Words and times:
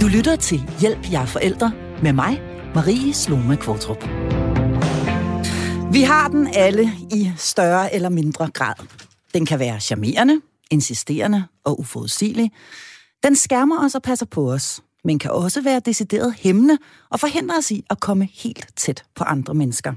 Du 0.00 0.06
lytter 0.06 0.36
til 0.36 0.62
Hjælp 0.80 1.12
jer 1.12 1.26
forældre 1.26 1.72
med 2.02 2.12
mig, 2.12 2.42
Marie 2.74 3.14
Sloma 3.14 3.56
Kvartrup. 3.56 4.04
Vi 5.92 6.02
har 6.02 6.28
den 6.28 6.48
alle 6.54 6.90
i 7.10 7.32
større 7.36 7.94
eller 7.94 8.08
mindre 8.08 8.50
grad. 8.50 8.74
Den 9.34 9.46
kan 9.46 9.58
være 9.58 9.80
charmerende, 9.80 10.40
insisterende 10.70 11.44
og 11.64 11.80
uforudsigelig. 11.80 12.52
Den 13.22 13.36
skærmer 13.36 13.84
os 13.84 13.94
og 13.94 14.02
passer 14.02 14.26
på 14.26 14.52
os, 14.52 14.80
men 15.04 15.18
kan 15.18 15.30
også 15.30 15.60
være 15.60 15.80
decideret 15.84 16.34
hæmmende 16.38 16.78
og 17.10 17.20
forhindre 17.20 17.56
os 17.58 17.70
i 17.70 17.84
at 17.90 18.00
komme 18.00 18.28
helt 18.34 18.68
tæt 18.76 19.04
på 19.14 19.24
andre 19.24 19.54
mennesker. 19.54 19.92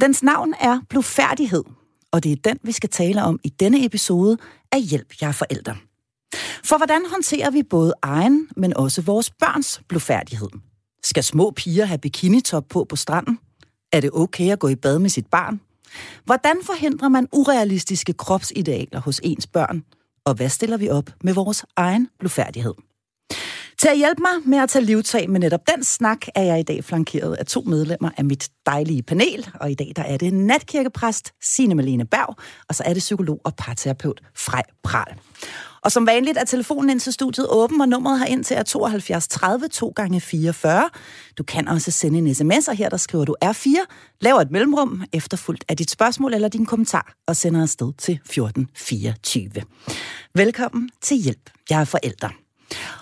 Dens 0.00 0.22
navn 0.22 0.54
er 0.60 0.80
blufærdighed, 0.88 1.64
og 2.12 2.24
det 2.24 2.32
er 2.32 2.36
den, 2.44 2.58
vi 2.62 2.72
skal 2.72 2.90
tale 2.90 3.22
om 3.22 3.38
i 3.44 3.48
denne 3.48 3.84
episode 3.84 4.38
af 4.72 4.82
Hjælp 4.82 5.12
jer 5.22 5.32
forældre. 5.32 5.76
For 6.64 6.76
hvordan 6.76 7.02
håndterer 7.10 7.50
vi 7.50 7.62
både 7.62 7.94
egen, 8.02 8.48
men 8.56 8.76
også 8.76 9.02
vores 9.02 9.30
børns 9.30 9.80
blufærdighed? 9.88 10.48
Skal 11.04 11.24
små 11.24 11.50
piger 11.50 11.84
have 11.84 11.98
bikinitop 11.98 12.64
på 12.68 12.84
på 12.84 12.96
stranden? 12.96 13.38
Er 13.92 14.00
det 14.00 14.10
okay 14.12 14.52
at 14.52 14.58
gå 14.58 14.68
i 14.68 14.76
bad 14.76 14.98
med 14.98 15.10
sit 15.10 15.26
barn? 15.26 15.60
Hvordan 16.24 16.56
forhindrer 16.62 17.08
man 17.08 17.28
urealistiske 17.32 18.12
kropsidealer 18.12 19.00
hos 19.00 19.20
ens 19.24 19.46
børn? 19.46 19.84
Og 20.24 20.34
hvad 20.34 20.48
stiller 20.48 20.76
vi 20.76 20.88
op 20.88 21.10
med 21.24 21.34
vores 21.34 21.64
egen 21.76 22.08
blufærdighed? 22.18 22.74
Til 23.78 23.88
at 23.88 23.96
hjælpe 23.96 24.22
mig 24.22 24.48
med 24.48 24.58
at 24.58 24.68
tage 24.68 24.84
livtag 24.84 25.30
med 25.30 25.40
netop 25.40 25.60
den 25.74 25.84
snak, 25.84 26.26
er 26.34 26.42
jeg 26.42 26.60
i 26.60 26.62
dag 26.62 26.84
flankeret 26.84 27.34
af 27.34 27.46
to 27.46 27.60
medlemmer 27.60 28.10
af 28.16 28.24
mit 28.24 28.48
dejlige 28.66 29.02
panel. 29.02 29.48
Og 29.60 29.70
i 29.70 29.74
dag 29.74 29.92
der 29.96 30.02
er 30.02 30.16
det 30.16 30.34
natkirkepræst 30.34 31.32
Signe 31.42 31.74
Malene 31.74 32.04
Berg, 32.04 32.36
og 32.68 32.74
så 32.74 32.82
er 32.86 32.92
det 32.92 33.00
psykolog 33.00 33.40
og 33.44 33.54
parterapeut 33.56 34.20
Frej 34.34 34.62
Pral. 34.82 35.14
Og 35.84 35.92
som 35.92 36.06
vanligt 36.06 36.38
er 36.38 36.44
telefonen 36.44 36.90
ind 36.90 37.00
til 37.00 37.12
studiet 37.12 37.46
åben, 37.50 37.80
og 37.80 37.88
nummeret 37.88 38.18
her 38.18 38.26
ind 38.26 38.44
til 38.44 38.56
er 38.56 38.62
72 38.62 39.28
30 39.28 39.68
2 39.68 39.92
gange 39.96 40.20
44. 40.20 40.90
Du 41.38 41.42
kan 41.42 41.68
også 41.68 41.90
sende 41.90 42.18
en 42.18 42.34
sms, 42.34 42.68
og 42.68 42.74
her 42.76 42.88
der 42.88 42.96
skriver 42.96 43.24
du 43.24 43.36
R4, 43.44 43.68
laver 44.20 44.40
et 44.40 44.50
mellemrum 44.50 45.04
efterfulgt 45.12 45.64
af 45.68 45.76
dit 45.76 45.90
spørgsmål 45.90 46.34
eller 46.34 46.48
din 46.48 46.66
kommentar, 46.66 47.14
og 47.26 47.36
sender 47.36 47.62
afsted 47.62 47.92
til 47.98 48.14
1424. 48.14 49.50
Velkommen 50.34 50.90
til 51.02 51.16
Hjælp. 51.16 51.50
Jeg 51.70 51.80
er 51.80 51.84
forældre. 51.84 52.30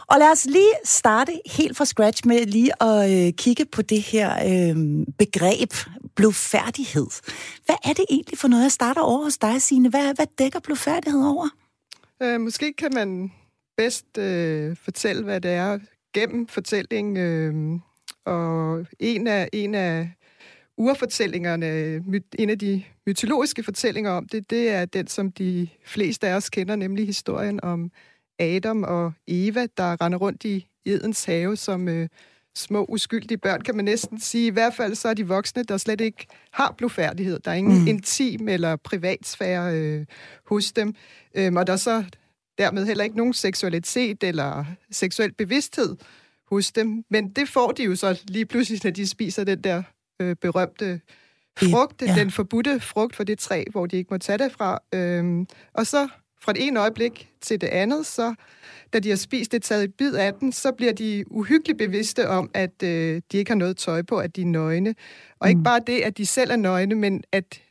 Og 0.07 0.19
lad 0.19 0.33
os 0.33 0.45
lige 0.45 0.73
starte 0.85 1.41
helt 1.47 1.77
fra 1.77 1.85
scratch 1.85 2.27
med 2.27 2.47
lige 2.47 2.83
at 2.83 3.11
øh, 3.11 3.33
kigge 3.33 3.65
på 3.73 3.83
det 3.83 4.03
her 4.03 4.31
øh, 4.33 5.07
begreb, 5.19 5.73
blufærdighed. 6.17 7.07
Hvad 7.67 7.77
er 7.85 7.93
det 7.93 8.05
egentlig 8.11 8.39
for 8.39 8.49
noget, 8.49 8.63
jeg 8.63 8.73
starter 8.73 9.01
over 9.01 9.25
hos 9.25 9.39
dig, 9.39 9.63
Signe? 9.63 9.89
Hvad, 9.89 10.15
hvad 10.15 10.27
dækker 10.39 10.61
blufærdighed 10.61 11.25
over? 11.27 11.49
Øh, 12.23 12.41
måske 12.41 12.73
kan 12.73 12.91
man 12.95 13.33
bedst 13.77 14.19
øh, 14.19 14.77
fortælle, 14.77 15.25
hvad 15.25 15.41
det 15.41 15.51
er 15.51 15.79
gennem 16.15 16.49
fortælling. 16.49 17.19
Øh, 17.19 17.81
og 18.25 18.87
en 18.99 19.27
af, 19.27 19.49
en 19.53 19.75
af 19.75 20.11
urfortællingerne, 20.77 21.95
en 22.39 22.51
af 22.51 22.59
de 22.59 22.83
mytologiske 23.07 23.63
fortællinger 23.63 24.11
om 24.11 24.29
det, 24.29 24.51
det 24.51 24.71
er 24.71 24.85
den, 24.85 25.07
som 25.07 25.33
de 25.33 25.69
fleste 25.85 26.29
af 26.29 26.35
os 26.35 26.51
kender, 26.51 26.77
nemlig 26.77 27.07
historien 27.07 27.61
om 27.63 27.91
Adam 28.39 28.83
og 28.83 29.13
Eva, 29.27 29.67
der 29.77 30.01
render 30.01 30.19
rundt 30.19 30.45
i 30.45 30.67
Edens 30.87 31.25
have 31.25 31.57
som 31.57 31.89
øh, 31.89 32.09
små 32.57 32.87
uskyldige 32.89 33.39
børn, 33.39 33.61
kan 33.61 33.77
man 33.77 33.85
næsten 33.85 34.21
sige. 34.21 34.47
I 34.47 34.51
hvert 34.51 34.75
fald 34.75 34.95
så 34.95 35.09
er 35.09 35.15
de 35.15 35.29
voksne, 35.29 35.63
der 35.63 35.77
slet 35.77 36.01
ikke 36.01 36.27
har 36.53 36.75
blufærdighed. 36.79 37.39
Der 37.39 37.51
er 37.51 37.55
ingen 37.55 37.81
mm. 37.81 37.87
intim 37.87 38.49
eller 38.49 38.77
privatsfære 38.77 39.75
øh, 39.75 40.07
hos 40.47 40.73
dem. 40.73 40.95
Øhm, 41.35 41.57
og 41.57 41.67
der 41.67 41.73
er 41.73 41.77
så 41.77 42.05
dermed 42.59 42.87
heller 42.87 43.05
ikke 43.05 43.17
nogen 43.17 43.33
seksualitet 43.33 44.23
eller 44.23 44.65
seksuel 44.91 45.33
bevidsthed 45.33 45.97
hos 46.51 46.73
dem. 46.73 47.05
Men 47.11 47.29
det 47.29 47.49
får 47.49 47.73
de 47.73 47.85
jo 47.85 47.97
så 47.97 48.23
lige 48.29 48.47
pludselig, 48.47 48.81
når 48.85 48.91
de 48.91 49.07
spiser 49.07 49.45
den 49.45 49.65
der 49.65 49.83
øh, 50.21 50.37
berømte 50.37 51.01
frugt, 51.59 52.03
ja. 52.03 52.15
den 52.15 52.31
forbudte 52.31 52.81
frugt 52.81 53.17
for 53.17 53.25
det 53.25 53.39
træ, 53.39 53.65
hvor 53.71 53.87
de 53.87 53.97
ikke 53.97 54.09
må 54.11 54.19
tage 54.19 54.39
det 54.39 54.53
fra. 54.53 54.79
Øhm, 54.95 55.47
og 55.75 55.87
så 55.87 56.09
fra 56.43 56.53
det 56.53 56.67
ene 56.67 56.81
øjeblik 56.81 57.29
til 57.41 57.61
det 57.61 57.67
andet, 57.67 58.07
så 58.07 58.35
da 58.93 58.99
de 58.99 59.09
har 59.09 59.17
spist 59.17 59.53
det, 59.53 59.63
taget 59.63 59.85
et 59.85 59.95
bid 59.95 60.15
af 60.15 60.35
den, 60.35 60.53
så 60.53 60.73
bliver 60.73 60.93
de 60.93 61.25
uhyggeligt 61.31 61.79
bevidste 61.79 62.29
om, 62.29 62.51
at 62.55 62.83
øh, 62.83 63.23
de 63.33 63.39
ikke 63.39 63.51
har 63.51 63.57
noget 63.57 63.77
tøj 63.77 64.03
på, 64.03 64.19
at 64.19 64.37
de 64.37 64.43
er 64.43 64.47
nøgne. 64.47 64.95
Og 65.39 65.47
mm. 65.47 65.49
ikke 65.49 65.63
bare 65.63 65.81
det, 65.87 66.01
at 66.01 66.19
de 66.19 66.27
selv 66.27 66.51
er 66.51 66.57
nøgne, 66.57 66.95
men 66.95 67.23
at 67.33 67.63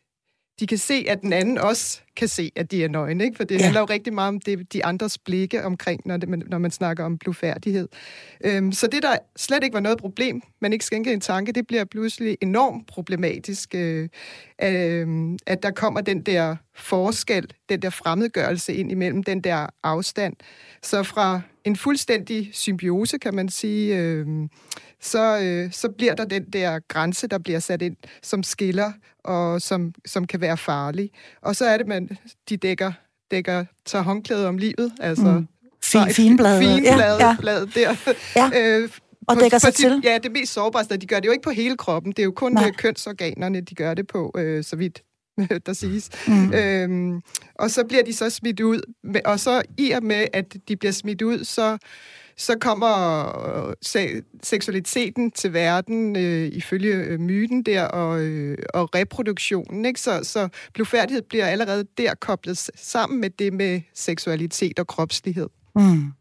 de 0.60 0.68
kan 0.68 0.78
se, 0.78 1.06
at 1.08 1.22
den 1.22 1.34
anden 1.34 1.58
også 1.58 2.02
kan 2.16 2.28
se, 2.28 2.52
at 2.56 2.72
de 2.72 2.84
er 2.84 2.88
nøgne. 2.88 3.24
Ikke? 3.24 3.38
For 3.38 3.44
det 3.44 3.56
ja. 3.56 3.64
handler 3.64 3.80
jo 3.80 3.86
rigtig 3.86 4.14
meget 4.14 4.28
om 4.28 4.40
det, 4.40 4.74
de 4.74 4.86
andres 4.86 5.18
blikke 5.18 5.66
omkring, 5.66 6.02
når, 6.06 6.18
det, 6.18 6.50
når 6.50 6.58
man 6.58 6.72
snakker 6.72 7.06
om 7.06 7.18
blufærdighed. 7.18 7.88
Øhm, 8.46 8.72
så 8.72 8.88
det, 8.88 9.04
der 9.04 9.18
slet 9.36 9.64
ikke 9.64 9.74
var 9.74 9.80
noget 9.80 9.98
problem, 9.98 10.42
man 10.62 10.74
ikke 10.74 10.86
skænkede 10.86 11.14
en 11.14 11.22
tanke, 11.22 11.52
det 11.52 11.68
bliver 11.68 11.86
pludselig 11.86 12.38
enormt 12.42 12.88
problematisk, 12.88 13.76
øh, 13.76 14.10
øh, 14.64 15.38
at 15.48 15.64
der 15.64 15.72
kommer 15.72 16.02
den 16.02 16.22
der 16.22 16.56
forskel, 16.76 17.54
den 17.70 17.82
der 17.82 17.90
fremmedgørelse 17.90 18.74
ind 18.74 18.92
imellem, 18.92 19.24
den 19.24 19.42
der 19.42 19.68
afstand. 19.84 20.34
Så 20.84 21.04
fra 21.04 21.42
en 21.64 21.76
fuldstændig 21.76 22.50
symbiose, 22.54 23.18
kan 23.18 23.36
man 23.36 23.50
sige, 23.50 23.98
øh, 23.98 24.28
så, 25.02 25.40
øh, 25.44 25.72
så 25.72 25.90
bliver 25.90 26.16
der 26.16 26.26
den 26.26 26.44
der 26.44 26.80
grænse, 26.88 27.28
der 27.28 27.38
bliver 27.38 27.60
sat 27.60 27.82
ind, 27.82 27.96
som 28.24 28.44
skiller, 28.44 28.92
og 29.24 29.62
som, 29.62 29.94
som 30.06 30.28
kan 30.28 30.42
være 30.42 30.58
farlig. 30.58 31.12
Og 31.42 31.56
så 31.56 31.66
er 31.66 31.78
det, 31.78 31.88
man 31.88 32.10
de 32.50 32.58
dækker, 32.58 32.92
dækker 33.32 33.66
tager 33.86 34.04
håndklædet 34.04 34.46
om 34.46 34.58
livet, 34.58 34.94
altså 35.00 35.32
mm. 35.32 35.48
Fin, 35.84 36.14
finbladet. 36.14 36.64
Finbladet 36.64 37.20
ja, 37.20 37.38
ja. 37.44 37.66
der. 37.76 37.96
Ja. 38.36 38.50
Øh, 38.80 38.90
og 39.28 39.40
dækker 39.40 39.58
sig 39.58 39.74
til. 39.74 40.02
Ja, 40.04 40.18
det 40.24 40.32
mest 40.32 40.54
sårbare 40.54 40.84
de 40.84 41.06
gør 41.06 41.20
det 41.20 41.26
jo 41.28 41.32
ikke 41.32 41.44
på 41.44 41.50
hele 41.50 41.78
kroppen. 41.78 42.12
Det 42.12 42.20
er 42.20 42.24
jo 42.24 42.32
kun 42.32 42.52
Nej. 42.52 42.72
kønsorganerne, 42.72 43.62
de 43.62 43.76
gør 43.76 43.94
det 43.94 44.08
på, 44.08 44.32
øh, 44.38 44.64
så 44.64 44.76
vidt 44.76 45.04
der 45.66 45.74
siges. 45.74 46.10
Mm. 46.28 46.54
Øhm, 46.54 47.22
og 47.56 47.72
så 47.72 47.84
bliver 47.84 48.04
de 48.04 48.14
så 48.14 48.30
smidt 48.30 48.60
ud. 48.60 48.82
Og 49.26 49.40
så 49.40 49.62
i 49.78 49.92
og 49.92 50.04
med, 50.04 50.28
at 50.34 50.56
de 50.68 50.76
bliver 50.76 50.92
smidt 50.92 51.22
ud, 51.22 51.44
så 51.44 51.78
så 52.40 52.58
kommer 52.62 53.68
øh, 53.68 53.74
se- 53.82 54.22
seksualiteten 54.44 55.32
til 55.32 55.54
verden 55.54 56.16
øh, 56.16 56.48
ifølge 56.48 56.94
øh, 56.94 57.20
myten 57.20 57.64
der, 57.64 57.84
og, 57.84 58.22
øh, 58.22 58.58
og 58.74 58.96
reproduktionen. 58.96 59.86
Ikke? 59.86 60.00
Så, 60.02 60.20
så 60.24 60.50
blufærdighed 60.74 61.22
bliver 61.22 61.46
allerede 61.46 61.86
der 61.98 62.16
koblet 62.16 62.70
sammen 62.76 63.22
med 63.22 63.30
det 63.30 63.54
med 63.54 63.82
seksualitet 63.94 64.80
og 64.80 64.88
kropslighed. 64.88 65.48
Mm. 65.76 66.12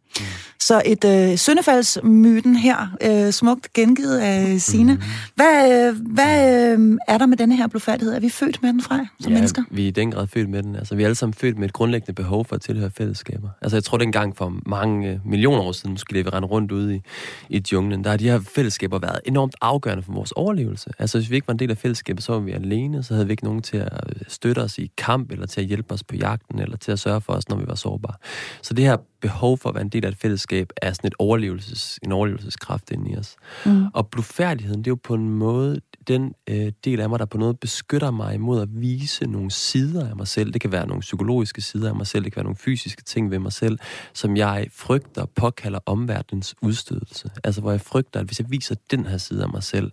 Så 0.61 0.83
et 0.87 1.05
øh, 1.05 1.37
syndefaldsmyten 1.37 2.57
her, 2.57 2.97
øh, 3.03 3.33
smukt 3.33 3.73
gengivet 3.73 4.19
af 4.19 4.61
Sine. 4.61 4.95
Mm. 4.95 5.01
Hvad, 5.35 5.89
øh, 5.89 5.97
hvad 6.13 6.73
øh, 6.79 6.99
er 7.09 7.19
der 7.19 7.27
med 7.27 7.37
denne 7.37 7.57
her 7.57 7.67
blufærdighed? 7.67 8.15
Er 8.15 8.21
vi 8.21 8.29
født 8.29 8.63
med 8.63 8.73
den 8.73 8.83
fra 8.83 9.07
som 9.21 9.33
ja, 9.33 9.39
mennesker? 9.39 9.63
vi 9.71 9.83
er 9.83 9.89
i 9.89 9.91
den 9.91 10.11
grad 10.11 10.27
født 10.27 10.49
med 10.49 10.63
den. 10.63 10.77
Altså, 10.77 10.95
vi 10.95 11.03
er 11.03 11.07
alle 11.07 11.15
sammen 11.15 11.35
født 11.35 11.59
med 11.59 11.69
et 11.69 11.73
grundlæggende 11.73 12.13
behov 12.13 12.45
for 12.45 12.57
at 12.57 12.63
tilhøre 12.63 12.91
fællesskaber. 12.91 13.49
Altså, 13.63 13.77
jeg 13.77 13.85
tror, 13.85 13.99
dengang 13.99 14.37
for 14.37 14.61
mange 14.67 15.11
øh, 15.11 15.19
millioner 15.25 15.63
år 15.63 15.73
siden, 15.73 15.91
måske 15.91 16.15
vi 16.15 16.23
rende 16.23 16.49
rundt 16.49 16.73
ude 16.73 16.97
i, 16.97 17.01
i 17.49 17.63
junglen, 17.73 18.05
der 18.05 18.11
har 18.11 18.17
de 18.17 18.25
her 18.25 18.41
fællesskaber 18.55 18.99
været 18.99 19.21
enormt 19.25 19.55
afgørende 19.61 20.03
for 20.03 20.13
vores 20.13 20.33
overlevelse. 20.33 20.91
Altså, 20.99 21.19
hvis 21.19 21.31
vi 21.31 21.35
ikke 21.35 21.47
var 21.47 21.53
en 21.53 21.59
del 21.59 21.71
af 21.71 21.79
fællesskabet, 21.79 22.25
så 22.25 22.33
var 22.33 22.41
vi 22.41 22.53
alene, 22.53 23.03
så 23.03 23.15
havde 23.15 23.27
vi 23.27 23.33
ikke 23.33 23.45
nogen 23.45 23.63
til 23.63 23.77
at 23.77 23.91
støtte 24.29 24.61
os 24.61 24.79
i 24.79 24.91
kamp, 24.97 25.33
eller 25.33 25.47
til 25.47 25.61
at 25.61 25.67
hjælpe 25.67 25.95
os 25.95 26.05
på 26.05 26.17
jagten, 26.17 26.59
eller 26.59 26.77
til 26.77 26.93
at 26.93 26.99
sørge 26.99 27.21
for 27.21 27.33
os, 27.33 27.49
når 27.49 27.57
vi 27.57 27.65
var 27.67 27.75
sårbare. 27.75 28.15
Så 28.63 28.75
det 28.75 28.85
her 28.85 28.97
behov 29.21 29.59
for 29.59 29.69
at 29.69 29.75
være 29.75 29.83
en 29.83 29.89
del 29.89 29.98
af 30.05 30.09
et 30.09 30.17
fællesskab 30.17 30.73
er 30.77 30.93
sådan 30.93 31.09
et 31.09 31.15
overlevelses, 31.19 31.99
en 32.03 32.13
overlevelseskraft 32.13 32.91
inde 32.91 33.11
i 33.11 33.17
os. 33.17 33.37
Mm. 33.67 33.87
Og 33.95 34.09
blufærdigheden, 34.09 34.79
det 34.79 34.87
er 34.87 34.91
jo 34.91 34.99
på 35.03 35.15
en 35.15 35.29
måde 35.29 35.81
den 36.09 36.33
øh, 36.51 36.73
del 36.85 37.01
af 37.01 37.09
mig, 37.09 37.19
der 37.19 37.25
på 37.25 37.39
noget 37.39 37.61
beskytter 37.61 38.11
mig 38.11 38.35
imod 38.35 38.63
at 38.63 38.69
vise 38.73 39.27
nogle 39.27 39.51
sider 39.51 40.09
af 40.09 40.17
mig 40.17 40.29
selv. 40.29 40.53
Det 40.53 40.61
kan 40.61 40.73
være 40.73 40.87
nogle 40.87 41.01
psykologiske 41.01 41.61
sider 41.61 41.89
af 41.89 41.97
mig 41.97 42.07
selv, 42.07 42.25
det 42.25 42.33
kan 42.33 42.37
være 42.37 42.45
nogle 42.45 42.57
fysiske 42.57 43.03
ting 43.03 43.31
ved 43.31 43.39
mig 43.39 43.53
selv, 43.53 43.79
som 44.15 44.37
jeg 44.37 44.67
frygter 44.73 45.27
påkalder 45.37 45.79
omverdenens 45.87 46.55
udstødelse. 46.63 47.31
Altså 47.45 47.61
hvor 47.61 47.71
jeg 47.71 47.81
frygter, 47.81 48.21
at 48.21 48.27
hvis 48.27 48.39
jeg 48.39 48.51
viser 48.51 48.75
den 48.91 49.07
her 49.07 49.19
side 49.19 49.43
af 49.43 49.49
mig 49.49 49.63
selv, 49.63 49.93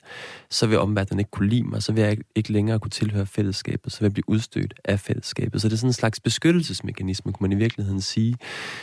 så 0.50 0.68
vil 0.68 0.80
omverdenen 0.80 1.20
ikke 1.20 1.32
kunne 1.32 1.50
lide 1.50 1.64
mig, 1.64 1.84
så 1.84 1.92
vil 1.94 2.04
jeg 2.04 2.18
ikke 2.36 2.52
længere 2.52 2.80
kunne 2.80 2.92
tilhøre 2.92 3.26
fællesskabet, 3.26 3.92
så 3.92 4.00
vil 4.00 4.06
jeg 4.06 4.14
blive 4.14 4.30
udstødt 4.30 4.74
af 4.86 5.00
fællesskabet. 5.00 5.62
Så 5.62 5.68
det 5.68 5.74
er 5.74 5.78
sådan 5.78 5.90
en 5.90 5.94
slags 5.94 6.20
beskyttelsesmekanisme, 6.20 7.34
kunne 7.34 7.50
man 7.50 7.58
i 7.58 7.60
virkeligheden 7.62 8.02
sige, 8.02 8.36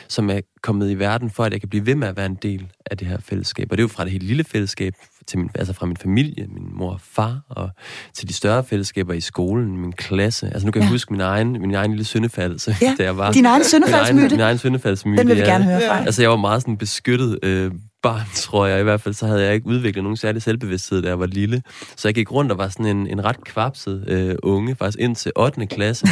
som 0.08 0.30
er 0.30 0.40
kommet 0.62 0.90
i 0.90 0.94
verden 0.94 1.30
for, 1.30 1.44
at 1.44 1.52
jeg 1.52 1.60
kan 1.60 1.68
blive 1.68 1.86
ved 1.86 1.94
med 1.94 2.08
at 2.08 2.16
være 2.16 2.26
en 2.26 2.38
del 2.42 2.68
af 2.90 2.98
det 2.98 3.08
her 3.08 3.18
fællesskab. 3.20 3.66
Og 3.70 3.76
det 3.76 3.82
er 3.82 3.84
jo 3.84 3.88
fra 3.88 4.04
det 4.04 4.12
helt 4.12 4.24
lille 4.24 4.44
fællesskab, 4.44 4.94
til 5.26 5.38
min, 5.38 5.50
altså 5.54 5.72
fra 5.72 5.86
min 5.86 5.96
familie, 5.96 6.46
min 6.48 6.68
mor 6.72 6.92
og 6.92 7.00
far, 7.00 7.40
og 7.48 7.70
til 8.14 8.28
de 8.28 8.32
større 8.32 8.64
fællesskaber 8.64 9.12
i 9.12 9.20
skolen, 9.20 9.78
min 9.78 9.92
klasse. 9.92 10.46
Altså 10.46 10.66
nu 10.66 10.72
kan 10.72 10.82
ja. 10.82 10.86
jeg 10.86 10.92
huske 10.92 11.12
min 11.12 11.20
egen, 11.20 11.52
min 11.52 11.74
egen 11.74 11.90
lille 11.90 12.04
syndefald, 12.04 12.80
ja. 12.82 12.94
da 12.98 13.04
jeg 13.04 13.16
var... 13.16 13.32
Din 13.32 13.46
egen 13.46 13.64
syndefaldsmyte? 13.64 14.12
Min 14.14 14.20
egen, 14.20 14.30
min 14.30 14.40
egen 14.40 14.58
syndefaldsmyte, 14.58 15.18
Den 15.18 15.28
vil 15.28 15.36
vi 15.36 15.40
ja. 15.40 15.46
gerne 15.46 15.64
høre 15.64 15.80
fra. 15.88 16.04
Altså 16.04 16.22
jeg 16.22 16.30
var 16.30 16.36
meget 16.36 16.62
sådan 16.62 16.76
beskyttet 16.76 17.38
øh, 17.42 17.70
barn, 18.02 18.26
tror 18.46 18.66
jeg 18.66 18.80
i 18.80 18.82
hvert 18.82 19.00
fald, 19.00 19.14
så 19.14 19.26
havde 19.26 19.42
jeg 19.42 19.54
ikke 19.54 19.66
udviklet 19.66 20.02
nogen 20.02 20.16
særlig 20.16 20.42
selvbevidsthed, 20.42 21.02
da 21.02 21.08
jeg 21.08 21.20
var 21.20 21.26
lille. 21.26 21.62
Så 21.96 22.08
jeg 22.08 22.14
gik 22.14 22.32
rundt 22.32 22.52
og 22.52 22.58
var 22.58 22.68
sådan 22.68 22.86
en, 22.86 23.06
en 23.06 23.24
ret 23.24 23.44
kvapset 23.44 24.04
øh, 24.08 24.34
unge, 24.42 24.74
faktisk 24.74 24.98
ind 25.00 25.16
til 25.16 25.32
8. 25.36 25.66
klasse, 25.66 26.06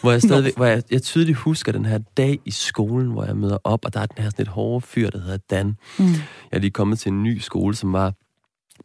hvor 0.00 0.10
jeg 0.10 0.22
stadig, 0.22 0.52
hvor 0.56 0.66
jeg, 0.66 0.82
jeg 0.90 1.02
tydeligt 1.02 1.38
husker 1.38 1.72
den 1.72 1.84
her 1.84 1.98
dag 2.16 2.38
i 2.44 2.50
skolen, 2.50 3.10
hvor 3.10 3.24
jeg 3.24 3.36
møder 3.36 3.58
op, 3.64 3.84
og 3.84 3.94
der 3.94 4.00
er 4.00 4.06
den 4.06 4.22
her 4.22 4.30
sådan 4.30 4.42
et 4.42 4.48
hårde 4.48 4.86
fyr, 4.86 5.10
der 5.10 5.18
hedder 5.18 5.38
Dan. 5.50 5.76
Mm. 5.98 6.04
Jeg 6.06 6.14
er 6.52 6.58
lige 6.58 6.70
kommet 6.70 6.98
til 6.98 7.12
en 7.12 7.22
ny 7.22 7.38
skole, 7.38 7.74
som 7.74 7.92
var 7.92 8.12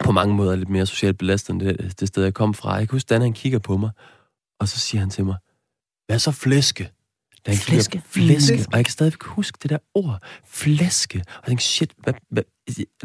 på 0.03 0.11
mange 0.11 0.35
måder 0.35 0.55
lidt 0.55 0.69
mere 0.69 0.85
socialt 0.85 1.17
belastet 1.17 1.53
end 1.53 1.61
det, 1.61 1.99
det 1.99 2.07
sted, 2.07 2.23
jeg 2.23 2.33
kom 2.33 2.53
fra. 2.53 2.73
Jeg 2.73 2.87
kan 2.87 2.95
huske, 2.95 3.07
Dan 3.07 3.21
han 3.21 3.33
kigger 3.33 3.59
på 3.59 3.77
mig, 3.77 3.89
og 4.59 4.67
så 4.67 4.79
siger 4.79 5.01
han 5.01 5.09
til 5.09 5.25
mig, 5.25 5.35
hvad 6.07 6.19
så 6.19 6.31
flæske? 6.31 6.91
Da 7.45 7.51
han 7.51 7.59
flæske. 7.59 8.01
flæske. 8.05 8.57
Mm. 8.57 8.65
Og 8.71 8.77
jeg 8.77 8.85
kan 8.85 8.91
stadig 8.91 9.13
huske 9.25 9.57
det 9.61 9.69
der 9.69 9.77
ord, 9.93 10.21
flæske. 10.47 11.19
Og 11.19 11.41
jeg 11.41 11.47
tænkte, 11.47 11.65
shit, 11.65 11.91
hvad, 11.97 12.13
hvad, 12.31 12.43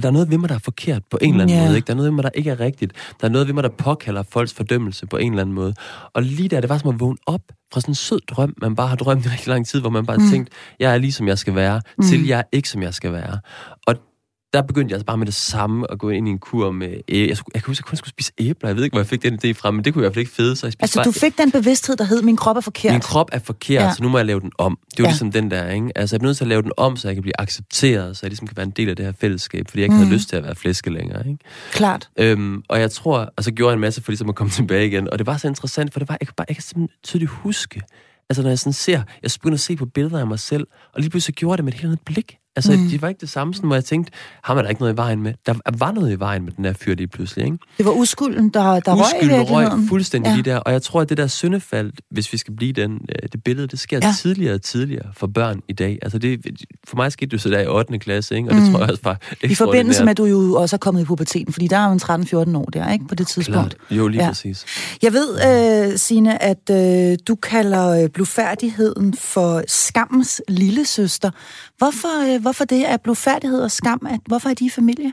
der 0.03 0.09
er 0.09 0.13
noget 0.13 0.31
ved 0.31 0.39
mig, 0.39 0.49
der 0.49 0.55
er 0.55 0.59
forkert 0.59 1.03
på 1.11 1.19
en 1.23 1.31
eller 1.31 1.43
anden 1.43 1.57
yeah. 1.57 1.67
måde. 1.67 1.77
Ikke? 1.77 1.87
Der 1.87 1.93
er 1.93 1.97
noget 1.97 2.11
ved 2.11 2.15
mig, 2.15 2.23
der 2.25 2.31
ikke 2.35 2.51
er 2.51 2.61
rigtigt. 2.61 2.93
Der 3.21 3.27
er 3.27 3.31
noget 3.31 3.47
ved 3.47 3.55
mig, 3.55 3.63
der 3.63 3.69
påkalder 3.69 4.23
folks 4.23 4.55
fordømmelse 4.55 5.07
på 5.07 5.17
en 5.17 5.33
eller 5.33 5.43
anden 5.43 5.55
måde. 5.55 5.75
Og 6.13 6.23
lige 6.23 6.49
der, 6.49 6.61
det 6.61 6.71
var 6.71 6.79
som 6.79 6.89
at 6.89 7.01
vågne 7.01 7.19
op 7.27 7.43
fra 7.73 7.81
sådan 7.81 7.91
en 7.91 7.95
sød 7.95 8.21
drøm, 8.21 8.55
man 8.61 8.77
bare 8.77 8.89
har 8.89 8.97
drømt 8.97 9.27
i 9.27 9.29
rigtig 9.29 9.49
lang 9.49 9.67
tid, 9.67 9.81
hvor 9.81 9.91
man 9.91 10.07
bare 10.07 10.17
mm. 10.17 10.31
tænkt, 10.31 10.51
jeg 10.81 10.95
er 10.95 10.99
lige 10.99 11.13
som 11.13 11.29
jeg 11.29 11.39
skal 11.39 11.55
være, 11.55 11.81
mm. 11.99 12.05
til 12.05 12.27
jeg 12.27 12.39
er 12.39 12.45
ikke 12.53 12.69
som 12.69 12.83
jeg 12.83 12.95
skal 12.95 13.13
være. 13.13 13.41
Og 13.87 13.97
der 14.55 14.63
begyndte 14.63 14.93
jeg 14.93 14.97
altså 14.97 15.07
bare 15.07 15.17
med 15.17 15.27
det 15.27 15.35
samme 15.35 15.91
at 15.91 15.99
gå 15.99 16.11
ind 16.11 16.29
i 16.29 16.31
en 16.31 16.39
kur 16.39 16.71
med 16.71 16.89
æ- 17.09 17.29
jeg, 17.29 17.37
skulle, 17.37 17.53
jeg 17.55 17.63
kan 17.63 17.71
huske, 17.71 17.81
at 17.81 17.85
jeg 17.85 17.89
kun 17.89 17.97
skulle 17.97 18.11
spise 18.11 18.33
æbler. 18.39 18.69
Jeg 18.69 18.77
ved 18.77 18.85
ikke, 18.85 18.95
hvor 18.95 19.01
jeg 19.01 19.07
fik 19.07 19.23
den 19.23 19.39
idé 19.45 19.53
fra, 19.53 19.71
men 19.71 19.85
det 19.85 19.93
kunne 19.93 20.03
jeg 20.03 20.05
i 20.05 20.09
hvert 20.09 20.15
fald 20.15 20.21
ikke 20.21 20.33
fede, 20.33 20.57
så 20.57 20.67
jeg 20.67 20.75
Altså, 20.81 21.03
du 21.03 21.13
fik 21.13 21.39
den 21.39 21.53
bevidsthed, 21.53 21.97
der 21.97 22.05
hed, 22.05 22.23
min 22.23 22.37
krop 22.37 22.57
er 22.57 22.61
forkert. 22.61 22.93
Min 22.93 23.01
krop 23.01 23.29
er 23.33 23.39
forkert, 23.39 23.83
ja. 23.83 23.95
så 23.95 24.03
nu 24.03 24.09
må 24.09 24.19
jeg 24.19 24.27
lave 24.27 24.41
den 24.41 24.53
om. 24.59 24.79
Det 24.91 24.93
er 24.93 25.03
jo 25.03 25.05
ja. 25.05 25.11
ligesom 25.11 25.33
den 25.33 25.51
der, 25.51 25.71
ikke? 25.71 25.91
Altså, 25.95 26.17
jeg 26.17 26.21
er 26.21 26.27
nødt 26.27 26.37
til 26.37 26.45
at 26.45 26.49
lave 26.49 26.63
den 26.63 26.73
om, 26.77 26.97
så 26.97 27.09
jeg 27.09 27.15
kan 27.15 27.23
blive 27.23 27.41
accepteret, 27.41 28.17
så 28.17 28.21
jeg 28.27 28.31
ligesom 28.31 28.47
kan 28.47 28.57
være 28.57 28.67
en 28.67 28.71
del 28.71 28.89
af 28.89 28.97
det 28.97 29.05
her 29.05 29.13
fællesskab, 29.21 29.69
fordi 29.69 29.81
jeg 29.81 29.85
ikke 29.85 29.95
mm. 29.95 30.01
havde 30.01 30.15
lyst 30.15 30.29
til 30.29 30.37
at 30.37 30.45
være 30.45 30.55
flæske 30.55 30.91
længere, 30.91 31.29
ikke? 31.29 31.39
Klart. 31.73 32.09
Øhm, 32.19 32.63
og 32.69 32.81
jeg 32.81 32.91
tror, 32.91 33.33
og 33.37 33.45
så 33.45 33.51
gjorde 33.51 33.71
jeg 33.71 33.75
en 33.75 33.81
masse 33.81 34.03
for 34.03 34.13
ligesom 34.13 34.29
at 34.29 34.35
komme 34.35 34.51
tilbage 34.61 34.87
igen, 34.87 35.11
og 35.11 35.19
det 35.19 35.27
var 35.27 35.37
så 35.37 35.49
interessant, 35.49 35.93
for 35.93 36.01
det 36.01 36.09
var, 36.09 36.17
jeg 36.21 36.27
kan 36.27 36.35
bare, 36.37 36.47
jeg 36.49 36.57
kan 36.57 36.63
simpelthen 36.63 36.99
tydeligt 37.03 37.31
huske, 37.31 37.83
altså 38.31 38.43
når 38.43 38.51
jeg 38.51 38.59
sådan 38.59 38.73
ser, 38.73 39.03
jeg 39.23 39.31
begynder 39.41 39.57
at 39.57 39.61
se 39.61 39.77
på 39.77 39.87
billeder 39.87 40.19
af 40.19 40.27
mig 40.27 40.39
selv, 40.39 40.67
og 40.95 41.01
lige 41.01 41.11
pludselig 41.11 41.35
gjorde 41.35 41.57
det 41.57 41.65
med 41.65 41.73
et 41.73 41.79
helt 41.79 41.85
andet 41.85 42.01
blik. 42.07 42.39
Altså, 42.57 42.73
mm. 42.73 42.89
det 42.89 43.03
var 43.03 43.09
ikke 43.09 43.21
det 43.21 43.29
samme, 43.29 43.55
sådan, 43.55 43.69
hvor 43.69 43.77
jeg 43.77 43.85
tænkte, 43.85 44.13
har 44.43 44.55
man 44.55 44.65
der 44.65 44.71
ikke 44.71 44.81
noget 44.81 44.95
i 44.95 44.97
vejen 44.97 45.23
med? 45.23 45.35
Der 45.47 45.55
var 45.79 45.93
noget 45.93 46.13
i 46.13 46.19
vejen 46.19 46.45
med 46.45 46.53
den 46.53 46.65
der 46.65 46.73
fyr 46.73 46.95
lige 46.95 47.07
pludselig, 47.07 47.45
ikke? 47.45 47.59
Det 47.79 47.87
var 47.87 47.93
uskylden, 47.93 48.49
der, 48.49 48.81
der 48.81 48.95
Uskylden 48.95 49.43
røg 49.43 49.65
i 49.65 49.69
røg 49.69 49.89
fuldstændig 49.89 50.31
ja. 50.31 50.35
lige 50.35 50.51
der. 50.51 50.57
Og 50.57 50.73
jeg 50.73 50.83
tror, 50.83 51.01
at 51.01 51.09
det 51.09 51.17
der 51.17 51.27
syndefald, 51.27 51.93
hvis 52.11 52.33
vi 52.33 52.39
skal 52.39 52.57
blive 52.57 52.73
den, 52.73 52.93
øh, 52.93 53.29
det 53.33 53.45
billede, 53.45 53.67
det 53.67 53.79
sker 53.79 54.01
ja. 54.03 54.15
tidligere 54.19 54.55
og 54.55 54.63
tidligere 54.63 55.07
for 55.13 55.27
børn 55.27 55.61
i 55.69 55.73
dag. 55.73 55.99
Altså, 56.03 56.19
det, 56.19 56.47
for 56.89 56.97
mig 56.97 57.13
skete 57.13 57.31
det 57.31 57.41
så 57.41 57.49
der 57.49 57.61
i 57.61 57.67
8. 57.67 57.99
klasse, 57.99 58.37
ikke? 58.37 58.49
Og 58.49 58.55
det 58.55 58.63
mm. 58.63 58.71
tror 58.71 58.81
jeg 58.81 58.91
også 58.91 59.03
var 59.05 59.19
I 59.43 59.55
forbindelse 59.55 60.05
med, 60.05 60.11
at 60.11 60.19
du 60.19 60.25
jo 60.25 60.55
også 60.55 60.77
er 60.77 60.79
kommet 60.79 61.03
i 61.03 61.05
puberteten, 61.05 61.53
fordi 61.53 61.67
der 61.67 61.77
er 61.77 61.87
jo 61.87 61.93
en 61.93 62.53
13-14 62.53 62.59
år 62.59 62.65
der, 62.65 62.93
ikke? 62.93 63.07
På 63.09 63.15
det 63.15 63.27
tidspunkt. 63.27 63.77
Klart. 63.77 63.99
Jo, 63.99 64.09
lige 64.09 64.23
ja. 64.23 64.29
præcis. 64.29 64.65
Jeg 65.03 65.13
ved, 65.13 65.91
uh, 65.93 65.99
Signe, 65.99 66.43
at 66.43 66.71
uh, 66.71 67.17
du 67.29 67.35
kalder 67.35 68.03
uh, 68.03 68.11
blufærdigheden 68.11 69.15
for 69.15 69.63
skammens 69.67 70.43
lille 70.49 70.87
søster. 70.87 71.31
Hvorfor, 71.79 72.35
uh, 72.35 72.43
hvorfor 72.45 72.65
det 72.65 72.91
er 72.91 72.97
blufærdighed 72.97 73.61
og 73.61 73.71
skam, 73.71 74.07
at, 74.11 74.21
hvorfor 74.27 74.49
er 74.49 74.55
de 74.55 74.65
i 74.67 74.71
familie? 74.71 75.13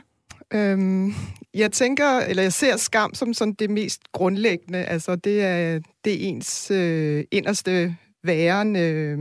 Øhm, 0.54 1.14
jeg 1.54 1.72
tænker, 1.72 2.18
eller 2.18 2.42
jeg 2.42 2.52
ser 2.52 2.76
skam 2.76 3.14
som 3.14 3.34
sådan 3.34 3.54
det 3.54 3.70
mest 3.70 4.00
grundlæggende. 4.12 4.84
Altså, 4.84 5.16
det 5.16 5.42
er, 5.42 5.80
det 6.04 6.12
er 6.12 6.28
ens 6.28 6.70
øh, 6.70 7.24
inderste 7.30 7.96
væren, 8.24 8.76
øh, 8.76 9.18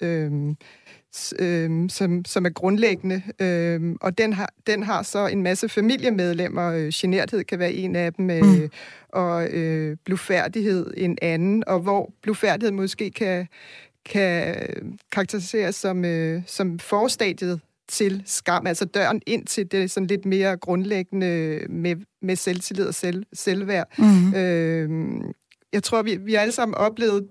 øh, 0.00 0.32
øh, 1.38 1.90
som, 1.90 2.24
som 2.24 2.46
er 2.46 2.50
grundlæggende. 2.50 3.22
Øh, 3.40 3.96
og 4.00 4.18
den 4.18 4.32
har, 4.32 4.52
den 4.66 4.82
har 4.82 5.02
så 5.02 5.26
en 5.26 5.42
masse 5.42 5.68
familiemedlemmer. 5.68 6.72
Øh, 6.72 6.90
generthed 6.94 7.44
kan 7.44 7.58
være 7.58 7.72
en 7.72 7.96
af 7.96 8.12
dem, 8.12 8.30
øh, 8.30 8.44
mm. 8.44 8.70
og 9.08 9.48
øh, 9.48 9.96
blufærdighed 10.04 10.94
en 10.96 11.18
anden. 11.22 11.64
Og 11.66 11.80
hvor 11.80 12.12
blufærdighed 12.22 12.72
måske 12.72 13.10
kan, 13.10 13.46
kan 14.06 14.56
karakteriseres 15.12 15.74
som, 15.74 16.04
øh, 16.04 16.42
som 16.46 16.78
forstadiet 16.78 17.60
til 17.88 18.22
skam, 18.26 18.66
altså 18.66 18.84
døren 18.84 19.22
ind 19.26 19.46
til 19.46 19.72
det 19.72 19.90
sådan 19.90 20.06
lidt 20.06 20.24
mere 20.24 20.56
grundlæggende 20.56 21.60
med, 21.68 21.96
med 22.22 22.36
selvtillid 22.36 22.86
og 22.86 22.94
selv, 22.94 23.24
selvværd. 23.32 23.98
Mm-hmm. 23.98 24.34
Øh, 24.34 24.90
jeg 25.72 25.82
tror, 25.82 26.02
vi, 26.02 26.16
vi 26.16 26.34
alle 26.34 26.52
sammen 26.52 26.74
oplevet 26.74 27.26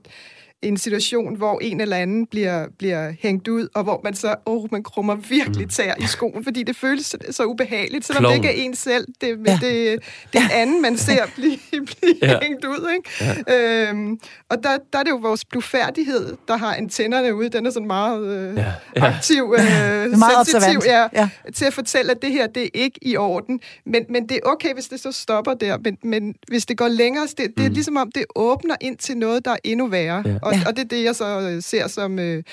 en 0.62 0.78
situation, 0.78 1.36
hvor 1.36 1.60
en 1.60 1.82
eller 1.82 1.98
anden 1.98 2.26
bliver, 2.26 2.68
bliver 2.78 3.14
hængt 3.20 3.48
ud, 3.48 3.68
og 3.76 3.84
hvor 3.84 4.02
man 4.04 4.14
så, 4.14 4.36
åh, 4.46 4.72
man 4.72 4.84
krummer 4.84 5.16
virkelig 5.16 5.66
mm. 5.66 5.70
tær 5.70 5.94
i 6.00 6.06
skoen, 6.06 6.44
fordi 6.44 6.64
det 6.64 6.76
føles 6.76 7.16
så 7.32 7.44
ubehageligt, 7.46 8.06
selvom 8.06 8.22
Kloven. 8.22 8.44
det 8.44 8.50
ikke 8.50 8.62
er 8.62 8.66
en 8.66 8.76
selv, 8.76 9.08
det, 9.22 9.28
ja. 9.48 9.60
det, 9.62 10.00
det 10.34 10.42
er 10.42 10.50
anden, 10.54 10.82
man 10.82 10.98
ser 10.98 11.26
blive, 11.36 11.58
blive 11.70 12.16
ja. 12.22 12.40
hængt 12.42 12.66
ud. 12.66 12.90
Ikke? 12.98 13.36
Ja. 13.48 13.90
Øhm, 13.90 14.20
og 14.50 14.64
der, 14.64 14.78
der 14.94 15.00
er 15.00 15.04
det 15.04 15.12
jo 15.12 15.16
vores 15.16 15.46
blufærdighed, 15.46 16.38
der 16.48 16.58
har 16.58 16.76
antennerne 16.76 17.36
ude, 17.36 17.50
den 17.50 17.66
er 17.66 17.70
sådan 17.70 17.88
meget 17.88 18.28
øh, 18.28 18.58
ja. 18.58 18.66
Ja. 18.96 19.06
aktiv, 19.06 19.56
øh, 19.58 19.64
meget 20.20 20.48
sensitiv, 20.48 20.80
ja, 20.86 21.08
ja. 21.14 21.30
til 21.54 21.66
at 21.66 21.74
fortælle, 21.74 22.12
at 22.12 22.22
det 22.22 22.32
her, 22.32 22.48
det 22.48 22.64
er 22.64 22.70
ikke 22.74 23.00
i 23.02 23.18
orden. 23.18 23.60
Men, 23.86 24.06
men 24.10 24.30
det 24.30 24.38
er 24.38 24.50
okay, 24.50 24.74
hvis 24.74 24.86
det 24.86 25.00
så 25.00 25.12
stopper 25.12 25.54
der, 25.54 25.78
men, 25.84 25.98
men 26.04 26.36
hvis 26.48 26.66
det 26.66 26.78
går 26.78 26.88
længere, 26.88 27.28
det, 27.28 27.38
det 27.38 27.66
er 27.66 27.68
mm. 27.68 27.74
ligesom 27.74 27.98
om, 27.98 28.12
det 28.16 28.26
åbner 28.36 28.76
ind 28.82 28.98
til 28.98 29.18
noget, 29.18 29.46
der 29.46 29.52
er 29.52 29.58
endnu 29.64 29.88
værre. 29.88 30.24
Ja. 30.26 30.38
Og 30.52 30.58
og, 30.58 30.64
ja. 30.64 30.68
og 30.68 30.78
det 30.78 30.84
er 30.84 30.88
det, 30.88 31.04
jeg 31.04 31.16
så 31.16 31.40
øh, 31.40 31.62
ser 31.62 31.88
som 31.88 32.20
øh, 32.20 32.44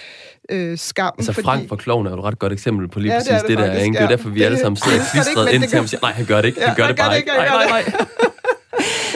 øh, 0.51 0.79
skam. 0.79 1.13
Altså 1.19 1.33
fordi... 1.33 1.45
Frank 1.45 1.69
fra 1.69 1.77
Kloven 1.77 2.07
er 2.07 2.11
jo 2.11 2.19
et 2.19 2.25
ret 2.25 2.39
godt 2.39 2.53
eksempel 2.53 2.89
på 2.89 3.01
lige 3.01 3.13
ja, 3.13 3.19
præcis 3.19 3.33
det, 3.33 3.41
det, 3.43 3.49
det 3.49 3.59
der. 3.59 3.73
Ikke? 3.73 3.95
Det 3.95 4.03
er 4.03 4.09
derfor, 4.09 4.29
vi 4.29 4.41
det, 4.41 4.45
alle 4.45 4.59
sammen 4.59 4.77
sidder 4.77 4.99
klistret 5.13 5.53
ind 5.53 5.63
til 5.63 5.77
ham 5.77 5.83
og 5.83 5.89
siger, 5.89 6.01
nej, 6.03 6.13
han 6.13 6.27
gør 6.27 6.41
det 6.41 6.49
ikke. 6.49 6.61
Han 6.61 6.77
gør 6.77 6.87
det 6.87 6.97
bare 6.97 7.17
ikke. 7.17 7.29
Nej, 7.29 7.49
nej, 7.49 7.67
nej. 7.67 7.93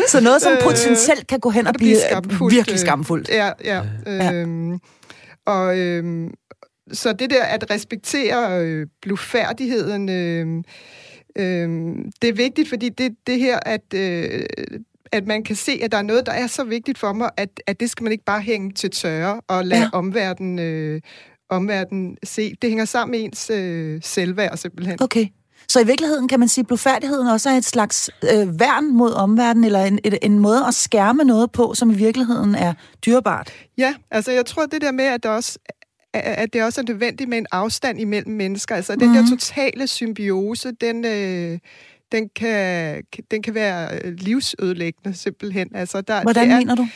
Så 0.08 0.20
noget, 0.20 0.42
som 0.42 0.52
øh, 0.52 0.62
potentielt 0.62 1.26
kan 1.26 1.40
gå 1.40 1.50
hen 1.50 1.66
og 1.66 1.74
blive 1.78 1.96
skamfuldt, 2.08 2.54
virkelig 2.54 2.78
skamfuldt. 2.78 3.28
Ja, 3.28 3.50
ja. 3.64 3.82
ja. 4.06 4.32
Øhm, 4.32 4.78
og 5.46 5.78
øhm, 5.78 6.30
så 6.92 7.12
det 7.12 7.30
der 7.30 7.44
at 7.44 7.70
respektere 7.70 8.60
øh, 8.60 8.86
blufærdigheden, 9.02 10.08
øh, 10.08 10.46
øh, 11.36 11.68
det 12.22 12.28
er 12.28 12.32
vigtigt, 12.32 12.68
fordi 12.68 12.88
det, 12.88 13.14
det 13.26 13.38
her, 13.38 13.58
at 13.66 13.94
øh, 13.94 14.42
at 15.12 15.26
man 15.26 15.42
kan 15.42 15.56
se, 15.56 15.80
at 15.82 15.92
der 15.92 15.98
er 15.98 16.02
noget, 16.02 16.26
der 16.26 16.32
er 16.32 16.46
så 16.46 16.64
vigtigt 16.64 16.98
for 16.98 17.12
mig, 17.12 17.30
at, 17.36 17.62
at 17.66 17.80
det 17.80 17.90
skal 17.90 18.04
man 18.04 18.12
ikke 18.12 18.24
bare 18.24 18.40
hænge 18.40 18.72
til 18.72 18.90
tørre 18.90 19.40
og 19.48 19.64
lade 19.64 19.80
ja. 19.80 19.88
omverdenen, 19.92 20.58
øh, 20.58 21.00
omverdenen 21.50 22.16
se. 22.24 22.54
Det 22.62 22.70
hænger 22.70 22.84
sammen 22.84 23.10
med 23.10 23.20
ens 23.24 23.50
øh, 23.50 24.00
selvværd 24.02 24.56
simpelthen. 24.56 25.02
Okay. 25.02 25.26
Så 25.68 25.80
i 25.80 25.86
virkeligheden 25.86 26.28
kan 26.28 26.40
man 26.40 26.48
sige, 26.48 26.62
at 26.62 26.66
blufærdigheden 26.66 27.26
også 27.28 27.50
er 27.50 27.54
et 27.54 27.64
slags 27.64 28.10
øh, 28.22 28.60
værn 28.60 28.96
mod 28.96 29.12
omverdenen, 29.12 29.64
eller 29.64 29.84
en, 29.84 29.98
et, 30.04 30.18
en 30.22 30.38
måde 30.38 30.66
at 30.66 30.74
skærme 30.74 31.24
noget 31.24 31.52
på, 31.52 31.74
som 31.74 31.90
i 31.90 31.94
virkeligheden 31.94 32.54
er 32.54 32.74
dyrbart. 33.06 33.52
Ja, 33.78 33.94
altså 34.10 34.32
jeg 34.32 34.46
tror 34.46 34.66
det 34.66 34.80
der 34.80 34.92
med, 34.92 35.04
at 35.04 35.22
der 35.22 35.28
også 35.28 35.58
at 36.14 36.52
det 36.52 36.64
også 36.64 36.80
er 36.80 36.84
nødvendigt 36.88 37.30
med 37.30 37.38
en 37.38 37.46
afstand 37.52 38.00
imellem 38.00 38.32
mennesker. 38.32 38.74
Altså 38.74 38.96
den 38.96 39.08
mm. 39.08 39.14
der 39.14 39.20
mhm. 39.20 39.30
totale 39.30 39.86
symbiose, 39.86 40.72
den, 40.72 41.04
øh, 41.04 41.58
den 42.12 42.28
kan, 42.36 43.02
den 43.30 43.42
kan 43.42 43.54
være 43.54 43.98
øh, 44.04 44.12
livsødelæggende 44.12 45.18
simpelthen. 45.18 45.68
Altså, 45.74 46.00
der, 46.00 46.22
Hvordan 46.22 46.50
er, 46.50 46.58
mener 46.58 46.74
du? 46.74 46.88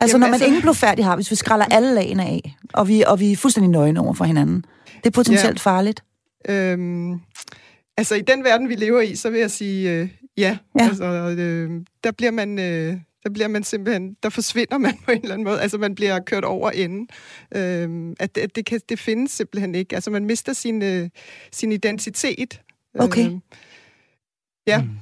Altså, 0.00 0.14
jamen, 0.14 0.20
når 0.20 0.26
man 0.26 0.34
altså, 0.34 0.46
ingen 0.46 0.62
blodfærdig 0.62 1.04
har, 1.04 1.14
hvis 1.14 1.30
vi 1.30 1.36
skræller 1.36 1.66
alle 1.70 1.94
lagene 1.94 2.22
af, 2.22 2.56
og 2.72 2.88
vi, 2.88 3.04
og 3.06 3.20
vi 3.20 3.32
er 3.32 3.36
fuldstændig 3.36 3.70
nøgne 3.70 4.00
over 4.00 4.14
for 4.14 4.24
hinanden, 4.24 4.64
det 4.96 5.06
er 5.06 5.10
potentielt 5.10 5.66
ja. 5.66 5.70
farligt. 5.70 6.04
Øhm, 6.48 7.20
altså, 7.96 8.14
i 8.14 8.20
den 8.20 8.44
verden, 8.44 8.68
vi 8.68 8.74
lever 8.74 9.00
i, 9.00 9.14
så 9.14 9.30
vil 9.30 9.40
jeg 9.40 9.50
sige 9.50 9.90
øh, 9.90 10.08
ja. 10.36 10.58
ja. 10.78 10.84
Altså, 10.84 11.04
øh, 11.38 11.70
der 12.04 12.10
bliver 12.10 12.30
man... 12.30 12.58
Øh, 12.58 12.96
der 13.24 13.30
bliver 13.30 13.48
man 13.48 13.64
simpelthen, 13.64 14.16
der 14.22 14.28
forsvinder 14.28 14.78
man 14.78 14.98
på 15.04 15.10
en 15.10 15.18
eller 15.22 15.34
anden 15.34 15.44
måde. 15.44 15.60
Altså, 15.60 15.78
man 15.78 15.94
bliver 15.94 16.20
kørt 16.20 16.44
over 16.44 16.70
enden. 16.70 17.08
Øhm, 17.56 18.14
at, 18.20 18.38
at 18.38 18.56
det, 18.56 18.66
kan, 18.66 18.80
det 18.88 18.98
findes 18.98 19.30
simpelthen 19.30 19.74
ikke. 19.74 19.94
Altså, 19.94 20.10
man 20.10 20.24
mister 20.24 20.52
sin, 20.52 20.82
øh, 20.82 21.08
sin 21.52 21.72
identitet. 21.72 22.60
Okay. 22.98 23.26
Øhm, 23.26 23.40
Ja. 24.66 24.82
Mm. 24.82 24.98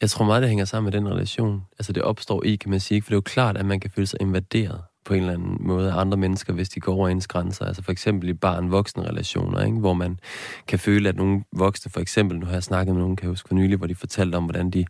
Jeg 0.00 0.10
tror 0.10 0.24
meget, 0.24 0.42
det 0.42 0.48
hænger 0.48 0.64
sammen 0.64 0.92
med 0.92 1.00
den 1.00 1.08
relation. 1.08 1.62
Altså 1.78 1.92
det 1.92 2.02
opstår 2.02 2.44
i, 2.44 2.56
kan 2.56 2.70
man 2.70 2.80
sige. 2.80 3.02
For 3.02 3.08
det 3.08 3.14
er 3.14 3.16
jo 3.16 3.20
klart, 3.20 3.56
at 3.56 3.66
man 3.66 3.80
kan 3.80 3.90
føle 3.90 4.06
sig 4.06 4.20
invaderet 4.20 4.80
på 5.04 5.14
en 5.14 5.20
eller 5.20 5.32
anden 5.34 5.56
måde 5.60 5.92
af 5.92 6.00
andre 6.00 6.16
mennesker, 6.16 6.52
hvis 6.52 6.68
de 6.68 6.80
går 6.80 6.94
over 6.94 7.08
ens 7.08 7.26
grænser. 7.26 7.64
Altså 7.64 7.82
for 7.82 7.92
eksempel 7.92 8.28
i 8.28 8.32
barn-voksen 8.32 9.02
relationer, 9.02 9.64
ikke? 9.64 9.78
hvor 9.78 9.94
man 9.94 10.18
kan 10.66 10.78
føle, 10.78 11.08
at 11.08 11.16
nogle 11.16 11.42
voksne, 11.52 11.90
for 11.90 12.00
eksempel, 12.00 12.38
nu 12.38 12.46
har 12.46 12.52
jeg 12.52 12.62
snakket 12.62 12.94
med 12.94 13.02
nogen, 13.02 13.16
kan 13.16 13.24
jeg 13.24 13.30
huske 13.30 13.48
for 13.48 13.54
nylig, 13.54 13.78
hvor 13.78 13.86
de 13.86 13.94
fortalte 13.94 14.36
om, 14.36 14.44
hvordan 14.44 14.70
de 14.70 14.84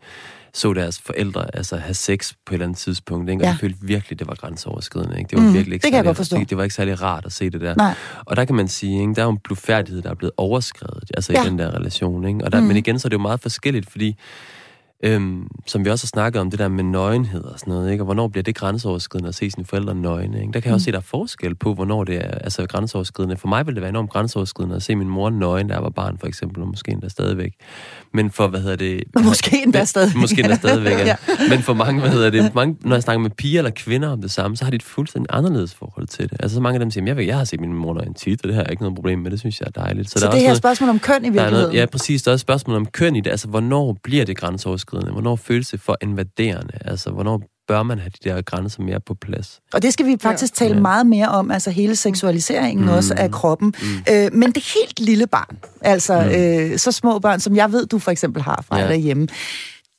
så 0.54 0.72
deres 0.72 0.98
forældre 0.98 1.56
altså 1.56 1.76
have 1.76 1.94
sex 1.94 2.32
på 2.46 2.52
et 2.52 2.54
eller 2.54 2.66
andet 2.66 2.78
tidspunkt, 2.78 3.30
ikke? 3.30 3.42
og 3.42 3.46
ja. 3.46 3.52
de 3.52 3.58
følte 3.58 3.78
virkelig, 3.82 4.18
det 4.18 4.26
var 4.26 4.34
grænseoverskridende. 4.34 5.18
Ikke? 5.18 5.28
Det 5.28 5.38
var 5.38 5.44
mm, 5.44 5.54
virkelig 5.54 5.74
ikke 5.74 5.84
det 5.84 5.92
kan 5.92 5.96
særlig, 5.96 6.06
jeg 6.06 6.16
Det 6.50 6.56
var 6.56 6.62
ikke 6.62 6.74
særlig 6.74 7.02
rart 7.02 7.26
at 7.26 7.32
se 7.32 7.50
det 7.50 7.60
der. 7.60 7.74
Nej. 7.76 7.94
Og 8.24 8.36
der 8.36 8.44
kan 8.44 8.54
man 8.54 8.68
sige, 8.68 9.00
ikke? 9.00 9.14
der 9.14 9.20
er 9.20 9.26
jo 9.26 9.30
en 9.30 9.38
blufærdighed, 9.44 10.02
der 10.02 10.10
er 10.10 10.14
blevet 10.14 10.32
overskrevet 10.36 11.10
altså 11.14 11.32
ja. 11.32 11.42
i 11.42 11.46
den 11.46 11.58
der 11.58 11.70
relation. 11.70 12.28
Ikke? 12.28 12.44
Og 12.44 12.52
der, 12.52 12.60
mm. 12.60 12.66
Men 12.66 12.76
igen, 12.76 12.98
så 12.98 13.08
er 13.08 13.10
det 13.10 13.16
jo 13.16 13.22
meget 13.22 13.40
forskelligt, 13.40 13.90
fordi 13.90 14.16
Øhm, 15.02 15.46
som 15.66 15.84
vi 15.84 15.90
også 15.90 16.04
har 16.04 16.08
snakket 16.08 16.40
om, 16.40 16.50
det 16.50 16.58
der 16.58 16.68
med 16.68 16.84
nøgenhed 16.84 17.44
og 17.44 17.58
sådan 17.58 17.72
noget, 17.72 17.92
ikke? 17.92 18.02
og 18.02 18.04
hvornår 18.04 18.28
bliver 18.28 18.42
det 18.42 18.54
grænseoverskridende 18.54 19.28
at 19.28 19.34
se 19.34 19.50
sine 19.50 19.64
forældre 19.64 19.94
nøgne. 19.94 20.40
Ikke? 20.40 20.52
Der 20.52 20.60
kan 20.60 20.68
jeg 20.68 20.74
også 20.74 20.82
mm. 20.82 20.84
se, 20.84 20.92
der 20.92 20.98
er 20.98 21.02
forskel 21.02 21.54
på, 21.54 21.74
hvornår 21.74 22.04
det 22.04 22.16
er 22.16 22.30
altså, 22.30 22.66
grænseoverskridende. 22.66 23.36
For 23.36 23.48
mig 23.48 23.66
ville 23.66 23.74
det 23.74 23.82
være 23.82 23.88
enormt 23.88 24.10
grænseoverskridende 24.10 24.76
at 24.76 24.82
se 24.82 24.96
min 24.96 25.08
mor 25.08 25.30
nøgen, 25.30 25.68
da 25.68 25.74
jeg 25.74 25.82
var 25.82 25.90
barn, 25.90 26.18
for 26.18 26.26
eksempel, 26.26 26.62
og 26.62 26.68
måske 26.68 26.92
endda 26.92 27.08
stadigvæk. 27.08 27.52
Men 28.12 28.30
for, 28.30 28.48
hvad 28.48 28.60
hedder 28.60 28.76
det... 28.76 29.02
Måske 29.24 29.62
endda 29.64 29.84
stadigvæk. 29.84 30.20
Måske 30.20 30.40
endda 30.40 30.54
stadigvæk, 30.54 30.98
ja. 30.98 31.16
Men 31.48 31.62
for 31.62 31.74
mange, 31.74 32.00
hvad 32.00 32.10
hedder 32.10 32.30
det, 32.30 32.54
mange, 32.54 32.76
når 32.80 32.96
jeg 32.96 33.02
snakker 33.02 33.20
med 33.20 33.30
piger 33.30 33.60
eller 33.60 33.70
kvinder 33.70 34.08
om 34.08 34.20
det 34.20 34.30
samme, 34.30 34.56
så 34.56 34.64
har 34.64 34.70
de 34.70 34.74
et 34.74 34.82
fuldstændig 34.82 35.36
anderledes 35.36 35.74
forhold 35.74 36.06
til 36.06 36.30
det. 36.30 36.36
Altså, 36.40 36.54
så 36.54 36.60
mange 36.60 36.74
af 36.74 36.80
dem 36.80 36.90
siger, 36.90 37.04
jeg, 37.06 37.16
ved, 37.16 37.24
jeg 37.24 37.36
har 37.36 37.44
set 37.44 37.60
min 37.60 37.74
mor 37.74 37.94
nøgen 37.94 38.14
tit, 38.14 38.42
og 38.42 38.48
det 38.48 38.54
har 38.54 38.62
jeg 38.62 38.70
ikke 38.70 38.82
noget 38.82 38.94
problem 38.94 39.18
med, 39.18 39.30
det 39.30 39.40
synes 39.40 39.60
jeg 39.60 39.66
er 39.66 39.80
dejligt. 39.80 40.10
Så, 40.10 40.18
så 40.18 40.24
der 40.24 40.30
det 40.30 40.36
er 40.36 40.40
her 40.40 40.48
noget, 40.48 40.58
spørgsmål 40.58 40.90
om 40.90 40.98
køn 40.98 41.24
i 41.24 41.24
virkeligheden? 41.24 41.52
Noget, 41.52 41.74
ja, 41.74 41.86
præcis. 41.86 42.22
Der 42.22 42.30
er 42.30 42.34
et 42.34 42.40
spørgsmål 42.40 42.76
om 42.76 42.86
køn 42.86 43.16
i 43.16 43.20
det. 43.20 43.30
Altså, 43.30 43.48
hvornår 43.48 43.96
bliver 44.02 44.24
det 44.24 44.36
grænseoverskridende? 44.36 44.89
Hvornår 44.90 45.36
føles 45.36 45.68
det 45.68 45.80
for 45.80 45.96
invaderende? 46.02 46.72
Altså, 46.84 47.10
hvornår 47.10 47.42
bør 47.68 47.82
man 47.82 47.98
have 47.98 48.10
de 48.24 48.28
der 48.28 48.42
grænser 48.42 48.82
mere 48.82 49.00
på 49.00 49.14
plads. 49.14 49.60
Og 49.72 49.82
det 49.82 49.92
skal 49.92 50.06
vi 50.06 50.16
faktisk 50.20 50.60
ja. 50.60 50.64
tale 50.64 50.74
ja. 50.74 50.80
meget 50.80 51.06
mere 51.06 51.28
om, 51.28 51.50
altså 51.50 51.70
hele 51.70 51.96
seksualiseringen 51.96 52.84
mm. 52.84 52.92
også 52.92 53.14
af 53.16 53.30
kroppen. 53.30 53.74
Mm. 53.82 54.14
Øh, 54.14 54.32
men 54.32 54.52
det 54.52 54.64
helt 54.74 55.00
lille 55.00 55.26
barn, 55.26 55.58
altså 55.80 56.20
mm. 56.20 56.28
øh, 56.28 56.78
så 56.78 56.92
små 56.92 57.18
børn, 57.18 57.40
som 57.40 57.56
jeg 57.56 57.72
ved, 57.72 57.86
du 57.86 57.98
for 57.98 58.10
eksempel 58.10 58.42
har 58.42 58.64
fra 58.68 58.78
ja. 58.78 58.88
derhjemme, 58.88 59.28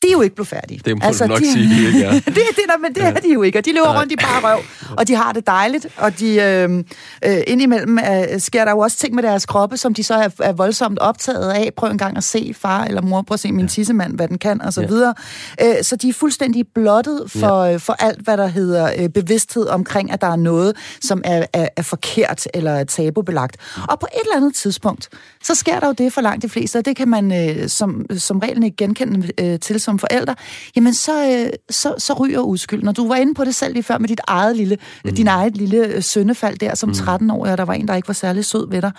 de 0.01 0.07
er 0.07 0.11
jo 0.11 0.21
ikke 0.21 0.35
blufærdige. 0.35 0.81
Det 0.85 0.97
må 0.97 1.01
altså, 1.03 1.23
du 1.23 1.29
nok 1.29 1.39
de, 1.39 1.53
sige, 1.53 1.75
de 1.75 1.87
ikke 1.87 2.03
er. 2.03 2.11
det, 2.35 2.35
det, 2.35 2.65
der, 2.67 2.77
men 2.77 2.93
det 2.93 3.01
ja. 3.01 3.11
er 3.11 3.19
de 3.19 3.33
jo 3.33 3.41
ikke, 3.41 3.59
og 3.59 3.65
de 3.65 3.73
løber 3.73 3.99
rundt 3.99 4.11
i 4.11 4.15
bare 4.15 4.53
røv, 4.53 4.59
og 4.97 5.07
de 5.07 5.15
har 5.15 5.31
det 5.33 5.47
dejligt, 5.47 5.87
og 5.97 6.19
de 6.19 6.35
øh, 6.35 6.83
øh, 7.25 7.37
indimellem 7.47 7.99
øh, 7.99 8.39
sker 8.39 8.65
der 8.65 8.71
jo 8.71 8.79
også 8.79 8.97
ting 8.97 9.15
med 9.15 9.23
deres 9.23 9.45
kroppe, 9.45 9.77
som 9.77 9.93
de 9.93 10.03
så 10.03 10.13
er, 10.13 10.29
er 10.39 10.53
voldsomt 10.53 10.99
optaget 10.99 11.51
af. 11.51 11.71
Prøv 11.77 11.89
en 11.89 11.97
gang 11.97 12.17
at 12.17 12.23
se 12.23 12.55
far 12.57 12.83
eller 12.83 13.01
mor, 13.01 13.21
prøv 13.21 13.33
at 13.33 13.39
se 13.39 13.51
min 13.51 13.65
ja. 13.65 13.69
tissemand, 13.69 14.15
hvad 14.15 14.27
den 14.27 14.37
kan, 14.37 14.61
og 14.61 14.73
så 14.73 14.81
ja. 14.81 14.87
videre. 14.87 15.13
Øh, 15.61 15.83
så 15.83 15.95
de 15.95 16.09
er 16.09 16.13
fuldstændig 16.13 16.65
blottet 16.75 17.23
for, 17.27 17.63
ja. 17.63 17.75
for 17.75 17.93
alt, 17.93 18.21
hvad 18.21 18.37
der 18.37 18.47
hedder 18.47 18.91
øh, 18.97 19.09
bevidsthed 19.09 19.67
omkring, 19.67 20.11
at 20.11 20.21
der 20.21 20.27
er 20.27 20.35
noget, 20.35 20.75
som 21.01 21.21
er, 21.25 21.45
er, 21.53 21.67
er 21.77 21.81
forkert 21.81 22.47
eller 22.53 22.71
er 22.71 22.83
tabubelagt. 22.83 23.57
Og 23.89 23.99
på 23.99 24.07
et 24.15 24.21
eller 24.21 24.35
andet 24.35 24.55
tidspunkt, 24.55 25.09
så 25.43 25.55
sker 25.55 25.79
der 25.79 25.87
jo 25.87 25.93
det 25.93 26.13
for 26.13 26.21
langt 26.21 26.43
de 26.43 26.49
fleste, 26.49 26.77
og 26.77 26.85
det 26.85 26.95
kan 26.95 27.07
man 27.07 27.49
øh, 27.49 27.69
som, 27.69 28.05
som 28.17 28.39
regel 28.39 28.63
ikke 28.63 28.77
genkende 28.77 29.29
øh, 29.39 29.59
til 29.59 29.79
som 29.79 29.99
forældre, 29.99 30.35
jamen 30.75 30.93
så, 30.93 31.29
øh, 31.31 31.49
så, 31.69 31.95
så 31.97 32.13
ryger 32.13 32.39
uskylden. 32.39 32.87
Og 32.87 32.97
du 32.97 33.07
var 33.07 33.15
inde 33.15 33.33
på 33.33 33.45
det 33.45 33.55
selv 33.55 33.73
lige 33.73 33.83
før 33.83 33.97
med 33.97 34.07
dit 34.07 34.21
eget 34.27 34.57
lille, 34.57 34.77
mm. 35.05 35.15
din 35.15 35.27
eget 35.27 35.57
lille 35.57 35.87
øh, 35.87 36.03
søndefald 36.03 36.57
der 36.57 36.75
som 36.75 36.89
13-årig, 36.89 37.51
og 37.51 37.57
der 37.57 37.65
var 37.65 37.73
en, 37.73 37.87
der 37.87 37.95
ikke 37.95 38.07
var 38.07 38.13
særlig 38.13 38.45
sød 38.45 38.69
ved 38.69 38.81
dig. 38.81 38.91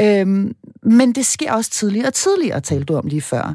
Øhm, 0.00 0.52
men 0.82 1.12
det 1.12 1.26
sker 1.26 1.52
også 1.52 1.70
tidligere, 1.70 2.06
og 2.06 2.14
tidligere 2.14 2.60
talte 2.60 2.84
du 2.84 2.96
om 2.96 3.06
lige 3.06 3.22
før. 3.22 3.54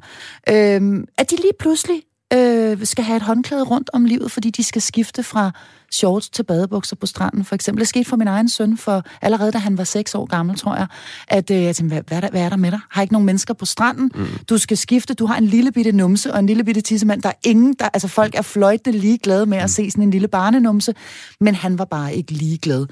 Øhm, 0.49 1.05
at 1.17 1.31
de 1.31 1.35
lige 1.35 1.53
pludselig 1.59 2.01
øh, 2.33 2.85
skal 2.85 3.03
have 3.03 3.17
et 3.17 3.21
håndklæde 3.21 3.63
rundt 3.63 3.89
om 3.93 4.05
livet, 4.05 4.31
fordi 4.31 4.49
de 4.49 4.63
skal 4.63 4.81
skifte 4.81 5.23
fra 5.23 5.51
shorts 5.91 6.29
til 6.29 6.43
badebukser 6.43 6.95
på 6.95 7.05
stranden, 7.05 7.45
for 7.45 7.55
eksempel. 7.55 7.79
Det 7.79 7.87
skete 7.87 8.05
for 8.05 8.15
min 8.15 8.27
egen 8.27 8.49
søn, 8.49 8.77
for 8.77 9.03
allerede 9.21 9.51
da 9.51 9.57
han 9.57 9.77
var 9.77 9.83
6 9.83 10.15
år 10.15 10.25
gammel, 10.25 10.57
tror 10.57 10.75
jeg, 10.75 10.87
at 11.27 11.51
øh, 11.51 11.63
jeg 11.63 11.75
tænkte, 11.75 11.93
hvad, 11.93 12.03
hvad, 12.07 12.17
er 12.17 12.21
der, 12.21 12.29
hvad 12.29 12.41
er 12.41 12.49
der 12.49 12.55
med 12.55 12.71
dig? 12.71 12.79
Har 12.89 13.01
ikke 13.01 13.13
nogen 13.13 13.25
mennesker 13.25 13.53
på 13.53 13.65
stranden? 13.65 14.11
Mm. 14.15 14.25
Du 14.49 14.57
skal 14.57 14.77
skifte, 14.77 15.13
du 15.13 15.25
har 15.25 15.37
en 15.37 15.45
lille 15.45 15.71
bitte 15.71 15.91
numse 15.91 16.33
og 16.33 16.39
en 16.39 16.45
lille 16.45 16.63
bitte 16.63 16.81
tissemand. 16.81 17.21
Der 17.21 17.29
er 17.29 17.39
ingen, 17.43 17.73
der, 17.79 17.89
altså 17.93 18.07
folk 18.07 18.35
er 18.35 18.41
fløjtende 18.41 18.99
ligeglade 18.99 19.45
med 19.45 19.57
at 19.57 19.63
mm. 19.63 19.67
se 19.67 19.91
sådan 19.91 20.03
en 20.03 20.11
lille 20.11 20.27
barnenumse, 20.27 20.93
men 21.39 21.55
han 21.55 21.77
var 21.77 21.85
bare 21.85 22.15
ikke 22.15 22.31
ligeglad. 22.31 22.85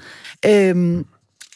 Øhm, 0.46 1.06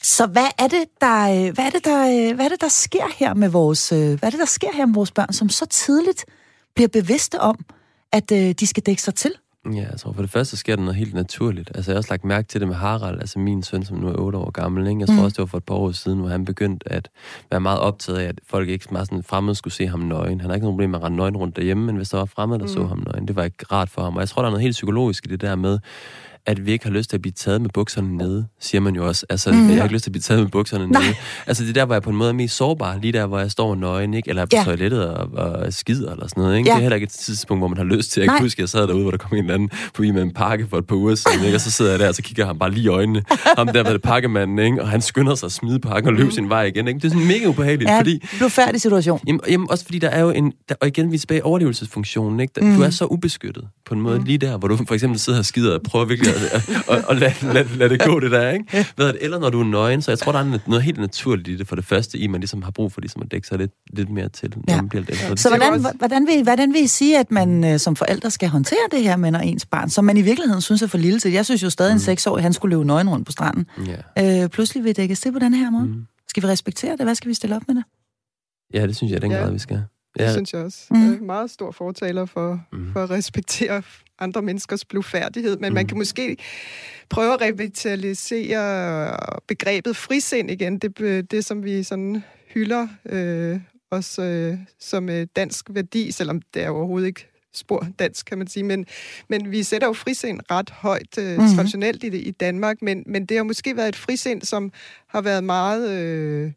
så 0.03 0.27
hvad 0.27 0.47
er 0.59 0.67
det, 0.67 0.85
der, 1.01 1.47
øh, 1.47 1.55
hvad 1.55 1.65
er 1.65 1.71
det, 1.71 1.85
der, 1.85 2.29
øh, 2.31 2.35
hvad 2.35 2.45
er 2.45 2.49
det, 2.49 2.61
der 2.61 2.69
sker 2.69 3.05
her 3.17 3.35
med 3.35 3.49
vores, 3.49 3.93
øh, 3.93 3.99
hvad 3.99 4.23
er 4.23 4.31
det, 4.31 4.41
der 4.41 4.47
sker 4.47 4.69
her 4.75 4.87
med 4.87 4.95
vores 4.95 5.11
børn, 5.11 5.33
som 5.33 5.49
så 5.49 5.67
tidligt 5.67 6.25
bliver 6.75 6.89
bevidste 6.89 7.41
om, 7.41 7.65
at 8.13 8.33
øh, 8.33 8.55
de 8.61 8.67
skal 8.67 8.83
dække 8.83 9.03
sig 9.03 9.15
til? 9.15 9.33
Ja, 9.75 9.97
tror 9.97 10.13
for 10.13 10.23
det 10.23 10.31
første 10.31 10.57
sker 10.57 10.77
der 10.77 10.83
noget 10.83 10.97
helt 10.97 11.15
naturligt. 11.15 11.71
Altså, 11.75 11.91
jeg 11.91 11.95
har 11.95 11.99
også 11.99 12.13
lagt 12.13 12.25
mærke 12.25 12.49
til 12.49 12.61
det 12.61 12.69
med 12.69 12.77
Harald, 12.77 13.21
altså 13.21 13.39
min 13.39 13.63
søn, 13.63 13.85
som 13.85 13.97
nu 13.97 14.09
er 14.09 14.15
8 14.19 14.39
år 14.39 14.51
gammel. 14.51 14.87
Ikke? 14.87 15.01
Jeg 15.01 15.09
tror 15.09 15.15
mm. 15.15 15.25
også, 15.25 15.35
det 15.35 15.39
var 15.39 15.47
for 15.47 15.59
et 15.59 15.65
par 15.65 15.75
år 15.75 15.93
siden, 15.93 16.19
hvor 16.19 16.29
han 16.29 16.45
begyndte 16.45 16.93
at 16.93 17.09
være 17.51 17.61
meget 17.61 17.79
optaget 17.79 18.19
af, 18.19 18.25
at 18.25 18.41
folk 18.49 18.69
ikke 18.69 18.87
meget 18.93 19.07
sådan 19.07 19.23
fremmede 19.23 19.55
skulle 19.55 19.75
se 19.75 19.87
ham 19.87 20.01
nøgen. 20.01 20.41
Han 20.41 20.51
har 20.51 20.55
ikke 20.55 20.65
nogen 20.65 20.75
problem 20.75 20.91
med 20.91 20.99
at 20.99 21.05
rende 21.05 21.17
nøgen 21.17 21.37
rundt 21.37 21.57
derhjemme, 21.57 21.87
men 21.87 21.97
hvis 21.97 22.09
der 22.09 22.19
var 22.19 22.25
fremmede, 22.25 22.59
der 22.59 22.67
mm. 22.67 22.73
så 22.73 22.85
ham 22.85 23.03
nøgen, 23.07 23.29
det 23.29 23.37
var 23.37 23.45
ikke 23.45 23.65
rart 23.73 23.91
for 23.91 24.03
ham. 24.03 24.15
Og 24.15 24.21
jeg 24.21 24.29
tror, 24.29 24.43
der 24.43 24.47
er 24.47 24.51
noget 24.51 24.63
helt 24.63 24.75
psykologisk 24.75 25.27
i 25.27 25.29
det 25.29 25.41
der 25.41 25.57
med, 25.57 25.79
at 26.47 26.67
vi 26.67 26.73
ikke 26.73 26.85
har 26.85 26.93
lyst 26.93 27.11
til 27.11 27.17
at 27.17 27.23
blive 27.23 27.33
taget 27.33 27.61
med 27.61 27.71
bukserne 27.75 28.17
nede, 28.17 28.47
siger 28.61 28.81
man 28.81 28.95
jo 28.95 29.07
også. 29.07 29.27
Altså, 29.31 29.53
mm. 29.53 29.69
jeg 29.69 29.77
har 29.77 29.83
ikke 29.83 29.95
lyst 29.95 30.03
til 30.03 30.11
at 30.11 30.13
blive 30.13 30.23
taget 30.23 30.43
med 30.43 30.51
bukserne 30.51 30.87
Nej. 30.87 31.03
nede. 31.03 31.15
Altså, 31.47 31.65
det 31.65 31.75
der, 31.75 31.85
hvor 31.85 31.95
jeg 31.95 32.03
på 32.03 32.11
en 32.11 32.17
måde 32.17 32.29
er 32.29 32.35
mest 32.35 32.57
sårbar, 32.57 32.99
lige 33.03 33.13
der, 33.13 33.27
hvor 33.27 33.39
jeg 33.39 33.51
står 33.51 33.75
nøgen, 33.75 34.15
ikke? 34.15 34.29
eller 34.29 34.45
på 34.45 34.51
ja. 34.53 34.65
toilettet 34.65 35.09
og, 35.09 35.29
og 35.33 35.73
skider 35.73 36.13
eller 36.13 36.27
sådan 36.29 36.43
noget. 36.43 36.59
Ikke? 36.59 36.69
Ja. 36.69 36.75
Det 36.75 36.79
er 36.79 36.83
heller 36.83 36.95
ikke 36.95 37.05
et 37.05 37.11
tidspunkt, 37.11 37.61
hvor 37.61 37.69
man 37.69 37.77
har 37.77 37.85
lyst 37.85 38.13
til. 38.13 38.21
Jeg 38.21 38.31
kan 38.31 38.41
huske, 38.41 38.63
jeg 38.63 38.69
sad 38.69 38.87
derude, 38.87 39.03
hvor 39.03 39.11
der 39.11 39.19
kom 39.19 39.39
en 39.39 39.45
eller 39.45 39.55
anden 39.55 39.71
forbi 39.95 40.11
med 40.11 40.23
en 40.23 40.33
pakke 40.35 40.67
for 40.71 40.79
et 40.79 40.87
par 40.87 40.97
uger 40.97 41.15
siden, 41.15 41.45
ikke? 41.45 41.57
og 41.57 41.61
så 41.61 41.71
sidder 41.71 41.91
jeg 41.91 42.01
der, 42.01 42.09
og 42.09 42.15
så 42.15 42.23
kigger 42.23 42.47
han 42.47 42.59
bare 42.59 42.71
lige 42.71 42.85
i 42.85 42.89
øjnene. 42.89 43.23
Ham 43.57 43.67
der 43.67 43.83
var 43.83 43.93
det 43.93 44.03
pakkemanden, 44.03 44.59
ikke? 44.59 44.83
og 44.83 44.89
han 44.89 45.03
skynder 45.03 45.35
sig 45.35 45.47
at 45.47 45.53
smide 45.53 45.79
pakken 45.79 46.09
og 46.09 46.15
løbe 46.15 46.25
mm. 46.25 46.31
sin 46.31 46.49
vej 46.49 46.65
igen. 46.65 46.89
Ikke? 46.89 47.01
Det 47.01 47.05
er 47.05 47.09
sådan 47.09 47.27
mega 47.27 47.47
ubehageligt. 47.47 47.91
Ja, 47.91 47.99
fordi, 47.99 48.27
du 48.41 48.45
er 48.45 48.49
færdig 48.49 48.81
situation. 48.81 49.21
Jamen, 49.27 49.41
jamen, 49.49 49.71
også 49.71 49.85
fordi 49.85 49.99
der 49.99 50.09
er 50.09 50.21
jo 50.21 50.31
en, 50.31 50.53
der, 50.69 50.75
og 50.81 50.89
igen, 50.89 51.11
vi 51.11 51.15
er 51.15 51.19
tilbage 51.19 51.39
i 51.39 51.43
overlevelsesfunktionen. 51.43 52.41
Ikke? 52.41 52.61
mm. 52.61 52.77
Du 52.77 52.83
er 52.83 52.91
så 52.91 53.05
ubeskyttet 53.05 53.65
på 53.87 53.95
en 53.95 54.01
måde 54.01 54.19
mm. 54.19 54.25
lige 54.25 54.39
der, 54.39 54.57
hvor 54.57 54.69
du 54.69 54.77
for 54.77 54.95
eksempel 54.95 55.19
sidder 55.19 55.39
og 55.39 55.45
skider 55.45 55.75
og 55.75 55.83
prøver 55.83 56.05
virkelig 56.05 56.30
at, 56.89 57.05
at 57.11 57.17
lad, 57.17 57.53
lad, 57.55 57.65
lad 57.77 57.89
det 57.89 58.03
gå, 58.03 58.21
det 58.21 58.31
der, 58.31 58.51
ikke? 58.51 58.87
Ved 58.97 59.07
det, 59.07 59.19
eller 59.21 59.39
når 59.39 59.51
du 59.51 59.61
er 59.61 59.65
nøgen, 59.65 60.03
så 60.03 60.11
jeg 60.11 60.19
tror, 60.19 60.33
der 60.33 60.39
er 60.39 60.59
noget 60.67 60.83
helt 60.83 60.99
naturligt 60.99 61.49
i 61.49 61.57
det 61.57 61.69
for 61.69 61.77
det 61.77 61.85
første, 61.85 62.19
i 62.19 62.27
man 62.27 62.41
ligesom 62.41 62.63
har 62.63 62.71
brug 62.71 62.93
for 62.93 63.01
ligesom 63.01 63.23
at 63.23 63.33
dække 63.33 63.49
sig 63.49 63.59
lidt, 63.59 63.73
lidt 63.93 64.11
mere 64.11 64.29
til, 64.29 64.53
når 64.57 64.63
ja. 64.69 64.77
man 64.77 64.89
bliver 64.89 65.05
det. 65.05 65.41
Så 65.41 65.49
hvordan, 65.49 65.87
hvordan, 65.95 66.27
vil, 66.27 66.43
hvordan 66.43 66.73
vil 66.73 66.83
I 66.83 66.87
sige, 66.87 67.19
at 67.19 67.31
man 67.31 67.65
øh, 67.65 67.79
som 67.79 67.97
forældre 67.97 68.31
skal 68.31 68.49
håndtere 68.49 68.79
det 68.91 69.03
her 69.03 69.17
med 69.17 69.31
når 69.31 69.39
ens 69.39 69.67
barn, 69.67 69.91
som 69.91 70.05
man 70.05 70.17
i 70.17 70.23
virkeligheden 70.23 70.63
synes 70.63 70.83
er 70.83 70.87
for 70.87 70.99
lille 70.99 71.21
til? 71.21 71.33
Jeg 71.33 71.45
synes 71.45 71.63
jo 71.63 71.71
stadig, 71.71 71.93
mm. 71.93 71.97
en 71.97 72.01
seksårig, 72.01 72.43
han 72.43 72.53
skulle 72.53 72.77
løbe 72.77 72.87
nøgen 72.87 73.09
rundt 73.09 73.27
på 73.27 73.33
stranden. 73.33 73.67
Ja. 74.17 74.43
Øh, 74.43 74.49
pludselig 74.49 74.85
vil 74.85 74.97
dækkes 74.97 75.21
det 75.21 75.33
på 75.33 75.39
den 75.39 75.55
her 75.55 75.71
måde. 75.71 75.87
Mm. 75.87 76.07
Skal 76.29 76.43
vi 76.43 76.49
respektere 76.49 76.93
det? 76.93 77.01
Hvad 77.01 77.15
skal 77.15 77.29
vi 77.29 77.35
stille 77.35 77.57
op 77.57 77.63
med 77.69 77.75
det? 77.77 77.85
Ja, 78.75 78.87
det 78.87 78.97
synes 78.97 79.13
jeg, 79.13 79.23
den 79.23 79.31
ja. 79.31 79.37
grad, 79.37 79.53
vi 79.53 79.59
skal. 79.59 79.83
Ja. 80.19 80.25
Det 80.25 80.33
synes 80.33 80.53
jeg 80.53 80.63
også. 80.63 80.87
Mm. 80.91 81.01
Jeg 81.01 81.15
er 81.15 81.21
meget 81.21 81.51
stor 81.51 81.71
fortaler 81.71 82.25
for, 82.25 82.61
mm. 82.73 82.93
for 82.93 83.03
at 83.03 83.11
respektere 83.11 83.83
andre 84.19 84.43
menneskers 84.43 84.85
blufærdighed, 84.85 85.57
men 85.57 85.71
mm. 85.71 85.75
man 85.75 85.87
kan 85.87 85.99
måske 85.99 86.37
prøve 87.09 87.35
at 87.35 87.41
revitalisere 87.41 89.17
begrebet 89.47 89.97
frisind 89.97 90.51
igen. 90.51 90.79
Det, 90.79 90.99
det 91.31 91.45
som 91.45 91.65
vi 91.65 91.83
sådan 91.83 92.23
hylder 92.55 92.89
øh, 93.07 93.61
også 93.91 94.23
øh, 94.23 94.59
som 94.79 95.09
øh, 95.09 95.27
dansk 95.37 95.67
værdi, 95.71 96.11
selvom 96.11 96.43
det 96.55 96.63
er 96.63 96.71
overhovedet 96.71 97.07
ikke 97.07 97.27
spor 97.53 97.87
dansk, 97.99 98.27
kan 98.27 98.39
man 98.39 98.47
sige. 98.47 98.63
Men, 98.63 98.87
men 99.29 99.51
vi 99.51 99.63
sætter 99.63 99.87
jo 99.87 99.93
frisind 99.93 100.41
ret 100.51 100.71
højt 100.71 101.19
øh, 101.19 101.37
mm-hmm. 101.37 101.55
traditionelt 101.55 102.05
i, 102.05 102.09
det, 102.09 102.27
i 102.27 102.31
Danmark, 102.31 102.83
men, 102.83 103.03
men 103.07 103.27
det 103.27 103.37
har 103.37 103.45
måske 103.45 103.77
været 103.77 103.89
et 103.89 103.97
frisind, 103.97 104.43
som 104.43 104.73
har 105.07 105.21
været 105.21 105.45
meget 105.45 105.91
øh, 105.91 106.53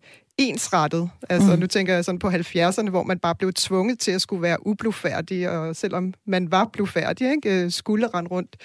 ensrettet. 0.50 1.10
Altså, 1.30 1.54
mm. 1.54 1.60
nu 1.60 1.68
tænker 1.68 1.94
jeg 1.94 2.06
sådan 2.06 2.20
på 2.20 2.28
70'erne, 2.28 2.90
hvor 2.90 3.04
man 3.04 3.20
bare 3.20 3.36
blev 3.36 3.54
tvunget 3.54 4.00
til 4.00 4.12
at 4.12 4.22
skulle 4.22 4.42
være 4.42 4.68
ublufærdig, 4.68 5.50
og 5.50 5.76
selvom 5.76 6.14
man 6.28 6.52
var 6.52 6.70
blufærdig, 6.74 7.32
ikke, 7.32 7.64
øh, 7.64 7.72
skulle 7.72 8.08
rende 8.08 8.30
rundt 8.30 8.56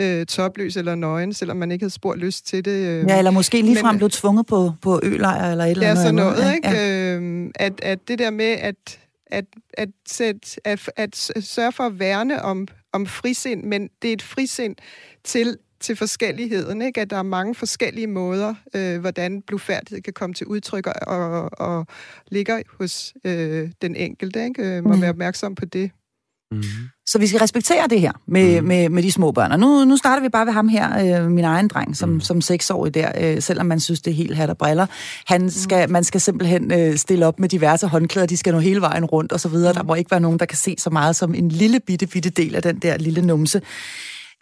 øh, 0.00 0.26
topløs 0.26 0.76
eller 0.76 0.94
nøgen, 0.94 1.34
selvom 1.34 1.56
man 1.56 1.72
ikke 1.72 1.82
havde 1.82 1.94
spurgt 1.94 2.18
lyst 2.18 2.46
til 2.46 2.64
det. 2.64 2.70
Øh. 2.70 3.08
Ja, 3.08 3.18
eller 3.18 3.30
måske 3.30 3.62
ligefrem 3.62 3.96
blev 3.96 4.10
tvunget 4.10 4.46
på, 4.46 4.72
på 4.82 5.00
ølejr 5.02 5.50
eller 5.50 5.64
et 5.64 5.70
eller 5.70 5.86
andet. 5.86 6.00
Ja, 6.00 6.04
sådan 6.04 6.14
noget, 6.14 6.38
noget 6.38 6.54
ikke? 6.54 6.68
Ja. 6.68 7.16
Øh, 7.16 7.50
at, 7.54 7.80
at 7.82 7.98
det 8.08 8.18
der 8.18 8.30
med 8.30 8.50
at, 8.50 8.98
at, 9.26 9.44
at, 9.74 9.88
sæt, 10.08 10.60
at, 10.64 10.90
at 10.96 11.16
sørge 11.40 11.72
for 11.72 11.84
at 11.84 11.98
værne 11.98 12.42
om, 12.42 12.68
om 12.92 13.06
frisind, 13.06 13.64
men 13.64 13.88
det 14.02 14.08
er 14.08 14.12
et 14.12 14.22
frisind 14.22 14.76
til 15.24 15.58
til 15.80 15.96
forskelligheden, 15.96 16.82
ikke? 16.82 17.00
at 17.00 17.10
der 17.10 17.16
er 17.16 17.22
mange 17.22 17.54
forskellige 17.54 18.06
måder, 18.06 18.54
øh, 18.74 19.00
hvordan 19.00 19.42
blufærdighed 19.42 20.02
kan 20.02 20.12
komme 20.12 20.34
til 20.34 20.46
udtryk 20.46 20.86
og, 20.86 20.94
og, 21.06 21.50
og 21.58 21.86
ligger 22.30 22.62
hos 22.78 23.14
øh, 23.24 23.70
den 23.82 23.96
enkelte. 23.96 24.44
Ikke? 24.44 24.62
Øh, 24.62 24.84
må 24.84 24.94
mm. 24.94 25.00
være 25.00 25.10
opmærksom 25.10 25.54
på 25.54 25.64
det. 25.64 25.90
Mm. 26.50 26.62
Så 27.06 27.18
vi 27.18 27.26
skal 27.26 27.40
respektere 27.40 27.88
det 27.90 28.00
her 28.00 28.12
med, 28.26 28.60
mm. 28.60 28.66
med, 28.66 28.88
med 28.88 29.02
de 29.02 29.12
små 29.12 29.32
børn. 29.32 29.52
Og 29.52 29.60
nu, 29.60 29.84
nu 29.84 29.96
starter 29.96 30.22
vi 30.22 30.28
bare 30.28 30.46
ved 30.46 30.52
ham 30.52 30.68
her, 30.68 31.22
øh, 31.22 31.30
min 31.30 31.44
egen 31.44 31.68
dreng, 31.68 31.96
som, 31.96 32.08
mm. 32.08 32.20
som 32.20 32.40
seksårig 32.40 32.94
der, 32.94 33.12
øh, 33.20 33.42
selvom 33.42 33.66
man 33.66 33.80
synes, 33.80 34.00
det 34.00 34.10
er 34.10 34.14
helt 34.14 34.36
hat 34.36 34.50
og 34.50 34.58
briller. 34.58 34.86
Han 35.26 35.42
mm. 35.42 35.48
skal, 35.48 35.86
mm. 35.86 35.92
Man 35.92 36.04
skal 36.04 36.20
simpelthen 36.20 36.72
øh, 36.72 36.96
stille 36.96 37.26
op 37.26 37.40
med 37.40 37.48
diverse 37.48 37.86
håndklæder, 37.86 38.26
de 38.26 38.36
skal 38.36 38.52
nå 38.52 38.58
hele 38.58 38.80
vejen 38.80 39.04
rundt 39.04 39.32
og 39.32 39.40
så 39.40 39.48
videre. 39.48 39.72
Mm. 39.72 39.76
Der 39.76 39.82
må 39.82 39.94
ikke 39.94 40.10
være 40.10 40.20
nogen, 40.20 40.38
der 40.38 40.46
kan 40.46 40.58
se 40.58 40.74
så 40.78 40.90
meget 40.90 41.16
som 41.16 41.34
en 41.34 41.48
lille 41.48 41.80
bitte, 41.80 42.06
bitte 42.06 42.30
del 42.30 42.54
af 42.54 42.62
den 42.62 42.78
der 42.78 42.96
lille 42.96 43.22
numse. 43.22 43.62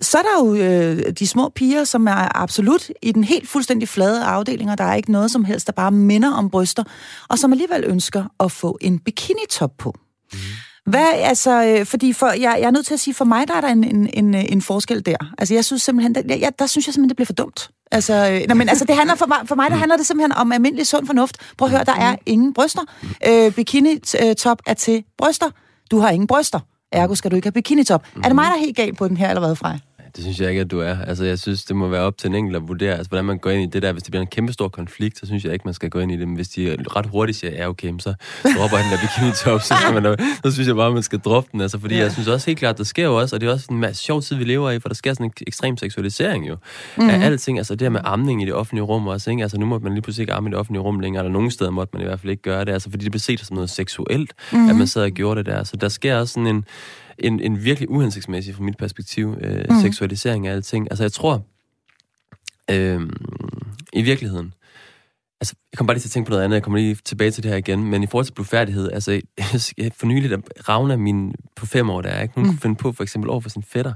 Så 0.01 0.19
er 0.19 0.23
der 0.23 0.47
jo 0.47 0.55
øh, 0.55 1.13
de 1.19 1.27
små 1.27 1.49
piger, 1.49 1.85
som 1.85 2.07
er 2.07 2.43
absolut 2.43 2.91
i 3.03 3.13
den 3.13 3.25
helt 3.25 3.49
fuldstændig 3.49 3.89
flade 3.89 4.25
afdeling, 4.25 4.71
og 4.71 4.79
der 4.79 4.85
er 4.85 4.95
ikke 4.95 5.13
noget 5.13 5.31
som 5.31 5.45
helst, 5.45 5.67
der 5.67 5.73
bare 5.73 5.91
minder 5.91 6.33
om 6.33 6.51
bryster, 6.51 6.85
og 7.29 7.39
som 7.39 7.53
alligevel 7.53 7.85
ønsker 7.85 8.25
at 8.41 8.53
få 8.53 8.79
en 8.81 8.99
bikini-top 8.99 9.71
på. 9.79 9.95
Mm. 10.33 10.39
Hvad, 10.87 11.07
altså, 11.15 11.65
øh, 11.65 11.87
fordi 11.87 12.13
for, 12.13 12.27
jeg, 12.27 12.39
jeg 12.41 12.67
er 12.67 12.71
nødt 12.71 12.87
til 12.87 12.95
at 12.95 13.01
sige, 13.01 13.15
for 13.15 13.25
mig 13.25 13.49
der 13.49 13.55
er 13.55 13.61
der 13.61 13.69
en, 13.69 13.85
en, 13.85 14.11
en, 14.13 14.35
en 14.35 14.63
forskel 14.63 15.07
der. 15.07 15.17
Altså, 15.39 15.55
jeg 15.55 15.65
synes 15.65 15.83
simpelthen, 15.83 16.15
der, 16.15 16.37
jeg, 16.37 16.53
der 16.59 16.67
synes 16.67 16.87
jeg 16.87 16.95
simpelthen, 16.95 17.09
det 17.09 17.17
bliver 17.17 17.27
for 17.27 17.33
dumt. 17.33 17.71
Altså, 17.93 18.15
øh, 18.15 18.47
nej, 18.47 18.55
men 18.55 18.69
altså, 18.69 18.85
det 18.85 18.97
handler 18.97 19.15
for 19.15 19.27
mig, 19.27 19.39
for 19.45 19.55
mig 19.55 19.71
der 19.71 19.77
handler 19.77 19.97
det 19.97 20.07
simpelthen 20.07 20.33
om 20.33 20.53
almindelig 20.53 20.87
sund 20.87 21.07
fornuft. 21.07 21.37
Prøv 21.59 21.67
at 21.67 21.73
høre, 21.73 21.85
der 21.85 21.95
er 21.95 22.17
ingen 22.27 22.55
bryster. 22.55 22.81
Øh, 23.27 23.53
Bikini-top 23.53 24.59
er 24.67 24.75
til 24.75 25.05
bryster. 25.19 25.51
Du 25.91 25.99
har 25.99 26.11
ingen 26.11 26.27
bryster 26.27 26.61
ergo 26.95 27.15
skal 27.15 27.31
du 27.31 27.37
ikke 27.37 27.47
have 27.47 27.53
bikinitop. 27.53 28.07
Mm. 28.15 28.21
Er 28.21 28.29
det 28.29 28.35
mig, 28.35 28.45
der 28.45 28.55
er 28.55 28.59
helt 28.59 28.77
galt 28.77 28.99
på 28.99 29.09
den 29.09 29.17
her, 29.17 29.29
eller 29.29 29.41
hvad, 29.41 29.57
Frej? 29.57 29.79
Det 30.17 30.25
synes 30.25 30.41
jeg 30.41 30.49
ikke, 30.49 30.61
at 30.61 30.71
du 30.71 30.81
er. 30.81 30.97
Altså, 30.99 31.25
jeg 31.25 31.39
synes, 31.39 31.65
det 31.65 31.77
må 31.77 31.89
være 31.89 32.01
op 32.01 32.19
til 32.19 32.29
en 32.29 32.35
enkelt 32.35 32.57
at 32.57 32.69
vurdere, 32.69 32.95
altså, 32.95 33.09
hvordan 33.09 33.25
man 33.25 33.39
går 33.39 33.51
ind 33.51 33.63
i 33.63 33.67
det 33.67 33.83
der. 33.83 33.93
Hvis 33.93 34.03
det 34.03 34.11
bliver 34.11 34.23
en 34.23 34.27
kæmpe 34.27 34.53
stor 34.53 34.69
konflikt, 34.69 35.19
så 35.19 35.27
synes 35.27 35.45
jeg 35.45 35.53
ikke, 35.53 35.63
man 35.65 35.75
skal 35.75 35.91
gå 35.91 35.99
ind 35.99 36.13
i 36.13 36.17
det. 36.17 36.29
Men 36.29 36.37
hvis 36.37 36.49
de 36.49 36.77
ret 36.97 37.07
hurtigt 37.07 37.39
siger, 37.39 37.51
ja, 37.51 37.69
okay, 37.69 37.93
så 37.99 38.15
dropper 38.57 38.77
den 38.77 38.87
der 38.93 38.99
bikini 39.01 39.33
top, 39.45 39.61
så, 39.61 39.75
skal 39.81 40.03
man, 40.03 40.17
så 40.45 40.51
synes 40.51 40.69
jeg 40.69 40.77
bare, 40.77 40.93
man 40.93 41.03
skal 41.03 41.19
droppe 41.19 41.49
den. 41.53 41.61
Altså, 41.61 41.79
fordi 41.79 41.95
ja. 41.95 42.01
jeg 42.03 42.13
synes 42.13 42.29
også 42.29 42.47
helt 42.47 42.59
klart, 42.59 42.79
der 42.79 42.85
sker 42.85 43.05
jo 43.05 43.17
også, 43.17 43.37
og 43.37 43.41
det 43.41 43.49
er 43.49 43.53
også 43.53 43.67
en 43.71 43.79
masse 43.79 44.05
sjov 44.05 44.23
tid, 44.23 44.37
vi 44.37 44.45
lever 44.45 44.71
i, 44.71 44.79
for 44.79 44.89
der 44.89 44.95
sker 44.95 45.13
sådan 45.13 45.27
en 45.27 45.33
ekstrem 45.47 45.77
seksualisering 45.77 46.49
jo. 46.49 46.55
Mm-hmm. 46.97 47.11
Af 47.11 47.25
alting, 47.27 47.59
altså 47.59 47.75
det 47.75 47.83
her 47.83 47.91
med 47.91 48.01
amning 48.05 48.43
i 48.43 48.45
det 48.45 48.55
offentlige 48.55 48.85
rum 48.85 49.07
også, 49.07 49.31
ikke? 49.31 49.43
Altså 49.43 49.59
nu 49.59 49.67
må 49.67 49.79
man 49.79 49.93
lige 49.93 50.03
pludselig 50.03 50.23
ikke 50.23 50.33
amme 50.33 50.49
i 50.49 50.51
det 50.51 50.59
offentlige 50.59 50.83
rum 50.83 51.01
længere, 51.01 51.25
eller 51.25 51.33
nogle 51.33 51.51
steder 51.51 51.71
måtte 51.71 51.91
man 51.97 52.03
i 52.03 52.05
hvert 52.07 52.21
fald 52.21 52.31
ikke 52.31 52.43
gøre 52.43 52.65
det, 52.65 52.73
altså 52.73 52.91
fordi 52.91 53.05
det 53.05 53.13
bliver 53.13 53.21
set 53.21 53.41
som 53.41 53.55
noget 53.55 53.71
seksuelt, 53.71 54.33
mm-hmm. 54.53 54.69
at 54.69 54.77
man 54.77 54.87
sidder 54.87 55.07
og 55.07 55.13
gjorde 55.13 55.39
det 55.39 55.47
der. 55.47 55.65
Så 55.65 55.77
der 55.77 55.89
sker 55.89 56.17
også 56.17 56.33
sådan 56.33 56.47
en, 56.47 56.65
en, 57.19 57.41
en 57.41 57.65
virkelig 57.65 57.91
uhensigtsmæssig, 57.91 58.55
fra 58.55 58.63
mit 58.63 58.77
perspektiv, 58.77 59.37
øh, 59.41 59.65
mm. 59.71 59.81
seksualisering 59.81 60.47
af 60.47 60.53
alting. 60.53 60.89
Altså, 60.91 61.05
jeg 61.05 61.13
tror, 61.13 61.47
øh, 62.71 63.11
i 63.93 64.03
virkeligheden, 64.03 64.55
altså, 65.41 65.55
jeg 65.75 65.79
kommer 65.79 65.89
bare 65.89 65.95
lige 65.95 66.03
til 66.03 66.09
at 66.09 66.13
tænke 66.13 66.27
på 66.27 66.31
noget 66.31 66.45
andet, 66.45 66.55
jeg 66.55 66.63
kommer 66.63 66.79
lige 66.79 66.97
tilbage 67.05 67.31
til 67.31 67.43
det 67.43 67.51
her 67.51 67.59
igen, 67.59 67.85
men 67.85 68.03
i 68.03 68.07
forhold 68.07 68.25
til 68.25 68.33
blodfærdighed, 68.33 68.93
altså, 68.93 69.21
jeg, 69.79 69.93
for 69.97 70.07
nylig, 70.07 70.31
der 70.31 70.39
Ravna, 70.69 70.97
min 70.97 71.35
på 71.57 71.67
fem 71.67 71.91
år, 71.91 72.01
der 72.01 72.09
er, 72.09 72.23
ikke? 72.23 72.35
hun 72.35 72.45
mm. 72.45 72.51
kunne 72.51 72.61
finde 72.61 72.77
på, 72.77 72.93
for 72.93 73.03
eksempel 73.03 73.31
over 73.31 73.41
for 73.41 73.49
sin 73.49 73.65
fætter, 73.73 73.93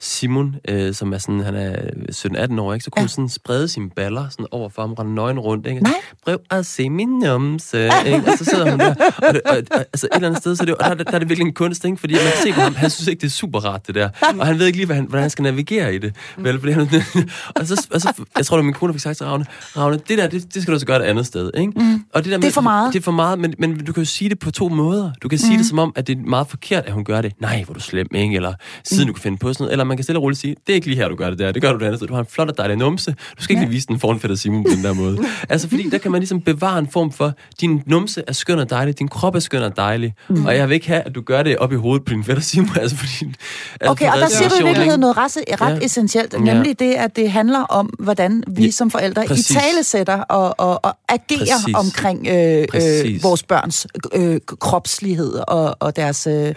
Simon, 0.00 0.56
øh, 0.68 0.94
som 0.94 1.12
er 1.12 1.18
sådan, 1.18 1.40
han 1.40 1.54
er 1.54 1.76
17-18 2.12 2.60
år, 2.60 2.72
ikke? 2.74 2.84
så 2.84 2.90
kunne 2.90 3.00
ja. 3.00 3.02
hun 3.02 3.08
sådan 3.08 3.28
sprede 3.28 3.68
sine 3.68 3.90
baller 3.90 4.28
sådan 4.28 4.46
over 4.50 4.68
for 4.68 4.82
ham, 4.82 4.92
rende 4.92 5.14
nøgen 5.14 5.38
rundt, 5.38 5.66
ikke? 5.66 5.80
Nej. 5.80 5.92
Prøv 6.24 6.38
at 6.50 6.66
se 6.66 6.90
min 6.90 7.08
numse, 7.08 7.90
ikke? 8.06 8.22
Og 8.26 8.38
så 8.38 8.44
sidder 8.44 8.70
hun 8.70 8.80
der, 8.80 8.94
og, 9.28 9.34
det, 9.34 9.42
og, 9.44 9.56
og, 9.70 9.78
altså 9.78 10.06
et 10.06 10.14
eller 10.14 10.28
andet 10.28 10.42
sted, 10.42 10.56
så 10.56 10.64
det, 10.64 10.74
og 10.74 10.98
der, 10.98 11.04
der, 11.04 11.12
er 11.12 11.18
det 11.18 11.28
virkelig 11.28 11.46
en 11.46 11.54
kunst, 11.54 11.84
ikke? 11.84 11.96
Fordi 11.96 12.14
man 12.14 12.22
kan 12.22 12.42
se 12.42 12.52
på 12.52 12.60
ham, 12.60 12.74
han 12.74 12.90
synes 12.90 13.08
ikke, 13.08 13.20
det 13.20 13.26
er 13.26 13.30
super 13.30 13.60
rart, 13.60 13.86
det 13.86 13.94
der. 13.94 14.08
Og 14.38 14.46
han 14.46 14.58
ved 14.58 14.66
ikke 14.66 14.78
lige, 14.78 14.86
hvordan 14.86 15.02
han, 15.02 15.08
hvordan 15.08 15.22
han 15.22 15.30
skal 15.30 15.42
navigere 15.42 15.94
i 15.94 15.98
det. 15.98 16.16
Vel, 16.36 16.58
fordi 16.58 16.72
han, 16.72 16.80
og 17.56 17.66
så, 17.66 17.86
og 17.92 18.00
så, 18.00 18.24
jeg 18.36 18.46
tror, 18.46 18.58
at 18.58 18.64
min 18.64 18.74
kone 18.74 18.92
fik 18.92 19.02
sagt 19.02 19.16
til 19.16 19.26
Ravne, 19.26 19.44
Ravne, 19.76 19.98
det 20.08 20.18
der, 20.18 20.28
det, 20.28 20.54
det 20.54 20.62
skal 20.62 20.74
du 20.74 20.78
så 20.78 20.86
gøre 20.86 20.96
et 20.96 21.09
andet 21.10 21.26
sted, 21.26 21.50
ikke? 21.54 21.72
Mm. 21.76 22.04
Og 22.14 22.24
det, 22.24 22.32
der 22.32 22.38
med, 22.38 22.42
det 22.42 22.48
er 22.48 22.52
for 22.52 22.60
meget. 22.60 22.92
Det 22.92 22.98
er 22.98 23.02
for 23.02 23.12
meget, 23.12 23.38
men, 23.38 23.54
men 23.58 23.84
du 23.84 23.92
kan 23.92 24.02
jo 24.02 24.08
sige 24.08 24.28
det 24.28 24.38
på 24.38 24.50
to 24.50 24.68
måder. 24.68 25.10
Du 25.22 25.28
kan 25.28 25.38
sige 25.38 25.52
mm. 25.52 25.58
det 25.58 25.66
som 25.66 25.78
om, 25.78 25.92
at 25.96 26.06
det 26.06 26.18
er 26.18 26.22
meget 26.22 26.46
forkert, 26.46 26.84
at 26.86 26.92
hun 26.92 27.04
gør 27.04 27.20
det. 27.20 27.32
Nej, 27.40 27.62
hvor 27.64 27.74
du 27.74 27.80
slem, 27.80 28.06
ikke? 28.14 28.36
Eller 28.36 28.54
siden 28.84 29.04
mm. 29.04 29.06
du 29.06 29.12
kan 29.12 29.22
finde 29.22 29.38
på 29.38 29.52
sådan 29.52 29.62
noget. 29.62 29.72
Eller 29.72 29.84
man 29.84 29.96
kan 29.96 30.04
stille 30.04 30.18
og 30.18 30.22
roligt 30.22 30.40
sige, 30.40 30.56
det 30.66 30.72
er 30.72 30.74
ikke 30.74 30.86
lige 30.86 30.96
her, 30.96 31.08
du 31.08 31.16
gør 31.16 31.30
det 31.30 31.38
der. 31.38 31.52
Det 31.52 31.62
gør 31.62 31.72
du 31.72 31.78
det 31.78 31.84
andet 31.84 31.98
sted. 31.98 32.08
Du 32.08 32.14
har 32.14 32.20
en 32.20 32.26
flot 32.30 32.48
og 32.48 32.58
dejlig 32.58 32.76
numse. 32.76 33.14
Du 33.38 33.42
skal 33.42 33.52
ikke 33.52 33.60
ja. 33.60 33.66
lige 33.66 33.74
vise 33.74 33.86
den 33.86 34.00
foran 34.00 34.20
fætter 34.20 34.36
Simon 34.36 34.64
på 34.64 34.70
den 34.76 34.84
der 34.84 34.92
måde. 34.92 35.18
altså, 35.48 35.68
fordi 35.68 35.90
der 35.90 35.98
kan 35.98 36.10
man 36.10 36.20
ligesom 36.20 36.40
bevare 36.40 36.78
en 36.78 36.88
form 36.88 37.12
for, 37.12 37.32
din 37.60 37.82
numse 37.86 38.22
er 38.26 38.32
skøn 38.32 38.58
og 38.58 38.70
dejlig, 38.70 38.98
din 38.98 39.08
krop 39.08 39.34
er 39.34 39.38
skøn 39.38 39.62
og 39.62 39.76
dejlig. 39.76 40.14
Mm. 40.28 40.46
Og 40.46 40.56
jeg 40.56 40.68
vil 40.68 40.74
ikke 40.74 40.86
have, 40.86 41.00
at 41.00 41.14
du 41.14 41.20
gør 41.20 41.42
det 41.42 41.56
op 41.56 41.72
i 41.72 41.76
hovedet 41.76 42.04
på 42.04 42.14
din 42.14 42.24
fætter 42.24 42.42
Simon. 42.42 42.70
Altså, 42.80 42.96
fordi, 42.96 43.32
altså, 43.80 43.90
okay, 43.90 44.12
og 44.12 44.18
der 44.18 44.28
siger 44.28 44.48
du 44.48 44.54
i 44.54 44.64
virkeligheden 44.64 45.00
noget 45.00 45.16
ret, 45.16 45.36
ret 45.60 45.74
ja. 45.74 45.84
essentielt, 45.84 46.32
nemlig 46.32 46.76
ja. 46.80 46.84
det, 46.84 46.94
at 46.94 47.16
det 47.16 47.30
handler 47.30 47.60
om, 47.60 47.86
hvordan 47.98 48.44
vi 48.48 48.64
ja, 48.64 48.70
som 48.70 48.90
forældre 48.90 49.24
præcis. 49.26 49.50
i 49.50 49.54
tale 49.54 49.82
sætter 49.82 50.22
og, 50.22 50.54
og, 50.58 50.84
og 50.84 50.96
agerer 51.08 51.38
præcis. 51.38 51.74
omkring 51.74 52.26
øh, 52.26 52.66
øh, 52.74 53.22
vores 53.22 53.42
børns 53.42 53.86
øh, 54.14 54.40
kropslighed 54.46 55.32
og, 55.48 55.76
og 55.80 55.96
deres 55.96 56.26
øh, 56.26 56.54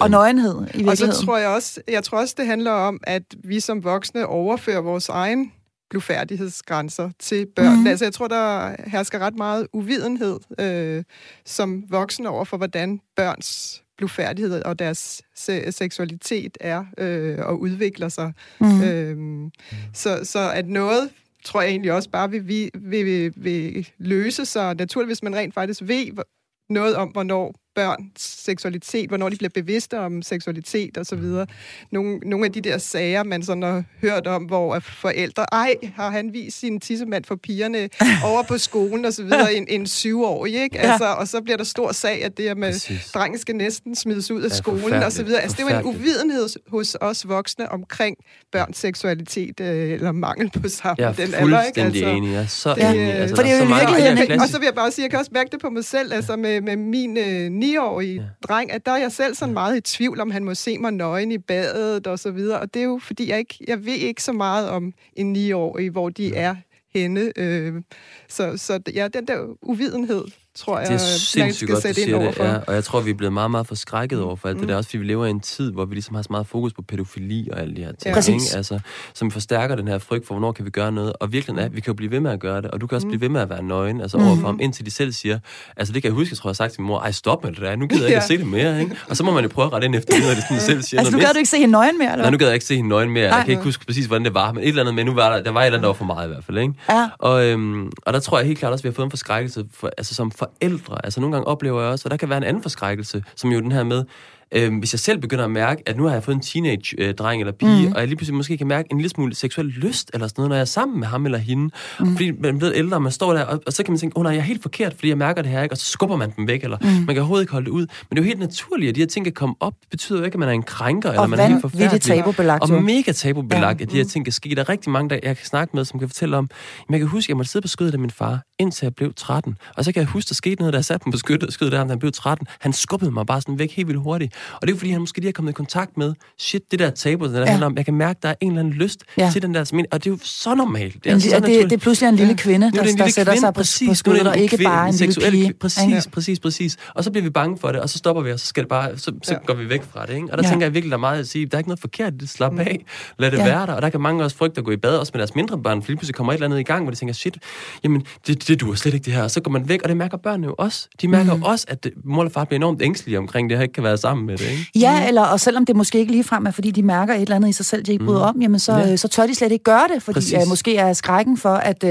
og 0.00 0.10
nøgenhed 0.10 0.54
i 0.54 0.60
virkeligheden. 0.60 0.88
Og 0.88 1.14
så 1.14 1.24
tror 1.24 1.38
jeg 1.38 1.48
også, 1.48 1.80
jeg 1.88 2.04
tror 2.04 2.18
også, 2.18 2.34
det 2.38 2.46
handler 2.46 2.70
om, 2.70 3.00
at 3.02 3.22
vi 3.44 3.60
som 3.60 3.84
voksne 3.84 4.26
overfører 4.26 4.80
vores 4.80 5.08
egen 5.08 5.52
blufærdighedsgrænser 5.90 7.10
til 7.18 7.46
børn. 7.56 7.80
Mm. 7.80 7.86
Altså, 7.86 8.04
jeg 8.04 8.12
tror, 8.12 8.28
der 8.28 8.74
hersker 8.86 9.18
ret 9.18 9.36
meget 9.36 9.66
uvidenhed 9.72 10.38
øh, 10.58 11.04
som 11.46 11.84
voksne 11.90 12.28
over 12.28 12.44
for, 12.44 12.56
hvordan 12.56 13.00
børns 13.16 13.82
blufærdighed 13.98 14.62
og 14.62 14.78
deres 14.78 15.22
se- 15.36 15.72
seksualitet 15.72 16.58
er 16.60 16.84
øh, 16.98 17.38
og 17.38 17.60
udvikler 17.60 18.08
sig. 18.08 18.32
Mm. 18.60 18.82
Øh, 18.82 19.50
så, 19.94 20.20
så 20.22 20.50
at 20.50 20.68
noget 20.68 21.10
tror 21.44 21.60
jeg 21.62 21.70
egentlig 21.70 21.92
også 21.92 22.10
bare 22.10 22.30
vil, 22.30 22.46
vil, 22.48 22.70
vil, 22.74 23.32
vil 23.36 23.88
løse 23.98 24.46
sig 24.46 24.74
naturligt, 24.74 25.08
hvis 25.08 25.22
man 25.22 25.36
rent 25.36 25.54
faktisk 25.54 25.82
ved 25.82 26.24
noget 26.70 26.96
om, 26.96 27.08
hvornår 27.08 27.54
børns 27.74 28.42
seksualitet, 28.44 29.08
hvornår 29.08 29.28
de 29.28 29.36
bliver 29.36 29.50
bevidste 29.54 29.98
om 29.98 30.22
seksualitet 30.22 30.96
og 30.96 31.06
så 31.06 31.16
videre. 31.16 31.46
Nogle, 31.90 32.18
nogle 32.18 32.46
af 32.46 32.52
de 32.52 32.60
der 32.60 32.78
sager, 32.78 33.22
man 33.22 33.42
sådan 33.42 33.62
har 33.62 33.84
hørt 34.00 34.26
om, 34.26 34.42
hvor 34.42 34.78
forældre, 34.78 35.46
ej, 35.52 35.74
har 35.96 36.10
han 36.10 36.32
vist 36.32 36.60
sin 36.60 36.80
tissemand 36.80 37.24
for 37.24 37.36
pigerne 37.36 37.88
over 38.30 38.42
på 38.42 38.58
skolen 38.58 39.04
og 39.04 39.12
så 39.12 39.22
videre, 39.22 39.54
en, 39.54 39.66
en 39.68 39.86
syvårig, 39.86 40.62
ikke? 40.62 40.78
Altså, 40.78 41.04
og 41.04 41.28
så 41.28 41.40
bliver 41.40 41.56
der 41.56 41.64
stor 41.64 41.92
sag, 41.92 42.24
at 42.24 42.36
det 42.36 42.48
er 42.48 42.54
med, 42.54 42.72
Præcis. 42.72 43.10
drengen 43.14 43.38
skal 43.38 43.56
næsten 43.56 43.94
smides 43.94 44.30
ud 44.30 44.42
af 44.42 44.48
ja, 44.48 44.54
skolen 44.54 45.02
og 45.02 45.12
så 45.12 45.24
videre. 45.24 45.40
Altså, 45.40 45.56
det 45.56 45.72
er 45.72 45.80
jo 45.80 45.88
en 45.88 45.96
uvidenhed 45.96 46.48
hos 46.68 46.96
os 47.00 47.28
voksne 47.28 47.72
omkring 47.72 48.16
børns 48.52 48.78
seksualitet, 48.78 49.60
øh, 49.60 49.92
eller 49.92 50.12
mangel 50.12 50.50
på 50.50 50.68
samme 50.68 50.94
jeg 50.98 51.16
den 51.16 51.34
alder, 51.34 51.62
ikke? 51.62 51.82
Altså, 51.82 52.06
enig, 52.06 52.32
jeg 52.32 52.42
er 52.42 52.46
så 52.46 52.74
det, 52.74 52.90
enig. 52.90 53.12
Altså, 53.12 53.36
for 53.36 53.42
det 53.42 53.52
er 53.52 53.58
jo 53.58 54.14
virkelig... 54.14 54.40
Og 54.40 54.48
så 54.48 54.58
vil 54.58 54.64
jeg 54.64 54.74
bare 54.74 54.90
sige, 54.90 55.02
jeg 55.02 55.10
kan 55.10 55.18
også 55.18 55.30
mærke 55.34 55.50
det 55.52 55.60
på 55.60 55.70
mig 55.70 55.84
selv, 55.84 56.12
altså 56.12 56.36
med, 56.36 56.60
med 56.60 56.76
min 56.76 57.16
øh, 57.16 57.50
niårige 57.62 58.14
ja. 58.14 58.22
dreng, 58.48 58.72
at 58.72 58.86
der 58.86 58.92
er 58.92 58.96
jeg 58.96 59.12
selv 59.12 59.34
sådan 59.34 59.54
meget 59.54 59.76
i 59.76 59.80
tvivl, 59.80 60.20
om 60.20 60.30
han 60.30 60.44
må 60.44 60.54
se 60.54 60.78
mig 60.78 60.92
nøgen 60.92 61.32
i 61.32 61.38
badet 61.38 62.06
og 62.06 62.18
så 62.18 62.30
videre. 62.30 62.60
Og 62.60 62.74
det 62.74 62.80
er 62.82 62.86
jo, 62.86 62.98
fordi 63.02 63.28
jeg 63.30 63.38
ikke, 63.38 63.58
jeg 63.68 63.84
ved 63.84 63.94
ikke 63.94 64.22
så 64.22 64.32
meget 64.32 64.68
om 64.68 64.94
en 65.16 65.32
niårig, 65.32 65.90
hvor 65.90 66.08
de 66.08 66.28
ja. 66.28 66.40
er 66.40 66.56
henne. 66.94 67.32
Øh, 67.36 67.82
så, 68.28 68.56
så 68.56 68.80
ja, 68.94 69.08
den 69.08 69.28
der 69.28 69.56
uvidenhed 69.62 70.24
tror 70.56 70.78
jeg, 70.78 70.88
det 70.88 70.94
er 70.94 70.98
sindssygt 70.98 71.70
godt, 71.70 71.84
du 71.84 71.94
siger 71.94 72.18
det. 72.18 72.38
Ja, 72.38 72.56
og 72.56 72.74
jeg 72.74 72.84
tror, 72.84 73.00
vi 73.00 73.10
er 73.10 73.14
blevet 73.14 73.32
meget, 73.32 73.50
meget 73.50 73.66
forskrækket 73.66 74.20
over 74.22 74.36
for 74.36 74.48
alt 74.48 74.56
mm. 74.56 74.60
det 74.60 74.68
der. 74.68 74.76
Også 74.76 74.90
fordi 74.90 74.98
vi 74.98 75.04
lever 75.04 75.26
i 75.26 75.30
en 75.30 75.40
tid, 75.40 75.72
hvor 75.72 75.84
vi 75.84 75.94
ligesom 75.94 76.14
har 76.14 76.22
så 76.22 76.28
meget 76.30 76.46
fokus 76.46 76.72
på 76.72 76.82
pædofili 76.82 77.48
og 77.52 77.60
alle 77.60 77.76
de 77.76 77.84
her 77.84 77.92
ting. 77.92 78.16
Ja. 78.16 78.32
Ikke? 78.32 78.44
Altså, 78.56 78.78
som 79.14 79.30
forstærker 79.30 79.76
den 79.76 79.88
her 79.88 79.98
frygt 79.98 80.26
for, 80.26 80.34
hvornår 80.34 80.52
kan 80.52 80.64
vi 80.64 80.70
gøre 80.70 80.92
noget. 80.92 81.12
Og 81.20 81.32
virkelig 81.32 81.58
er, 81.58 81.68
vi 81.68 81.80
kan 81.80 81.90
jo 81.92 81.94
blive 81.94 82.10
ved 82.10 82.20
med 82.20 82.30
at 82.30 82.40
gøre 82.40 82.62
det. 82.62 82.70
Og 82.70 82.80
du 82.80 82.86
kan 82.86 82.96
også 82.96 83.06
mm. 83.06 83.10
blive 83.10 83.20
ved 83.20 83.28
med 83.28 83.40
at 83.40 83.50
være 83.50 83.62
nøgen 83.62 84.00
altså 84.00 84.18
mm. 84.18 84.26
overfor 84.26 84.46
ham, 84.46 84.58
indtil 84.62 84.86
de 84.86 84.90
selv 84.90 85.12
siger, 85.12 85.38
altså 85.76 85.92
det 85.92 86.02
kan 86.02 86.08
jeg 86.08 86.14
huske, 86.14 86.32
jeg 86.32 86.38
tror, 86.38 86.48
jeg 86.48 86.50
har 86.50 86.54
sagt 86.54 86.72
til 86.72 86.80
min 86.80 86.86
mor, 86.86 87.00
ej 87.00 87.10
stop 87.10 87.44
med 87.44 87.52
det 87.52 87.60
der, 87.60 87.76
nu 87.76 87.86
gider 87.86 88.02
jeg 88.02 88.08
ikke 88.08 88.14
ja. 88.14 88.22
at 88.22 88.28
se 88.28 88.38
det 88.38 88.46
mere. 88.46 88.80
Ikke? 88.80 88.96
Og 89.08 89.16
så 89.16 89.24
må 89.24 89.32
man 89.32 89.44
jo 89.44 89.48
prøve 89.48 89.66
at 89.66 89.72
rette 89.72 89.84
ind 89.84 89.94
efter 89.94 90.14
det, 90.14 90.22
når 90.22 90.34
det 90.34 90.44
sådan 90.48 90.60
selv 90.60 90.82
siger 90.82 91.00
Altså 91.00 91.16
nu 91.16 91.20
gad 91.20 91.28
du 91.32 91.38
ikke 91.38 91.50
se 91.50 91.58
hende 91.58 91.72
nøgen 91.72 91.98
mere, 91.98 92.12
eller? 92.12 92.24
Nej, 92.24 92.30
nu 92.30 92.38
gad 92.38 92.46
jeg 92.46 92.54
ikke 92.54 92.66
se 92.66 92.76
hende 92.76 92.88
nøgen 92.88 93.10
mere. 93.10 93.28
Nej, 93.28 93.36
jeg 93.36 93.44
kan 93.44 93.52
ikke 93.52 93.64
huske 93.64 93.86
præcis, 93.86 94.06
hvordan 94.06 94.24
det 94.24 94.34
var, 94.34 94.52
men 94.52 94.62
et 94.62 94.68
eller 94.68 94.82
andet, 94.82 94.94
men 94.94 95.06
nu 95.06 95.14
var 95.14 95.34
der, 95.36 95.42
der 95.42 95.50
var 95.50 95.60
et 95.60 95.66
eller 95.66 95.78
andet, 95.78 95.82
der 95.82 95.88
var 95.88 95.94
for 95.94 96.04
meget 96.04 96.28
i 96.28 96.32
hvert 96.32 96.44
fald. 96.44 96.58
Ikke? 96.58 96.74
Ja. 96.90 97.08
Og, 97.18 97.44
øhm, 97.44 97.90
og 98.06 98.12
der 98.12 98.20
tror 98.20 98.38
jeg 98.38 98.46
helt 98.46 98.58
klart 98.58 98.72
også, 98.72 98.80
at 98.80 98.84
vi 98.84 98.88
har 98.88 98.94
fået 98.94 99.06
en 99.06 99.10
forskrækkelse 99.10 99.64
for, 99.74 99.90
altså, 99.98 100.14
som 100.14 100.32
forældre. 100.42 101.04
Altså 101.04 101.20
nogle 101.20 101.36
gange 101.36 101.48
oplever 101.48 101.80
jeg 101.80 101.90
også, 101.90 102.06
at 102.06 102.10
der 102.10 102.16
kan 102.16 102.28
være 102.28 102.38
en 102.38 102.44
anden 102.44 102.62
forskrækkelse, 102.62 103.24
som 103.36 103.50
jo 103.52 103.60
den 103.60 103.72
her 103.72 103.82
med, 103.82 104.04
øh, 104.52 104.78
hvis 104.78 104.92
jeg 104.92 105.00
selv 105.00 105.18
begynder 105.18 105.44
at 105.44 105.50
mærke, 105.50 105.82
at 105.86 105.96
nu 105.96 106.04
har 106.04 106.12
jeg 106.12 106.22
fået 106.22 106.34
en 106.34 106.40
teenage-dreng 106.40 107.40
eller 107.40 107.52
pige, 107.52 107.86
mm. 107.88 107.92
og 107.92 108.00
jeg 108.00 108.08
lige 108.08 108.16
pludselig 108.16 108.36
måske 108.36 108.58
kan 108.58 108.66
mærke 108.66 108.88
en 108.90 108.96
lille 108.96 109.08
smule 109.08 109.34
seksuel 109.34 109.66
lyst 109.66 110.10
eller 110.14 110.26
sådan 110.26 110.40
noget, 110.40 110.48
når 110.48 110.56
jeg 110.56 110.60
er 110.60 110.64
sammen 110.64 111.00
med 111.00 111.08
ham 111.08 111.24
eller 111.24 111.38
hende. 111.38 111.70
Mm. 112.00 112.12
Fordi 112.12 112.30
man 112.30 112.58
bliver 112.58 112.72
ældre, 112.74 112.96
og 112.96 113.02
man 113.02 113.12
står 113.12 113.32
der, 113.32 113.44
og, 113.44 113.62
og 113.66 113.72
så 113.72 113.82
kan 113.82 113.92
man 113.92 113.98
tænke, 113.98 114.16
åh 114.16 114.20
oh, 114.20 114.24
nej, 114.24 114.32
jeg 114.32 114.38
er 114.38 114.44
helt 114.44 114.62
forkert, 114.62 114.94
fordi 114.94 115.08
jeg 115.08 115.18
mærker 115.18 115.42
det 115.42 115.50
her, 115.50 115.62
ikke? 115.62 115.72
og 115.72 115.76
så 115.76 115.84
skubber 115.84 116.16
man 116.16 116.32
dem 116.36 116.48
væk, 116.48 116.64
eller 116.64 116.78
mm. 116.80 116.88
man 116.88 117.06
kan 117.06 117.16
overhovedet 117.16 117.42
ikke 117.42 117.52
holde 117.52 117.64
det 117.64 117.70
ud. 117.70 117.80
Men 117.80 118.16
det 118.16 118.18
er 118.18 118.22
jo 118.22 118.26
helt 118.26 118.40
naturligt, 118.40 118.88
at 118.88 118.94
de 118.94 119.00
her 119.00 119.06
ting 119.06 119.26
kan 119.26 119.32
komme 119.32 119.54
op. 119.60 119.74
Det 119.80 119.90
betyder 119.90 120.18
jo 120.18 120.24
ikke, 120.24 120.34
at 120.34 120.38
man 120.38 120.48
er 120.48 120.52
en 120.52 120.62
krænker, 120.62 121.08
og 121.08 121.14
eller 121.14 121.26
man 121.26 121.38
er 121.38 121.46
helt 121.46 121.60
forfærdelig. 121.60 121.92
Og 121.92 122.00
tabubelagt. 122.00 122.62
Og 122.62 122.82
mega 122.82 123.12
tabubelagt, 123.12 123.80
ja. 123.80 123.84
at 123.84 123.90
de 123.90 123.96
her 123.96 124.04
ting 124.04 124.24
kan 124.24 124.32
ske. 124.32 124.54
Der 124.54 124.60
er 124.60 124.68
rigtig 124.68 124.90
mange, 124.90 125.10
der 125.10 125.18
jeg 125.22 125.36
kan 125.36 125.46
snakke 125.46 125.76
med, 125.76 125.84
som 125.84 125.98
kan 125.98 126.08
fortælle 126.08 126.36
om, 126.36 126.50
men 126.88 126.92
jeg 126.92 127.00
kan 127.00 127.08
huske, 127.08 127.26
at 127.26 127.28
jeg 127.28 127.36
måtte 127.36 127.50
sidde 127.50 127.62
på 127.62 127.68
skødet 127.68 127.92
af 127.92 127.98
min 127.98 128.10
far, 128.10 128.40
indtil 128.58 128.86
jeg 128.86 128.94
blev 128.94 129.14
13. 129.16 129.56
Og 129.76 129.84
så 129.84 129.92
kan 129.92 130.00
jeg 130.00 130.08
huske, 130.08 130.28
der 130.28 130.34
skete 130.34 130.56
noget, 130.62 130.74
jeg 130.74 130.84
satte 130.84 131.08
mig 131.08 131.12
på 131.12 131.18
skødet, 131.18 131.72
der, 131.72 131.84
da 131.84 131.84
han 131.88 131.98
blev 131.98 132.12
13. 132.12 132.46
Han 132.60 132.72
skubbede 132.72 133.10
mig 133.10 133.26
bare 133.26 133.40
sådan 133.40 133.58
væk 133.58 133.72
helt 133.72 133.88
vildt 133.88 134.00
hurtigt. 134.00 134.34
Og 134.54 134.62
det 134.62 134.68
er 134.68 134.72
jo 134.72 134.78
fordi, 134.78 134.90
han 134.90 135.00
måske 135.00 135.20
lige 135.20 135.28
er 135.28 135.32
kommet 135.32 135.52
i 135.52 135.54
kontakt 135.54 135.96
med, 135.96 136.14
shit, 136.38 136.62
det 136.70 136.78
der 136.78 136.90
tabu, 136.90 137.24
det 137.24 137.34
der 137.34 137.40
ja. 137.40 137.46
handler 137.46 137.66
om, 137.66 137.76
jeg 137.76 137.84
kan 137.84 137.94
mærke, 137.94 138.18
der 138.22 138.28
er 138.28 138.34
en 138.40 138.48
eller 138.48 138.60
anden 138.60 138.74
lyst 138.74 139.04
ja. 139.16 139.30
til 139.32 139.42
den 139.42 139.54
der 139.54 139.64
smin, 139.64 139.86
og 139.90 140.04
det 140.04 140.10
er 140.10 140.14
jo 140.14 140.18
så 140.22 140.54
normalt. 140.54 141.04
Det 141.04 141.10
er, 141.10 141.14
en, 141.14 141.20
så 141.20 141.36
det, 141.36 141.46
det, 141.46 141.64
det 141.64 141.72
er 141.72 141.76
pludselig 141.76 142.08
en 142.08 142.16
lille 142.16 142.36
kvinde, 142.36 142.72
der, 142.72 142.82
der 142.82 143.08
sætter 143.08 143.32
kvinde, 143.32 143.40
sig 143.40 143.54
præcis, 143.54 143.88
på 143.88 143.94
skødet, 143.94 144.26
og 144.26 144.38
ikke 144.38 144.56
kvinde, 144.56 144.70
bare 144.70 144.88
en 144.88 144.94
lille 144.94 145.30
pige. 145.30 145.52
Præcis, 145.60 146.06
ja. 146.06 146.10
præcis, 146.12 146.40
præcis. 146.40 146.76
Og 146.94 147.04
så 147.04 147.10
bliver 147.10 147.22
vi 147.22 147.30
bange 147.30 147.58
for 147.58 147.72
det, 147.72 147.80
og 147.80 147.88
så 147.88 147.98
stopper 147.98 148.22
vi, 148.22 148.32
og 148.32 148.40
så, 148.40 148.46
skal 148.46 148.62
det 148.62 148.68
bare, 148.68 148.98
så, 148.98 149.12
så 149.22 149.34
ja. 149.34 149.38
går 149.46 149.54
vi 149.54 149.68
væk 149.68 149.82
fra 149.92 150.06
det. 150.06 150.14
Ikke? 150.14 150.28
Og 150.32 150.38
der 150.38 150.44
ja. 150.44 150.50
tænker 150.50 150.66
jeg 150.66 150.74
virkelig, 150.74 150.90
der 150.90 150.96
er 150.96 151.00
meget 151.00 151.18
at 151.18 151.28
sige, 151.28 151.46
der 151.46 151.56
er 151.56 151.58
ikke 151.58 151.68
noget 151.68 151.80
forkert, 151.80 152.12
det 152.20 152.28
slap 152.28 152.58
af, 152.58 152.84
lad 153.18 153.30
det 153.30 153.38
ja. 153.38 153.44
være 153.44 153.66
der. 153.66 153.72
Og 153.72 153.82
der 153.82 153.90
kan 153.90 154.00
mange 154.00 154.24
også 154.24 154.36
frygte 154.36 154.58
at 154.58 154.64
gå 154.64 154.70
i 154.70 154.76
bad, 154.76 154.96
også 154.96 155.10
med 155.14 155.18
deres 155.18 155.34
mindre 155.34 155.58
børn, 155.58 155.82
for 155.82 155.88
lige 155.88 155.96
pludselig 155.96 156.14
kommer 156.14 156.32
et 156.32 156.36
eller 156.36 156.46
andet 156.46 156.60
i 156.60 156.62
gang, 156.62 156.84
hvor 156.84 156.90
de 156.90 156.96
tænker, 156.96 157.14
shit, 157.14 157.38
jamen, 157.84 158.02
det, 158.26 158.48
det 158.48 158.60
duer 158.60 158.74
slet 158.74 158.94
ikke 158.94 159.04
det 159.04 159.12
her. 159.12 159.22
Og 159.22 159.30
så 159.30 159.40
går 159.40 159.50
man 159.50 159.68
væk, 159.68 159.82
og 159.82 159.88
det 159.88 159.96
mærker 159.96 160.16
børnene 160.16 160.46
jo 160.46 160.54
også. 160.58 160.88
De 161.00 161.08
mærker 161.08 161.36
mm. 161.36 161.42
også, 161.42 161.66
at 161.68 161.86
mor 162.04 162.24
og 162.24 162.32
far 162.32 162.44
bliver 162.44 162.58
enormt 162.58 162.82
ængstelige 162.82 163.18
omkring 163.18 163.50
det 163.50 163.58
her, 163.58 163.62
ikke 163.62 163.72
kan 163.72 163.84
være 163.84 163.96
sammen 163.96 164.26
med 164.32 164.46
det. 164.46 164.50
Ikke? 164.50 164.70
Ja, 164.74 165.08
eller 165.08 165.22
og 165.22 165.40
selvom 165.40 165.66
det 165.66 165.76
måske 165.76 165.98
ikke 165.98 166.12
lige 166.12 166.24
frem 166.24 166.46
er, 166.46 166.50
fordi 166.50 166.70
de 166.70 166.82
mærker 166.82 167.14
et 167.14 167.20
eller 167.20 167.36
andet 167.36 167.48
i 167.48 167.52
sig 167.52 167.66
selv, 167.66 167.82
de 167.82 167.92
ikke 167.92 168.04
bryder 168.04 168.32
mm. 168.32 168.36
om, 168.36 168.42
jamen 168.42 168.58
så, 168.58 168.72
ja. 168.72 168.96
så 168.96 169.08
tør 169.08 169.26
de 169.26 169.34
slet 169.34 169.52
ikke 169.52 169.64
gøre 169.64 169.84
det, 169.94 170.02
fordi 170.02 170.36
uh, 170.36 170.48
måske 170.48 170.76
er 170.76 170.92
skrækken 170.92 171.38
for, 171.38 171.54
at, 171.54 171.84
uh, 171.84 171.90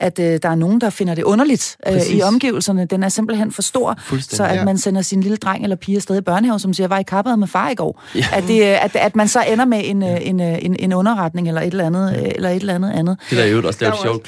at 0.00 0.18
uh, 0.18 0.24
der 0.24 0.48
er 0.48 0.54
nogen, 0.54 0.80
der 0.80 0.90
finder 0.90 1.14
det 1.14 1.24
underligt 1.24 1.76
uh, 1.90 2.10
i 2.10 2.22
omgivelserne, 2.22 2.84
den 2.84 3.02
er 3.02 3.08
simpelthen 3.08 3.52
for 3.52 3.62
stor, 3.62 3.98
så 4.20 4.44
at 4.44 4.56
ja. 4.56 4.64
man 4.64 4.78
sender 4.78 5.02
sin 5.02 5.20
lille 5.20 5.36
dreng 5.36 5.62
eller 5.62 5.76
pige 5.76 5.96
afsted 5.96 6.18
i 6.18 6.20
børnehave, 6.20 6.58
som 6.58 6.74
siger, 6.74 6.84
jeg 6.84 6.90
var 6.90 6.98
i 6.98 7.02
kappet 7.02 7.38
med 7.38 7.48
far 7.48 7.70
i 7.70 7.74
går, 7.74 8.02
ja. 8.14 8.24
at, 8.32 8.44
det, 8.48 8.62
at, 8.62 8.96
at 8.96 9.16
man 9.16 9.28
så 9.28 9.44
ender 9.52 9.64
med 9.64 9.80
en, 9.84 10.02
ja. 10.02 10.16
en, 10.16 10.40
en, 10.40 10.76
en 10.78 10.92
underretning 10.92 11.48
eller 11.48 11.60
et 11.60 11.66
eller 11.66 11.86
andet, 11.86 12.12
ja. 12.12 12.30
eller 12.34 12.48
et 12.48 12.60
eller 12.60 12.74
andet 12.74 12.90
andet. 12.90 13.16
Det 13.30 13.38
der 13.38 13.44
er 13.44 13.48
jo 13.48 13.66
også, 13.66 13.78
det 13.78 13.86
er 13.86 13.90
jo 13.90 14.02
sjovt 14.02 14.22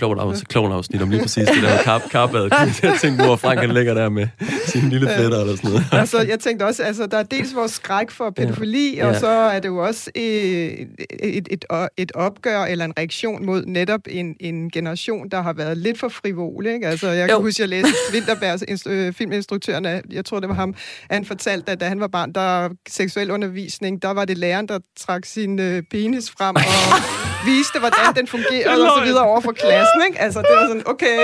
klovn-afsnit 0.49 1.03
om 1.03 1.11
lige 1.11 1.23
præcis 1.23 1.49
det 1.49 1.63
der 1.63 1.83
kap, 1.83 2.03
kappet. 2.11 2.53
Jeg 2.83 2.95
tænkte, 3.01 3.25
hvor 3.25 3.37
Frank 3.37 3.61
han 3.61 3.71
ligger 3.71 3.95
der 3.95 4.09
med 4.09 4.27
sin 4.67 4.89
lille 4.89 5.09
fætter 5.09 5.41
eller 5.41 5.57
sådan 5.57 5.71
noget. 5.71 5.85
altså, 5.93 6.19
jeg 6.29 6.41
tænkte 6.41 6.65
også, 6.65 6.83
altså, 6.83 7.07
der 7.07 7.19
er 7.19 7.23
dels 7.23 7.50
dels 7.51 7.57
vores 7.57 7.73
skræk 7.73 8.11
for 8.11 8.31
pædofili, 8.31 8.97
ja. 8.97 9.07
og 9.07 9.17
så 9.17 9.29
er 9.29 9.61
det 9.61 9.69
jo 9.69 9.77
også 9.77 10.11
et, 10.15 10.89
et, 11.21 11.49
et, 11.51 11.65
et 11.97 12.13
opgør 12.15 12.61
eller 12.61 12.85
en 12.85 12.93
reaktion 12.99 13.47
mod 13.47 13.65
netop 13.67 14.01
en, 14.09 14.37
en 14.41 14.71
generation, 14.71 15.29
der 15.29 15.43
har 15.43 15.53
været 15.53 15.79
lidt 15.79 15.99
for 15.99 16.09
frivol. 16.09 16.67
Ikke? 16.67 16.87
Altså, 16.87 17.09
jeg 17.09 17.29
kan 17.29 17.37
jo. 17.37 17.43
huske, 17.43 17.63
jeg 17.63 17.69
læste 17.69 17.93
Vinterbergs 18.13 18.87
øh, 18.87 19.13
filminstruktøren, 19.13 20.03
jeg 20.11 20.25
tror, 20.25 20.41
det 20.41 20.49
var 20.49 20.55
ham, 20.55 20.75
han 21.11 21.25
fortalte, 21.25 21.73
at 21.73 21.81
da 21.81 21.89
han 21.89 22.01
var 22.01 22.09
barn, 22.09 22.33
der 22.33 22.69
seksuel 22.89 23.31
undervisning, 23.31 24.03
der 24.03 24.11
var 24.11 24.25
det 24.25 24.39
læreren, 24.39 24.69
der 24.69 24.79
trak 24.99 25.25
sin 25.25 25.59
øh, 25.59 25.83
penis 25.91 26.31
frem 26.31 26.57
og 26.57 26.63
viste, 27.45 27.79
hvordan 27.79 28.15
den 28.17 28.27
fungerede 28.27 28.83
og 28.85 28.99
så 28.99 29.05
videre 29.05 29.25
over 29.25 29.41
for 29.41 29.53
klassen. 29.53 30.03
Ikke? 30.07 30.21
Altså, 30.21 30.39
det 30.43 30.51
var 30.57 30.67
sådan, 30.67 30.83
okay. 30.87 31.19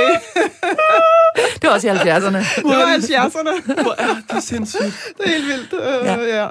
det 1.61 1.65
var 1.69 1.71
også 1.71 1.89
i 1.89 1.91
70'erne. 1.91 2.41
Det 2.57 2.77
var 2.83 2.95
i 2.95 2.99
70'erne. 2.99 3.83
Hvor 3.83 3.95
er 3.99 4.35
det 4.35 4.43
sindssygt. 4.43 5.15
Det 5.19 5.27
er 5.27 5.31
helt 5.31 5.47
vildt. 5.47 5.73
Uh, 5.73 6.07
ja. 6.07 6.43
ja. 6.43 6.49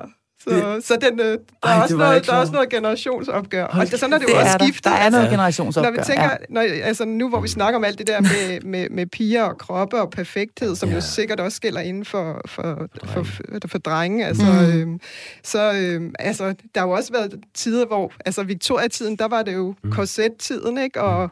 Så, 0.47 0.81
så 0.81 0.97
den, 1.01 1.19
øh, 1.19 1.25
der, 1.25 1.38
Ej, 1.63 1.77
er 1.77 1.81
også 1.81 1.97
noget, 1.97 2.25
der 2.27 2.34
er 2.34 2.38
også 2.38 2.53
noget 2.53 2.69
generationsopgør. 2.69 3.65
Og 3.65 3.91
det, 3.91 3.99
sådan 3.99 4.13
er 4.13 4.17
det, 4.17 4.27
det 4.27 4.34
jo 4.34 4.39
også 4.39 4.58
skiftet. 4.62 4.84
Der, 4.84 4.89
der 4.89 4.97
er 4.97 5.10
noget 5.10 5.23
altså, 5.23 5.31
generationsopgør. 5.31 5.91
Når 5.91 5.97
vi 5.97 6.03
tænker, 6.05 6.23
ja. 6.23 6.38
når, 6.49 6.62
altså 6.84 7.05
nu 7.05 7.29
hvor 7.29 7.39
vi 7.39 7.47
snakker 7.47 7.77
om 7.77 7.84
alt 7.84 7.97
det 7.97 8.08
der 8.08 8.21
med, 8.21 8.62
med, 8.62 8.89
med 8.89 9.05
piger 9.05 9.43
og 9.43 9.58
kroppe 9.58 10.01
og 10.01 10.10
perfekthed, 10.10 10.75
som 10.75 10.89
ja. 10.89 10.95
jo 10.95 11.01
sikkert 11.01 11.39
også 11.39 11.62
gælder 11.62 11.81
inden 11.81 12.05
for, 12.05 12.41
for, 12.45 12.88
for, 13.05 13.23
for, 13.23 13.67
for 13.67 13.77
drenge, 13.77 14.25
altså, 14.25 14.45
mm. 14.45 14.79
øhm, 14.79 14.99
så 15.43 15.73
øhm, 15.73 16.13
altså, 16.19 16.53
der 16.75 16.81
har 16.81 16.88
jo 16.88 16.93
også 16.93 17.12
været 17.13 17.39
tider, 17.53 17.86
hvor, 17.86 18.12
altså 18.25 18.43
Victoria-tiden, 18.43 19.15
der 19.15 19.27
var 19.27 19.43
det 19.43 19.53
jo 19.53 19.75
mm. 19.84 19.91
korset-tiden, 19.91 20.77
ikke? 20.77 21.01
Og 21.01 21.29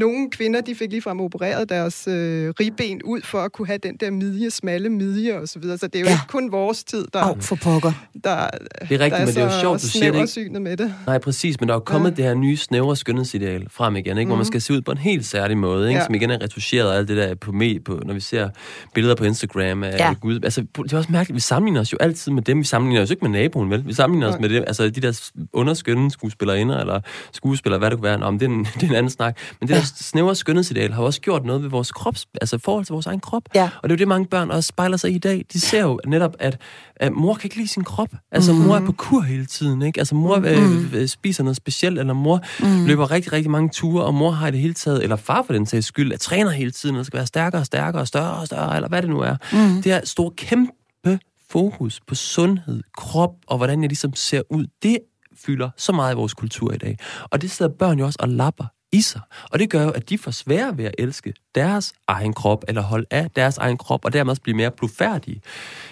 nogle 0.00 0.30
kvinder, 0.30 0.60
de 0.60 0.74
fik 0.74 0.90
ligefrem 0.90 1.20
opereret 1.20 1.68
deres 1.68 2.08
øh, 2.08 2.54
ribben 2.60 3.02
ud 3.04 3.20
for 3.24 3.38
at 3.38 3.52
kunne 3.52 3.66
have 3.66 3.78
den 3.78 3.96
der 3.96 4.10
midje, 4.10 4.50
smalle 4.50 4.88
midje 4.88 5.38
og 5.38 5.48
så 5.48 5.58
videre. 5.58 5.78
Så 5.78 5.86
det 5.86 5.94
er 5.94 6.00
jo 6.00 6.06
ja. 6.06 6.12
ikke 6.12 6.28
kun 6.28 6.52
vores 6.52 6.84
tid, 6.84 7.06
der, 7.12 7.30
oh, 7.30 7.40
for 7.40 7.56
pokker. 7.56 7.92
der, 8.12 8.20
det 8.20 8.24
er 8.24 8.46
rigtigt, 8.80 9.00
der 9.00 9.04
er 9.04 9.18
men 9.18 9.34
det 9.34 9.36
er 9.36 9.44
jo 9.44 9.60
sjovt, 9.60 9.82
du 9.82 9.86
siger 9.86 10.12
det 10.12 10.36
ikke. 10.36 10.60
med 10.60 10.76
det. 10.76 10.94
Nej, 11.06 11.18
præcis, 11.18 11.60
men 11.60 11.68
der 11.68 11.74
er 11.74 11.78
kommet 11.78 12.10
ja. 12.10 12.16
det 12.16 12.24
her 12.24 12.34
nye 12.34 12.56
snævre 12.56 12.96
skønhedsideal 12.96 13.66
frem 13.70 13.96
igen, 13.96 14.18
ikke? 14.18 14.24
Mm. 14.24 14.28
hvor 14.28 14.36
man 14.36 14.40
mhm. 14.40 14.44
skal 14.44 14.60
se 14.60 14.72
ud 14.72 14.80
på 14.80 14.92
en 14.92 14.98
helt 14.98 15.26
særlig 15.26 15.58
måde, 15.58 15.88
ikke? 15.88 15.98
Ja. 15.98 16.04
som 16.04 16.14
igen 16.14 16.30
er 16.30 16.42
retuscheret 16.42 16.88
og 16.88 16.96
alt 16.96 17.08
det 17.08 17.16
der 17.16 17.34
på, 17.34 17.52
me, 17.52 17.80
på, 17.80 18.00
når 18.06 18.14
vi 18.14 18.20
ser 18.20 18.48
billeder 18.94 19.14
på 19.14 19.24
Instagram 19.24 19.82
af 19.84 19.98
ja. 19.98 20.12
Gud. 20.12 20.40
Altså, 20.44 20.60
det 20.60 20.92
er 20.92 20.96
også 20.96 21.12
mærkeligt, 21.12 21.34
vi 21.34 21.40
sammenligner 21.40 21.80
os 21.80 21.92
jo 21.92 21.98
altid 22.00 22.32
med 22.32 22.42
dem, 22.42 22.58
vi 22.58 22.64
sammenligner 22.64 23.02
os 23.02 23.10
ikke 23.10 23.24
med 23.24 23.30
naboen, 23.30 23.70
vel? 23.70 23.86
Vi 23.86 23.92
sammenligner 23.92 24.26
ja. 24.26 24.34
os 24.34 24.40
med 24.40 24.48
dem, 24.48 24.64
altså 24.66 24.90
de 24.90 25.00
der 25.00 25.30
underskønne 25.52 26.10
skuespillerinder, 26.10 26.78
eller 26.78 27.00
skuespillere, 27.32 27.78
hvad 27.78 27.90
det 27.90 27.98
kunne 27.98 28.04
være, 28.04 28.22
om 28.22 28.38
det 28.38 28.46
er 28.46 28.50
en, 28.50 28.64
det 28.74 28.82
er 28.82 28.88
en 28.88 28.94
anden 28.94 29.10
snak. 29.10 29.38
Men 29.60 29.68
det 29.68 29.74
ja. 29.74 29.78
der 29.78 29.86
snævre 29.96 30.34
skønhedsideal 30.34 30.92
har 30.92 31.02
også 31.02 31.20
gjort 31.20 31.44
noget 31.44 31.62
ved 31.62 31.70
vores 31.70 31.92
krops, 31.92 32.26
altså 32.40 32.58
forhold 32.58 32.84
til 32.84 32.92
vores 32.92 33.06
egen 33.06 33.20
krop. 33.20 33.42
Ja. 33.54 33.70
Og 33.82 33.88
det 33.88 33.94
er 33.94 33.96
jo 33.96 33.98
det, 33.98 34.08
mange 34.08 34.26
børn 34.26 34.50
også 34.50 34.66
spejler 34.66 34.96
sig 34.96 35.10
i 35.10 35.14
i 35.14 35.18
dag. 35.18 35.44
De 35.52 35.60
ser 35.60 35.80
jo 35.80 36.00
netop, 36.06 36.36
at, 36.38 36.60
at 36.96 37.12
mor 37.12 37.34
kan 37.34 37.46
ikke 37.46 37.56
lide 37.56 37.68
sin 37.68 37.84
krop. 37.84 38.08
Altså, 38.32 38.52
mm-hmm. 38.52 38.66
mor 38.66 38.76
er 38.76 38.86
på 38.86 38.92
kur 38.92 39.20
hele 39.20 39.46
tiden, 39.46 39.82
ikke? 39.82 40.00
Altså, 40.00 40.14
mor 40.14 40.36
mm-hmm. 40.36 40.90
øh, 40.94 41.08
spiser 41.08 41.44
noget 41.44 41.56
specielt, 41.56 41.98
eller 41.98 42.12
mor 42.12 42.40
mm-hmm. 42.60 42.86
løber 42.86 43.10
rigtig, 43.10 43.32
rigtig 43.32 43.50
mange 43.50 43.68
ture, 43.68 44.04
og 44.04 44.14
mor 44.14 44.30
har 44.30 44.48
i 44.48 44.50
det 44.50 44.60
hele 44.60 44.74
taget, 44.74 45.02
eller 45.02 45.16
far 45.16 45.42
for 45.42 45.52
den 45.52 45.66
sags 45.66 45.86
skyld, 45.86 46.12
at 46.12 46.20
træner 46.20 46.50
hele 46.50 46.70
tiden, 46.70 46.96
og 46.96 47.06
skal 47.06 47.16
være 47.16 47.26
stærkere 47.26 47.62
og 47.62 47.66
stærkere 47.66 48.02
og 48.02 48.08
større 48.08 48.32
og 48.32 48.46
større, 48.46 48.76
eller 48.76 48.88
hvad 48.88 49.02
det 49.02 49.10
nu 49.10 49.20
er. 49.20 49.36
Mm-hmm. 49.52 49.82
Det 49.82 49.92
er 49.92 50.00
stor 50.04 50.34
kæmpe 50.36 51.18
fokus 51.50 52.00
på 52.06 52.14
sundhed, 52.14 52.82
krop, 52.96 53.30
og 53.46 53.56
hvordan 53.56 53.80
jeg 53.82 53.88
ligesom 53.88 54.14
ser 54.14 54.42
ud. 54.50 54.66
Det 54.82 54.98
fylder 55.46 55.70
så 55.76 55.92
meget 55.92 56.14
i 56.14 56.16
vores 56.16 56.34
kultur 56.34 56.72
i 56.72 56.78
dag. 56.78 56.98
Og 57.30 57.42
det 57.42 57.50
sidder 57.50 57.72
børn 57.78 57.98
jo 57.98 58.04
også 58.04 58.18
og 58.22 58.28
lapper 58.28 58.64
i 58.92 59.00
sig. 59.00 59.20
Og 59.50 59.58
det 59.58 59.70
gør 59.70 59.82
jo, 59.82 59.90
at 59.90 60.10
de 60.10 60.18
får 60.18 60.30
sværere 60.30 60.78
ved 60.78 60.84
at 60.84 60.94
elske 60.98 61.34
deres 61.54 61.92
egen 62.08 62.32
krop, 62.32 62.64
eller 62.68 62.82
holde 62.82 63.06
af 63.10 63.30
deres 63.30 63.58
egen 63.58 63.76
krop, 63.76 64.04
og 64.04 64.12
dermed 64.12 64.30
også 64.30 64.42
blive 64.42 64.56
mere 64.56 64.70
blufærdige 64.70 65.40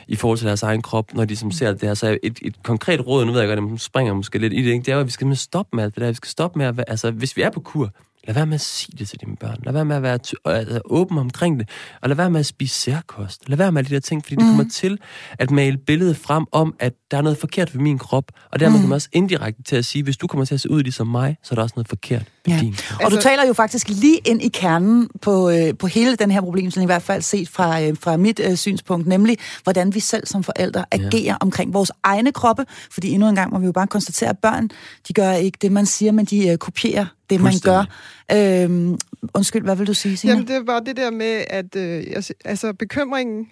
i 0.09 0.17
forhold 0.17 0.39
til 0.39 0.47
deres 0.47 0.63
egen 0.63 0.83
krop, 0.83 1.15
når 1.15 1.25
de 1.25 1.37
som 1.37 1.51
ser 1.51 1.73
det 1.73 1.83
her. 1.83 1.95
Så 1.95 2.19
et, 2.23 2.39
et 2.43 2.63
konkret 2.63 3.07
råd, 3.07 3.25
nu 3.25 3.33
ved 3.33 3.41
jeg 3.41 3.57
godt, 3.57 3.73
at 3.73 3.81
springer 3.81 4.15
måske 4.15 4.39
lidt 4.39 4.53
i 4.53 4.63
det, 4.63 4.71
ikke? 4.71 4.85
det 4.85 4.89
er 4.89 4.95
jo, 4.95 5.01
at 5.01 5.07
vi 5.07 5.11
skal 5.11 5.37
stoppe 5.37 5.77
med 5.77 5.85
alt 5.85 5.95
det 5.95 6.01
der. 6.01 6.09
Vi 6.09 6.15
skal 6.15 6.29
stoppe 6.29 6.59
med 6.59 6.67
at 6.67 6.85
altså 6.89 7.11
hvis 7.11 7.37
vi 7.37 7.43
er 7.43 7.51
på 7.51 7.61
kur, 7.61 7.91
Lad 8.29 8.35
være 8.35 8.47
med 8.47 8.55
at 8.55 8.61
sige 8.61 8.99
det 8.99 9.09
til 9.09 9.21
dine 9.21 9.37
børn. 9.37 9.57
Lad 9.65 9.73
være 9.73 9.85
med 9.85 9.97
at 9.97 10.03
være 10.03 10.19
altså, 10.45 10.81
åben 10.85 11.19
omkring 11.19 11.61
det. 11.61 11.69
Og 12.03 12.09
lad 12.09 12.17
være 12.17 12.31
med 12.31 12.41
at 12.41 12.47
spise 12.47 12.75
særkost. 12.75 13.49
Lad 13.49 13.57
være 13.59 13.73
med 13.73 13.85
de 13.85 13.95
der 13.95 14.01
ting, 14.01 14.25
fordi 14.25 14.37
mm. 14.37 14.43
det 14.43 14.51
kommer 14.51 14.71
til 14.73 14.99
at 15.39 15.51
male 15.51 15.77
billedet 15.77 16.17
frem 16.17 16.47
om, 16.53 16.75
at 16.79 16.95
der 17.11 17.17
er 17.17 17.23
noget 17.23 17.39
forkert 17.39 17.75
ved 17.75 17.83
min 17.83 17.99
krop. 17.99 18.25
Og 18.51 18.61
dermed 18.61 18.77
mm. 18.77 18.83
kommer 18.83 18.97
også 18.97 19.09
indirekte 19.13 19.63
til 19.63 19.77
at 19.77 19.85
sige, 19.85 20.03
hvis 20.03 20.17
du 20.17 20.27
kommer 20.27 20.45
til 20.45 20.55
at 20.55 20.61
se 20.61 20.71
ud 20.71 20.83
ligesom 20.83 21.07
mig, 21.07 21.37
så 21.43 21.55
er 21.55 21.55
der 21.55 21.63
også 21.63 21.73
noget 21.77 21.89
forkert 21.89 22.25
ved 22.47 22.55
ja. 22.55 22.61
din 22.61 22.73
krop. 22.73 23.05
Og 23.05 23.11
du 23.11 23.17
taler 23.17 23.47
jo 23.47 23.53
faktisk 23.53 23.89
lige 23.89 24.19
ind 24.25 24.43
i 24.43 24.49
kernen 24.49 25.09
på, 25.23 25.51
øh, 25.51 25.75
på 25.79 25.87
hele 25.87 26.17
den 26.17 26.31
her 26.31 26.41
problemstilling, 26.41 26.87
i 26.87 26.93
hvert 26.93 27.03
fald 27.03 27.23
set 27.23 27.49
fra, 27.49 27.83
øh, 27.83 27.97
fra 28.01 28.17
mit 28.17 28.41
øh, 28.45 28.57
synspunkt, 28.57 29.07
nemlig 29.07 29.39
hvordan 29.63 29.95
vi 29.95 30.01
selv 30.01 30.27
som 30.27 30.45
forældre 30.45 30.85
agerer 30.91 31.23
ja. 31.23 31.37
omkring 31.41 31.75
vores 31.75 31.93
egne 32.03 32.33
kroppe. 32.33 32.65
Fordi 32.91 33.11
endnu 33.11 33.29
en 33.29 33.35
gang 33.35 33.53
må 33.53 33.59
vi 33.59 33.67
jo 33.67 33.73
bare 33.73 33.87
konstatere, 33.87 34.31
at 34.31 34.39
børn, 34.39 34.71
de 35.09 35.13
gør 35.13 35.33
ikke 35.33 35.59
det, 35.63 35.73
man 35.73 35.87
siger, 35.87 36.13
men 36.13 36.25
de 36.25 36.49
øh, 36.49 36.59
kopierer 36.59 37.07
det, 37.31 37.41
man 37.41 37.53
gør. 37.63 37.85
Øhm, 38.33 38.99
undskyld, 39.35 39.63
hvad 39.63 39.77
vil 39.77 39.87
du 39.87 39.95
sige, 39.95 40.17
Signe? 40.17 40.35
Jamen, 40.35 40.49
det 40.49 40.67
var 40.67 40.81
det 40.81 40.97
der 40.97 41.11
med, 41.11 41.45
at 41.51 41.77
øh, 41.77 42.23
altså, 42.45 42.73
bekymringen 42.73 43.47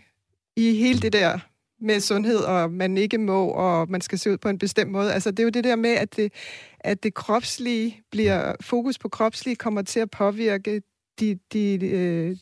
i 0.56 0.78
hele 0.78 1.00
det 1.00 1.12
der 1.12 1.38
med 1.80 2.00
sundhed, 2.00 2.38
og 2.38 2.72
man 2.72 2.96
ikke 2.96 3.18
må, 3.18 3.48
og 3.48 3.90
man 3.90 4.00
skal 4.00 4.18
se 4.18 4.32
ud 4.32 4.38
på 4.38 4.48
en 4.48 4.58
bestemt 4.58 4.90
måde. 4.90 5.12
Altså, 5.12 5.30
det 5.30 5.38
er 5.38 5.44
jo 5.44 5.50
det 5.50 5.64
der 5.64 5.76
med, 5.76 5.90
at 5.90 6.16
det, 6.16 6.32
at 6.80 7.02
det 7.02 7.14
kropslige 7.14 8.02
bliver, 8.10 8.52
fokus 8.60 8.98
på 8.98 9.08
kropslige 9.08 9.56
kommer 9.56 9.82
til 9.82 10.00
at 10.00 10.10
påvirke 10.10 10.82
dit, 11.20 11.38
dit, 11.52 11.82
øh, 11.82 12.36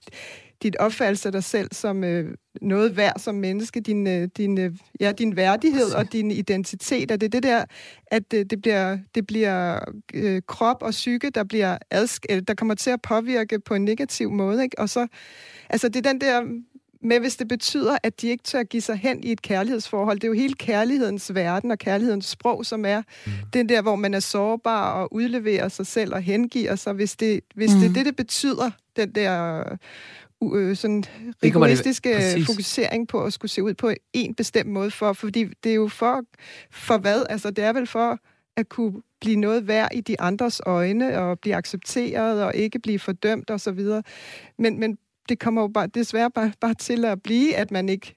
dit 0.62 0.76
opfattelse 0.76 1.28
af 1.28 1.32
dig 1.32 1.44
selv 1.44 1.68
som 1.72 2.04
øh, 2.04 2.34
noget 2.62 2.96
værd 2.96 3.18
som 3.18 3.34
menneske, 3.34 3.80
din, 3.80 4.06
øh, 4.06 4.28
din, 4.36 4.58
øh, 4.58 4.72
ja, 5.00 5.12
din 5.12 5.36
værdighed 5.36 5.92
og 5.92 6.12
din 6.12 6.30
identitet. 6.30 7.10
Og 7.10 7.20
det 7.20 7.26
er 7.26 7.30
det 7.30 7.42
der, 7.42 7.64
at 8.06 8.34
øh, 8.34 8.44
det 8.50 8.62
bliver, 8.62 8.98
det 9.14 9.26
bliver 9.26 9.80
øh, 10.14 10.42
krop 10.46 10.82
og 10.82 10.90
psyke, 10.90 11.30
der 11.30 11.44
bliver 11.44 11.78
adsk- 11.94 12.40
der 12.48 12.54
kommer 12.54 12.74
til 12.74 12.90
at 12.90 13.02
påvirke 13.02 13.58
på 13.60 13.74
en 13.74 13.84
negativ 13.84 14.30
måde. 14.30 14.62
Ikke? 14.62 14.78
Og 14.78 14.88
så, 14.88 15.06
altså 15.70 15.88
det 15.88 16.06
er 16.06 16.12
den 16.12 16.20
der 16.20 16.42
med, 17.04 17.20
hvis 17.20 17.36
det 17.36 17.48
betyder, 17.48 17.98
at 18.02 18.20
de 18.20 18.28
ikke 18.28 18.44
tør 18.44 18.62
give 18.62 18.82
sig 18.82 18.96
hen 18.96 19.24
i 19.24 19.32
et 19.32 19.42
kærlighedsforhold. 19.42 20.20
Det 20.20 20.24
er 20.24 20.28
jo 20.28 20.34
hele 20.34 20.54
kærlighedens 20.54 21.34
verden 21.34 21.70
og 21.70 21.78
kærlighedens 21.78 22.26
sprog, 22.26 22.66
som 22.66 22.84
er 22.84 23.02
mm. 23.26 23.32
den 23.52 23.68
der, 23.68 23.82
hvor 23.82 23.96
man 23.96 24.14
er 24.14 24.20
sårbar 24.20 24.92
og 24.92 25.14
udleverer 25.14 25.68
sig 25.68 25.86
selv 25.86 26.14
og 26.14 26.22
hengiver 26.22 26.76
sig. 26.76 26.92
Hvis 26.92 27.16
det, 27.16 27.40
hvis 27.54 27.74
mm. 27.74 27.80
det 27.80 27.88
er 27.88 27.92
det, 27.92 28.06
det 28.06 28.16
betyder, 28.16 28.70
den 28.96 29.10
der 29.14 29.62
øh, 30.54 30.76
sådan 30.76 31.04
rigoristiske 31.42 32.44
fokusering 32.46 33.08
på 33.08 33.24
at 33.24 33.32
skulle 33.32 33.50
se 33.50 33.62
ud 33.62 33.74
på 33.74 33.90
en 34.12 34.34
bestemt 34.34 34.70
måde, 34.70 34.90
for, 34.90 35.12
fordi 35.12 35.44
det 35.64 35.70
er 35.70 35.76
jo 35.76 35.88
for, 35.88 36.22
for 36.70 36.98
hvad? 36.98 37.26
Altså, 37.30 37.50
det 37.50 37.64
er 37.64 37.72
vel 37.72 37.86
for 37.86 38.18
at 38.56 38.68
kunne 38.68 39.02
blive 39.20 39.36
noget 39.36 39.68
værd 39.68 39.88
i 39.94 40.00
de 40.00 40.20
andres 40.20 40.60
øjne, 40.66 41.18
og 41.18 41.38
blive 41.38 41.56
accepteret, 41.56 42.44
og 42.44 42.54
ikke 42.54 42.78
blive 42.78 42.98
fordømt 42.98 43.50
osv. 43.50 43.80
Men, 44.58 44.80
men 44.80 44.98
det 45.28 45.38
kommer 45.38 45.62
jo 45.62 45.68
bare, 45.68 45.86
desværre 45.86 46.30
bare, 46.30 46.52
bare 46.60 46.74
til 46.74 47.04
at 47.04 47.22
blive, 47.22 47.56
at 47.56 47.70
man 47.70 47.88
ikke 47.88 48.14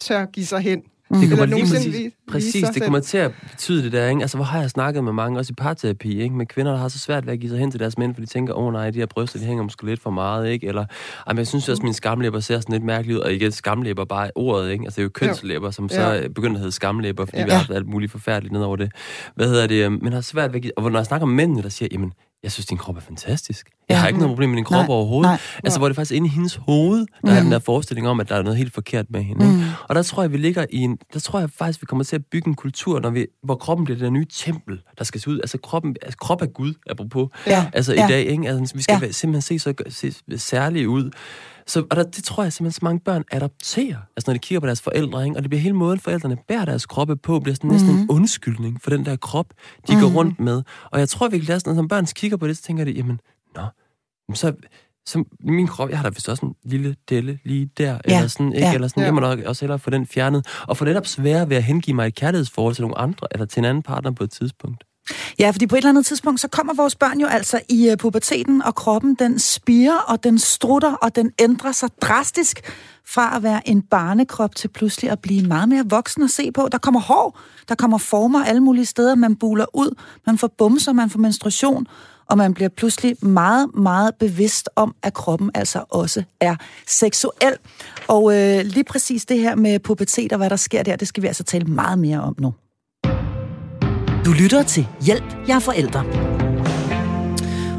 tør 0.00 0.26
give 0.26 0.46
sig 0.46 0.60
hen 0.60 0.82
Mm. 1.10 1.20
Det 1.20 1.28
kommer 1.28 1.46
lige 1.46 1.66
præcis, 1.66 2.12
præcis 2.28 2.68
det 2.68 2.82
kommer 2.82 3.00
til 3.00 3.18
at 3.18 3.32
betyde 3.50 3.82
det 3.82 3.92
der, 3.92 4.08
ikke? 4.08 4.20
Altså, 4.20 4.36
hvor 4.36 4.44
har 4.44 4.60
jeg 4.60 4.70
snakket 4.70 5.04
med 5.04 5.12
mange, 5.12 5.38
også 5.38 5.50
i 5.50 5.54
parterapi, 5.54 6.22
ikke? 6.22 6.34
Med 6.34 6.46
kvinder, 6.46 6.72
der 6.72 6.78
har 6.78 6.88
så 6.88 6.98
svært 6.98 7.26
ved 7.26 7.32
at 7.32 7.40
give 7.40 7.50
sig 7.50 7.58
hen 7.58 7.70
til 7.70 7.80
deres 7.80 7.98
mænd, 7.98 8.14
for 8.14 8.20
de 8.20 8.26
tænker, 8.26 8.54
åh 8.54 8.66
oh, 8.66 8.72
nej, 8.72 8.90
de 8.90 8.98
her 8.98 9.06
bryster, 9.06 9.38
de 9.38 9.44
hænger 9.44 9.62
måske 9.62 9.86
lidt 9.86 10.00
for 10.00 10.10
meget, 10.10 10.48
ikke? 10.48 10.66
Eller, 10.66 10.84
jamen, 11.28 11.38
jeg 11.38 11.46
synes 11.46 11.68
også, 11.68 11.80
at 11.80 11.84
mine 11.84 11.94
skamlæber 11.94 12.40
ser 12.40 12.60
sådan 12.60 12.72
lidt 12.72 12.84
mærkeligt 12.84 13.16
ud, 13.18 13.22
og 13.22 13.32
igen, 13.32 13.52
skamlæber 13.52 14.04
bare 14.04 14.30
ordet, 14.34 14.70
ikke? 14.70 14.84
Altså, 14.84 14.96
det 14.96 15.02
er 15.02 15.04
jo 15.04 15.08
kønslæber, 15.08 15.70
som 15.70 15.88
så 15.88 16.12
ja. 16.12 16.28
begynder 16.28 16.54
at 16.54 16.60
hedde 16.60 16.72
skamlæber, 16.72 17.24
fordi 17.24 17.38
ja. 17.38 17.44
vi 17.44 17.50
har 17.50 17.58
haft 17.58 17.70
alt 17.70 17.88
muligt 17.88 18.12
forfærdeligt 18.12 18.52
ned 18.52 18.62
over 18.62 18.76
det. 18.76 18.92
Hvad 19.34 19.48
hedder 19.48 19.66
det? 19.66 20.02
Men 20.02 20.12
har 20.12 20.20
svært 20.20 20.50
ved 20.50 20.56
at 20.56 20.62
give, 20.62 20.78
og 20.78 20.92
når 20.92 20.98
jeg 20.98 21.06
snakker 21.06 21.26
med 21.26 21.34
mændene, 21.34 21.62
der 21.62 21.68
siger, 21.68 21.88
jamen, 21.92 22.12
jeg 22.42 22.52
synes, 22.52 22.66
din 22.66 22.78
krop 22.78 22.96
er 22.96 23.00
fantastisk. 23.00 23.70
Jeg 23.88 23.94
ja. 23.94 24.00
har 24.00 24.08
ikke 24.08 24.18
noget 24.18 24.30
problem 24.30 24.48
med 24.48 24.56
din 24.56 24.64
krop 24.64 24.86
nej, 24.86 24.94
overhovedet. 24.94 25.30
Nej, 25.30 25.38
altså, 25.64 25.78
hvor 25.78 25.88
det 25.88 25.96
faktisk 25.96 26.14
inde 26.14 26.26
i 26.26 26.30
hendes 26.30 26.56
hoved, 26.56 26.98
der 26.98 27.30
mm. 27.30 27.36
er 27.36 27.40
den 27.40 27.52
der 27.52 27.58
forestilling 27.58 28.08
om, 28.08 28.20
at 28.20 28.28
der 28.28 28.34
er 28.34 28.42
noget 28.42 28.56
helt 28.58 28.74
forkert 28.74 29.06
med 29.10 29.22
hende. 29.22 29.46
Mm. 29.46 29.52
Ikke? 29.52 29.64
Og 29.88 29.94
der 29.94 30.02
tror 30.02 30.22
jeg, 30.22 30.32
vi 30.32 30.36
ligger 30.36 30.66
i 30.70 30.76
en... 30.76 30.98
Der 31.12 31.20
tror 31.20 31.38
jeg 31.38 31.50
faktisk, 31.50 31.82
vi 31.82 31.86
kommer 31.86 32.04
til 32.04 32.16
at 32.16 32.22
bygge 32.26 32.48
en 32.48 32.54
kultur, 32.54 33.00
når 33.00 33.10
vi, 33.10 33.26
hvor 33.42 33.54
kroppen 33.54 33.84
bliver 33.84 33.98
det 33.98 34.04
der 34.04 34.10
nye 34.10 34.26
tempel, 34.32 34.80
der 34.98 35.04
skal 35.04 35.20
se 35.20 35.30
ud. 35.30 35.38
Altså, 35.38 35.58
kroppen, 35.58 35.96
altså, 36.02 36.18
krop 36.18 36.42
er 36.42 36.46
Gud, 36.46 36.74
apropos. 36.90 37.28
Ja. 37.46 37.66
Altså, 37.72 37.94
ja. 37.94 38.06
i 38.06 38.10
dag, 38.10 38.26
ikke? 38.26 38.48
Altså, 38.48 38.74
vi 38.74 38.82
skal 38.82 38.98
ja. 39.02 39.12
simpelthen 39.12 39.42
se 39.42 39.58
så 39.58 39.74
se 39.88 40.38
særlige 40.38 40.88
ud. 40.88 41.10
Så, 41.66 41.84
og 41.90 41.96
der, 41.96 42.02
det 42.02 42.24
tror 42.24 42.42
jeg 42.42 42.52
simpelthen, 42.52 42.72
så 42.72 42.84
mange 42.84 43.00
børn 43.00 43.24
adopterer. 43.30 43.96
Altså 44.16 44.30
når 44.30 44.32
de 44.32 44.38
kigger 44.38 44.60
på 44.60 44.66
deres 44.66 44.80
forældre, 44.80 45.24
ikke? 45.24 45.36
og 45.36 45.42
det 45.42 45.50
bliver 45.50 45.60
hele 45.60 45.74
måden, 45.74 46.00
forældrene 46.00 46.36
bærer 46.48 46.64
deres 46.64 46.86
kroppe 46.86 47.16
på, 47.16 47.40
bliver 47.40 47.54
sådan 47.54 47.70
næsten 47.70 47.90
mm-hmm. 47.90 48.02
en 48.02 48.10
undskyldning 48.10 48.82
for 48.82 48.90
den 48.90 49.06
der 49.06 49.16
krop, 49.16 49.46
de 49.48 49.54
mm-hmm. 49.88 50.00
går 50.00 50.08
mhm. 50.08 50.16
rundt 50.16 50.40
med. 50.40 50.62
Og 50.90 51.00
jeg 51.00 51.08
tror 51.08 51.28
virkelig, 51.28 51.54
at 51.54 51.66
når 51.66 51.86
børn 51.86 52.06
kigger 52.06 52.36
på 52.36 52.48
det, 52.48 52.56
så 52.56 52.62
tænker 52.62 52.84
de, 52.84 52.90
jamen, 52.90 53.20
nå, 53.56 53.62
så, 54.34 54.52
så 55.06 55.24
min 55.40 55.66
krop, 55.66 55.90
jeg 55.90 55.98
har 55.98 56.02
da 56.02 56.08
vist 56.08 56.28
også 56.28 56.46
en 56.46 56.54
lille 56.64 56.96
delle 57.08 57.38
lige 57.44 57.70
der, 57.78 57.98
ja. 58.08 58.16
eller 58.16 58.28
sådan, 58.28 58.52
ikke? 58.52 58.66
Ja. 58.66 58.74
Eller 58.74 58.88
sådan, 58.88 59.00
ja. 59.00 59.04
jeg 59.04 59.14
må 59.14 59.20
nok 59.20 59.38
også 59.38 59.62
hellere 59.64 59.78
få 59.78 59.90
den 59.90 60.06
fjernet. 60.06 60.46
Og 60.68 60.76
få 60.76 60.84
netop 60.84 61.06
svære 61.06 61.48
ved 61.48 61.56
at 61.56 61.62
hengive 61.62 61.94
mig 61.94 62.06
et 62.06 62.14
kærlighedsforhold 62.14 62.74
til 62.74 62.82
nogle 62.82 62.98
andre, 62.98 63.26
eller 63.30 63.46
til 63.46 63.60
en 63.60 63.64
anden 63.64 63.82
partner 63.82 64.10
på 64.10 64.24
et 64.24 64.30
tidspunkt. 64.30 64.84
Ja, 65.38 65.50
fordi 65.50 65.66
på 65.66 65.74
et 65.74 65.78
eller 65.78 65.90
andet 65.90 66.06
tidspunkt, 66.06 66.40
så 66.40 66.48
kommer 66.48 66.74
vores 66.74 66.94
børn 66.94 67.20
jo 67.20 67.26
altså 67.26 67.60
i 67.68 67.90
uh, 67.90 67.96
puberteten, 67.96 68.62
og 68.62 68.74
kroppen 68.74 69.14
den 69.14 69.38
spiger, 69.38 69.96
og 69.96 70.24
den 70.24 70.38
strutter, 70.38 70.92
og 70.92 71.16
den 71.16 71.32
ændrer 71.38 71.72
sig 71.72 71.90
drastisk 72.02 72.60
fra 73.06 73.36
at 73.36 73.42
være 73.42 73.68
en 73.68 73.82
barnekrop 73.82 74.54
til 74.54 74.68
pludselig 74.68 75.10
at 75.10 75.18
blive 75.18 75.46
meget 75.46 75.68
mere 75.68 75.84
voksen 75.90 76.22
at 76.22 76.30
se 76.30 76.52
på. 76.52 76.68
Der 76.72 76.78
kommer 76.78 77.00
hår, 77.00 77.38
der 77.68 77.74
kommer 77.74 77.98
former 77.98 78.44
alle 78.44 78.60
mulige 78.60 78.86
steder, 78.86 79.14
man 79.14 79.36
buler 79.36 79.66
ud, 79.74 79.94
man 80.26 80.38
får 80.38 80.48
bumser, 80.58 80.92
man 80.92 81.10
får 81.10 81.18
menstruation, 81.18 81.86
og 82.26 82.38
man 82.38 82.54
bliver 82.54 82.68
pludselig 82.68 83.26
meget, 83.26 83.74
meget 83.74 84.14
bevidst 84.14 84.68
om, 84.76 84.94
at 85.02 85.14
kroppen 85.14 85.50
altså 85.54 85.84
også 85.90 86.22
er 86.40 86.56
seksuel. 86.86 87.56
Og 88.08 88.36
øh, 88.36 88.64
lige 88.64 88.84
præcis 88.84 89.24
det 89.24 89.38
her 89.38 89.54
med 89.54 89.78
pubertet 89.78 90.32
og 90.32 90.38
hvad 90.38 90.50
der 90.50 90.56
sker 90.56 90.82
der, 90.82 90.96
det 90.96 91.08
skal 91.08 91.22
vi 91.22 91.28
altså 91.28 91.44
tale 91.44 91.64
meget 91.64 91.98
mere 91.98 92.20
om 92.20 92.34
nu. 92.38 92.54
Du 94.26 94.32
lytter 94.32 94.62
til 94.62 94.88
Hjælp, 95.00 95.36
jeg 95.48 95.56
er 95.56 95.60
forældre. 95.60 96.00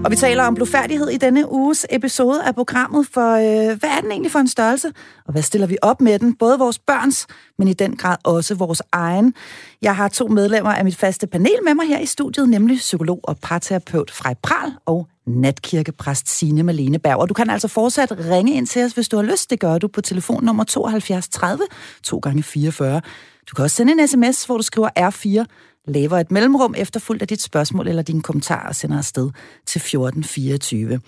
Og 0.05 0.11
vi 0.11 0.15
taler 0.15 0.43
om 0.43 0.55
blufærdighed 0.55 1.09
i 1.09 1.17
denne 1.17 1.51
uges 1.51 1.85
episode 1.89 2.43
af 2.43 2.55
programmet, 2.55 3.07
for 3.13 3.31
øh, 3.33 3.79
hvad 3.79 3.89
er 3.89 4.01
den 4.01 4.11
egentlig 4.11 4.31
for 4.31 4.39
en 4.39 4.47
størrelse? 4.47 4.87
Og 5.25 5.31
hvad 5.31 5.41
stiller 5.41 5.67
vi 5.67 5.77
op 5.81 6.01
med 6.01 6.19
den? 6.19 6.35
Både 6.35 6.59
vores 6.59 6.79
børns, 6.79 7.27
men 7.57 7.67
i 7.67 7.73
den 7.73 7.95
grad 7.95 8.17
også 8.23 8.55
vores 8.55 8.81
egen. 8.91 9.33
Jeg 9.81 9.95
har 9.95 10.07
to 10.07 10.27
medlemmer 10.27 10.71
af 10.71 10.85
mit 10.85 10.95
faste 10.95 11.27
panel 11.27 11.59
med 11.63 11.73
mig 11.73 11.87
her 11.87 11.99
i 11.99 12.05
studiet, 12.05 12.49
nemlig 12.49 12.77
psykolog 12.77 13.19
og 13.23 13.37
parterapeut 13.41 14.11
Frej 14.11 14.33
Pral 14.43 14.71
og 14.85 15.07
natkirkepræst 15.25 16.29
Signe 16.29 16.63
Malene 16.63 16.99
Berg. 16.99 17.17
Og 17.17 17.29
du 17.29 17.33
kan 17.33 17.49
altså 17.49 17.67
fortsat 17.67 18.11
ringe 18.11 18.53
ind 18.53 18.67
til 18.67 18.85
os, 18.85 18.91
hvis 18.91 19.09
du 19.09 19.15
har 19.15 19.23
lyst. 19.23 19.49
Det 19.49 19.59
gør 19.59 19.77
du 19.77 19.87
på 19.87 20.01
telefonnummer 20.01 20.63
72 20.63 21.27
30 21.27 21.63
2 22.03 22.17
gange 22.17 22.43
44. 22.43 23.01
Du 23.49 23.55
kan 23.55 23.63
også 23.63 23.75
sende 23.75 23.93
en 23.93 24.07
sms, 24.07 24.45
hvor 24.45 24.57
du 24.57 24.63
skriver 24.63 24.89
R4 24.99 25.45
laver 25.87 26.17
et 26.17 26.31
mellemrum 26.31 26.73
efterfulgt 26.77 27.21
af 27.21 27.27
dit 27.27 27.41
spørgsmål 27.41 27.87
eller 27.87 28.01
dine 28.01 28.21
kommentarer 28.21 28.67
og 28.67 28.75
sender 28.75 28.97
afsted 28.97 29.29
til 29.65 29.79
1424. 29.79 30.99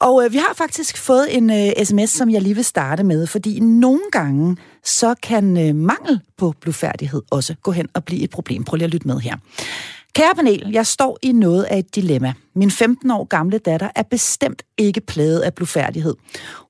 Og 0.00 0.24
øh, 0.24 0.32
vi 0.32 0.36
har 0.36 0.54
faktisk 0.54 0.96
fået 0.96 1.36
en 1.36 1.50
øh, 1.50 1.84
sms, 1.84 2.10
som 2.10 2.30
jeg 2.30 2.42
lige 2.42 2.54
vil 2.54 2.64
starte 2.64 3.04
med, 3.04 3.26
fordi 3.26 3.60
nogle 3.60 4.02
gange 4.12 4.56
så 4.84 5.14
kan 5.22 5.68
øh, 5.68 5.74
mangel 5.74 6.20
på 6.38 6.54
blufærdighed 6.60 7.22
også 7.30 7.54
gå 7.62 7.70
hen 7.70 7.88
og 7.94 8.04
blive 8.04 8.22
et 8.22 8.30
problem. 8.30 8.64
Prøv 8.64 8.76
lige 8.76 8.84
at 8.84 8.92
lytte 8.92 9.08
med 9.08 9.18
her. 9.18 9.36
Kære 10.14 10.34
panel, 10.34 10.70
jeg 10.72 10.86
står 10.86 11.18
i 11.22 11.32
noget 11.32 11.64
af 11.64 11.78
et 11.78 11.94
dilemma. 11.94 12.32
Min 12.54 12.70
15 12.70 13.10
år 13.10 13.24
gamle 13.24 13.58
datter 13.58 13.88
er 13.94 14.02
bestemt 14.02 14.62
ikke 14.78 15.00
plaget 15.00 15.40
af 15.40 15.54
blufærdighed. 15.54 16.14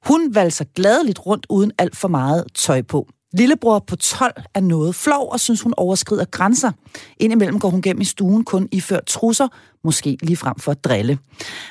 Hun 0.06 0.34
valser 0.34 0.64
gladeligt 0.74 1.26
rundt 1.26 1.46
uden 1.48 1.72
alt 1.78 1.96
for 1.96 2.08
meget 2.08 2.44
tøj 2.54 2.82
på. 2.82 3.08
Lillebror 3.36 3.78
på 3.78 3.96
12 3.96 4.42
er 4.54 4.60
noget 4.60 4.94
flov 4.94 5.32
og 5.32 5.40
synes, 5.40 5.60
hun 5.60 5.74
overskrider 5.76 6.24
grænser. 6.24 6.72
Indimellem 7.16 7.60
går 7.60 7.70
hun 7.70 7.82
gennem 7.82 8.00
i 8.00 8.04
stuen 8.04 8.44
kun 8.44 8.68
iført 8.72 9.06
trusser, 9.06 9.48
måske 9.84 10.18
lige 10.22 10.36
frem 10.36 10.58
for 10.58 10.72
at 10.72 10.84
drille. 10.84 11.18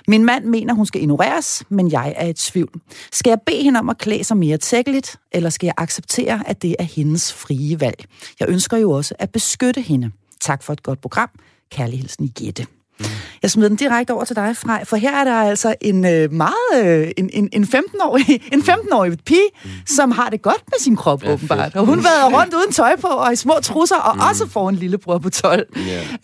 Min 0.08 0.26
mand 0.26 0.46
mener, 0.46 0.74
hun 0.74 0.86
skal 0.86 1.02
ignoreres, 1.02 1.64
men 1.70 1.92
jeg 1.92 2.14
er 2.18 2.28
i 2.28 2.34
tvivl. 2.34 2.82
Skal 3.12 3.30
jeg 3.30 3.40
bede 3.46 3.64
hende 3.64 3.80
om 3.80 3.90
at 3.90 3.98
klæde 3.98 4.24
sig 4.24 4.38
mere 4.38 4.58
tækkeligt, 4.58 5.18
eller 5.32 5.50
skal 5.50 5.68
jeg 5.68 5.74
acceptere, 5.78 6.44
at 6.46 6.62
det 6.62 6.76
er 6.80 6.84
hendes 6.84 7.34
frie 7.34 7.80
valg? 7.80 8.06
Jeg 8.40 8.50
ønsker 8.50 8.78
jo 8.78 8.92
også 8.92 9.16
at 9.20 9.32
beskytte 9.32 9.82
hende. 9.82 10.12
Tak 10.42 10.64
for 10.64 10.74
et 10.74 10.84
godt 10.84 11.02
program. 11.02 11.30
Kærlig 11.72 12.00
hilsen, 12.00 12.32
Jette. 12.42 12.75
Mm. 13.00 13.06
Jeg 13.42 13.52
smider 13.52 13.70
den 13.70 13.78
direkte 13.78 14.12
over 14.12 14.24
til 14.24 14.36
dig, 14.36 14.58
Frej, 14.58 14.86
for 14.86 14.96
her 14.96 15.16
er 15.16 15.24
der 15.24 15.34
altså 15.34 15.76
en 15.82 16.06
øh, 16.06 16.32
meget 16.32 16.86
øh, 16.86 17.12
en, 17.18 17.30
en, 17.34 17.50
en 17.54 17.64
15-årig 17.64 18.42
en 18.54 18.62
15-årig 18.62 19.18
pige, 19.26 19.50
mm. 19.64 19.70
som 19.88 20.12
har 20.12 20.30
det 20.30 20.42
godt 20.42 20.64
med 20.68 20.80
sin 20.80 20.96
krop, 20.96 21.24
ja, 21.24 21.34
åbenbart. 21.34 21.60
Fedt. 21.60 21.76
Og 21.76 21.86
hun 21.86 21.98
vader 21.98 22.40
rundt 22.40 22.54
uden 22.60 22.72
tøj 22.72 22.96
på, 22.96 23.08
og 23.08 23.34
i 23.34 23.36
små 23.36 23.54
trusser, 23.64 23.96
og 23.96 24.16
mm. 24.16 24.22
også 24.22 24.48
får 24.48 24.70
en 24.70 24.76
lillebror 24.76 25.18
på 25.18 25.30
12, 25.30 25.68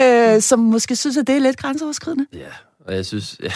yeah. 0.02 0.36
øh, 0.36 0.42
som 0.42 0.60
måske 0.60 0.96
synes, 0.96 1.18
at 1.18 1.28
det 1.28 1.36
er 1.36 1.40
lidt 1.40 1.58
grænseoverskridende. 1.58 2.26
Ja, 2.34 2.38
yeah. 2.38 2.52
Og 2.88 2.96
jeg 2.96 3.06
synes, 3.06 3.38
ja. 3.44 3.50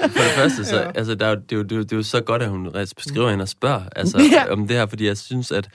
for 0.00 0.22
det 0.22 0.32
første, 0.36 0.64
så, 0.64 0.76
ja. 0.76 0.90
altså, 0.94 1.14
der 1.14 1.26
er 1.26 1.34
det, 1.34 1.52
er 1.52 1.56
jo, 1.56 1.62
det, 1.62 1.72
er 1.72 1.76
jo, 1.76 1.82
det 1.82 1.92
er 1.92 1.96
jo 1.96 2.02
så 2.02 2.20
godt, 2.20 2.42
at 2.42 2.48
hun 2.48 2.68
skriver 2.98 3.30
hende 3.30 3.42
og 3.42 3.48
spørger 3.48 3.80
altså, 3.96 4.18
ja. 4.32 4.52
om 4.52 4.68
det 4.68 4.76
her, 4.76 4.86
fordi 4.86 5.06
jeg 5.06 5.18
synes, 5.18 5.52
at 5.52 5.68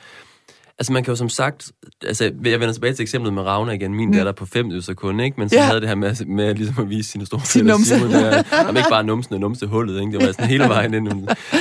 Altså 0.79 0.93
man 0.93 1.03
kan 1.03 1.11
jo 1.11 1.15
som 1.15 1.29
sagt, 1.29 1.71
altså 2.07 2.23
jeg 2.23 2.59
vender 2.59 2.73
tilbage 2.73 2.93
til 2.93 3.03
eksemplet 3.03 3.33
med 3.33 3.43
Ravna 3.43 3.71
igen, 3.71 3.95
min 3.95 4.07
mm. 4.07 4.13
datter 4.13 4.31
på 4.31 4.45
fem 4.45 4.71
øvelser 4.71 4.93
kun, 4.93 5.19
ikke? 5.19 5.39
Men 5.39 5.49
så 5.49 5.55
ja. 5.55 5.65
havde 5.65 5.81
det 5.81 5.87
her 5.87 5.95
med, 5.95 6.25
med 6.25 6.55
ligesom 6.55 6.83
at 6.83 6.89
vise 6.89 7.11
sine 7.11 7.25
store 7.25 7.41
Sin 7.45 7.65
numse. 7.65 7.95
Simon, 7.95 8.11
der, 8.11 8.43
om 8.69 8.77
ikke 8.77 8.89
bare 8.89 9.03
numsen 9.03 9.33
og 9.33 9.39
numse 9.39 9.65
hullet, 9.65 10.01
ikke? 10.01 10.11
Det 10.11 10.25
var 10.25 10.31
sådan 10.31 10.47
hele 10.47 10.63
vejen 10.63 10.93
ind. 10.93 11.07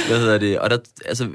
Hvad 0.09 0.19
hedder 0.19 0.39
det? 0.39 0.59
Og 0.59 0.71
der, 0.71 0.79
altså, 1.07 1.29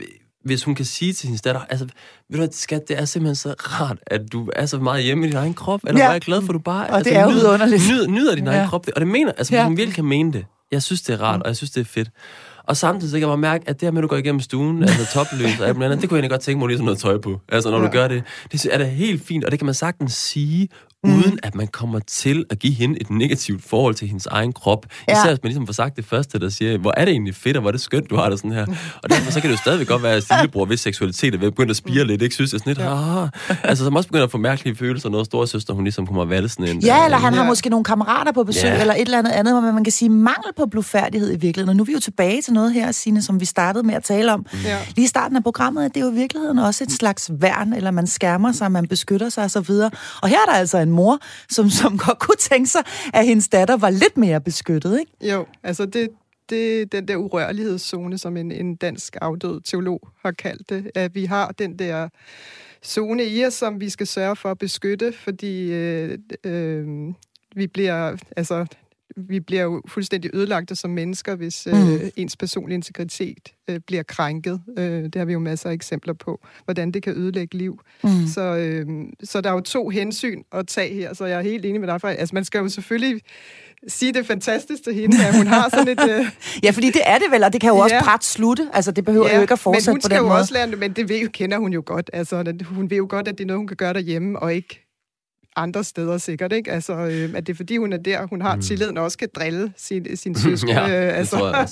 hvis 0.44 0.63
hun 0.63 0.76
kan 0.76 0.86
sige 0.86 1.13
til 1.13 1.30
sin 1.30 1.38
datter, 1.38 1.62
altså, 1.70 1.86
ved 1.86 1.92
du 2.32 2.38
hvad, 2.38 2.50
skat, 2.52 2.88
det 2.88 3.00
er 3.00 3.06
simpelthen 3.06 3.36
så 3.36 3.56
rart, 3.58 3.98
at 4.08 4.22
du 4.32 4.50
er 4.56 4.66
så 4.66 4.80
meget 4.80 5.04
hjemme 5.04 5.26
i 5.26 5.30
din 5.30 5.38
egen 5.38 5.54
krop, 5.54 5.80
eller 5.88 6.02
ja. 6.02 6.08
er 6.08 6.12
jeg 6.12 6.22
glad 6.22 6.42
for, 6.42 6.50
at 6.50 6.54
du 6.54 6.60
bare 6.60 6.88
og 6.88 6.96
altså, 6.98 7.10
det 7.10 7.18
er 7.18 7.30
nyder. 7.30 7.66
Nyder, 7.92 8.08
nyder 8.08 8.36
din 8.36 8.46
ja. 8.46 8.52
egen 8.52 8.70
krop. 8.70 8.88
Og 8.96 9.02
det 9.02 9.08
mener, 9.08 9.32
altså, 9.32 9.56
ja. 9.56 9.66
hun 9.66 9.78
virkelig 9.78 9.96
kan 9.96 10.06
mene 10.06 10.34
det, 10.34 10.46
jeg 10.72 10.84
synes, 10.84 11.02
det 11.02 11.13
er 11.13 11.22
rart, 11.22 11.36
mm. 11.36 11.42
og 11.42 11.48
jeg 11.48 11.58
synes, 11.58 11.72
det 11.72 11.82
er 11.82 11.86
fedt. 11.86 12.10
Og 12.67 12.77
samtidig 12.77 13.12
så 13.12 13.15
kan 13.15 13.21
jeg 13.21 13.27
bare 13.27 13.38
mærke, 13.38 13.69
at 13.69 13.80
det 13.80 13.86
her 13.86 13.91
med, 13.91 13.99
at 13.99 14.03
du 14.03 14.08
går 14.08 14.17
igennem 14.17 14.39
stuen, 14.39 14.84
altså 14.84 15.13
topløs 15.13 15.60
og 15.60 15.67
alt 15.67 15.84
andet, 15.84 16.01
det 16.01 16.10
kunne 16.10 16.17
jeg 16.17 16.21
egentlig 16.21 16.30
godt 16.30 16.41
tænke 16.41 16.60
mig 16.60 16.67
lige 16.67 16.77
sådan 16.77 16.86
noget 16.86 16.99
tøj 16.99 17.17
på. 17.17 17.39
Altså, 17.49 17.71
når 17.71 17.77
ja. 17.80 17.86
du 17.86 17.91
gør 17.91 18.08
det. 18.08 18.23
Det 18.51 18.65
er 18.71 18.77
det 18.77 18.88
helt 18.88 19.25
fint, 19.25 19.45
og 19.45 19.51
det 19.51 19.60
kan 19.60 19.65
man 19.65 19.73
sagtens 19.75 20.13
sige, 20.13 20.69
mm. 21.08 21.17
uden 21.17 21.39
at 21.43 21.56
man 21.56 21.67
kommer 21.67 22.00
til 22.00 22.46
at 22.50 22.60
give 22.60 22.74
hende 22.74 23.02
et 23.02 23.10
negativt 23.10 23.63
forhold 23.63 23.96
til 23.96 24.08
hendes 24.08 24.26
egen 24.26 24.54
krop. 24.54 24.86
Ja. 25.08 25.13
Især 25.13 25.30
hvis 25.30 25.43
man 25.43 25.50
ligesom 25.50 25.67
får 25.67 25.74
sagt 25.74 25.96
det 25.96 26.06
første, 26.06 26.39
der 26.39 26.50
siger, 26.50 26.78
hvor 26.78 26.93
er 26.98 27.06
det 27.06 27.12
egentlig 27.12 27.36
fedt, 27.36 27.58
og 27.58 27.62
hvor 27.62 27.70
er 27.70 27.72
det 27.72 27.82
skønt, 27.82 28.10
du 28.10 28.15
har 28.15 28.30
det 28.30 28.39
sådan 28.39 28.52
her. 28.52 28.65
Og 29.04 29.10
derfor 29.10 29.32
så 29.32 29.41
kan 29.41 29.50
det 29.50 29.56
jo 29.56 29.62
stadigvæk 29.62 29.88
godt 29.88 30.04
være, 30.04 30.15
at 30.15 30.24
lillebror, 30.32 30.65
hvis 30.65 30.80
seksualitet 30.80 31.36
er 31.36 31.38
ved 31.38 31.70
at 31.70 31.76
spire 31.76 32.08
lidt, 32.08 32.22
ikke 32.22 32.36
synes, 32.36 32.54
jeg 32.54 32.60
sådan 32.60 32.74
lidt, 32.74 32.88
ah. 32.88 33.30
altså 33.63 33.84
som 33.84 33.96
også 33.96 34.10
begynder 34.10 34.26
at 34.26 34.32
få 34.32 34.38
mærkelige 34.38 34.76
følelser, 34.76 35.10
noget 35.10 35.26
store 35.26 35.48
søster, 35.48 35.74
hun 35.74 35.84
ligesom 35.84 36.08
kommer 36.08 36.26
valsen 36.26 36.63
ind. 36.63 36.84
Ja, 36.84 37.06
eller 37.06 37.17
han 37.17 37.34
ja. 37.34 37.39
har 37.39 37.48
måske 37.48 37.70
nogle 37.70 37.84
kammerater 37.84 38.32
på 38.32 38.43
besøg, 38.43 38.70
ja. 38.70 38.82
eller 38.82 38.93
et 38.93 39.02
eller 39.02 39.17
andet 39.17 39.32
andet, 39.32 39.54
hvor 39.54 39.72
man 39.72 39.84
kan 39.84 39.91
sige 39.91 40.10
mangel 40.10 40.54
på 40.58 40.65
blufærdighed 40.65 41.30
i 41.30 41.38
virkeligheden. 41.38 41.70
Og 41.70 41.76
nu 41.76 41.84
er 41.84 41.86
vi 41.86 41.93
jo 41.93 42.00
tilbage 42.00 42.41
til 42.41 42.54
noget 42.54 42.74
her, 42.74 42.91
Signe, 42.91 43.22
som 43.22 43.39
vi 43.39 43.46
startede 43.46 43.88
med 43.88 43.96
at 43.96 44.04
tale 44.04 44.34
om. 44.34 44.46
Ja. 44.65 44.78
Lige 44.96 45.06
i 45.06 45.08
starten 45.08 45.38
af 45.38 45.43
programmet, 45.43 45.86
at 45.86 45.96
det 45.96 46.02
er 46.02 46.06
jo 46.06 46.12
i 46.12 46.15
virkeligheden 46.15 46.60
også 46.60 46.84
et 46.84 46.91
slags 46.91 47.32
værn, 47.39 47.74
eller 47.74 47.91
man 47.91 48.08
skærmer 48.08 48.52
sig, 48.52 48.72
man 48.72 48.88
beskytter 48.88 49.30
sig 49.30 49.43
osv. 49.43 49.72
Og 50.22 50.30
her 50.30 50.38
er 50.48 50.52
der 50.52 50.58
altså 50.58 50.78
en 50.78 50.91
mor, 50.97 51.19
som, 51.49 51.69
som 51.69 51.97
godt 52.05 52.19
kunne 52.19 52.41
tænke 52.51 52.69
sig, 52.69 52.83
at 53.13 53.25
hendes 53.25 53.47
datter 53.47 53.77
var 53.77 53.89
lidt 53.89 54.17
mere 54.17 54.41
beskyttet, 54.41 54.99
ikke? 54.99 55.33
Jo, 55.33 55.45
altså 55.63 55.86
det, 55.86 56.10
det 56.49 56.91
den 56.91 57.07
der 57.07 57.15
urørlighedszone, 57.15 58.17
som 58.17 58.38
en, 58.38 58.51
en 58.51 58.75
dansk 58.75 59.17
afdød 59.21 59.62
teolog 59.62 59.99
har 60.23 60.31
kaldt 60.31 60.69
det, 60.69 60.91
at 60.95 61.15
vi 61.15 61.25
har 61.25 61.51
den 61.51 61.79
der 61.79 62.10
zone 62.86 63.25
i 63.25 63.45
os, 63.45 63.53
som 63.53 63.79
vi 63.81 63.89
skal 63.89 64.07
sørge 64.07 64.36
for 64.36 64.51
at 64.51 64.57
beskytte, 64.57 65.13
fordi 65.13 65.71
øh, 65.71 66.17
øh, 66.43 66.88
vi 67.55 67.67
bliver, 67.67 68.17
altså 68.38 68.65
vi 69.15 69.39
bliver 69.39 69.63
jo 69.63 69.82
fuldstændig 69.88 70.32
ødelagte 70.34 70.76
som 70.76 70.91
mennesker, 70.91 71.36
hvis 71.36 71.67
øh, 71.67 71.74
mm. 71.74 72.00
ens 72.15 72.38
personlige 72.38 72.76
integritet 72.76 73.54
øh, 73.70 73.80
bliver 73.88 74.04
krænket. 74.04 74.62
Øh, 74.78 75.04
det 75.04 75.15
har 75.15 75.26
vi 75.26 75.34
jo 75.34 75.39
masser 75.39 75.70
af 75.70 75.74
eksempler 75.74 76.13
på, 76.13 76.46
hvordan 76.65 76.91
det 76.91 77.04
kan 77.04 77.13
ødelægge 77.17 77.58
liv. 77.58 77.80
Mm. 78.04 78.28
Så, 78.28 78.41
øh, 78.41 78.86
så 79.24 79.41
der 79.41 79.50
er 79.50 79.54
jo 79.54 79.60
to 79.60 79.89
hensyn 79.89 80.43
at 80.52 80.67
tage 80.67 80.93
her, 80.93 81.13
så 81.13 81.26
jeg 81.26 81.38
er 81.38 81.43
helt 81.43 81.65
enig 81.65 81.80
med 81.82 81.88
dig. 81.88 82.02
For, 82.02 82.08
altså, 82.08 82.36
man 82.36 82.46
skal 82.46 82.60
jo 82.60 82.70
selvfølgelig 82.70 83.22
sige 83.88 84.13
det 84.13 84.26
fantastiske 84.26 84.84
til 84.84 84.93
hende, 84.93 85.28
at 85.28 85.38
hun 85.38 85.48
har 85.48 85.70
sådan 85.70 85.88
et... 85.88 86.10
Øh... 86.10 86.26
ja, 86.63 86.72
fordi 86.72 86.88
det 86.88 87.02
er 87.06 87.17
det 87.17 87.28
vel, 87.32 87.43
og 87.43 87.54
det 87.54 87.62
kan 87.62 87.70
jo 87.70 87.76
ja. 87.76 87.84
også 87.84 87.96
bræt 88.04 88.24
slutte. 88.24 88.70
Altså, 88.74 88.91
det 88.91 89.06
behøver 89.06 89.28
ja, 89.28 89.36
jo 89.36 89.41
ikke 89.41 89.54
at 89.54 89.60
fortsætte 89.60 90.02
på 90.02 90.08
den 90.08 90.17
måde. 90.17 90.24
Men 90.24 90.32
hun 90.32 90.46
skal 90.46 90.58
jo 90.58 90.62
også 90.62 90.72
lære 90.72 90.80
men 90.80 90.91
det 90.91 91.10
ved, 91.10 91.22
jo, 91.22 91.30
kender 91.34 91.58
hun 91.58 91.74
jo 91.74 91.84
godt. 91.86 92.10
Altså, 92.13 92.54
hun 92.65 92.89
ved 92.89 92.98
jo 92.98 93.08
godt, 93.10 93.28
at 93.28 93.38
det 93.38 93.43
er 93.43 93.48
noget, 93.48 93.60
hun 93.60 93.67
kan 93.67 93.78
gøre 93.78 93.93
derhjemme, 93.93 94.39
og 94.39 94.56
ikke 94.56 94.87
andre 95.58 95.84
steder 95.84 96.17
sikkert, 96.17 96.54
ikke? 96.54 96.72
Altså, 96.72 96.93
øh, 96.93 97.30
at 97.36 97.48
det 97.48 97.54
er 97.54 97.58
fordi, 97.58 97.78
hun 97.78 97.93
er 97.93 97.98
der, 97.98 98.28
hun 98.28 98.41
har 98.41 98.56
mm. 98.56 98.62
tilliden 98.62 98.98
og 98.98 99.04
også 99.04 99.17
kan 99.17 99.28
drille 99.36 99.74
sin, 99.78 100.17
sin 100.17 100.36
søskende. 100.41 100.82
ja, 100.82 101.08
øh, 101.08 101.17
altså. 101.17 101.38
det 101.38 101.70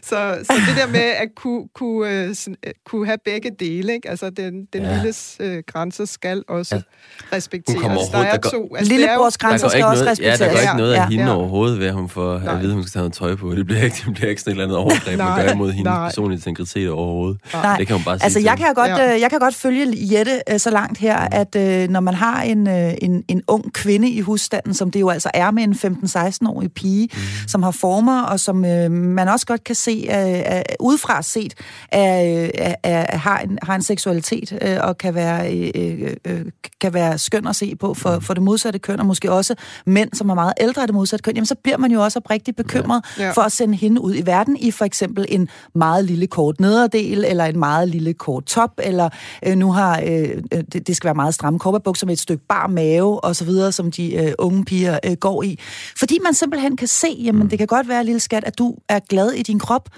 så, 0.10 0.38
så 0.42 0.52
det 0.68 0.76
der 0.76 0.86
med 0.86 1.00
at 1.00 1.28
kunne, 1.36 1.68
kunne, 1.74 2.22
øh, 2.22 2.28
øh, 2.28 2.72
kunne 2.86 3.06
have 3.06 3.18
begge 3.24 3.50
dele, 3.60 3.92
ikke? 3.92 4.10
Altså, 4.10 4.30
den, 4.30 4.64
den 4.72 4.82
ja. 4.82 4.94
lilles 4.94 5.36
øh, 5.40 5.62
grænser 5.66 6.04
skal 6.04 6.44
også 6.48 6.74
ja. 6.76 7.36
respekteres. 7.36 8.08
Der 8.12 8.18
er 8.18 8.36
to. 8.36 8.74
Altså, 8.76 8.92
Lillebrors 8.92 9.38
grænser 9.38 9.68
skal 9.68 9.84
også 9.84 10.04
respekteres. 10.04 10.40
Ja, 10.40 10.46
der 10.46 10.52
går 10.52 10.60
ikke 10.60 10.76
noget 10.76 10.92
af 10.92 10.96
ja. 10.96 11.08
hende 11.08 11.24
ja. 11.24 11.34
overhovedet 11.34 11.78
ved, 11.78 11.86
at 11.86 11.94
hun 11.94 12.08
får 12.08 12.34
at 12.34 12.60
vide, 12.60 12.70
at 12.70 12.74
hun 12.74 12.82
skal 12.82 12.92
tage 12.92 13.00
noget 13.00 13.12
tøj 13.12 13.34
på. 13.34 13.54
Det 13.54 13.66
bliver 13.66 13.82
ikke, 13.82 13.96
det 14.06 14.14
bliver 14.14 14.30
ikke 14.30 14.42
sådan 14.42 14.50
et 14.50 14.54
eller 14.54 14.64
andet 14.64 14.78
overgreb, 14.78 15.18
man 15.18 15.44
gør 15.44 15.52
imod 15.52 15.72
hendes 15.72 15.92
personlige 15.92 16.36
integritet 16.36 16.90
overhovedet. 16.90 17.40
Nej. 17.52 17.76
Det 17.76 17.86
kan 17.86 17.96
hun 17.96 18.04
bare 18.04 18.18
sige. 18.18 18.24
Altså, 18.24 18.40
jeg 18.40 18.56
kan, 18.58 18.74
godt, 18.74 18.88
ja. 18.88 19.20
jeg 19.20 19.30
kan 19.30 19.38
godt 19.38 19.54
følge 19.54 19.86
Jette 20.12 20.58
så 20.58 20.70
langt 20.70 20.98
her, 20.98 21.16
at 21.16 21.56
øh, 21.56 21.88
når 21.88 22.00
man 22.00 22.14
har 22.14 22.42
en, 22.42 22.66
en, 23.08 23.24
en 23.28 23.42
ung 23.46 23.72
kvinde 23.72 24.10
i 24.10 24.20
husstanden, 24.20 24.74
som 24.74 24.90
det 24.90 25.00
jo 25.00 25.08
altså 25.08 25.30
er 25.34 25.50
med 25.50 25.62
en 25.62 25.72
15-16-årig 25.72 26.72
pige, 26.72 27.08
mm. 27.12 27.48
som 27.48 27.62
har 27.62 27.70
former, 27.70 28.22
og 28.22 28.40
som 28.40 28.64
øh, 28.64 28.90
man 28.90 29.28
også 29.28 29.46
godt 29.46 29.64
kan 29.64 29.74
se, 29.74 30.08
øh, 30.10 30.56
øh, 30.56 30.62
udefra 30.80 31.22
set, 31.22 31.54
er, 31.92 32.50
er, 32.54 32.74
er, 32.82 33.18
har, 33.18 33.38
en, 33.38 33.58
har 33.62 33.74
en 33.74 33.82
seksualitet, 33.82 34.58
øh, 34.62 34.76
og 34.80 34.98
kan 34.98 35.14
være, 35.14 35.56
øh, 35.74 36.14
øh, 36.24 36.44
kan 36.80 36.94
være 36.94 37.18
skøn 37.18 37.46
at 37.46 37.56
se 37.56 37.76
på 37.76 37.94
for, 37.94 38.14
mm. 38.14 38.20
for 38.20 38.34
det 38.34 38.42
modsatte 38.42 38.78
køn, 38.78 39.00
og 39.00 39.06
måske 39.06 39.32
også 39.32 39.54
mænd, 39.86 40.10
som 40.14 40.28
er 40.28 40.34
meget 40.34 40.52
ældre 40.60 40.82
af 40.82 40.88
det 40.88 40.94
modsatte 40.94 41.22
køn, 41.22 41.34
jamen 41.34 41.46
så 41.46 41.54
bliver 41.54 41.76
man 41.76 41.92
jo 41.92 42.02
også 42.02 42.18
oprigtigt 42.18 42.56
bekymret 42.56 43.04
ja. 43.18 43.24
Ja. 43.24 43.30
for 43.30 43.42
at 43.42 43.52
sende 43.52 43.76
hende 43.76 44.00
ud 44.00 44.14
i 44.14 44.26
verden 44.26 44.56
i 44.56 44.70
for 44.70 44.84
eksempel 44.84 45.26
en 45.28 45.48
meget 45.74 46.04
lille 46.04 46.26
kort 46.26 46.60
nederdel, 46.60 47.24
eller 47.24 47.44
en 47.44 47.58
meget 47.58 47.88
lille 47.88 48.14
kort 48.14 48.44
top, 48.44 48.70
eller 48.78 49.08
øh, 49.46 49.56
nu 49.56 49.72
har, 49.72 50.00
øh, 50.06 50.42
det, 50.72 50.86
det 50.86 50.96
skal 50.96 51.08
være 51.08 51.14
meget 51.14 51.34
stramme 51.34 51.58
korperbukser 51.58 52.06
med 52.06 52.12
et 52.12 52.20
stykke 52.20 52.44
bar 52.48 52.66
mave, 52.66 52.97
og 53.06 53.36
så 53.36 53.44
videre, 53.44 53.72
som 53.72 53.90
de 53.90 54.14
øh, 54.14 54.32
unge 54.38 54.64
piger 54.64 54.98
øh, 55.04 55.12
går 55.12 55.42
i. 55.42 55.58
Fordi 55.98 56.18
man 56.22 56.34
simpelthen 56.34 56.76
kan 56.76 56.88
se, 56.88 57.08
jamen 57.24 57.42
mm. 57.42 57.48
det 57.48 57.58
kan 57.58 57.66
godt 57.66 57.88
være, 57.88 58.04
lille 58.04 58.20
skat, 58.20 58.44
at 58.44 58.58
du 58.58 58.76
er 58.88 58.98
glad 58.98 59.30
i 59.30 59.42
din 59.42 59.58
krop, 59.58 59.88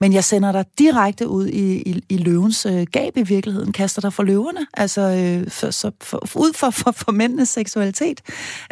men 0.00 0.12
jeg 0.12 0.24
sender 0.24 0.52
dig 0.52 0.64
direkte 0.78 1.28
ud 1.28 1.46
i, 1.46 1.82
i, 1.82 2.02
i 2.08 2.16
løvens 2.16 2.66
øh, 2.66 2.86
gab 2.92 3.16
i 3.16 3.22
virkeligheden, 3.22 3.72
kaster 3.72 4.00
dig 4.00 4.12
for 4.12 4.22
løverne, 4.22 4.66
altså 4.74 5.00
øh, 5.00 5.50
for, 5.50 5.70
så, 5.70 5.90
for, 6.02 6.36
ud 6.36 6.52
for, 6.52 6.70
for, 6.70 6.90
for 6.90 7.12
mændenes 7.12 7.48
seksualitet. 7.48 8.20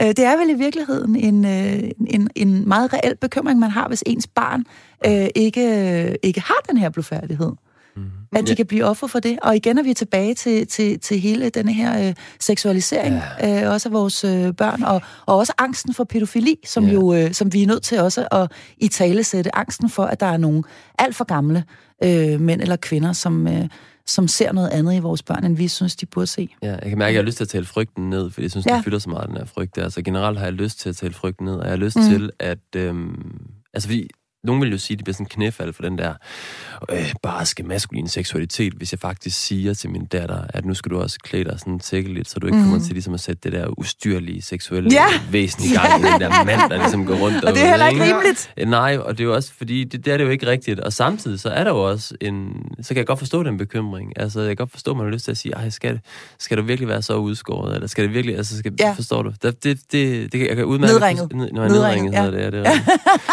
Øh, 0.00 0.06
det 0.06 0.18
er 0.18 0.36
vel 0.36 0.50
i 0.50 0.54
virkeligheden 0.54 1.16
en, 1.16 1.44
øh, 1.44 1.90
en, 2.06 2.30
en 2.34 2.68
meget 2.68 2.92
reel 2.92 3.16
bekymring, 3.16 3.58
man 3.60 3.70
har, 3.70 3.88
hvis 3.88 4.02
ens 4.06 4.26
barn 4.26 4.64
øh, 5.06 5.28
ikke, 5.34 6.18
ikke 6.22 6.40
har 6.40 6.64
den 6.68 6.76
her 6.76 6.90
blufærdighed. 6.90 7.52
At 8.32 8.46
de 8.46 8.50
ja. 8.50 8.54
kan 8.54 8.66
blive 8.66 8.84
offer 8.84 9.06
for 9.06 9.18
det. 9.18 9.38
Og 9.42 9.56
igen 9.56 9.78
er 9.78 9.82
vi 9.82 9.94
tilbage 9.94 10.34
til, 10.34 10.66
til, 10.66 11.00
til 11.00 11.20
hele 11.20 11.48
denne 11.48 11.72
her 11.72 12.08
øh, 12.08 12.14
seksualisering, 12.40 13.20
ja. 13.40 13.64
øh, 13.64 13.72
også 13.72 13.88
af 13.88 13.92
vores 13.92 14.24
øh, 14.24 14.52
børn, 14.54 14.82
og, 14.82 15.02
og 15.26 15.36
også 15.36 15.52
angsten 15.58 15.94
for 15.94 16.04
pædofili, 16.04 16.56
som 16.66 16.84
ja. 16.84 16.92
jo 16.92 17.14
øh, 17.14 17.32
som 17.32 17.52
vi 17.52 17.62
er 17.62 17.66
nødt 17.66 17.82
til 17.82 18.00
også 18.00 18.28
at 18.32 18.52
i 18.78 18.88
tale 18.88 19.24
sætte. 19.24 19.56
Angsten 19.56 19.90
for, 19.90 20.04
at 20.04 20.20
der 20.20 20.26
er 20.26 20.36
nogle 20.36 20.62
alt 20.98 21.16
for 21.16 21.24
gamle 21.24 21.64
øh, 22.04 22.40
mænd 22.40 22.60
eller 22.60 22.76
kvinder, 22.76 23.12
som... 23.12 23.48
Øh, 23.48 23.68
som 24.06 24.28
ser 24.28 24.52
noget 24.52 24.68
andet 24.68 24.94
i 24.94 24.98
vores 24.98 25.22
børn, 25.22 25.44
end 25.44 25.56
vi 25.56 25.68
synes, 25.68 25.96
de 25.96 26.06
burde 26.06 26.26
se. 26.26 26.48
Ja, 26.62 26.70
jeg 26.70 26.88
kan 26.88 26.98
mærke, 26.98 27.08
at 27.08 27.14
jeg 27.14 27.22
har 27.22 27.26
lyst 27.26 27.36
til 27.36 27.44
at 27.44 27.48
tale 27.48 27.64
frygten 27.64 28.10
ned, 28.10 28.30
fordi 28.30 28.42
jeg 28.42 28.50
synes, 28.50 28.66
ja. 28.66 28.76
det 28.76 28.84
fylder 28.84 28.98
så 28.98 29.10
meget, 29.10 29.28
den 29.28 29.36
her 29.36 29.44
frygt. 29.44 29.78
Altså 29.78 30.02
generelt 30.02 30.38
har 30.38 30.46
jeg 30.46 30.52
lyst 30.52 30.80
til 30.80 30.88
at 30.88 30.96
tale 30.96 31.14
frygten 31.14 31.44
ned, 31.44 31.54
og 31.54 31.64
jeg 31.64 31.70
har 31.70 31.76
lyst 31.76 31.96
mm. 31.96 32.02
til 32.02 32.30
at... 32.38 32.58
Øhm, 32.76 33.40
altså 33.74 33.88
fordi 33.88 34.08
nogen 34.44 34.62
vil 34.62 34.70
jo 34.70 34.78
sige, 34.78 34.94
at 34.94 34.98
det 34.98 35.04
bliver 35.04 35.14
sådan 35.14 35.24
en 35.24 35.28
knæfald 35.28 35.72
for 35.72 35.82
den 35.82 35.98
der 35.98 36.14
øh, 36.92 37.12
barske 37.22 37.62
maskuline 37.62 38.08
seksualitet, 38.08 38.72
hvis 38.72 38.92
jeg 38.92 38.98
faktisk 39.00 39.46
siger 39.46 39.74
til 39.74 39.90
min 39.90 40.04
datter, 40.04 40.40
at 40.48 40.64
nu 40.64 40.74
skal 40.74 40.90
du 40.90 41.00
også 41.00 41.18
klæde 41.22 41.44
dig 41.44 41.60
sådan 41.60 41.78
tækkeligt, 41.78 42.28
så 42.28 42.38
du 42.38 42.46
ikke 42.46 42.58
mm. 42.58 42.64
kommer 42.64 42.78
til 42.78 42.92
ligesom 42.92 43.14
at 43.14 43.20
sætte 43.20 43.40
det 43.42 43.52
der 43.52 43.78
ustyrlige 43.78 44.42
seksuelle 44.42 44.90
ja. 44.92 45.06
væsen 45.30 45.64
i 45.64 45.68
gang, 45.76 46.04
ja. 46.04 46.12
den 46.12 46.20
der 46.20 46.44
mand, 46.44 46.70
der 46.70 46.76
ligesom 46.76 47.06
går 47.06 47.14
rundt 47.14 47.44
Og 47.44 47.54
det 47.54 47.62
er 47.62 47.70
heller 47.70 47.88
ikke 47.88 48.04
rimeligt. 48.04 48.52
Øh, 48.56 48.68
nej, 48.68 48.96
og 48.96 49.18
det 49.18 49.24
er 49.24 49.28
jo 49.28 49.34
også, 49.34 49.52
fordi 49.58 49.84
det, 49.84 50.04
det 50.04 50.12
er 50.12 50.16
det 50.16 50.24
jo 50.24 50.30
ikke 50.30 50.46
rigtigt. 50.46 50.80
Og 50.80 50.92
samtidig 50.92 51.40
så 51.40 51.48
er 51.48 51.64
der 51.64 51.70
jo 51.70 51.90
også 51.90 52.14
en, 52.20 52.52
så 52.82 52.88
kan 52.88 52.96
jeg 52.96 53.06
godt 53.06 53.18
forstå 53.18 53.42
den 53.42 53.58
bekymring. 53.58 54.12
Altså, 54.16 54.40
jeg 54.40 54.48
kan 54.48 54.56
godt 54.56 54.70
forstå, 54.70 54.90
at 54.90 54.96
man 54.96 55.06
har 55.06 55.12
lyst 55.12 55.24
til 55.24 55.30
at 55.30 55.38
sige, 55.38 55.54
ej, 55.54 55.70
skal, 55.70 56.00
skal 56.38 56.56
du 56.56 56.62
virkelig 56.62 56.88
være 56.88 57.02
så 57.02 57.14
udskåret? 57.14 57.74
Eller 57.74 57.86
skal 57.86 58.04
det 58.04 58.14
virkelig, 58.14 58.36
altså, 58.36 58.58
skal, 58.58 58.72
ja. 58.80 58.92
forstår 58.92 59.22
du? 59.22 59.32
Det, 59.42 59.64
det, 59.64 59.80
det, 59.92 60.32
det, 60.32 60.46
jeg 60.48 60.56
kan 60.56 60.64
udmærke... 60.64 60.92
Nedringet. 60.92 61.52
Nedringet, 61.52 62.12
ja. 62.12 62.26
det, 62.26 62.44
er 62.44 62.50
det. 62.50 62.62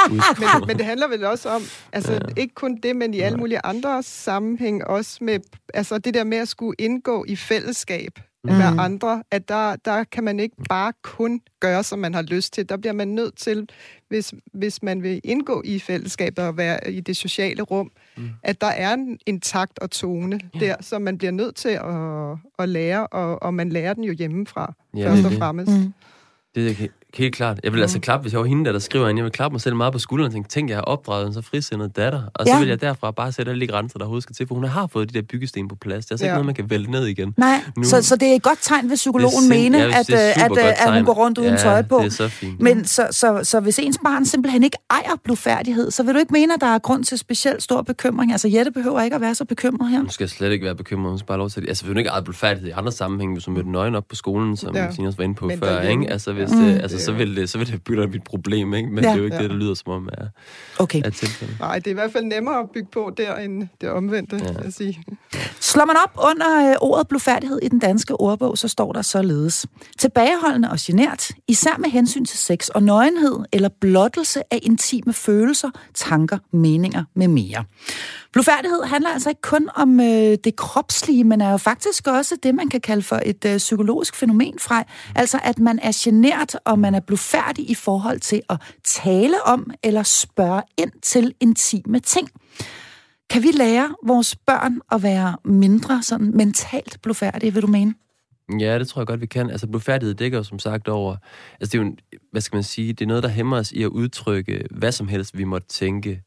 men, 0.09 0.67
men 0.67 0.77
det 0.77 0.85
handler 0.95 1.17
vel 1.17 1.25
også 1.25 1.49
om, 1.49 1.61
altså 1.93 2.13
ja. 2.13 2.19
ikke 2.37 2.53
kun 2.53 2.77
det, 2.83 2.95
men 2.95 3.13
i 3.13 3.19
alle 3.19 3.37
mulige 3.37 3.59
andre 3.63 4.03
sammenhæng 4.03 4.87
også 4.87 5.17
med, 5.21 5.39
altså 5.73 5.97
det 5.97 6.13
der 6.13 6.23
med 6.23 6.37
at 6.37 6.47
skulle 6.47 6.75
indgå 6.79 7.25
i 7.27 7.35
fællesskab 7.35 8.19
mm. 8.43 8.51
med 8.51 8.65
andre, 8.79 9.23
at 9.31 9.49
der, 9.49 9.75
der 9.75 10.03
kan 10.03 10.23
man 10.23 10.39
ikke 10.39 10.55
bare 10.69 10.93
kun 11.01 11.41
gøre, 11.59 11.83
som 11.83 11.99
man 11.99 12.13
har 12.13 12.21
lyst 12.21 12.53
til. 12.53 12.69
Der 12.69 12.77
bliver 12.77 12.93
man 12.93 13.07
nødt 13.07 13.37
til, 13.37 13.69
hvis, 14.09 14.33
hvis 14.53 14.83
man 14.83 15.03
vil 15.03 15.21
indgå 15.23 15.61
i 15.65 15.79
fællesskabet 15.79 16.39
og 16.39 16.57
være 16.57 16.91
i 16.91 16.99
det 16.99 17.17
sociale 17.17 17.61
rum, 17.61 17.91
mm. 18.17 18.29
at 18.43 18.61
der 18.61 18.67
er 18.67 18.93
en, 18.93 19.19
en 19.25 19.41
takt 19.41 19.79
og 19.79 19.91
tone 19.91 20.39
ja. 20.53 20.59
der, 20.59 20.75
som 20.81 21.01
man 21.01 21.17
bliver 21.17 21.31
nødt 21.31 21.55
til 21.55 21.69
at, 21.69 22.37
at 22.59 22.69
lære, 22.69 23.07
og, 23.07 23.43
og 23.43 23.53
man 23.53 23.69
lærer 23.69 23.93
den 23.93 24.03
jo 24.03 24.13
hjemmefra, 24.13 24.73
ja, 24.97 25.09
først 25.09 25.25
og 25.25 25.31
fremmest. 25.31 25.71
Mm. 25.71 25.93
Det 26.55 26.81
er 26.81 26.87
Helt 27.17 27.35
klart. 27.35 27.59
Jeg 27.63 27.73
vil 27.73 27.81
altså 27.81 27.99
klappe, 27.99 28.21
hvis 28.21 28.33
jeg 28.33 28.39
var 28.39 28.45
hende, 28.45 28.65
der, 28.65 28.71
der 28.71 28.79
skriver 28.79 29.09
ind. 29.09 29.17
Jeg 29.17 29.23
vil 29.23 29.31
klappe 29.31 29.53
mig 29.53 29.61
selv 29.61 29.75
meget 29.75 29.93
på 29.93 29.99
skulderen 29.99 30.27
og 30.27 30.33
tænke, 30.33 30.49
tænk, 30.49 30.69
jeg 30.69 30.77
har 30.77 30.81
opdraget 30.81 31.27
en 31.27 31.33
så 31.33 31.41
frisindet 31.41 31.95
datter. 31.95 32.21
Og 32.35 32.45
så 32.45 32.53
ja. 32.53 32.59
vil 32.59 32.67
jeg 32.67 32.81
derfra 32.81 33.11
bare 33.11 33.31
sætte 33.31 33.51
alle 33.51 33.61
de 33.61 33.67
grænser, 33.67 33.99
der 33.99 34.05
overhovedet 34.05 34.23
skal 34.23 34.35
til, 34.35 34.47
for 34.47 34.55
hun 34.55 34.63
har 34.63 34.87
fået 34.87 35.13
de 35.13 35.19
der 35.19 35.25
byggesten 35.29 35.67
på 35.67 35.75
plads. 35.75 36.05
Det 36.05 36.11
er 36.11 36.13
altså 36.13 36.25
ja. 36.25 36.31
ikke 36.31 36.33
noget, 36.33 36.45
man 36.45 36.55
kan 36.55 36.69
vælte 36.69 36.91
ned 36.91 37.05
igen. 37.05 37.33
Nej, 37.37 37.61
nu, 37.77 37.83
så, 37.83 38.01
så 38.01 38.15
det 38.15 38.31
er 38.31 38.35
et 38.35 38.43
godt 38.43 38.59
tegn, 38.61 38.87
hvis 38.87 38.99
psykologen 38.99 39.49
mener, 39.49 39.79
ja, 39.79 39.99
at, 39.99 40.13
øh, 40.13 40.45
at, 40.45 40.57
at, 40.57 40.75
at 40.87 40.93
hun 40.93 41.05
går 41.05 41.13
rundt 41.13 41.37
uden 41.37 41.49
ja, 41.49 41.57
tøj 41.57 41.81
på. 41.81 41.97
det 41.97 42.05
er 42.05 42.09
så 42.09 42.27
fint. 42.27 42.59
Men 42.61 42.85
så, 42.85 43.07
så, 43.11 43.39
så 43.43 43.59
hvis 43.59 43.79
ens 43.79 43.99
barn 44.03 44.25
simpelthen 44.25 44.63
ikke 44.63 44.77
ejer 44.89 45.15
blufærdighed, 45.23 45.91
så 45.91 46.03
vil 46.03 46.13
du 46.13 46.19
ikke 46.19 46.33
mene, 46.33 46.53
at 46.53 46.61
der 46.61 46.67
er 46.67 46.79
grund 46.79 47.03
til 47.03 47.17
specielt 47.17 47.63
stor 47.63 47.81
bekymring? 47.81 48.31
Altså 48.31 48.47
Jette 48.47 48.71
behøver 48.71 49.01
ikke 49.01 49.15
at 49.15 49.21
være 49.21 49.35
så 49.35 49.45
bekymret 49.45 49.89
her. 49.89 49.99
Hun 49.99 50.09
skal 50.09 50.29
slet 50.29 50.51
ikke 50.51 50.65
være 50.65 50.75
bekymret. 50.75 51.11
Hun 51.11 51.19
skal 51.19 51.27
bare 51.27 51.37
lov 51.37 51.49
til 51.49 51.61
det. 51.61 51.69
Altså, 51.69 51.83
hvis 51.83 51.89
hun 51.89 51.97
ikke 51.97 52.09
ejer 52.09 52.21
blufærdighed 52.21 52.69
i 52.69 52.71
andre 52.71 52.91
sammenhænge, 52.91 53.35
hvis 53.35 53.45
hun 53.45 53.53
mødte 53.53 53.71
nøgen 53.71 53.95
op 53.95 54.07
på 54.09 54.15
skolen, 54.15 54.57
som 54.57 54.75
ja. 54.75 54.91
Sinas 54.91 55.17
var 55.17 55.23
inde 55.23 55.35
på 55.35 55.47
Men 55.47 55.59
før, 55.59 55.81
ikke? 55.81 56.11
Altså, 56.11 56.33
hvis, 56.33 56.51
mm. 56.51 56.57
det, 56.57 56.81
altså, 56.81 57.04
så 57.05 57.11
vil 57.11 57.35
det, 57.35 57.49
så 57.49 57.57
vil 57.57 57.67
det 57.67 57.83
bygger 57.83 58.07
mit 58.07 58.23
problem, 58.23 58.73
ikke? 58.73 58.89
men 58.89 59.03
ja. 59.03 59.09
det 59.09 59.15
er 59.15 59.19
jo 59.19 59.25
ikke 59.25 59.35
ja. 59.35 59.43
det, 59.43 59.49
der 59.49 59.55
lyder 59.55 59.73
som 59.73 59.91
om 59.91 60.09
er, 60.13 60.27
okay. 60.79 61.01
er 61.05 61.09
tilfældet. 61.09 61.59
Nej, 61.59 61.79
det 61.79 61.87
er 61.87 61.91
i 61.91 61.93
hvert 61.93 62.11
fald 62.11 62.23
nemmere 62.23 62.59
at 62.59 62.69
bygge 62.73 62.87
på 62.91 63.11
der, 63.17 63.35
end 63.35 63.67
det 63.81 63.89
omvendte, 63.89 64.35
ja. 64.35 64.63
jeg 64.63 64.73
sige. 64.73 65.03
Slår 65.59 65.85
man 65.85 65.95
op 66.03 66.29
under 66.31 66.69
øh, 66.69 66.75
ordet 66.81 67.07
blufærdighed 67.07 67.59
i 67.63 67.67
den 67.67 67.79
danske 67.79 68.19
ordbog, 68.19 68.57
så 68.57 68.67
står 68.67 68.91
der 68.91 69.01
således. 69.01 69.65
Tilbageholdende 69.99 70.71
og 70.71 70.77
genert, 70.79 71.31
især 71.47 71.77
med 71.79 71.89
hensyn 71.89 72.25
til 72.25 72.39
sex 72.39 72.67
og 72.67 72.83
nøgenhed 72.83 73.39
eller 73.53 73.69
blottelse 73.81 74.53
af 74.53 74.59
intime 74.61 75.13
følelser, 75.13 75.69
tanker, 75.93 76.37
meninger 76.51 77.03
med 77.15 77.27
mere. 77.27 77.63
Blufærdighed 78.35 78.83
handler 78.83 79.09
altså 79.09 79.29
ikke 79.29 79.41
kun 79.41 79.69
om 79.75 79.99
øh, 79.99 80.37
det 80.43 80.55
kropslige, 80.55 81.23
men 81.23 81.41
er 81.41 81.51
jo 81.51 81.57
faktisk 81.57 82.07
også 82.07 82.37
det, 82.43 82.55
man 82.55 82.69
kan 82.69 82.81
kalde 82.81 83.01
for 83.01 83.21
et 83.25 83.45
øh, 83.45 83.57
psykologisk 83.57 84.15
fænomen 84.15 84.59
fra. 84.59 84.83
Altså 85.15 85.39
at 85.43 85.59
man 85.59 85.79
er 85.79 85.91
genert, 86.03 86.55
og 86.65 86.79
man 86.79 86.95
er 86.95 86.99
blufærdig 86.99 87.69
i 87.69 87.75
forhold 87.75 88.19
til 88.19 88.41
at 88.49 88.61
tale 88.83 89.43
om 89.43 89.71
eller 89.83 90.03
spørge 90.03 90.61
ind 90.77 90.91
til 91.01 91.33
intime 91.39 91.99
ting. 91.99 92.29
Kan 93.29 93.43
vi 93.43 93.51
lære 93.51 93.95
vores 94.07 94.35
børn 94.35 94.79
at 94.91 95.03
være 95.03 95.37
mindre 95.45 96.03
sådan 96.03 96.31
mentalt 96.37 97.01
blufærdige, 97.01 97.53
vil 97.53 97.61
du 97.61 97.67
mene? 97.67 97.93
Ja, 98.59 98.79
det 98.79 98.87
tror 98.87 99.01
jeg 99.01 99.07
godt, 99.07 99.21
vi 99.21 99.25
kan. 99.25 99.49
Altså, 99.49 99.67
blufærdighed 99.67 100.15
dækker 100.15 100.37
jo 100.37 100.43
som 100.43 100.59
sagt 100.59 100.87
over... 100.87 101.15
Altså, 101.59 101.71
det 101.71 101.73
er 101.73 101.77
jo, 101.77 101.83
en, 101.83 101.97
hvad 102.31 102.41
skal 102.41 102.55
man 102.55 102.63
sige, 102.63 102.93
det 102.93 103.01
er 103.01 103.07
noget, 103.07 103.23
der 103.23 103.29
hæmmer 103.29 103.57
os 103.57 103.71
i 103.71 103.83
at 103.83 103.87
udtrykke 103.87 104.63
hvad 104.71 104.91
som 104.91 105.07
helst, 105.07 105.37
vi 105.37 105.43
måtte 105.43 105.67
tænke 105.67 106.21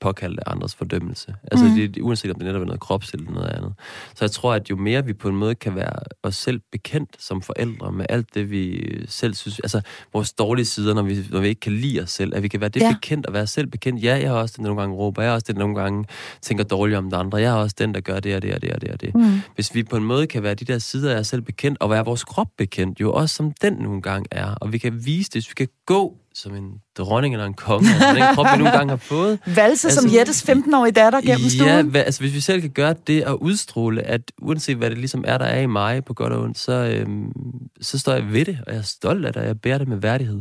påkalde 0.00 0.42
andres 0.46 0.74
fordømmelse. 0.74 1.34
Altså, 1.52 1.66
mm. 1.66 1.74
det, 1.74 1.98
uanset 2.02 2.30
om 2.30 2.38
det 2.38 2.46
netop 2.46 2.62
er 2.62 2.66
noget 2.66 2.80
krops 2.80 3.10
eller 3.10 3.30
noget 3.30 3.48
andet. 3.48 3.72
Så 4.14 4.24
jeg 4.24 4.30
tror, 4.30 4.54
at 4.54 4.70
jo 4.70 4.76
mere 4.76 5.04
vi 5.04 5.12
på 5.12 5.28
en 5.28 5.36
måde 5.36 5.54
kan 5.54 5.74
være 5.74 5.92
os 6.22 6.36
selv 6.36 6.60
bekendt 6.72 7.10
som 7.18 7.42
forældre 7.42 7.92
med 7.92 8.06
alt 8.08 8.34
det, 8.34 8.50
vi 8.50 8.86
selv 9.08 9.34
synes, 9.34 9.60
altså 9.60 9.80
vores 10.12 10.32
dårlige 10.32 10.66
sider, 10.66 10.94
når 10.94 11.02
vi, 11.02 11.26
når 11.30 11.40
vi 11.40 11.48
ikke 11.48 11.60
kan 11.60 11.72
lide 11.72 12.00
os 12.02 12.10
selv, 12.10 12.36
at 12.36 12.42
vi 12.42 12.48
kan 12.48 12.60
være 12.60 12.70
det 12.70 12.80
ja. 12.80 12.92
bekendt 12.92 13.26
og 13.26 13.32
være 13.32 13.46
selv 13.46 13.66
bekendt. 13.66 14.02
Ja, 14.02 14.14
jeg 14.14 14.22
er 14.22 14.32
også 14.32 14.54
den, 14.56 14.64
nogle 14.64 14.80
gange 14.80 14.96
råber, 14.96 15.22
jeg 15.22 15.30
er 15.30 15.34
også 15.34 15.46
den, 15.48 15.56
nogle 15.56 15.74
gange 15.74 16.04
tænker 16.42 16.64
dårligt 16.64 16.98
om 16.98 17.10
de 17.10 17.16
andre, 17.16 17.38
jeg 17.38 17.50
er 17.50 17.56
også 17.56 17.76
den, 17.78 17.94
der 17.94 18.00
gør 18.00 18.20
det 18.20 18.36
og 18.36 18.42
det 18.42 18.54
og 18.54 18.62
det 18.62 18.72
og 18.72 18.80
det 18.80 18.90
og 18.90 19.00
det. 19.00 19.14
Mm. 19.14 19.40
Hvis 19.54 19.74
vi 19.74 19.82
på 19.82 19.96
en 19.96 20.04
måde 20.04 20.26
kan 20.26 20.42
være 20.42 20.54
de 20.54 20.64
der 20.64 20.78
sider 20.78 21.14
af 21.14 21.18
os 21.18 21.26
selv 21.26 21.42
bekendt, 21.42 21.78
og 21.80 21.90
være 21.90 22.04
vores 22.04 22.24
krop 22.24 22.48
bekendt, 22.58 23.00
jo 23.00 23.12
også 23.12 23.34
som 23.34 23.52
den 23.62 23.72
nogle 23.72 24.02
gange 24.02 24.26
er, 24.30 24.54
og 24.54 24.72
vi 24.72 24.78
kan 24.78 25.04
vise 25.04 25.30
det, 25.30 25.34
hvis 25.34 25.48
vi 25.48 25.54
kan 25.54 25.68
gå 25.86 26.16
som 26.34 26.54
en 26.54 26.72
dronning 26.98 27.34
eller 27.34 27.46
en 27.46 27.54
konge, 27.54 27.88
altså 27.90 28.14
den 28.14 28.34
krop, 28.34 28.46
vi 28.52 28.58
nogle 28.58 28.70
gange 28.70 28.90
har 28.90 28.96
fået. 28.96 29.38
Valse 29.56 29.88
altså, 29.88 30.00
som 30.00 30.10
Jettes 30.14 30.48
15-årige 30.48 30.92
datter 30.92 31.20
gennem 31.20 31.50
stuen. 31.50 31.90
Ja, 31.94 31.98
altså 31.98 32.20
hvis 32.20 32.34
vi 32.34 32.40
selv 32.40 32.60
kan 32.60 32.70
gøre 32.70 32.94
det 33.06 33.24
og 33.24 33.42
udstråle, 33.42 34.02
at 34.02 34.20
uanset 34.42 34.76
hvad 34.76 34.90
det 34.90 34.98
ligesom 34.98 35.24
er, 35.26 35.38
der 35.38 35.44
er 35.44 35.60
i 35.60 35.66
mig 35.66 36.04
på 36.04 36.14
godt 36.14 36.32
og 36.32 36.42
ondt, 36.42 36.58
så, 36.58 36.72
øhm, 36.72 37.32
så 37.80 37.98
står 37.98 38.12
jeg 38.12 38.32
ved 38.32 38.44
det, 38.44 38.58
og 38.66 38.72
jeg 38.72 38.78
er 38.78 38.82
stolt 38.82 39.26
af 39.26 39.32
det, 39.32 39.42
og 39.42 39.48
jeg 39.48 39.60
bærer 39.60 39.78
det 39.78 39.88
med 39.88 39.96
værdighed 39.96 40.40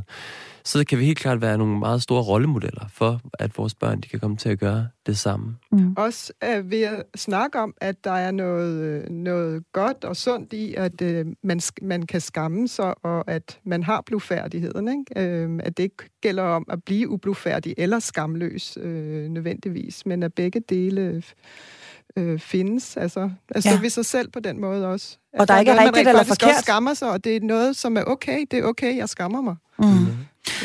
så 0.63 0.85
kan 0.85 0.99
vi 0.99 1.05
helt 1.05 1.19
klart 1.19 1.41
være 1.41 1.57
nogle 1.57 1.79
meget 1.79 2.01
store 2.01 2.23
rollemodeller 2.23 2.85
for, 2.93 3.21
at 3.39 3.57
vores 3.57 3.75
børn 3.75 4.01
de 4.01 4.07
kan 4.07 4.19
komme 4.19 4.37
til 4.37 4.49
at 4.49 4.59
gøre 4.59 4.87
det 5.05 5.17
samme. 5.17 5.55
Mm. 5.71 5.93
Også 5.97 6.33
uh, 6.45 6.71
ved 6.71 6.81
at 6.81 7.03
snakke 7.15 7.59
om, 7.59 7.73
at 7.81 8.03
der 8.03 8.11
er 8.11 8.31
noget, 8.31 8.83
øh, 8.83 9.09
noget 9.09 9.63
godt 9.73 10.03
og 10.03 10.15
sundt 10.15 10.53
i, 10.53 10.75
at 10.75 11.01
uh, 11.01 11.31
man, 11.43 11.61
man 11.81 12.05
kan 12.05 12.21
skamme 12.21 12.67
sig, 12.67 13.05
og 13.05 13.31
at 13.31 13.59
man 13.63 13.83
har 13.83 14.01
blufærdigheden. 14.05 14.87
Ikke? 14.87 15.45
Uh, 15.47 15.59
at 15.63 15.77
det 15.77 15.83
ikke 15.83 16.09
gælder 16.21 16.43
om 16.43 16.65
at 16.69 16.83
blive 16.83 17.09
ublufærdig 17.09 17.73
eller 17.77 17.99
skamløs 17.99 18.77
uh, 18.77 18.83
nødvendigvis, 19.29 20.05
men 20.05 20.23
at 20.23 20.33
begge 20.33 20.59
dele 20.69 21.23
øh, 22.15 22.39
findes. 22.39 22.97
Altså, 22.97 23.29
altså 23.55 23.69
ja. 23.69 23.79
ved 23.81 23.89
sig 23.89 24.05
selv 24.05 24.31
på 24.31 24.39
den 24.39 24.61
måde 24.61 24.87
også. 24.87 25.17
Og 25.33 25.47
der 25.47 25.53
er 25.53 25.59
ikke 25.59 25.79
rigtigt 25.79 26.07
eller 26.07 26.23
forkert. 26.23 26.49
Også 26.49 26.61
skammer 26.61 26.93
sig, 26.93 27.11
og 27.11 27.23
det 27.23 27.35
er 27.35 27.39
noget, 27.41 27.75
som 27.75 27.97
er 27.97 28.03
okay. 28.03 28.45
Det 28.51 28.59
er 28.59 28.63
okay, 28.63 28.97
jeg 28.97 29.09
skammer 29.09 29.41
mig. 29.41 29.55
Mm. 29.79 29.85
Mm. 29.85 30.07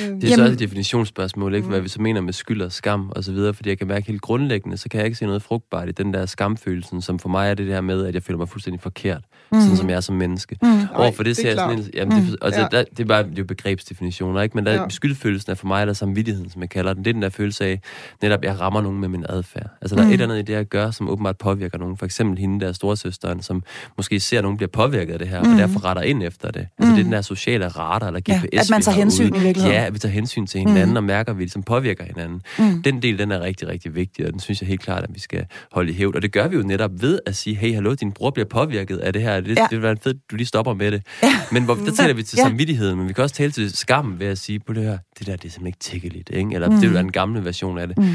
Øh, 0.01 0.21
det 0.21 0.25
er 0.25 0.35
så 0.35 0.45
et 0.45 0.59
definitionsspørgsmål, 0.59 1.55
ikke? 1.55 1.69
hvad 1.69 1.81
vi 1.81 1.89
så 1.89 2.03
mener 2.03 2.21
med 2.21 2.33
skyld 2.33 2.63
og 2.63 2.73
skam 2.73 3.11
og 3.17 3.25
så 3.25 3.33
videre, 3.33 3.55
fordi 3.55 3.69
jeg 3.69 3.79
kan 3.79 3.87
mærke 3.87 4.07
helt 4.07 4.21
grundlæggende, 4.21 4.77
så 4.77 4.89
kan 4.89 4.99
jeg 4.99 5.07
ikke 5.07 5.19
se 5.19 5.27
noget 5.27 5.43
frugtbart 5.43 5.89
i 5.89 5.93
den 5.93 6.15
der 6.15 6.27
skamfølelsen, 6.27 7.03
som 7.03 7.19
for 7.19 7.29
mig 7.29 7.51
er 7.51 7.55
det 7.55 7.67
der 7.67 7.81
med, 7.81 8.07
at 8.07 8.15
jeg 8.15 8.23
føler 8.23 8.39
mig 8.39 8.49
fuldstændig 8.49 8.81
forkert, 8.81 9.23
mm. 9.53 9.61
sådan 9.61 9.77
som 9.77 9.91
jeg 9.91 9.97
er 9.97 10.01
som 10.01 10.15
menneske. 10.15 10.57
Mm. 10.63 10.81
Overfor 10.95 11.23
det, 11.23 11.27
det 11.27 11.37
ser 11.37 11.49
jeg 11.49 11.57
sådan 11.57 11.79
en, 11.79 11.91
jamen, 11.95 12.27
det, 12.27 12.37
altså, 12.43 12.61
ja. 12.61 12.67
der, 12.71 12.85
det 12.91 13.01
er 13.01 13.05
bare 13.05 13.23
det 13.23 13.39
er 13.39 13.45
begrebsdefinitioner, 13.45 14.43
ikke? 14.43 14.57
men 14.57 14.67
der, 14.67 14.73
ja. 14.73 14.89
skyldfølelsen 14.89 15.51
er 15.51 15.55
for 15.55 15.67
mig, 15.67 15.87
der 15.87 15.93
samvittigheden, 15.93 16.51
som 16.51 16.63
jeg 16.63 16.71
kalder 16.71 16.93
den, 16.93 17.05
det 17.05 17.11
er 17.11 17.13
den 17.13 17.23
der 17.23 17.29
følelse 17.29 17.65
af, 17.65 17.81
netop, 18.23 18.45
jeg 18.45 18.61
rammer 18.61 18.81
nogen 18.81 19.01
med 19.01 19.09
min 19.09 19.25
adfærd. 19.29 19.67
Altså, 19.81 19.97
der 19.97 20.03
er 20.03 20.07
mm. 20.07 20.11
et 20.11 20.13
eller 20.13 20.27
andet 20.27 20.39
i 20.39 20.43
det, 20.43 20.53
jeg 20.53 20.65
gør, 20.65 20.91
som 20.91 21.09
åbenbart 21.09 21.39
påvirker 21.39 21.79
nogen. 21.79 21.97
For 21.97 22.07
eksempel 22.07 22.39
hende 22.39 22.67
der 22.67 22.73
storesøsteren, 22.73 23.43
som 23.43 23.63
måske 23.97 24.21
ser, 24.21 24.39
at 24.39 24.45
nogen 24.45 24.57
bliver 24.57 24.71
påvirket 24.71 25.13
af 25.13 25.19
det 25.19 25.29
her, 25.29 25.43
mm. 25.43 25.53
og 25.53 25.59
derfor 25.59 25.85
retter 25.85 26.03
ind 26.03 26.23
efter 26.23 26.51
det. 26.51 26.67
Altså, 26.79 26.91
mm. 26.91 26.97
det 26.97 26.99
er 26.99 27.05
den 27.05 27.13
der 27.13 27.23
sociale 27.23 27.69
radar, 27.69 28.07
eller 28.07 28.21
GPS, 28.21 28.47
ja, 28.53 28.61
at 28.61 28.71
man 28.71 28.83
tager 28.83 28.97
hensyn 28.97 29.35
i 29.35 29.39
virkeligheden. 29.39 29.77
Ja, 29.77 29.87
at 29.87 29.95
vi 29.95 29.99
tager 29.99 30.13
hensyn 30.13 30.47
til 30.47 30.61
hinanden 30.61 30.91
mm. 30.91 30.97
og 30.97 31.05
mærker, 31.05 31.33
at 31.33 31.39
vi 31.39 31.43
ligesom 31.43 31.63
påvirker 31.63 32.05
hinanden. 32.05 32.43
Mm. 32.59 32.83
Den 32.83 33.03
del, 33.03 33.19
den 33.19 33.33
er 33.33 33.41
rigtig, 33.41 33.69
rigtig 33.69 33.95
vigtig, 33.95 34.27
og 34.27 34.33
den 34.33 34.41
synes 34.41 34.61
jeg 34.61 34.69
helt 34.69 34.81
klart, 34.81 35.05
at 35.05 35.11
vi 35.15 35.21
skal 35.21 35.47
holde 35.73 35.91
i 35.91 35.95
hævd. 35.95 36.15
Og 36.15 36.23
det 36.23 36.33
gør 36.33 36.49
vi 36.49 36.57
jo 36.57 36.63
netop 36.63 36.91
ved 37.01 37.19
at 37.27 37.37
sige, 37.37 37.57
hey, 37.57 37.75
hallo, 37.75 37.95
din 37.95 38.13
bror 38.13 38.31
bliver 38.31 38.47
påvirket 38.47 38.97
af 38.97 39.13
det 39.13 39.23
her. 39.23 39.34
Det, 39.41 39.59
ja. 39.59 39.67
det 39.71 39.83
være 39.83 39.97
fedt, 39.97 40.31
du 40.31 40.37
lige 40.37 40.47
stopper 40.47 40.75
med 40.75 40.93
det. 40.93 41.03
Ja. 41.23 41.41
Men 41.53 41.65
hvor, 41.65 41.75
der 41.75 41.93
taler 41.93 42.15
vi 42.15 42.23
til 42.23 42.37
ja. 42.37 42.43
samvittigheden, 42.43 42.99
men 42.99 43.09
vi 43.09 43.13
kan 43.13 43.23
også 43.25 43.35
tale 43.35 43.53
til 43.53 43.77
skam 43.77 44.21
ved 44.21 44.27
at 44.27 44.39
sige 44.39 44.61
på 44.61 44.73
det 44.73 44.83
her, 44.83 44.99
det 45.19 45.27
der, 45.27 45.37
det 45.37 45.45
er 45.45 45.51
simpelthen 45.51 45.67
ikke 45.67 45.79
tækkeligt, 45.79 46.31
ikke? 46.33 46.55
Eller 46.55 46.69
mm. 46.69 46.75
det 46.75 46.83
vil 46.83 46.93
være 46.93 47.01
en 47.01 47.13
gamle 47.13 47.45
version 47.45 47.79
af 47.79 47.89
det. 47.89 47.99
Mm. 47.99 48.15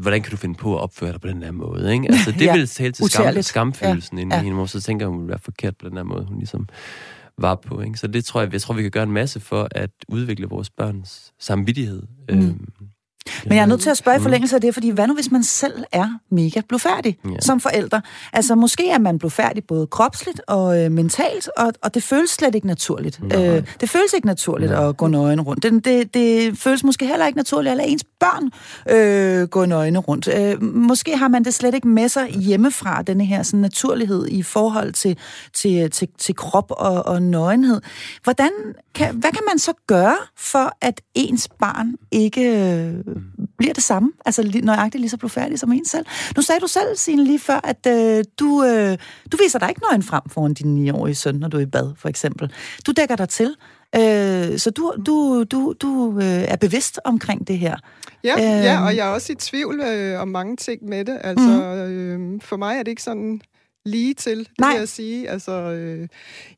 Hvordan 0.00 0.22
kan 0.22 0.30
du 0.30 0.36
finde 0.36 0.54
på 0.54 0.76
at 0.76 0.80
opføre 0.80 1.12
dig 1.12 1.20
på 1.20 1.28
den 1.28 1.42
her 1.42 1.52
måde, 1.52 1.92
ikke? 1.92 2.08
Altså, 2.08 2.32
det 2.32 2.40
ja. 2.40 2.56
vil 2.56 2.68
tale 2.68 2.92
til 2.92 3.10
skam, 3.10 3.42
skamfølelsen 3.42 4.18
ja. 4.18 4.22
inde 4.22 4.36
ja. 4.36 4.42
i 4.42 4.44
hende, 4.44 4.68
så 4.68 4.80
tænker 4.80 5.06
hun, 5.06 5.14
hun 5.14 5.22
vil 5.22 5.28
være 5.28 5.38
forkert 5.38 5.76
på 5.76 5.88
den 5.88 5.96
her 5.96 6.04
måde, 6.04 6.24
hun 6.24 6.38
ligesom 6.38 6.68
var 7.38 7.54
på. 7.54 7.80
Ikke? 7.80 7.98
Så 7.98 8.06
det 8.06 8.24
tror 8.24 8.40
jeg, 8.40 8.52
jeg 8.52 8.62
tror, 8.62 8.74
vi 8.74 8.82
kan 8.82 8.90
gøre 8.90 9.02
en 9.02 9.12
masse 9.12 9.40
for 9.40 9.68
at 9.70 9.90
udvikle 10.08 10.46
vores 10.46 10.70
børns 10.70 11.32
samvittighed. 11.38 12.02
Mm. 12.28 12.38
Øhm, 12.38 12.68
men 13.46 13.56
jeg 13.56 13.62
er 13.62 13.66
nødt 13.66 13.80
til 13.80 13.90
at 13.90 13.96
spørge 13.96 14.18
i 14.18 14.20
forlængelse 14.20 14.54
af 14.54 14.60
det, 14.60 14.74
fordi 14.74 14.88
hvad 14.88 15.06
nu, 15.06 15.14
hvis 15.14 15.30
man 15.30 15.42
selv 15.42 15.84
er 15.92 16.18
mega 16.30 16.60
blufærdig 16.68 17.18
ja. 17.24 17.40
som 17.40 17.60
forældre? 17.60 18.02
Altså, 18.32 18.54
måske 18.54 18.90
er 18.90 18.98
man 18.98 19.18
blufærdig 19.18 19.64
både 19.64 19.86
kropsligt 19.86 20.40
og 20.46 20.84
øh, 20.84 20.92
mentalt, 20.92 21.48
og, 21.56 21.72
og 21.82 21.94
det 21.94 22.02
føles 22.02 22.30
slet 22.30 22.54
ikke 22.54 22.66
naturligt. 22.66 23.20
Øh, 23.34 23.62
det 23.80 23.90
føles 23.90 24.12
ikke 24.14 24.26
naturligt 24.26 24.72
ja. 24.72 24.88
at 24.88 24.96
gå 24.96 25.06
nøgen 25.06 25.40
rundt. 25.40 25.62
Det, 25.62 25.84
det, 25.84 26.14
det 26.14 26.58
føles 26.58 26.84
måske 26.84 27.06
heller 27.06 27.26
ikke 27.26 27.36
naturligt 27.36 27.70
at 27.70 27.76
lade 27.76 27.88
ens 27.88 28.04
børn 28.20 28.50
øh, 28.90 29.48
gå 29.48 29.64
nøgne 29.64 29.98
rundt. 29.98 30.28
Øh, 30.28 30.62
måske 30.62 31.16
har 31.16 31.28
man 31.28 31.44
det 31.44 31.54
slet 31.54 31.74
ikke 31.74 31.88
med 31.88 32.08
sig 32.08 32.28
hjemmefra, 32.28 33.02
denne 33.02 33.24
her 33.24 33.42
sådan, 33.42 33.60
naturlighed 33.60 34.26
i 34.28 34.42
forhold 34.42 34.92
til, 34.92 35.18
til, 35.54 35.90
til, 35.90 36.08
til 36.18 36.36
krop 36.36 36.70
og, 36.70 37.06
og 37.06 37.22
nøgenhed. 37.22 37.80
Hvordan 38.24 38.50
kan, 38.94 39.14
hvad 39.14 39.30
kan 39.30 39.42
man 39.48 39.58
så 39.58 39.72
gøre 39.86 40.16
for, 40.36 40.76
at 40.80 41.00
ens 41.14 41.48
barn 41.48 41.94
ikke 42.12 42.40
øh, 42.40 42.94
bliver 43.58 43.74
det 43.74 43.82
samme, 43.82 44.12
altså 44.26 44.60
nøjagtigt 44.62 45.00
lige 45.00 45.10
så 45.10 45.16
blufærdig 45.16 45.58
som 45.58 45.72
en 45.72 45.84
selv. 45.84 46.06
Nu 46.36 46.42
sagde 46.42 46.60
du 46.60 46.66
selv, 46.66 46.96
Signe, 46.96 47.24
lige 47.24 47.38
før, 47.38 47.60
at 47.64 47.86
øh, 47.86 48.24
du, 48.38 48.64
øh, 48.64 48.98
du 49.32 49.36
viser 49.36 49.58
dig 49.58 49.68
ikke 49.68 49.80
nøgen 49.90 50.02
frem 50.02 50.22
foran 50.28 50.54
din 50.54 50.88
9-årige 50.88 51.14
søn, 51.14 51.34
når 51.34 51.48
du 51.48 51.56
er 51.56 51.60
i 51.60 51.66
bad, 51.66 51.92
for 51.96 52.08
eksempel. 52.08 52.52
Du 52.86 52.92
dækker 52.92 53.16
dig 53.16 53.28
til. 53.28 53.56
Øh, 53.96 54.58
så 54.58 54.70
du, 54.76 54.94
du, 55.06 55.44
du, 55.44 55.74
du 55.82 56.18
øh, 56.18 56.24
er 56.24 56.56
bevidst 56.56 57.00
omkring 57.04 57.48
det 57.48 57.58
her. 57.58 57.76
Ja, 58.24 58.34
øh, 58.34 58.64
ja, 58.64 58.84
og 58.84 58.96
jeg 58.96 59.08
er 59.08 59.10
også 59.10 59.32
i 59.32 59.36
tvivl 59.36 59.80
øh, 59.80 60.20
om 60.20 60.28
mange 60.28 60.56
ting 60.56 60.84
med 60.84 61.04
det. 61.04 61.18
Altså, 61.24 61.46
mm. 61.46 62.34
øh, 62.34 62.40
for 62.42 62.56
mig 62.56 62.74
er 62.74 62.82
det 62.82 62.88
ikke 62.88 63.02
sådan 63.02 63.40
lige 63.84 64.14
til, 64.14 64.38
det 64.38 64.48
Nej. 64.58 64.70
vil 64.70 64.78
jeg 64.78 64.88
sige. 64.88 65.28
Altså, 65.28 65.52
øh, 65.52 66.08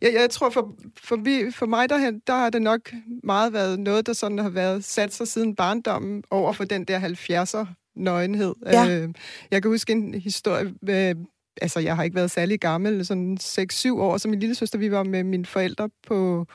jeg, 0.02 0.14
jeg 0.14 0.30
tror, 0.30 0.50
for, 0.50 0.74
for, 0.96 1.16
vi, 1.16 1.50
for 1.50 1.66
mig 1.66 1.88
derhen, 1.88 2.20
der 2.26 2.34
har 2.34 2.50
det 2.50 2.62
nok 2.62 2.92
meget 3.24 3.52
været 3.52 3.80
noget, 3.80 4.06
der 4.06 4.12
sådan 4.12 4.38
har 4.38 4.48
været 4.48 4.84
sat 4.84 5.14
sig 5.14 5.28
siden 5.28 5.56
barndommen 5.56 6.22
over 6.30 6.52
for 6.52 6.64
den 6.64 6.84
der 6.84 7.00
70'er 7.00 7.66
nøgenhed. 7.96 8.54
Ja. 8.66 8.88
Øh, 8.88 9.08
jeg 9.50 9.62
kan 9.62 9.70
huske 9.70 9.92
en 9.92 10.14
historie, 10.14 10.74
øh, 10.88 11.14
altså 11.62 11.80
jeg 11.80 11.96
har 11.96 12.02
ikke 12.02 12.16
været 12.16 12.30
særlig 12.30 12.60
gammel, 12.60 13.06
sådan 13.06 13.38
6-7 13.40 13.92
år, 13.92 14.16
så 14.16 14.28
min 14.28 14.40
lille 14.40 14.54
søster, 14.54 14.78
vi 14.78 14.90
var 14.90 15.02
med 15.02 15.24
mine 15.24 15.46
forældre 15.46 15.90
på 16.06 16.46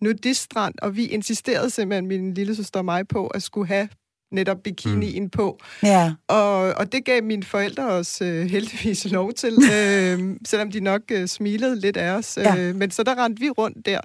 nudiststrand, 0.00 0.74
og 0.82 0.96
vi 0.96 1.06
insisterede 1.06 1.70
simpelthen, 1.70 2.06
min 2.06 2.34
lille 2.34 2.54
søster 2.54 2.78
og 2.78 2.84
mig, 2.84 3.08
på 3.08 3.26
at 3.26 3.42
skulle 3.42 3.68
have 3.68 3.88
netop 4.34 4.62
bikinien 4.62 5.22
mm. 5.22 5.30
på. 5.30 5.60
Ja. 5.82 6.12
Og, 6.28 6.56
og 6.56 6.92
det 6.92 7.04
gav 7.04 7.22
mine 7.22 7.42
forældre 7.42 7.86
os 7.86 8.22
øh, 8.22 8.46
heldigvis 8.46 9.04
lov 9.10 9.32
til, 9.32 9.52
øh, 9.52 10.36
selvom 10.46 10.70
de 10.70 10.80
nok 10.80 11.02
øh, 11.10 11.28
smilede 11.28 11.80
lidt 11.80 11.96
af 11.96 12.10
os. 12.10 12.36
Ja. 12.36 12.56
Øh, 12.56 12.74
men 12.74 12.90
så 12.90 13.02
der 13.02 13.24
rendte 13.24 13.40
vi 13.40 13.50
rundt 13.50 13.86
der. 13.86 14.00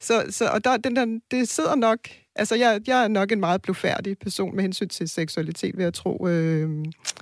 Så, 0.00 0.24
så, 0.30 0.46
og 0.46 0.64
der, 0.64 0.76
den 0.76 0.96
der, 0.96 1.18
det 1.30 1.48
sidder 1.48 1.74
nok 1.74 1.98
Altså, 2.36 2.54
jeg, 2.54 2.80
jeg 2.86 3.04
er 3.04 3.08
nok 3.08 3.32
en 3.32 3.40
meget 3.40 3.62
blufærdig 3.62 4.18
person 4.18 4.56
med 4.56 4.62
hensyn 4.62 4.88
til 4.88 5.08
seksualitet, 5.08 5.76
vil 5.76 5.82
jeg 5.82 5.94
tro. 5.94 6.28
Øh, 6.28 6.70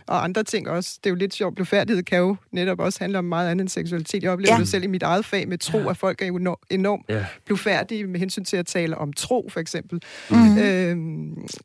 og 0.07 0.25
andre 0.25 0.43
ting 0.43 0.69
også. 0.69 0.99
Det 1.05 1.07
er 1.07 1.11
jo 1.11 1.17
lidt 1.17 1.35
sjovt. 1.35 1.55
Blufærdighed 1.55 2.03
kan 2.03 2.19
jo 2.19 2.37
netop 2.53 2.81
også 2.81 2.99
handle 3.01 3.19
om 3.19 3.25
meget 3.25 3.51
andet 3.51 3.63
end 3.63 3.69
seksualitet. 3.69 4.23
Jeg 4.23 4.31
oplever 4.31 4.55
ja. 4.55 4.61
det 4.61 4.69
selv 4.69 4.85
i 4.85 4.87
mit 4.87 5.03
eget 5.03 5.25
fag 5.25 5.49
med 5.49 5.59
tro, 5.59 5.89
at 5.89 5.97
folk 5.97 6.23
er 6.23 6.27
jo 6.27 6.57
enormt 6.71 7.05
ja. 7.09 7.27
blufærdige 7.47 8.07
med 8.07 8.21
hensyn 8.21 8.45
til 8.45 8.57
at 8.57 8.67
tale 8.67 8.99
om 8.99 9.13
tro, 9.13 9.49
for 9.49 9.61
eksempel. 9.61 10.03
Mm-hmm. 10.31 10.59
Øh, 10.59 10.97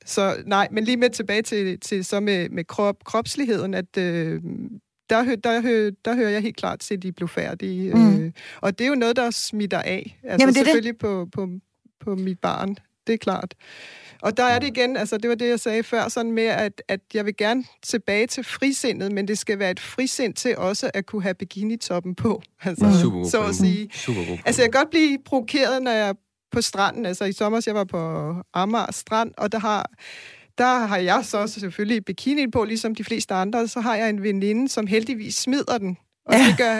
så 0.05 0.35
nej, 0.45 0.67
men 0.71 0.83
lige 0.83 0.97
med 0.97 1.09
tilbage 1.09 1.41
til, 1.41 1.79
til 1.79 2.05
så 2.05 2.19
med, 2.19 2.49
med 2.49 2.63
krop, 2.63 3.03
kropsligheden, 3.03 3.73
at... 3.73 3.97
Øh, 3.97 4.41
der, 5.09 5.23
hø, 5.23 5.35
der, 5.43 5.61
hø, 5.61 5.91
der 6.05 6.15
hører 6.15 6.29
jeg 6.29 6.41
helt 6.41 6.57
klart 6.57 6.79
til, 6.79 6.93
at 6.93 7.03
de 7.03 7.11
blev 7.11 7.27
færdige. 7.27 7.93
Mm. 7.93 8.21
Øh, 8.21 8.31
og 8.61 8.79
det 8.79 8.85
er 8.85 8.89
jo 8.89 8.95
noget, 8.95 9.15
der 9.15 9.31
smitter 9.31 9.81
af. 9.81 10.19
Altså 10.23 10.43
Jamen, 10.43 10.55
det 10.55 10.55
selvfølgelig 10.55 10.93
det. 10.93 10.99
På, 10.99 11.27
på, 11.31 11.49
på 11.99 12.15
mit 12.15 12.39
barn 12.39 12.77
det 13.07 13.13
er 13.13 13.17
klart. 13.17 13.53
Og 14.21 14.37
der 14.37 14.43
er 14.43 14.59
det 14.59 14.67
igen, 14.67 14.97
altså 14.97 15.17
det 15.17 15.29
var 15.29 15.35
det, 15.35 15.49
jeg 15.49 15.59
sagde 15.59 15.83
før, 15.83 16.07
sådan 16.07 16.31
med, 16.31 16.43
at, 16.43 16.81
at 16.87 16.99
jeg 17.13 17.25
vil 17.25 17.37
gerne 17.37 17.63
tilbage 17.83 18.27
til 18.27 18.43
frisindet, 18.43 19.11
men 19.11 19.27
det 19.27 19.37
skal 19.37 19.59
være 19.59 19.71
et 19.71 19.79
frisind 19.79 20.33
til 20.33 20.57
også 20.57 20.91
at 20.93 21.05
kunne 21.05 21.23
have 21.23 21.33
bikini-toppen 21.35 22.15
på. 22.15 22.41
Altså, 22.63 22.99
Super 23.01 23.23
så 23.29 23.43
at 23.43 23.55
sige. 23.55 23.89
Super 23.93 24.25
god 24.27 24.37
altså 24.45 24.61
jeg 24.61 24.71
kan 24.71 24.79
godt 24.79 24.89
blive 24.89 25.17
provokeret, 25.25 25.83
når 25.83 25.91
jeg 25.91 26.09
er 26.09 26.13
på 26.51 26.61
stranden. 26.61 27.05
Altså 27.05 27.25
i 27.25 27.31
sommer, 27.31 27.61
jeg 27.65 27.75
var 27.75 27.83
på 27.83 28.33
Amager 28.53 28.91
Strand, 28.91 29.31
og 29.37 29.51
der 29.51 29.59
har 29.59 29.91
der 30.57 30.85
har 30.85 30.97
jeg 30.97 31.25
så 31.25 31.47
selvfølgelig 31.47 32.05
bikini 32.05 32.47
på, 32.47 32.63
ligesom 32.63 32.95
de 32.95 33.03
fleste 33.03 33.33
andre. 33.33 33.67
Så 33.67 33.79
har 33.79 33.95
jeg 33.95 34.09
en 34.09 34.23
veninde, 34.23 34.69
som 34.69 34.87
heldigvis 34.87 35.35
smider 35.35 35.77
den. 35.77 35.97
Og 36.25 36.33
ja. 36.33 36.45
det, 36.47 36.57
gør, 36.57 36.79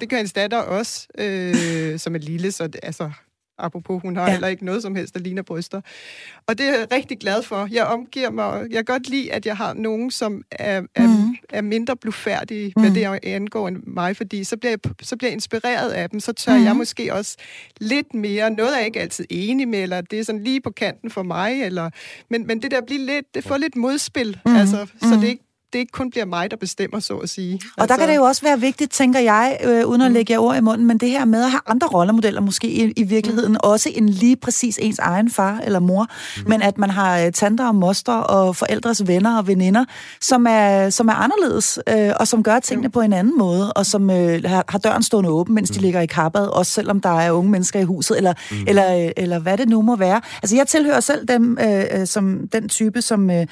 det 0.00 0.08
gør 0.08 0.18
en 0.18 0.26
datter 0.26 0.58
også, 0.58 1.06
øh, 1.18 1.98
som 1.98 2.14
er 2.14 2.18
lille, 2.18 2.52
så 2.52 2.66
det, 2.66 2.80
altså, 2.82 3.10
apropos, 3.58 4.02
hun 4.02 4.16
har 4.16 4.24
ja. 4.24 4.30
heller 4.30 4.48
ikke 4.48 4.64
noget 4.64 4.82
som 4.82 4.94
helst, 4.94 5.14
der 5.14 5.20
ligner 5.20 5.42
bryster. 5.42 5.80
Og 6.46 6.58
det 6.58 6.68
er 6.68 6.78
jeg 6.78 6.86
rigtig 6.92 7.18
glad 7.18 7.42
for. 7.42 7.68
Jeg 7.70 7.84
omgiver 7.84 8.30
mig, 8.30 8.60
jeg 8.60 8.76
kan 8.76 8.84
godt 8.84 9.08
lide, 9.08 9.32
at 9.32 9.46
jeg 9.46 9.56
har 9.56 9.74
nogen, 9.74 10.10
som 10.10 10.42
er, 10.50 10.82
er, 10.94 11.06
mm. 11.06 11.36
er 11.50 11.62
mindre 11.62 11.96
blufærdige, 11.96 12.72
mm. 12.76 12.82
hvad 12.82 12.90
det 12.90 13.28
angår 13.28 13.68
end 13.68 13.76
mig, 13.86 14.16
fordi 14.16 14.44
så 14.44 14.56
bliver, 14.56 14.70
jeg, 14.70 14.92
så 15.02 15.16
bliver 15.16 15.28
jeg 15.28 15.34
inspireret 15.34 15.90
af 15.90 16.10
dem, 16.10 16.20
så 16.20 16.32
tør 16.32 16.58
mm. 16.58 16.64
jeg 16.64 16.76
måske 16.76 17.14
også 17.14 17.36
lidt 17.80 18.14
mere, 18.14 18.50
noget 18.50 18.72
er 18.72 18.76
jeg 18.76 18.86
ikke 18.86 19.00
altid 19.00 19.24
enig 19.30 19.68
med, 19.68 19.82
eller 19.82 20.00
det 20.00 20.18
er 20.18 20.24
sådan 20.24 20.44
lige 20.44 20.60
på 20.60 20.70
kanten 20.70 21.10
for 21.10 21.22
mig, 21.22 21.62
eller, 21.62 21.90
men, 22.30 22.46
men 22.46 22.62
det 22.62 22.70
der 22.70 22.80
bliver 22.80 23.06
lidt, 23.06 23.34
det 23.34 23.44
får 23.44 23.56
lidt 23.56 23.76
modspil, 23.76 24.40
mm. 24.46 24.56
altså, 24.56 24.86
så 25.02 25.14
mm. 25.14 25.20
det 25.20 25.28
ikke 25.28 25.43
det 25.74 25.80
ikke 25.80 25.92
kun 25.92 26.10
bliver 26.10 26.24
mig, 26.26 26.50
der 26.50 26.56
bestemmer, 26.56 27.00
så 27.00 27.16
at 27.16 27.28
sige. 27.28 27.54
Og 27.54 27.82
altså... 27.82 27.94
der 27.94 28.00
kan 28.00 28.08
det 28.08 28.16
jo 28.16 28.22
også 28.22 28.42
være 28.42 28.60
vigtigt, 28.60 28.92
tænker 28.92 29.20
jeg, 29.20 29.58
øh, 29.64 29.86
uden 29.86 30.00
at 30.00 30.10
mm. 30.10 30.14
lægge 30.14 30.32
jer 30.32 30.38
ord 30.38 30.56
i 30.56 30.60
munden, 30.60 30.86
men 30.86 30.98
det 30.98 31.10
her 31.10 31.24
med 31.24 31.44
at 31.44 31.50
have 31.50 31.60
andre 31.66 31.86
rollemodeller 31.86 32.40
måske 32.40 32.68
i, 32.68 32.92
i 32.96 33.02
virkeligheden, 33.02 33.52
mm. 33.52 33.58
også 33.62 33.90
en 33.94 34.08
lige 34.08 34.36
præcis 34.36 34.78
ens 34.82 34.98
egen 34.98 35.30
far 35.30 35.60
eller 35.64 35.80
mor, 35.80 36.06
mm. 36.36 36.48
men 36.48 36.62
at 36.62 36.78
man 36.78 36.90
har 36.90 37.20
øh, 37.20 37.32
tanter 37.32 37.68
og 37.68 37.74
moster 37.74 38.12
og 38.12 38.56
forældres 38.56 39.06
venner 39.06 39.38
og 39.38 39.46
veninder, 39.46 39.84
som 40.20 40.46
er, 40.48 40.90
som 40.90 41.08
er 41.08 41.12
anderledes, 41.12 41.78
øh, 41.88 42.10
og 42.20 42.28
som 42.28 42.42
gør 42.42 42.58
tingene 42.58 42.88
mm. 42.88 42.92
på 42.92 43.00
en 43.00 43.12
anden 43.12 43.38
måde, 43.38 43.72
og 43.72 43.86
som 43.86 44.10
øh, 44.10 44.44
har, 44.44 44.64
har 44.68 44.78
døren 44.78 45.02
stående 45.02 45.30
åben, 45.30 45.54
mens 45.54 45.70
mm. 45.70 45.74
de 45.74 45.80
ligger 45.80 46.00
i 46.00 46.06
kappet, 46.06 46.50
også 46.50 46.72
selvom 46.72 47.00
der 47.00 47.20
er 47.20 47.30
unge 47.30 47.50
mennesker 47.50 47.80
i 47.80 47.84
huset, 47.84 48.16
eller, 48.16 48.34
mm. 48.50 48.56
eller, 48.66 49.04
øh, 49.04 49.10
eller 49.16 49.38
hvad 49.38 49.58
det 49.58 49.68
nu 49.68 49.82
må 49.82 49.96
være. 49.96 50.20
Altså 50.42 50.56
jeg 50.56 50.66
tilhører 50.66 51.00
selv 51.00 51.28
dem, 51.28 51.58
øh, 51.60 51.84
øh 51.92 52.06
som 52.06 52.48
den 52.52 52.68
type, 52.68 53.02
som 53.02 53.30
øh, 53.30 53.46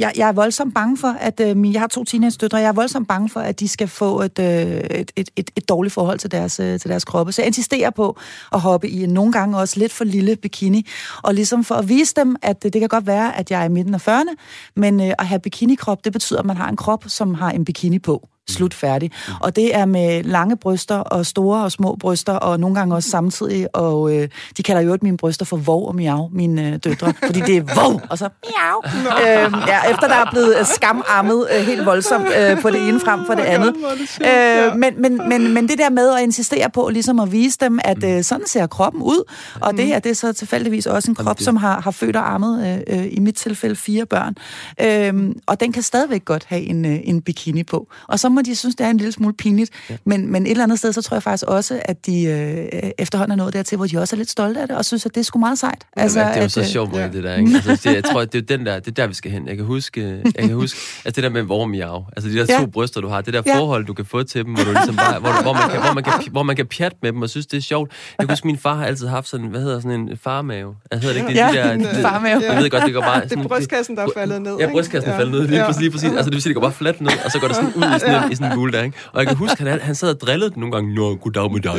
jeg, 0.00 0.12
jeg 0.16 0.28
er 0.28 0.32
voldsomt 0.32 0.74
bange 0.74 0.96
for, 0.96 1.13
at 1.20 1.40
øh, 1.40 1.72
jeg 1.72 1.80
har 1.80 1.88
to 1.88 2.04
teenage-døtre, 2.04 2.58
og 2.58 2.62
jeg 2.62 2.68
er 2.68 2.72
voldsomt 2.72 3.08
bange 3.08 3.28
for, 3.28 3.40
at 3.40 3.60
de 3.60 3.68
skal 3.68 3.88
få 3.88 4.20
et, 4.20 4.38
øh, 4.38 4.46
et, 4.46 5.12
et, 5.16 5.30
et, 5.36 5.50
et 5.56 5.68
dårligt 5.68 5.94
forhold 5.94 6.18
til 6.18 6.30
deres, 6.30 6.60
øh, 6.60 6.80
til 6.80 6.90
deres 6.90 7.04
kroppe. 7.04 7.32
Så 7.32 7.42
jeg 7.42 7.46
insisterer 7.46 7.90
på 7.90 8.16
at 8.52 8.60
hoppe 8.60 8.88
i 8.88 9.04
en 9.04 9.10
nogle 9.10 9.32
gange 9.32 9.58
også 9.58 9.78
lidt 9.78 9.92
for 9.92 10.04
lille 10.04 10.36
bikini, 10.36 10.86
og 11.22 11.34
ligesom 11.34 11.64
for 11.64 11.74
at 11.74 11.88
vise 11.88 12.14
dem, 12.16 12.36
at 12.42 12.62
det, 12.62 12.72
det 12.72 12.80
kan 12.80 12.88
godt 12.88 13.06
være, 13.06 13.36
at 13.36 13.50
jeg 13.50 13.60
er 13.60 13.64
i 13.64 13.68
midten 13.68 13.94
af 13.94 14.08
40'erne, 14.08 14.34
men 14.76 15.00
øh, 15.00 15.12
at 15.18 15.26
have 15.26 15.40
bikinikrop, 15.40 16.04
det 16.04 16.12
betyder, 16.12 16.38
at 16.38 16.46
man 16.46 16.56
har 16.56 16.68
en 16.68 16.76
krop, 16.76 17.04
som 17.06 17.34
har 17.34 17.50
en 17.50 17.64
bikini 17.64 17.98
på 17.98 18.28
slut 18.48 18.74
færdig. 18.74 19.10
Og 19.40 19.56
det 19.56 19.76
er 19.76 19.84
med 19.84 20.22
lange 20.22 20.56
bryster 20.56 20.96
og 20.96 21.26
store 21.26 21.64
og 21.64 21.72
små 21.72 21.96
bryster, 22.00 22.32
og 22.32 22.60
nogle 22.60 22.76
gange 22.76 22.94
også 22.94 23.10
samtidig, 23.10 23.76
og 23.76 24.16
øh, 24.16 24.28
de 24.56 24.62
kalder 24.62 24.82
jo 24.82 24.98
mine 25.02 25.16
bryster 25.16 25.44
for 25.44 25.56
vov 25.56 25.88
og 25.88 25.94
miau, 25.94 26.28
mine 26.32 26.68
øh, 26.68 26.78
døtre, 26.84 27.12
fordi 27.26 27.40
det 27.40 27.56
er 27.56 27.82
vov, 27.82 28.00
og 28.10 28.18
så 28.18 28.28
miau. 28.44 28.82
Øhm, 29.04 29.54
ja, 29.68 29.90
efter 29.90 30.08
der 30.08 30.14
er 30.14 30.30
blevet 30.30 30.56
øh, 30.58 30.66
skamarmet 30.66 31.46
øh, 31.56 31.66
helt 31.66 31.86
voldsomt 31.86 32.26
øh, 32.38 32.60
på 32.60 32.70
det 32.70 32.88
ene 32.88 33.00
frem 33.00 33.26
for 33.26 33.34
det 33.34 33.42
andet. 33.42 33.74
Øh, 34.20 34.76
men, 34.76 35.02
men, 35.02 35.28
men, 35.28 35.54
men 35.54 35.68
det 35.68 35.78
der 35.78 35.90
med 35.90 36.14
at 36.14 36.22
insistere 36.22 36.70
på 36.70 36.88
ligesom 36.88 37.20
at 37.20 37.32
vise 37.32 37.58
dem, 37.60 37.78
at 37.84 38.04
øh, 38.04 38.22
sådan 38.22 38.46
ser 38.46 38.66
kroppen 38.66 39.02
ud, 39.02 39.30
og 39.60 39.76
det 39.76 39.86
her, 39.86 39.98
det 39.98 40.10
er 40.10 40.14
så 40.14 40.32
tilfældigvis 40.32 40.86
også 40.86 41.10
en 41.10 41.14
krop, 41.14 41.40
som 41.40 41.56
har, 41.56 41.80
har 41.80 41.90
født 41.90 42.16
og 42.16 42.32
armet, 42.32 42.84
øh, 42.86 43.06
i 43.10 43.20
mit 43.20 43.34
tilfælde, 43.34 43.76
fire 43.76 44.06
børn. 44.06 44.36
Øh, 44.80 45.34
og 45.46 45.60
den 45.60 45.72
kan 45.72 45.82
stadigvæk 45.82 46.24
godt 46.24 46.44
have 46.48 46.62
en, 46.62 46.84
en 46.84 47.22
bikini 47.22 47.62
på. 47.62 47.88
Og 48.08 48.18
så 48.20 48.28
må 48.34 48.42
de 48.42 48.56
synes, 48.56 48.74
det 48.74 48.86
er 48.86 48.90
en 48.90 48.96
lille 48.96 49.12
smule 49.12 49.34
pinligt. 49.34 49.70
Ja. 49.90 49.96
Men, 50.04 50.32
men 50.32 50.46
et 50.46 50.50
eller 50.50 50.64
andet 50.64 50.78
sted, 50.78 50.92
så 50.92 51.02
tror 51.02 51.14
jeg 51.14 51.22
faktisk 51.22 51.44
også, 51.48 51.80
at 51.84 52.06
de 52.06 52.22
øh, 52.22 52.90
efterhånden 52.98 53.38
er 53.38 53.44
nået 53.44 53.54
dertil, 53.54 53.76
hvor 53.76 53.86
de 53.86 53.98
også 53.98 54.16
er 54.16 54.18
lidt 54.18 54.30
stolte 54.30 54.60
af 54.60 54.68
det, 54.68 54.76
og 54.76 54.84
synes, 54.84 55.06
at 55.06 55.14
det 55.14 55.20
er 55.20 55.24
sgu 55.24 55.38
meget 55.38 55.58
sejt. 55.58 55.86
Altså, 55.96 56.20
ja, 56.20 56.28
det 56.28 56.36
er 56.36 56.42
jo 56.42 56.48
så 56.48 56.60
at, 56.60 56.66
sjovt, 56.66 56.96
ja. 56.96 57.08
det 57.08 57.24
der, 57.24 57.36
ikke? 57.36 57.50
Altså, 57.54 57.88
det, 57.88 57.94
jeg 57.94 58.04
tror, 58.04 58.24
det 58.32 58.50
er 58.50 58.56
den 58.56 58.66
der, 58.66 58.78
det 58.78 58.88
er 58.88 58.92
der, 58.92 59.06
vi 59.06 59.14
skal 59.14 59.30
hen. 59.30 59.48
Jeg 59.48 59.56
kan 59.56 59.64
huske, 59.64 60.22
jeg 60.24 60.44
kan 60.44 60.54
huske 60.54 60.78
altså 61.04 61.20
det 61.20 61.22
der 61.22 61.28
med 61.28 61.42
vormiav, 61.42 62.04
altså 62.16 62.30
de 62.30 62.36
der 62.36 62.46
ja. 62.48 62.58
to 62.58 62.66
bryster, 62.66 63.00
du 63.00 63.08
har, 63.08 63.20
det 63.20 63.34
der 63.34 63.42
ja. 63.46 63.58
forhold, 63.58 63.84
du 63.84 63.94
kan 63.94 64.04
få 64.04 64.22
til 64.22 64.44
dem, 64.44 64.54
hvor, 64.54 64.64
du 64.64 64.72
ligesom 64.72 64.96
bare, 64.96 65.20
hvor, 65.20 65.42
hvor, 65.42 65.52
man 65.52 65.70
kan, 65.70 65.80
hvor, 65.80 65.94
man 65.94 66.04
kan, 66.04 66.12
hvor 66.30 66.42
man 66.42 66.56
kan 66.56 66.66
pjatte 66.66 66.96
med 67.02 67.12
dem, 67.12 67.22
og 67.22 67.30
synes, 67.30 67.46
det 67.46 67.56
er 67.56 67.62
sjovt. 67.62 67.92
Jeg 68.18 68.26
kan 68.26 68.32
huske, 68.32 68.46
min 68.46 68.58
far 68.58 68.74
har 68.74 68.86
altid 68.86 69.06
haft 69.06 69.28
sådan, 69.28 69.46
hvad 69.46 69.60
hedder 69.60 69.80
sådan 69.80 70.00
en 70.00 70.18
farmave? 70.22 70.74
Jeg 70.90 71.00
hedder 71.00 71.14
det 71.14 71.20
ikke, 71.20 71.28
det, 71.28 71.36
ja, 71.36 71.48
de 71.52 71.56
der, 71.56 71.72
en 71.72 72.02
farmave. 72.02 72.42
Jeg 72.50 72.62
ved 72.62 72.70
godt, 72.70 72.82
det 72.86 72.94
går 72.94 73.00
bare... 73.00 73.20
Sådan, 73.22 73.38
det 73.38 73.44
er 73.44 73.48
brystkassen, 73.48 73.96
der 73.96 74.02
er 74.02 74.08
faldet 74.16 74.42
ned, 74.42 74.56
Ja, 74.58 74.70
brystkassen 74.70 75.10
er 75.10 75.16
faldet 75.16 75.32
ned, 75.32 75.48
lige 75.48 75.64
præcis, 75.64 75.80
lige 75.80 75.90
præcis. 75.90 76.08
Altså, 76.08 76.24
det 76.24 76.32
vil 76.32 76.42
sige, 76.42 76.50
det 76.50 76.54
går 76.54 76.62
bare 76.62 76.72
fladt 76.72 77.00
ned, 77.00 77.10
og 77.24 77.30
så 77.30 77.38
går 77.38 77.46
det 77.46 77.56
sådan 77.56 77.72
ud 77.74 77.96
i 77.96 77.98
sådan 77.98 78.23
en, 78.26 78.30
i 78.32 78.36
sådan 78.36 78.52
en 78.52 78.56
bule 78.56 78.72
der, 78.72 78.82
ikke? 78.82 78.96
Og 79.12 79.18
jeg 79.20 79.26
kan 79.28 79.36
huske, 79.36 79.62
han, 79.64 79.80
han 79.80 79.94
sad 79.94 80.10
og 80.14 80.20
drillede 80.20 80.50
den 80.50 80.60
nogle 80.60 80.72
gange, 80.74 80.94
Nå, 80.94 81.14
goddag 81.14 81.52
med 81.52 81.60
dig. 81.60 81.72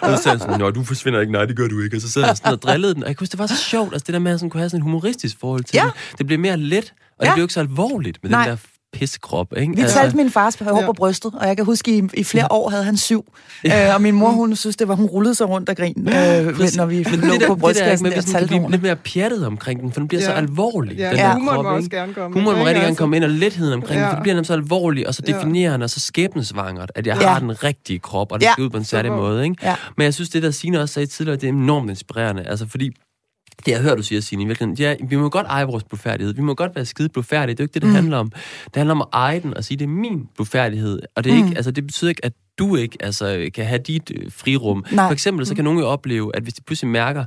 Og 0.00 0.16
så 0.16 0.22
sagde 0.22 0.38
han 0.38 0.38
sådan, 0.38 0.58
Nå, 0.60 0.70
du 0.70 0.84
forsvinder 0.84 1.20
ikke, 1.20 1.32
nej, 1.32 1.44
det 1.44 1.56
gør 1.56 1.68
du 1.68 1.80
ikke. 1.82 1.96
Og 1.96 2.00
så 2.00 2.10
sad 2.10 2.22
han 2.22 2.36
sådan 2.36 2.52
og 2.52 2.62
drillede 2.62 2.94
den, 2.94 3.02
og 3.02 3.08
jeg 3.08 3.16
kan 3.16 3.22
huske, 3.22 3.32
det 3.32 3.38
var 3.38 3.46
så 3.46 3.56
sjovt, 3.56 3.92
altså 3.92 4.04
det 4.06 4.12
der 4.12 4.18
med, 4.20 4.32
at 4.32 4.40
sådan 4.40 4.50
kunne 4.50 4.60
have 4.60 4.70
sådan 4.70 4.78
en 4.80 4.82
humoristisk 4.82 5.36
forhold 5.40 5.64
til 5.64 5.76
Ja. 5.76 5.84
det. 5.84 6.18
Det 6.18 6.26
blev 6.26 6.38
mere 6.38 6.56
let, 6.56 6.92
og 7.18 7.20
det 7.20 7.26
Ja. 7.26 7.34
blev 7.34 7.44
ikke 7.44 7.54
så 7.54 7.60
alvorligt 7.60 8.18
med 8.22 8.30
Nej. 8.30 8.42
den 8.42 8.50
der 8.50 8.56
pissekrop, 8.92 9.46
ikke? 9.56 9.76
Vi 9.76 9.82
talte 9.88 10.16
min 10.16 10.30
fars 10.30 10.54
hår 10.54 10.82
på 10.86 10.92
brystet, 10.92 11.32
og 11.34 11.46
jeg 11.48 11.56
kan 11.56 11.64
huske, 11.64 11.98
i, 11.98 12.02
i 12.14 12.24
flere 12.24 12.46
år 12.52 12.70
havde 12.70 12.84
han 12.84 12.96
syv. 12.96 13.24
Øh, 13.66 13.72
og 13.94 14.02
min 14.02 14.14
mor, 14.14 14.30
hun 14.30 14.56
synes, 14.56 14.76
det 14.76 14.88
var, 14.88 14.94
hun 14.94 15.06
rullede 15.06 15.34
sig 15.34 15.48
rundt 15.48 15.68
og 15.68 15.76
grin, 15.76 15.94
øh, 16.08 16.14
når 16.76 16.86
vi 16.86 17.06
Men 17.10 17.20
lå 17.20 17.32
det 17.32 17.40
der, 17.40 17.46
på 17.46 17.48
det 17.48 17.48
der, 17.48 17.54
brystkassen 17.54 18.08
med, 18.08 18.16
og 18.18 18.24
talte 18.24 18.60
lidt 18.70 18.82
mere 18.82 18.96
pjattet 18.96 19.46
omkring 19.46 19.80
den, 19.82 19.92
for 19.92 20.00
den 20.00 20.08
bliver 20.08 20.22
så 20.22 20.30
Ja. 20.30 20.36
alvorlig. 20.36 20.96
Ja, 20.98 21.08
den 21.08 21.16
ja. 21.16 21.22
der 21.22 21.32
humoren 21.34 21.54
krop, 21.56 21.64
må 21.64 21.70
også 21.70 21.84
ikke? 21.86 21.96
gerne 21.96 22.14
komme. 22.14 22.34
Humoren 22.40 22.58
må 22.58 22.64
rigtig 22.64 22.74
gerne 22.74 22.86
Altså, 22.86 22.98
komme 22.98 23.16
ind, 23.16 23.24
og 23.24 23.30
letheden 23.30 23.72
omkring 23.72 23.98
ja. 24.00 24.04
Ja. 24.04 24.10
for 24.10 24.14
det 24.14 24.22
bliver 24.22 24.34
nemlig 24.34 24.46
så 24.46 24.52
alvorligt, 24.52 25.06
og 25.06 25.14
så 25.14 25.22
Ja. 25.28 25.32
definerende, 25.32 25.84
og 25.84 25.90
så 25.90 26.00
skæbnesvangert, 26.00 26.92
at 26.94 27.06
jeg 27.06 27.16
Ja. 27.20 27.26
har 27.28 27.38
den 27.38 27.64
rigtige 27.64 27.98
krop, 27.98 28.32
og 28.32 28.40
det 28.40 28.46
Ja. 28.46 28.52
skal 28.52 28.64
ud 28.64 28.70
på 28.70 28.76
en 28.76 28.84
særlig 28.84 29.12
måde. 29.12 29.44
Ikke? 29.44 29.56
Ja. 29.62 29.74
Men 29.96 30.04
jeg 30.04 30.14
synes, 30.14 30.28
det 30.30 30.42
der 30.42 30.50
Signe 30.50 30.80
også 30.80 30.92
sagde 30.94 31.06
tidligere, 31.06 31.36
det 31.36 31.44
er 31.48 31.52
enormt 31.52 31.90
inspirerende, 31.90 32.42
altså 32.46 32.66
fordi 32.68 32.90
det 33.66 33.72
jeg 33.72 33.80
hører, 33.80 33.94
du 33.96 34.02
siger, 34.02 34.20
Signe, 34.20 34.42
i 34.42 34.46
virkeligheden, 34.46 34.78
ja, 34.78 34.94
vi 35.08 35.16
må 35.16 35.28
godt 35.28 35.46
eje 35.46 35.64
vores 35.64 35.84
blufærdighed. 35.84 36.34
Vi 36.34 36.42
må 36.42 36.54
godt 36.54 36.74
være 36.74 36.84
skide 36.84 37.08
blufærdige. 37.08 37.54
Det 37.54 37.60
er 37.60 37.64
jo 37.64 37.66
ikke 37.66 37.74
det, 37.74 37.82
det 37.82 37.88
mm. 37.88 37.94
handler 37.94 38.16
om. 38.16 38.30
Det 38.64 38.76
handler 38.76 38.94
om 38.94 39.00
at 39.00 39.06
eje 39.12 39.40
den 39.40 39.56
og 39.56 39.64
sige, 39.64 39.78
det 39.78 39.84
er 39.84 39.88
min 39.88 40.28
blufærdighed. 40.34 41.00
Og 41.16 41.24
det, 41.24 41.32
er 41.32 41.36
Mm. 41.36 41.44
ikke, 41.46 41.56
altså, 41.56 41.70
det 41.70 41.86
betyder 41.86 42.08
ikke, 42.08 42.24
at 42.24 42.32
du 42.58 42.76
ikke 42.76 42.96
altså, 43.00 43.50
kan 43.54 43.64
have 43.66 43.78
dit 43.86 44.12
øh, 44.16 44.32
frirum. 44.32 44.84
Nej. 44.92 45.06
For 45.08 45.12
eksempel, 45.12 45.46
så 45.46 45.54
kan 45.54 45.64
nogen 45.64 45.78
jo 45.78 45.86
opleve, 45.86 46.36
at 46.36 46.42
hvis 46.42 46.54
de 46.54 46.62
pludselig 46.62 46.90
mærker, 46.90 47.24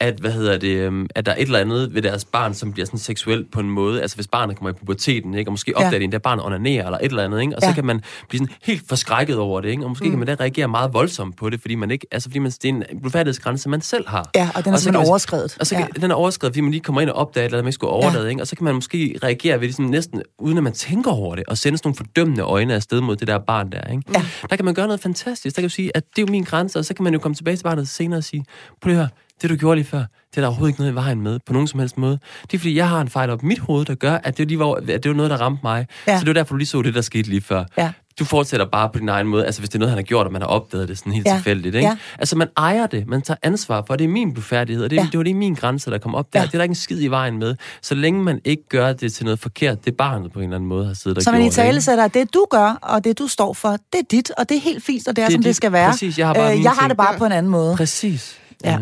at, 0.00 0.14
hvad 0.20 0.30
hedder 0.32 0.58
det, 0.58 0.68
øhm, 0.76 1.06
at 1.14 1.26
der 1.26 1.32
er 1.32 1.36
et 1.36 1.42
eller 1.42 1.58
andet 1.58 1.94
ved 1.94 2.02
deres 2.02 2.24
barn, 2.24 2.54
som 2.54 2.72
bliver 2.72 2.86
sådan 2.86 2.98
seksuelt 2.98 3.50
på 3.52 3.60
en 3.60 3.70
måde. 3.70 4.02
Altså 4.02 4.16
hvis 4.16 4.26
barnet 4.28 4.56
kommer 4.56 4.70
i 4.70 4.72
puberteten, 4.72 5.34
ikke? 5.34 5.48
og 5.48 5.52
måske 5.52 5.76
opdager 5.76 5.90
Ja. 5.92 5.98
ja. 6.00 6.06
det, 6.06 6.14
at 6.14 6.22
barnet 6.22 6.44
onanerer 6.44 6.84
eller 6.84 6.98
et 6.98 7.04
eller 7.04 7.24
andet, 7.24 7.40
ikke? 7.40 7.56
og 7.56 7.62
Ja. 7.62 7.68
så 7.68 7.74
kan 7.74 7.84
man 7.84 8.00
blive 8.28 8.38
sådan 8.38 8.54
helt 8.62 8.82
forskrækket 8.88 9.38
over 9.38 9.60
det, 9.60 9.68
ikke? 9.68 9.82
og 9.84 9.88
måske 9.88 10.04
mm. 10.04 10.10
kan 10.10 10.18
man 10.18 10.28
da 10.28 10.34
reagere 10.40 10.68
meget 10.68 10.92
voldsomt 10.92 11.36
på 11.36 11.50
det, 11.50 11.60
fordi 11.60 11.74
man 11.74 11.90
ikke, 11.90 12.06
altså 12.10 12.28
fordi 12.28 12.38
man, 12.38 12.50
det 12.50 12.64
er 12.64 12.68
en 12.68 12.84
blufærdighedsgrænse, 13.00 13.68
man 13.68 13.80
selv 13.80 14.08
har. 14.08 14.30
Ja, 14.34 14.50
og 14.54 14.64
den 14.64 14.72
er 14.72 14.76
så 14.76 14.82
simpelthen 14.82 15.00
man- 15.02 15.08
overskrevet. 15.08 15.56
Og 15.60 15.66
så 15.66 15.74
ja. 15.78 15.86
kan, 15.86 16.02
den 16.02 16.10
er 16.10 16.14
overskrevet, 16.14 16.52
fordi 16.52 16.60
man 16.60 16.70
lige 16.70 16.80
kommer 16.82 17.00
ind 17.00 17.10
og 17.10 17.16
opdager, 17.16 17.44
eller 17.44 17.58
man 17.58 17.66
ikke 17.66 17.72
skulle 17.74 17.90
overlade, 17.90 18.24
ja. 18.24 18.30
ikke? 18.30 18.42
og 18.42 18.46
så 18.46 18.56
kan 18.56 18.64
man 18.64 18.74
måske 18.74 19.18
reagere 19.22 19.60
ved 19.60 19.66
det 19.68 19.76
sådan 19.76 19.90
næsten, 19.90 20.22
uden 20.38 20.56
at 20.56 20.62
man 20.64 20.72
tænker 20.72 21.10
over 21.10 21.34
det, 21.36 21.44
og 21.48 21.58
sende 21.58 21.78
sådan 21.78 21.88
nogle 21.88 21.96
fordømmende 21.96 22.42
øjne 22.42 22.74
afsted 22.74 23.00
mod 23.00 23.16
det 23.16 23.28
der 23.28 23.38
barn 23.38 23.72
der. 23.72 23.90
Ikke? 23.90 24.02
Ja. 24.14 24.24
Der 24.50 24.56
kan 24.56 24.64
man 24.64 24.74
gøre 24.74 24.86
noget 24.86 25.00
fantastisk. 25.00 25.56
Der 25.56 25.60
kan 25.60 25.64
man 25.64 25.70
sige, 25.70 25.96
at 25.96 26.02
det 26.16 26.22
er 26.22 26.26
jo 26.26 26.30
min 26.32 26.42
grænse, 26.44 26.78
og 26.78 26.84
så 26.84 26.94
kan 26.94 27.04
man 27.04 27.12
jo 27.12 27.18
komme 27.18 27.34
tilbage 27.34 27.56
til 27.56 27.64
barnet 27.64 27.88
senere 27.88 28.18
og 28.18 28.24
sige, 28.24 28.44
prøv 28.82 28.92
at 28.92 28.96
høre, 28.98 29.08
det 29.42 29.50
du 29.50 29.56
gjorde 29.56 29.76
lige 29.76 29.86
før, 29.86 29.98
det 29.98 30.36
er 30.36 30.40
der 30.40 30.48
overhovedet 30.48 30.70
ikke 30.72 30.80
noget 30.80 30.92
i 30.92 30.94
vejen 30.94 31.20
med, 31.20 31.38
på 31.46 31.52
nogen 31.52 31.68
som 31.68 31.80
helst 31.80 31.98
måde. 31.98 32.18
Det 32.42 32.54
er 32.54 32.58
fordi, 32.58 32.76
jeg 32.76 32.88
har 32.88 33.00
en 33.00 33.08
fejl 33.08 33.30
op 33.30 33.42
i 33.42 33.46
mit 33.46 33.58
hoved, 33.58 33.84
der 33.84 33.94
gør, 33.94 34.18
at 34.24 34.38
det, 34.38 34.48
lige 34.48 34.58
var, 34.58 34.72
at 34.74 34.86
det 34.86 35.08
var 35.08 35.14
noget, 35.16 35.30
der 35.30 35.36
ramte 35.36 35.60
mig. 35.62 35.86
Ja. 36.06 36.14
Så 36.18 36.20
det 36.20 36.28
var 36.28 36.34
derfor, 36.34 36.54
du 36.54 36.56
lige 36.58 36.68
så 36.68 36.82
det, 36.82 36.94
der 36.94 37.00
skete 37.00 37.28
lige 37.28 37.40
før. 37.40 37.64
Ja. 37.78 37.92
Du 38.18 38.24
fortsætter 38.24 38.66
bare 38.66 38.88
på 38.92 38.98
din 38.98 39.08
egen 39.08 39.26
måde, 39.26 39.46
altså 39.46 39.60
hvis 39.60 39.68
det 39.68 39.74
er 39.74 39.78
noget, 39.78 39.90
han 39.90 39.98
har 39.98 40.02
gjort, 40.02 40.26
og 40.26 40.32
man 40.32 40.42
har 40.42 40.48
opdaget 40.48 40.88
det 40.88 40.98
sådan 40.98 41.12
helt 41.12 41.26
Ja. 41.26 41.34
tilfældigt. 41.34 41.74
Ikke? 41.74 41.88
Ja. 41.88 41.96
Altså 42.18 42.36
man 42.36 42.48
ejer 42.56 42.86
det, 42.86 43.06
man 43.06 43.22
tager 43.22 43.38
ansvar 43.42 43.84
for, 43.86 43.96
det 43.96 44.04
er 44.04 44.08
min 44.08 44.32
blufærdighed, 44.32 44.84
og 44.84 44.90
det, 44.90 44.96
Ja. 44.96 45.02
ja. 45.02 45.08
det 45.12 45.18
var 45.18 45.24
det 45.24 45.36
min 45.36 45.54
grænse, 45.54 45.90
der 45.90 45.98
kom 45.98 46.14
op 46.14 46.32
der. 46.32 46.38
Ja. 46.38 46.42
Ja. 46.42 46.46
Det 46.46 46.54
er 46.54 46.58
der 46.58 46.62
ikke 46.62 46.70
en 46.70 46.74
skid 46.74 47.02
i 47.02 47.06
vejen 47.06 47.38
med. 47.38 47.56
Så 47.82 47.94
længe 47.94 48.22
man 48.22 48.40
ikke 48.44 48.68
gør 48.68 48.92
det 48.92 49.12
til 49.12 49.24
noget 49.24 49.38
forkert, 49.40 49.84
det 49.84 49.96
barnet 49.96 50.32
på 50.32 50.38
en 50.38 50.42
eller 50.44 50.56
anden 50.56 50.68
måde 50.68 50.86
har 50.86 50.94
siddet 50.94 51.18
og 51.18 51.22
Så 51.24 51.32
man 51.32 51.42
i 51.42 51.50
tale 51.50 51.80
sætter, 51.80 52.04
at 52.04 52.14
det 52.14 52.34
du 52.34 52.46
gør, 52.50 52.78
og 52.82 53.04
det 53.04 53.18
du 53.18 53.26
står 53.26 53.52
for, 53.52 53.68
det 53.70 53.98
er 53.98 54.04
dit, 54.10 54.30
og 54.38 54.48
det 54.48 54.56
er 54.56 54.60
helt 54.60 54.84
fint, 54.84 55.08
og 55.08 55.16
det 55.16 55.22
er, 55.22 55.26
Det 55.26 55.32
er 55.32 55.36
som 55.36 55.42
det 55.42 55.48
dit. 55.48 55.56
skal 55.56 55.72
være. 55.72 55.90
Præcis, 55.90 56.18
jeg 56.18 56.26
har 56.26 56.34
bare 56.34 56.56
øh, 56.56 56.62
jeg 56.62 56.70
har 56.72 56.88
det 56.88 56.96
bare 56.96 57.12
Ja. 57.12 57.18
på 57.18 57.24
en 57.24 57.32
anden 57.32 57.52
måde. 57.52 57.76
Præcis. 57.76 58.38
Ja. 58.64 58.78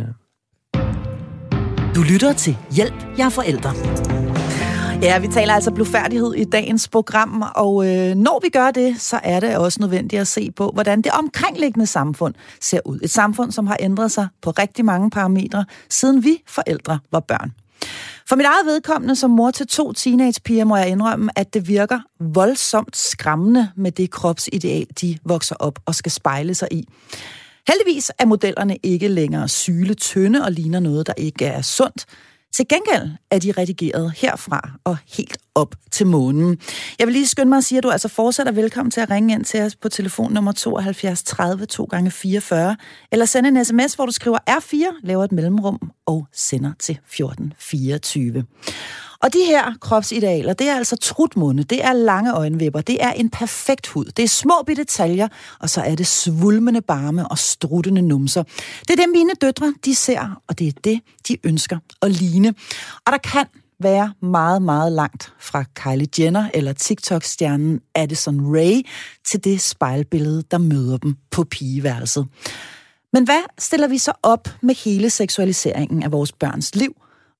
Du 1.94 2.02
lytter 2.02 2.32
til 2.32 2.56
Hjælp, 2.70 2.94
jeg 3.18 3.26
er 3.26 3.30
forældre. 3.30 3.74
Ja, 5.02 5.18
vi 5.18 5.28
taler 5.28 5.54
altså 5.54 5.70
blufærdighed 5.70 6.34
i 6.34 6.44
dagens 6.44 6.88
program, 6.88 7.44
og 7.54 7.86
øh, 7.86 8.14
når 8.14 8.40
vi 8.42 8.48
gør 8.48 8.70
det, 8.70 9.00
så 9.00 9.20
er 9.22 9.40
det 9.40 9.56
også 9.56 9.80
nødvendigt 9.80 10.20
at 10.20 10.26
se 10.26 10.50
på, 10.50 10.70
hvordan 10.74 11.02
det 11.02 11.12
omkringliggende 11.12 11.86
samfund 11.86 12.34
ser 12.60 12.80
ud. 12.84 12.98
Et 13.02 13.10
samfund, 13.10 13.52
som 13.52 13.66
har 13.66 13.76
ændret 13.80 14.10
sig 14.12 14.28
på 14.42 14.50
rigtig 14.50 14.84
mange 14.84 15.10
parametre, 15.10 15.64
siden 15.90 16.24
vi 16.24 16.42
forældre 16.48 16.98
var 17.12 17.20
børn. 17.20 17.52
For 18.28 18.36
mit 18.36 18.46
eget 18.46 18.66
vedkommende 18.66 19.16
som 19.16 19.30
mor 19.30 19.50
til 19.50 19.66
to 19.66 19.92
teenagepiger 19.92 20.64
må 20.64 20.76
jeg 20.76 20.88
indrømme, 20.88 21.30
at 21.36 21.54
det 21.54 21.68
virker 21.68 22.00
voldsomt 22.20 22.96
skræmmende 22.96 23.70
med 23.76 23.92
det 23.92 24.10
kropsideal, 24.10 24.86
de 25.00 25.18
vokser 25.24 25.56
op 25.58 25.78
og 25.86 25.94
skal 25.94 26.12
spejle 26.12 26.54
sig 26.54 26.68
i. 26.70 26.88
Heldigvis 27.68 28.12
er 28.18 28.24
modellerne 28.24 28.76
ikke 28.82 29.08
længere 29.08 29.48
syle 29.48 29.94
tynde 29.94 30.44
og 30.44 30.52
ligner 30.52 30.80
noget, 30.80 31.06
der 31.06 31.12
ikke 31.16 31.44
er 31.44 31.62
sundt. 31.62 32.06
Til 32.56 32.68
gengæld 32.68 33.10
er 33.30 33.38
de 33.38 33.52
redigeret 33.52 34.12
herfra 34.16 34.70
og 34.84 34.96
helt 35.16 35.38
op 35.54 35.74
til 35.90 36.06
månen. 36.06 36.58
Jeg 36.98 37.06
vil 37.06 37.12
lige 37.12 37.26
skynde 37.26 37.48
mig 37.48 37.58
at 37.58 37.64
sige, 37.64 37.78
at 37.78 37.84
du 37.84 37.90
altså 37.90 38.08
fortsat 38.08 38.48
er 38.48 38.52
velkommen 38.52 38.90
til 38.90 39.00
at 39.00 39.10
ringe 39.10 39.34
ind 39.34 39.44
til 39.44 39.62
os 39.62 39.76
på 39.76 39.88
telefon 39.88 40.32
nummer 40.32 40.52
72 40.52 41.22
30 41.22 41.66
2 41.66 41.84
gange 41.84 42.10
44 42.10 42.76
eller 43.12 43.26
sende 43.26 43.48
en 43.48 43.64
sms, 43.64 43.94
hvor 43.94 44.06
du 44.06 44.12
skriver 44.12 44.38
R4, 44.50 45.00
laver 45.02 45.24
et 45.24 45.32
mellemrum 45.32 45.90
og 46.06 46.26
sender 46.32 46.72
til 46.78 46.92
1424. 46.92 48.44
Og 49.24 49.32
de 49.32 49.38
her 49.46 49.74
kropsidealer, 49.80 50.52
det 50.52 50.68
er 50.68 50.76
altså 50.76 50.96
trutmunde, 50.96 51.64
det 51.64 51.84
er 51.84 51.92
lange 51.92 52.34
øjenvipper, 52.34 52.80
det 52.80 53.02
er 53.04 53.10
en 53.10 53.30
perfekt 53.30 53.86
hud, 53.86 54.04
det 54.04 54.22
er 54.22 54.28
små 54.28 54.54
bitte 54.66 54.84
taljer, 54.84 55.28
og 55.60 55.70
så 55.70 55.80
er 55.80 55.94
det 55.94 56.06
svulmende 56.06 56.80
barme 56.80 57.28
og 57.28 57.38
struttende 57.38 58.02
numser. 58.02 58.42
Det 58.80 58.90
er 58.90 58.96
det, 58.96 59.08
mine 59.12 59.30
døtre, 59.40 59.74
de 59.84 59.94
ser, 59.94 60.42
og 60.48 60.58
det 60.58 60.68
er 60.68 60.72
det, 60.84 61.00
de 61.28 61.36
ønsker 61.44 61.78
at 62.02 62.10
ligne. 62.10 62.54
Og 63.06 63.12
der 63.12 63.18
kan 63.18 63.46
være 63.80 64.12
meget, 64.22 64.62
meget 64.62 64.92
langt 64.92 65.32
fra 65.40 65.64
Kylie 65.74 66.08
Jenner 66.18 66.48
eller 66.54 66.72
TikTok-stjernen 66.72 67.80
Addison 67.94 68.56
Rae 68.56 68.82
til 69.26 69.44
det 69.44 69.60
spejlbillede, 69.60 70.42
der 70.50 70.58
møder 70.58 70.96
dem 70.96 71.16
på 71.30 71.44
pigeværelset. 71.44 72.26
Men 73.12 73.24
hvad 73.24 73.42
stiller 73.58 73.88
vi 73.88 73.98
så 73.98 74.12
op 74.22 74.48
med 74.60 74.74
hele 74.74 75.10
seksualiseringen 75.10 76.02
af 76.02 76.12
vores 76.12 76.32
børns 76.32 76.74
liv? 76.74 76.94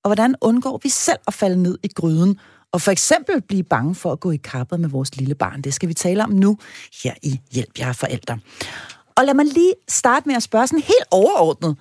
Og 0.05 0.09
hvordan 0.09 0.35
undgår 0.41 0.81
vi 0.83 0.89
selv 0.89 1.19
at 1.27 1.35
falde 1.35 1.63
ned 1.63 1.79
i 1.83 1.89
gryden? 1.89 2.41
Og 2.73 2.81
for 2.81 2.91
eksempel 2.91 3.43
blive 3.43 3.63
bange 3.63 3.95
for 3.95 4.13
at 4.13 4.21
gå 4.21 4.31
i 4.31 4.37
kappet 4.37 4.81
med 4.81 4.89
vores 4.89 5.17
lille 5.17 5.35
barn. 5.35 5.63
Det 5.63 5.75
skal 5.75 5.89
vi 5.89 5.95
tale 5.95 6.25
om 6.25 6.31
nu 6.31 6.59
her 7.03 7.15
i 7.23 7.41
Hjælp 7.53 7.79
jer 7.79 7.93
forældre. 7.93 8.39
Og 9.17 9.25
lad 9.25 9.35
mig 9.35 9.45
lige 9.47 9.75
starte 9.89 10.29
med 10.29 10.37
at 10.37 10.43
spørge 10.43 10.67
sådan 10.67 10.83
helt 10.83 11.05
overordnet. 11.11 11.77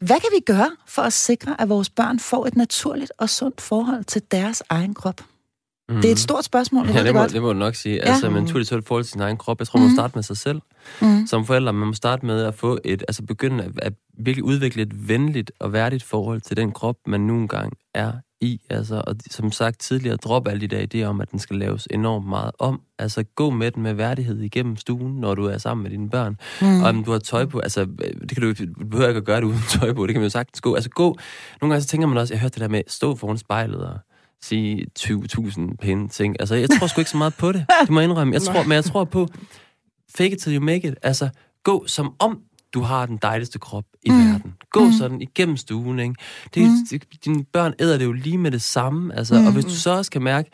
Hvad 0.00 0.20
kan 0.20 0.30
vi 0.34 0.40
gøre 0.40 0.70
for 0.86 1.02
at 1.02 1.12
sikre, 1.12 1.60
at 1.60 1.68
vores 1.68 1.90
børn 1.90 2.18
får 2.18 2.46
et 2.46 2.56
naturligt 2.56 3.12
og 3.18 3.30
sundt 3.30 3.60
forhold 3.60 4.04
til 4.04 4.22
deres 4.30 4.62
egen 4.68 4.94
krop? 4.94 5.20
Mm. 5.88 5.96
Det 5.96 6.04
er 6.04 6.12
et 6.12 6.18
stort 6.18 6.44
spørgsmål, 6.44 6.86
jeg 6.86 6.94
Ja, 6.94 6.98
ved 7.00 7.06
det 7.06 7.14
må, 7.14 7.20
godt. 7.20 7.32
det 7.32 7.42
må 7.42 7.52
du 7.52 7.58
nok 7.58 7.74
sige. 7.74 7.94
Ja. 7.94 8.00
Altså, 8.00 8.20
så 8.64 8.74
er 8.74 8.78
det 8.78 8.86
forhold 8.86 9.04
til 9.04 9.12
sin 9.12 9.20
egen 9.20 9.36
krop. 9.36 9.58
Jeg 9.58 9.66
tror, 9.66 9.80
man 9.80 9.88
må 9.88 9.94
starte 9.94 10.12
med 10.14 10.22
sig 10.22 10.36
selv. 10.36 10.60
Mm. 11.02 11.26
Som 11.26 11.46
forældre, 11.46 11.72
man 11.72 11.86
må 11.86 11.94
starte 11.94 12.26
med 12.26 12.42
at 12.44 12.54
få 12.54 12.78
et, 12.84 13.04
altså 13.08 13.22
begynde 13.22 13.64
at, 13.64 13.70
at 13.82 13.92
virkelig 14.18 14.44
udvikle 14.44 14.82
et 14.82 15.08
venligt 15.08 15.52
og 15.60 15.72
værdigt 15.72 16.02
forhold 16.02 16.40
til 16.40 16.56
den 16.56 16.72
krop, 16.72 16.96
man 17.06 17.20
nu 17.20 17.34
engang 17.34 17.72
er 17.94 18.12
i. 18.40 18.60
Altså, 18.70 19.02
og 19.06 19.16
som 19.30 19.52
sagt 19.52 19.80
tidligere, 19.80 20.16
drop 20.16 20.48
alle 20.48 20.68
de 20.68 20.76
der 20.76 20.86
idéer 20.94 21.08
om, 21.08 21.20
at 21.20 21.30
den 21.30 21.38
skal 21.38 21.56
laves 21.56 21.88
enormt 21.90 22.28
meget 22.28 22.50
om. 22.58 22.80
Altså, 22.98 23.24
gå 23.34 23.50
med 23.50 23.70
den 23.70 23.82
med 23.82 23.94
værdighed 23.94 24.40
igennem 24.40 24.76
stuen, 24.76 25.20
når 25.20 25.34
du 25.34 25.44
er 25.44 25.58
sammen 25.58 25.82
med 25.82 25.90
dine 25.90 26.10
børn. 26.10 26.36
Mm. 26.60 26.80
Og 26.80 26.88
om 26.88 27.04
du 27.04 27.10
har 27.12 27.18
tøj 27.18 27.46
på, 27.46 27.58
altså, 27.58 27.84
det 28.28 28.30
kan 28.30 28.42
du, 28.42 28.64
du 28.80 28.86
behøver 28.90 29.08
ikke 29.08 29.18
at 29.18 29.24
gøre 29.24 29.40
det 29.40 29.46
uden 29.46 29.60
tøj 29.80 29.92
på, 29.92 30.06
det 30.06 30.14
kan 30.14 30.20
man 30.20 30.26
jo 30.26 30.30
sagtens 30.30 30.60
gå. 30.60 30.74
Altså, 30.74 30.90
gå. 30.90 31.16
Nogle 31.60 31.72
gange 31.72 31.82
så 31.82 31.88
tænker 31.88 32.06
man 32.06 32.18
også, 32.18 32.34
jeg 32.34 32.40
hørte 32.40 32.54
det 32.54 32.60
der 32.60 32.68
med, 32.68 32.82
stå 32.86 33.14
foran 33.14 33.38
spejlet 33.38 33.80
og 33.86 33.98
sige 34.42 34.86
20.000 34.98 35.76
pæne 35.76 36.08
ting. 36.08 36.36
Altså, 36.40 36.54
jeg 36.54 36.70
tror 36.70 36.86
sgu 36.86 37.00
ikke 37.00 37.10
så 37.10 37.16
meget 37.16 37.34
på 37.34 37.52
det. 37.52 37.66
Det 37.80 37.90
må 37.90 38.00
jeg 38.00 38.08
indrømme. 38.10 38.34
Jeg 38.34 38.42
tror, 38.48 38.62
men 38.62 38.72
jeg 38.72 38.84
tror 38.84 39.04
på, 39.04 39.28
fake 40.16 40.32
it 40.32 40.38
till 40.38 40.54
you 40.54 40.62
make 40.62 40.88
it. 40.88 40.94
Altså, 41.02 41.28
gå 41.64 41.86
som 41.86 42.14
om 42.18 42.40
du 42.74 42.80
har 42.80 43.06
den 43.06 43.18
dejligste 43.22 43.58
krop 43.58 43.84
i 44.02 44.10
mm. 44.10 44.18
verden. 44.18 44.54
Gå 44.70 44.84
mm. 44.84 44.92
sådan 44.92 45.20
igennem 45.20 45.56
stuen, 45.56 45.98
ikke? 45.98 46.14
Det, 46.54 46.62
mm. 46.62 47.00
dine 47.24 47.44
børn 47.44 47.74
æder 47.78 47.98
det 47.98 48.04
jo 48.04 48.12
lige 48.12 48.38
med 48.38 48.50
det 48.50 48.62
samme, 48.62 49.16
altså. 49.16 49.40
Mm. 49.40 49.46
Og 49.46 49.52
hvis 49.52 49.64
du 49.64 49.74
så 49.74 49.90
også 49.90 50.10
kan 50.10 50.22
mærke, 50.22 50.50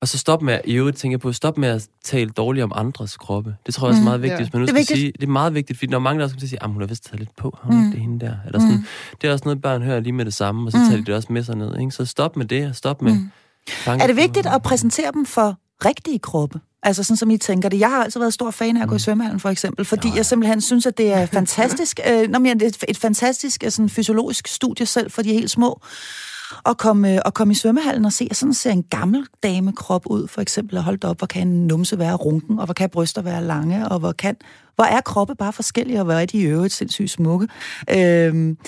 og 0.00 0.08
så 0.08 0.18
stop 0.18 0.42
med, 0.42 0.54
at- 0.54 0.60
i 0.64 0.74
øvrigt 0.74 0.96
tænker 0.96 1.18
på, 1.18 1.32
stop 1.32 1.58
med 1.58 1.68
at 1.68 1.86
tale 2.04 2.30
dårligt 2.30 2.64
om 2.64 2.72
andres 2.74 3.16
kroppe. 3.16 3.54
Det 3.66 3.74
tror 3.74 3.86
jeg 3.86 3.90
også 3.90 4.00
er 4.00 4.04
meget 4.04 4.22
vigtigt, 4.22 4.38
Ja. 4.40 4.44
hvis 4.44 4.52
man 4.52 4.60
nu 4.60 4.66
skal 4.66 4.76
vigtigt. 4.78 4.98
sige, 4.98 5.12
det 5.12 5.22
er 5.22 5.26
meget 5.26 5.54
vigtigt, 5.54 5.78
fordi 5.78 5.90
der 5.90 5.96
er 5.96 6.00
mange, 6.00 6.20
der 6.20 6.24
at 6.26 6.40
sige, 6.40 6.62
at 6.62 6.70
hun 6.70 6.80
har 6.82 6.86
vist 6.88 7.04
taget 7.04 7.18
lidt 7.18 7.36
på, 7.36 7.58
har 7.62 7.70
hun 7.72 7.76
mm. 7.80 7.84
ikke 7.86 7.92
det 7.94 8.00
hende 8.00 8.26
der? 8.26 8.34
Eller 8.46 8.60
sådan. 8.60 8.86
Det 9.22 9.28
er 9.28 9.32
også 9.32 9.44
noget, 9.44 9.62
børn 9.62 9.82
hører 9.82 10.00
lige 10.00 10.12
med 10.12 10.24
det 10.24 10.34
samme, 10.34 10.68
og 10.68 10.72
så 10.72 10.78
tager 10.78 10.96
de 10.96 11.04
det 11.04 11.14
også 11.14 11.32
med 11.32 11.42
sig 11.42 11.56
ned. 11.56 11.78
Ikke? 11.78 11.90
Så 11.90 12.04
stop 12.04 12.36
med 12.36 12.46
det, 12.46 12.68
og 12.68 12.76
stop 12.76 13.02
med 13.02 13.12
mm. 13.12 13.30
Er 13.86 14.06
det 14.06 14.16
vigtigt 14.16 14.46
at 14.46 14.62
præsentere 14.62 15.12
dem 15.12 15.26
for 15.26 15.56
rigtige 15.84 16.18
kroppe. 16.18 16.60
Altså 16.82 17.02
sådan 17.02 17.16
som 17.16 17.30
I 17.30 17.38
tænker 17.38 17.68
det. 17.68 17.80
Jeg 17.80 17.90
har 17.90 18.04
altid 18.04 18.20
været 18.20 18.34
stor 18.34 18.50
fan 18.50 18.76
af 18.76 18.82
at 18.82 18.88
gå 18.88 18.94
i 18.94 18.98
svømmehallen 18.98 19.40
for 19.40 19.48
eksempel, 19.48 19.84
fordi 19.84 20.08
jeg 20.16 20.26
simpelthen 20.26 20.60
synes, 20.60 20.86
at 20.86 20.98
det 20.98 21.12
er 21.12 21.26
fantastisk. 21.38 22.00
Øh, 22.10 22.28
når 22.30 22.38
man, 22.38 22.60
et, 22.62 22.84
et 22.88 22.96
fantastisk 22.98 23.64
øh, 23.64 23.70
sådan, 23.70 23.88
fysiologisk 23.88 24.46
studie 24.48 24.86
selv 24.86 25.10
for 25.10 25.22
de 25.22 25.32
helt 25.32 25.50
små 25.50 25.80
at 26.66 26.78
komme, 26.78 27.26
at 27.26 27.34
komme 27.34 27.52
i 27.52 27.54
svømmehallen 27.54 28.04
og 28.04 28.12
se, 28.12 28.28
at 28.30 28.36
sådan 28.36 28.54
ser 28.54 28.70
en 28.70 28.82
gammel 28.82 29.26
dame 29.42 29.72
krop 29.72 30.06
ud, 30.06 30.28
for 30.28 30.40
eksempel, 30.40 30.76
at 30.76 30.82
holde 30.82 31.08
op, 31.08 31.18
hvor 31.18 31.26
kan 31.26 31.48
en 31.48 31.66
numse 31.66 31.98
være 31.98 32.14
runken, 32.14 32.58
og 32.58 32.64
hvor 32.64 32.74
kan 32.74 32.90
bryster 32.90 33.22
være 33.22 33.44
lange, 33.44 33.88
og 33.88 33.98
hvor 33.98 34.12
kan, 34.12 34.36
hvor 34.74 34.84
er 34.84 35.00
kroppe 35.00 35.34
bare 35.34 35.52
forskellige, 35.52 35.98
og 35.98 36.04
hvor 36.04 36.14
er 36.14 36.26
de 36.26 36.38
i 36.38 36.44
øvrigt 36.44 36.72
sindssygt 36.72 37.10
smukke. 37.10 37.48
Øhm, 37.90 38.58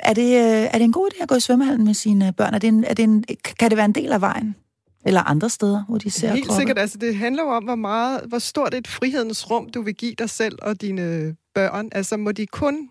er, 0.00 0.14
det, 0.14 0.36
er 0.74 0.78
det 0.78 0.82
en 0.82 0.92
god 0.92 1.08
idé 1.14 1.22
at 1.22 1.28
gå 1.28 1.34
i 1.34 1.40
svømmehallen 1.40 1.84
med 1.84 1.94
sine 1.94 2.32
børn? 2.32 2.54
Er 2.54 2.58
det 2.58 2.68
en, 2.68 2.84
er 2.84 2.94
det 2.94 3.02
en, 3.02 3.24
kan 3.58 3.70
det 3.70 3.76
være 3.76 3.84
en 3.84 3.94
del 3.94 4.12
af 4.12 4.20
vejen? 4.20 4.56
Eller 5.06 5.20
andre 5.20 5.50
steder, 5.50 5.84
hvor 5.88 5.98
de 5.98 6.10
ser 6.10 6.32
Helt 6.32 6.46
kroppe? 6.46 6.60
sikkert. 6.60 6.78
Altså, 6.78 6.98
det 6.98 7.16
handler 7.16 7.42
jo 7.42 7.48
om, 7.48 7.64
hvor, 7.64 7.74
meget, 7.74 8.20
hvor 8.28 8.38
stort 8.38 8.74
et 8.74 8.88
frihedens 8.88 9.50
rum, 9.50 9.68
du 9.68 9.82
vil 9.82 9.94
give 9.94 10.14
dig 10.18 10.30
selv 10.30 10.58
og 10.62 10.80
dine 10.80 11.36
børn. 11.54 11.88
Altså, 11.92 12.16
må 12.16 12.32
de 12.32 12.46
kun 12.46 12.88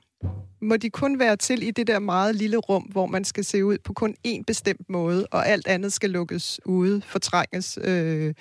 må 0.62 0.78
de 0.78 0.90
kun 0.90 1.20
være 1.20 1.36
til 1.36 1.68
i 1.68 1.72
det 1.72 1.88
der 1.88 2.00
meget 2.00 2.36
lille 2.36 2.58
rum, 2.58 2.84
hvor 2.84 3.06
man 3.06 3.24
skal 3.24 3.46
se 3.46 3.66
ud 3.66 3.78
på 3.84 3.94
kun 3.94 4.16
én 4.28 4.44
bestemt 4.48 4.90
måde, 4.90 5.28
og 5.32 5.48
alt 5.48 5.68
andet 5.68 5.94
skal 5.94 6.10
lukkes 6.10 6.60
ude, 6.66 7.02
fortrænges. 7.06 7.80
Øh, 7.84 8.34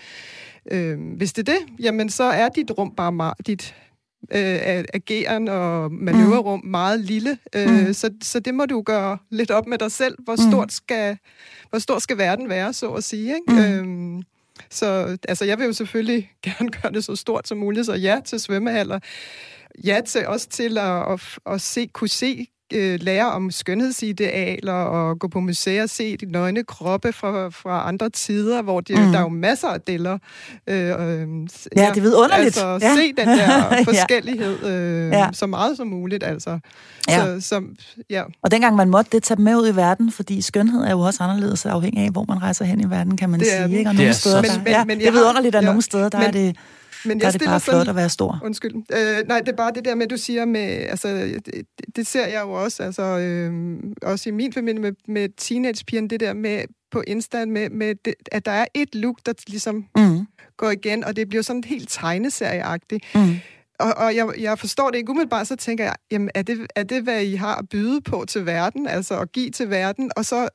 øh, 0.71 0.99
hvis 1.17 1.33
det 1.33 1.49
er 1.49 1.53
det, 1.53 1.85
jamen 1.85 2.11
så 2.11 2.25
er 2.25 2.49
dit 2.49 2.71
rum 2.79 2.95
bare 2.95 3.13
meget, 3.13 3.47
dit 3.47 3.75
øh, 4.31 4.85
ageren 4.95 5.49
og 5.49 5.93
manøvrerum 5.93 6.61
mm. 6.65 6.71
meget 6.71 7.01
lille. 7.01 7.39
Øh, 7.57 7.87
mm. 7.87 7.93
så, 7.93 8.11
så 8.23 8.41
det 8.41 8.55
må 8.55 8.67
du 8.67 8.83
gøre 8.83 9.19
lidt 9.31 9.51
op 9.51 9.67
med 9.67 9.79
dig 9.79 9.93
selv. 9.93 10.15
Hvor 10.25 10.37
Mm. 10.45 10.51
stort 10.51 10.73
skal, 10.73 11.19
hvor 11.71 11.79
stor 11.79 11.99
skal 11.99 12.19
verden 12.19 12.49
være, 12.49 12.73
så 12.73 12.91
at 12.91 13.05
sige. 13.05 13.35
Ikke? 13.35 13.53
Mm. 13.53 13.59
Øhm, 13.59 14.23
så 14.71 15.17
altså, 15.29 15.45
jeg 15.45 15.59
vil 15.59 15.67
jo 15.67 15.73
selvfølgelig 15.73 16.33
gerne 16.47 16.71
gøre 16.71 16.93
det 16.93 17.05
så 17.05 17.17
stort 17.17 17.49
som 17.49 17.59
muligt, 17.59 17.87
så 17.87 17.95
ja 17.95 18.21
til 18.25 18.41
svømmehaller. 18.41 18.99
Ja 19.85 20.01
til 20.07 20.27
også 20.27 20.49
til 20.49 20.79
at, 20.79 21.13
at, 21.13 21.21
at 21.55 21.61
se, 21.61 21.87
kunne 21.93 22.09
se 22.09 22.47
øh, 22.73 22.99
lære 23.03 23.33
om 23.33 23.51
skønhedsidealer 23.51 24.73
og 24.73 25.19
gå 25.19 25.29
på 25.29 25.41
museer 25.41 25.83
og 25.83 25.91
se 25.91 26.17
de 26.17 26.27
nøgne 26.27 26.65
kroppe 26.65 27.13
fra, 27.13 27.49
fra 27.49 27.89
andre 27.89 28.11
tider, 28.11 28.63
hvor 28.63 28.81
de, 28.81 28.93
Mm. 28.97 29.13
der 29.13 29.19
er 29.19 29.23
jo 29.23 29.29
masser 29.29 29.69
af 29.69 29.81
deler. 29.81 30.19
Øh, 30.67 30.77
øh, 30.77 30.89
Ja, 30.91 30.97
det 30.97 31.27
er 31.77 32.01
vidunderligt. 32.01 32.45
Altså, 32.47 32.79
Ja. 32.83 32.95
se 32.95 33.13
den 33.19 33.29
der 33.29 33.35
Ja. 33.75 33.83
forskellighed 33.83 34.65
øh, 34.67 35.11
Ja. 35.11 35.19
ja. 35.19 35.29
så 35.33 35.47
meget 35.47 35.77
som 35.77 35.87
muligt, 35.87 36.25
altså. 36.25 36.59
Ja. 37.09 37.19
Så, 37.41 37.49
så, 37.49 37.63
ja. 38.11 38.23
Og 38.43 38.51
dengang 38.51 38.77
man 38.77 38.89
måtte 38.91 39.11
det 39.13 39.23
tage 39.23 39.37
dem 39.37 39.45
med 39.45 39.57
ud 39.57 39.69
i 39.73 39.77
verden, 39.77 40.13
fordi 40.13 40.41
skønhed 40.43 40.81
er 40.85 40.91
jo 40.91 41.01
også 41.01 41.23
anderledes 41.23 41.67
afhængig 41.67 42.05
af, 42.05 42.11
hvor 42.11 42.25
man 42.29 42.43
rejser 42.43 42.65
hen 42.65 42.81
i 42.81 42.91
verden, 42.91 43.17
kan 43.17 43.31
man 43.31 43.41
Det 43.41 43.49
er 43.53 43.57
sige. 43.57 43.69
den. 43.69 43.79
Ikke? 43.79 43.89
Og 43.91 43.93
Det 43.93 43.99
nogle 43.99 44.09
er 44.09 44.13
steder, 44.13 44.43
så 44.43 44.49
der, 44.49 44.53
Men- 44.55 44.65
men- 44.65 44.73
ja, 44.73 44.85
men 44.85 44.97
det 44.99 45.03
jeg 45.05 45.09
er 45.09 45.13
har- 45.13 45.19
vidunderligt, 45.21 45.55
at 45.55 45.63
ja. 45.63 45.67
nogle 45.67 45.83
steder, 45.83 46.09
der, 46.09 46.19
Men- 46.19 46.27
er 46.27 46.31
det, 46.33 46.57
Men 47.05 47.21
der 47.21 47.27
er 47.27 47.31
det 47.31 47.41
bare 47.45 47.61
sådan 47.61 47.79
flot 47.81 47.89
at 47.89 47.97
være 47.97 48.09
stor. 48.09 48.41
Undskyld. 48.45 48.75
Øh, 48.75 49.29
nej, 49.29 49.39
det 49.41 49.49
er 49.49 49.57
bare 49.57 49.73
det 49.75 49.85
der 49.85 49.95
med, 49.95 50.07
du 50.07 50.17
siger 50.17 50.45
med, 50.45 50.61
altså, 50.61 51.09
det, 51.09 51.67
det 51.97 52.07
ser 52.07 52.27
jeg 52.27 52.43
jo 52.43 52.53
også, 52.53 52.83
altså, 52.83 53.03
øh, 53.03 53.79
også 54.03 54.29
i 54.29 54.33
min 54.33 54.53
familie 54.53 54.81
med, 54.83 54.93
med 55.09 55.29
teenagepigerne, 55.37 56.09
det 56.09 56.21
der 56.21 56.33
med 56.33 56.65
på 56.91 57.03
Insta, 57.07 57.45
med, 57.45 57.71
med 57.71 57.95
det, 58.05 58.15
at 58.33 58.47
der 58.47 58.53
er 58.53 58.67
et 58.75 58.95
look, 58.95 59.17
der 59.27 59.33
ligesom 59.49 59.85
Mm, 59.97 60.27
går 60.57 60.71
igen, 60.71 61.05
og 61.05 61.17
det 61.17 61.29
bliver 61.29 61.43
sådan 61.43 61.65
helt 61.65 61.89
tegneserieagtigt. 61.91 63.05
mm. 63.15 63.35
Og, 63.79 63.95
og 63.97 64.17
jeg, 64.17 64.29
jeg 64.39 64.59
forstår 64.59 64.91
det 64.91 64.99
ikke 64.99 65.11
umiddelbart, 65.11 65.47
så 65.47 65.57
tænker 65.57 65.85
jeg, 65.85 65.95
jamen 66.11 66.31
er 66.35 66.43
det, 66.43 66.67
er 66.77 66.83
det, 66.83 67.03
hvad 67.03 67.23
I 67.25 67.35
har 67.35 67.55
at 67.57 67.69
byde 67.69 68.01
på 68.01 68.25
til 68.29 68.47
verden, 68.47 68.87
altså 68.87 69.19
at 69.21 69.33
give 69.33 69.51
til 69.51 69.71
verden? 69.71 70.11
Og 70.17 70.25
så 70.25 70.49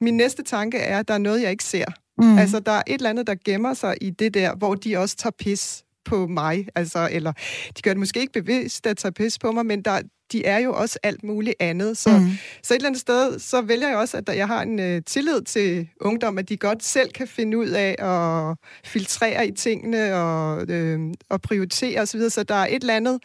min 0.00 0.16
næste 0.16 0.42
tanke 0.42 0.78
er, 0.78 0.98
at 0.98 1.08
der 1.08 1.14
er 1.14 1.18
noget, 1.18 1.42
jeg 1.42 1.50
ikke 1.50 1.64
ser. 1.64 1.84
Mm. 2.18 2.38
Altså, 2.38 2.60
der 2.60 2.72
er 2.72 2.82
et 2.86 2.94
eller 2.94 3.10
andet, 3.10 3.26
der 3.26 3.34
gemmer 3.44 3.74
sig 3.74 3.96
i 4.00 4.10
det 4.10 4.34
der, 4.34 4.54
hvor 4.54 4.74
de 4.74 4.96
også 4.96 5.16
tager 5.16 5.32
pis 5.38 5.84
på 6.10 6.26
mig. 6.26 6.66
Altså, 6.74 7.08
eller 7.12 7.32
de 7.76 7.82
gør 7.82 7.90
det 7.90 7.98
måske 7.98 8.20
ikke 8.20 8.32
bevidst 8.32 8.86
at 8.86 8.96
tage 8.96 9.12
pis 9.12 9.38
på 9.38 9.52
mig, 9.52 9.66
men 9.66 9.82
der, 9.82 10.00
de 10.32 10.44
er 10.44 10.58
jo 10.58 10.72
også 10.74 10.98
alt 11.02 11.24
muligt 11.24 11.54
andet. 11.60 11.96
Så, 11.98 12.10
Mm. 12.18 12.26
så 12.62 12.74
et 12.74 12.78
eller 12.78 12.88
andet 12.88 13.00
sted, 13.00 13.38
så 13.38 13.60
vælger 13.62 13.88
jeg 13.88 13.96
også, 13.98 14.16
at 14.16 14.36
jeg 14.36 14.46
har 14.46 14.62
en 14.62 14.78
øh, 14.80 15.02
tillid 15.06 15.40
til 15.42 15.88
ungdom, 16.00 16.38
at 16.38 16.48
de 16.48 16.56
godt 16.56 16.84
selv 16.84 17.10
kan 17.12 17.28
finde 17.28 17.58
ud 17.58 17.68
af 17.68 17.92
at 17.98 18.56
filtrere 18.84 19.48
i 19.48 19.52
tingene 19.52 20.14
og, 20.16 20.66
øh, 20.70 21.00
og 21.28 21.40
prioritere 21.42 22.00
osv. 22.00 22.20
Så 22.30 22.42
der 22.42 22.54
er 22.54 22.66
et 22.66 22.80
eller 22.80 22.96
andet 22.96 23.18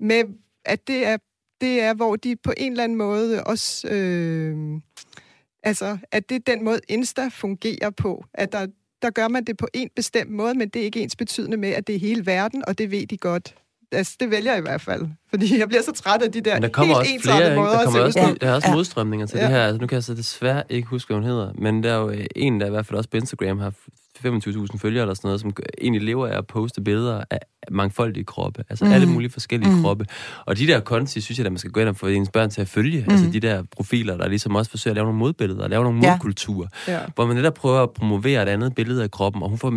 med, 0.00 0.22
at 0.64 0.88
det 0.88 1.06
er, 1.06 1.16
det 1.60 1.80
er, 1.82 1.94
hvor 1.94 2.16
de 2.16 2.36
på 2.36 2.52
en 2.56 2.72
eller 2.72 2.84
anden 2.84 2.98
måde 2.98 3.44
også... 3.44 3.88
Øh, 3.88 4.56
altså, 5.62 5.98
at 6.12 6.28
det 6.28 6.34
er 6.34 6.54
den 6.54 6.64
måde, 6.64 6.80
Insta 6.88 7.28
fungerer 7.32 7.90
på. 7.90 8.24
At 8.34 8.52
der, 8.52 8.66
der 9.02 9.10
gør 9.10 9.28
man 9.28 9.44
det 9.44 9.56
på 9.56 9.68
en 9.74 9.88
bestemt 9.96 10.30
måde, 10.30 10.54
men 10.54 10.68
det 10.68 10.80
er 10.80 10.84
ikke 10.84 11.00
ens 11.00 11.16
betydende 11.16 11.56
med, 11.56 11.68
at 11.68 11.86
det 11.86 11.94
er 11.94 11.98
hele 11.98 12.26
verden, 12.26 12.64
og 12.66 12.78
det 12.78 12.90
ved 12.90 13.06
de 13.06 13.16
godt. 13.16 13.54
Altså, 13.92 14.16
det 14.20 14.30
vælger 14.30 14.50
jeg 14.52 14.58
i 14.58 14.62
hvert 14.62 14.80
fald. 14.80 15.06
Fordi 15.30 15.58
jeg 15.58 15.68
bliver 15.68 15.82
så 15.82 15.92
træt 15.92 16.22
af 16.22 16.32
de 16.32 16.40
der 16.40 16.54
Men 16.54 16.62
der 16.62 16.68
kommer 16.68 17.02
helt 17.02 17.16
også 17.26 17.36
flere, 17.38 17.44
ikke? 17.50 17.60
måder 17.60 17.72
Der 17.72 17.78
at 17.78 17.84
kommer 17.84 18.00
se 18.00 18.04
også, 18.04 18.30
ud 18.32 18.36
der 18.38 18.48
er 18.48 18.54
også 18.54 18.68
Ja. 18.68 18.74
modstrømninger 18.74 19.26
til 19.26 19.36
Ja. 19.38 19.42
det 19.44 19.50
her. 19.52 19.62
Altså, 19.66 19.80
nu 19.80 19.86
kan 19.86 19.94
jeg 19.94 20.04
så 20.04 20.14
desværre 20.14 20.62
ikke 20.68 20.88
huske, 20.88 21.08
hvad 21.08 21.16
hun 21.16 21.24
hedder, 21.30 21.52
men 21.58 21.82
der 21.82 21.92
er 21.92 21.96
jo 21.98 22.10
øh, 22.10 22.26
en, 22.36 22.60
der 22.60 22.66
i 22.66 22.70
hvert 22.70 22.86
fald 22.86 22.96
også 22.96 23.10
på 23.10 23.16
Instagram 23.16 23.58
har 23.58 23.72
25.000 24.26 24.78
følgere 24.78 25.02
eller 25.02 25.14
sådan 25.14 25.28
noget, 25.28 25.40
som 25.40 25.52
egentlig 25.80 26.02
lever 26.02 26.26
af 26.26 26.38
at 26.38 26.46
poste 26.46 26.80
billeder 26.82 27.22
af 27.30 27.38
mangfoldige 27.70 28.24
kroppe. 28.24 28.64
Altså 28.70 28.84
Mm. 28.84 28.92
alle 28.92 29.06
mulige 29.06 29.30
forskellige 29.30 29.74
Mm. 29.74 29.82
kroppe. 29.82 30.06
Og 30.46 30.58
de 30.58 30.66
der 30.66 30.80
konti, 30.80 31.20
synes 31.20 31.38
jeg, 31.38 31.46
at 31.46 31.52
man 31.52 31.58
skal 31.58 31.70
gå 31.70 31.80
ind 31.80 31.88
og 31.88 31.96
få 31.96 32.06
ens 32.06 32.28
børn 32.32 32.50
til 32.50 32.60
at 32.60 32.68
følge. 32.68 33.04
Mm. 33.06 33.12
Altså 33.12 33.30
de 33.32 33.40
der 33.40 33.62
profiler, 33.76 34.16
der 34.16 34.28
ligesom 34.28 34.54
også 34.54 34.70
forsøger 34.70 34.92
at 34.92 34.96
lave 34.96 35.04
nogle 35.04 35.18
modbilleder, 35.18 35.62
og 35.62 35.70
lave 35.70 35.84
nogle 35.84 36.00
Ja. 36.02 36.12
modkulturer. 36.12 36.68
Ja. 36.88 36.98
Hvor 37.14 37.26
man 37.26 37.36
netop 37.36 37.54
prøver 37.54 37.82
at 37.82 37.90
promovere 37.90 38.42
et 38.42 38.48
andet 38.48 38.74
billede 38.74 39.02
af 39.02 39.10
kroppen, 39.10 39.42
og 39.42 39.48
hun 39.48 39.58
får 39.58 39.74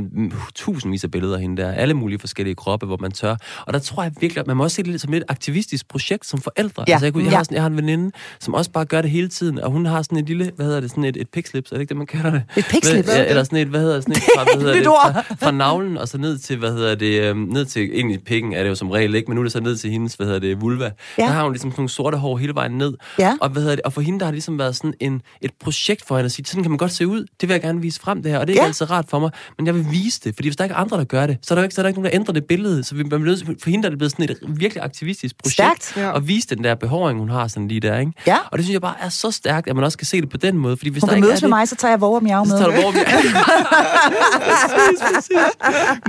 tusindvis 0.56 1.04
af 1.04 1.12
billeder 1.12 1.36
af 1.36 1.42
hende 1.42 1.62
der, 1.62 1.72
alle 1.72 1.94
mulige 1.94 2.20
forskellige 2.20 2.56
kroppe, 2.56 2.86
hvor 2.86 2.98
man 3.02 3.12
tør. 3.12 3.36
Og 3.68 3.74
der 3.74 3.80
tror 3.80 4.04
jeg 4.04 4.12
virkelig, 4.22 4.42
at 4.42 4.48
man 4.48 4.58
må 4.58 4.64
også 4.64 4.76
se 4.76 4.84
det 4.84 4.92
lidt 4.92 5.02
som 5.02 5.14
et 5.14 5.24
aktivistisk 5.30 5.88
projekt 5.88 6.26
som 6.26 6.42
forældre. 6.42 6.84
Ja. 6.88 6.94
Altså, 6.94 7.06
jeg, 7.06 7.14
kunne, 7.14 7.24
jeg, 7.24 7.32
Ja. 7.32 7.38
har 7.38 7.44
sådan, 7.44 7.56
jeg 7.56 7.64
har 7.64 7.70
en 7.70 7.78
veninde, 7.78 8.12
som 8.40 8.54
også 8.54 8.72
bare 8.72 8.86
gør 8.86 9.02
det 9.02 9.12
hele 9.12 9.28
tiden, 9.28 9.60
og 9.60 9.72
hun 9.72 9.86
har 9.86 10.02
sådan 10.02 10.18
et 10.18 10.26
lille, 10.26 10.52
hvad 10.56 10.66
hedder 10.66 10.80
det, 10.80 10.90
sådan 10.90 11.04
et, 11.06 11.18
et 11.18 11.30
pikslips, 11.30 11.72
er 11.72 11.76
det 11.76 11.82
ikke 11.82 11.90
det, 11.90 11.98
man 11.98 12.08
kalder 12.08 12.32
det? 12.32 12.44
Et 12.58 12.66
pikslips? 12.70 13.08
Ja, 13.08 13.26
Eller 13.30 13.44
sådan 13.44 13.58
et, 13.60 13.68
hvad 13.68 13.80
hedder 13.82 14.02
sådan 14.02 14.16
et, 14.16 14.24
fra, 14.36 14.44
hvad 14.44 14.56
hedder 14.64 14.74
det, 14.76 14.86
fra, 14.86 15.22
fra 15.46 15.52
navlen 15.52 15.98
og 15.98 16.08
så 16.08 16.18
ned 16.18 16.38
til, 16.38 16.58
hvad 16.58 16.72
hedder 16.72 16.96
det, 16.96 17.22
øhm, 17.22 17.40
ned 17.40 17.66
til, 17.66 17.90
egentlig 17.94 18.24
pikken 18.26 18.54
er 18.54 18.64
det 18.64 18.70
jo 18.70 18.76
som 18.76 18.90
regel 18.92 19.16
ikke, 19.16 19.28
men 19.28 19.36
nu 19.36 19.42
er 19.42 19.46
det 19.46 19.52
så 19.52 19.60
ned 19.60 19.78
til 19.78 19.90
hendes, 19.92 20.14
hvad 20.14 20.28
hedder 20.28 20.40
det, 20.40 20.62
vulva. 20.62 20.92
Ja. 21.18 21.24
Der 21.24 21.30
har 21.30 21.44
hun 21.44 21.52
ligesom 21.52 21.72
sådan 21.72 21.80
nogle 21.82 21.90
sorte 21.90 22.18
hår 22.18 22.38
hele 22.38 22.56
vejen 22.56 22.72
ned. 22.72 22.94
Ja. 23.20 23.34
Og, 23.42 23.50
hvad 23.50 23.62
hedder 23.62 23.76
det, 23.76 23.86
og 23.86 23.94
for 23.94 24.02
hende, 24.02 24.20
der 24.20 24.26
har 24.26 24.32
det 24.32 24.36
ligesom 24.36 24.60
været 24.60 24.76
sådan 24.76 24.94
en, 25.00 25.22
et 25.42 25.52
projekt 25.64 26.08
for 26.08 26.16
hende 26.16 26.26
at 26.26 26.32
sige, 26.32 26.46
sådan 26.46 26.64
kan 26.64 26.72
man 26.72 26.78
godt 26.78 26.92
se 26.92 27.08
ud. 27.08 27.20
Det 27.42 27.50
vil 27.50 27.54
jeg 27.54 27.62
gerne 27.62 27.82
vise 27.82 28.00
frem, 28.00 28.24
det 28.24 28.32
her. 28.32 28.40
Og 28.40 28.48
det 28.48 28.54
er 28.54 28.56
Ja. 28.58 28.62
ikke 28.62 28.68
altid 28.68 28.92
rart 28.92 29.06
for 29.10 29.20
mig, 29.20 29.30
men 29.58 29.68
jeg 29.68 29.76
vil 29.76 29.86
vise 29.92 30.20
det. 30.24 30.36
Fordi 30.36 30.48
hvis 30.48 30.56
der 30.56 30.64
ikke 30.64 30.74
er 30.74 30.78
andre, 30.80 30.98
der 30.98 31.04
gør 31.04 31.26
det, 31.28 31.38
så 31.42 31.54
er 31.54 31.56
der 31.56 31.62
jo 31.62 31.64
ikke, 31.64 31.76
så 31.76 31.82
er 31.82 31.84
der 31.84 31.88
ikke 31.88 32.00
nogen, 32.02 32.12
der 32.12 32.20
ændrer 32.20 32.34
det 32.34 32.46
billede. 32.46 32.84
Så 32.84 32.96
vi, 32.96 33.04
man 33.04 33.22
bliver 33.22 33.38
for 33.64 33.70
hende 33.70 33.84
der 33.84 33.88
er 33.88 33.90
det 33.90 33.98
blevet 34.00 34.12
sådan 34.12 34.30
et 34.30 34.38
virkelig 34.48 34.84
aktivistisk 34.84 35.36
projekt. 35.44 35.54
Stærkt. 35.54 35.94
Ja. 35.98 36.10
Og 36.12 36.28
vise 36.28 36.48
den 36.48 36.64
der 36.64 36.76
behåring, 36.76 37.20
hun 37.20 37.30
har 37.30 37.48
sådan 37.48 37.68
lige 37.68 37.80
der, 37.80 38.00
ikke? 38.00 38.12
Ja. 38.28 38.38
Og 38.52 38.58
det 38.58 38.66
synes 38.66 38.74
jeg 38.74 38.82
bare 38.82 38.96
er 39.02 39.10
så 39.10 39.32
stærkt, 39.32 39.68
at 39.70 39.76
man 39.76 39.84
også 39.86 39.98
kan 39.98 40.08
se 40.08 40.22
det 40.22 40.30
på 40.30 40.38
den 40.38 40.58
måde. 40.58 40.78
Fordi 40.78 40.90
hvis 40.90 41.02
Hun 41.04 41.08
der 41.08 41.14
kan 41.16 41.18
ikke 41.18 41.28
mødes 41.28 41.42
er 41.42 41.48
med 41.48 41.52
det, 41.52 41.58
mig, 41.60 41.68
så 41.68 41.76
tager 41.76 41.92
jeg 41.92 42.02
våger 42.02 42.20
miau 42.20 42.46
så 42.46 42.52
med. 42.52 42.58
tager 42.60 42.76
du 42.76 42.82
hvor 42.82 42.92
vi 42.92 43.00
præcis, 44.22 45.02
præcis. 45.16 45.38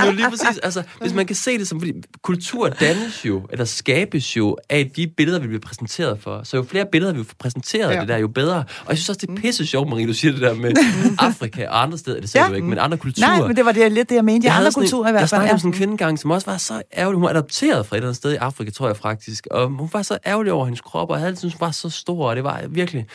Men 0.07 0.15
lige 0.17 0.31
præcis, 0.31 0.59
altså, 0.63 0.83
hvis 1.01 1.15
man 1.15 1.27
kan 1.27 1.37
se 1.37 1.59
det 1.59 1.69
som, 1.69 1.81
fordi 1.81 1.93
kultur 2.23 2.69
dannes 2.69 3.25
jo, 3.25 3.43
eller 3.51 3.65
skabes 3.65 4.37
jo 4.37 4.57
af 4.71 4.91
de 4.97 5.07
billeder, 5.17 5.39
vi 5.39 5.47
bliver 5.47 5.61
præsenteret 5.61 6.19
for. 6.23 6.41
Så 6.45 6.57
jo 6.57 6.63
flere 6.63 6.87
billeder, 6.93 7.13
vi 7.13 7.25
får 7.25 7.35
præsenteret 7.39 7.95
Ja. 7.95 8.01
det 8.01 8.09
der, 8.09 8.17
jo 8.17 8.29
bedre. 8.29 8.57
Og 8.57 8.65
jeg 8.89 8.99
synes 8.99 9.09
også, 9.09 9.19
det 9.27 9.39
er 9.39 9.41
pisse 9.43 9.67
sjovt, 9.67 9.89
Marie, 9.89 10.07
du 10.07 10.13
siger 10.15 10.33
det 10.33 10.41
der 10.41 10.55
med 10.55 10.73
Afrika 11.19 11.67
og 11.69 11.83
andre 11.83 11.99
steder, 11.99 12.21
det 12.21 12.31
siger 12.31 12.43
Ja. 12.43 12.49
du 12.49 12.55
ikke, 12.55 12.67
men 12.69 12.79
andre 12.79 12.99
kulturer. 12.99 13.29
Nej, 13.39 13.47
men 13.47 13.57
det 13.57 13.65
var 13.65 13.73
det, 13.73 13.93
lidt 13.93 14.09
det, 14.09 14.15
jeg 14.17 14.25
mente. 14.25 14.47
Jeg 14.47 14.57
andre 14.57 14.73
kulturer 14.73 15.05
i 15.05 15.07
Jeg 15.07 15.13
hvert 15.13 15.21
fald. 15.21 15.29
snakkede 15.29 15.49
Ja. 15.49 15.53
om 15.53 15.59
sådan 15.59 15.71
en 15.71 15.77
kvindegang, 15.77 16.19
som 16.19 16.31
også 16.31 16.51
var 16.51 16.57
så 16.57 16.83
ærgerlig. 16.97 17.17
Hun 17.17 17.23
var 17.23 17.29
adopteret 17.31 17.87
fra 17.87 17.97
et 17.97 17.99
eller 17.99 18.09
andet 18.09 18.17
sted 18.17 18.33
i 18.33 18.37
Afrika, 18.37 18.71
tror 18.71 18.87
jeg 18.87 18.97
faktisk. 18.97 19.47
Og 19.51 19.67
hun 19.69 19.89
var 19.93 20.03
så 20.03 20.19
ærgerlig 20.27 20.53
over 20.53 20.65
hendes 20.65 20.81
krop, 20.81 21.11
og 21.11 21.17
jeg 21.17 21.21
havde 21.25 21.37
synes, 21.37 21.55
hun 21.55 21.61
var 21.61 21.71
så 21.71 21.91
stor, 21.91 22.29
og 22.31 22.37
det 22.37 22.45
var 22.45 22.61
virkelig 22.71 23.07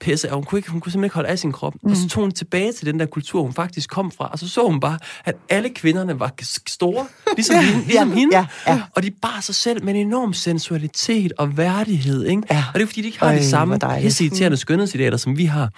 pisse. 0.00 0.28
Og 0.30 0.34
hun 0.34 0.44
kunne, 0.44 0.58
ikke, 0.58 0.70
hun 0.70 0.80
kunne 0.80 0.92
simpelthen 0.92 1.04
ikke 1.06 1.14
holde 1.14 1.28
af 1.28 1.38
sin 1.38 1.52
krop. 1.52 1.74
Mm. 1.82 1.90
Og 1.90 1.96
så 1.96 2.08
tog 2.08 2.22
hun 2.22 2.32
tilbage 2.32 2.72
til 2.72 2.86
den 2.86 3.00
der 3.00 3.06
kultur, 3.06 3.42
hun 3.42 3.52
faktisk 3.52 3.90
kom 3.90 4.10
fra. 4.10 4.28
Og 4.32 4.38
så 4.38 4.48
så 4.48 4.66
hun 4.66 4.80
bare, 4.80 4.98
at 5.24 5.34
alle 5.48 5.68
kvinderne 5.68 6.20
var 6.20 6.32
store, 6.66 7.06
ligesom, 7.36 7.56
Ja, 7.56 7.62
hende, 7.72 7.84
ligesom 7.86 8.08
ja, 8.08 8.14
hende. 8.14 8.36
ja, 8.36 8.46
ja. 8.66 8.82
Og 8.96 9.02
de 9.02 9.10
bar 9.10 9.38
sig 9.40 9.54
selv 9.54 9.84
med 9.84 9.94
en 9.94 10.06
enorm 10.06 10.32
sensualitet 10.32 11.32
og 11.38 11.56
værdighed. 11.56 12.24
Ikke? 12.26 12.42
Ja. 12.50 12.64
Og 12.68 12.74
det 12.74 12.82
er 12.82 12.86
fordi, 12.86 13.00
de 13.00 13.06
ikke 13.06 13.18
har 13.18 13.26
Øj, 13.26 13.34
de 13.34 13.44
samme 13.44 13.72
hvor 13.72 13.78
dejligt. 13.88 14.04
pisse 14.06 14.24
irriterende 14.24 14.56
skønhedsidealer, 14.56 15.16
som 15.16 15.38
vi 15.38 15.44
har. 15.44 15.70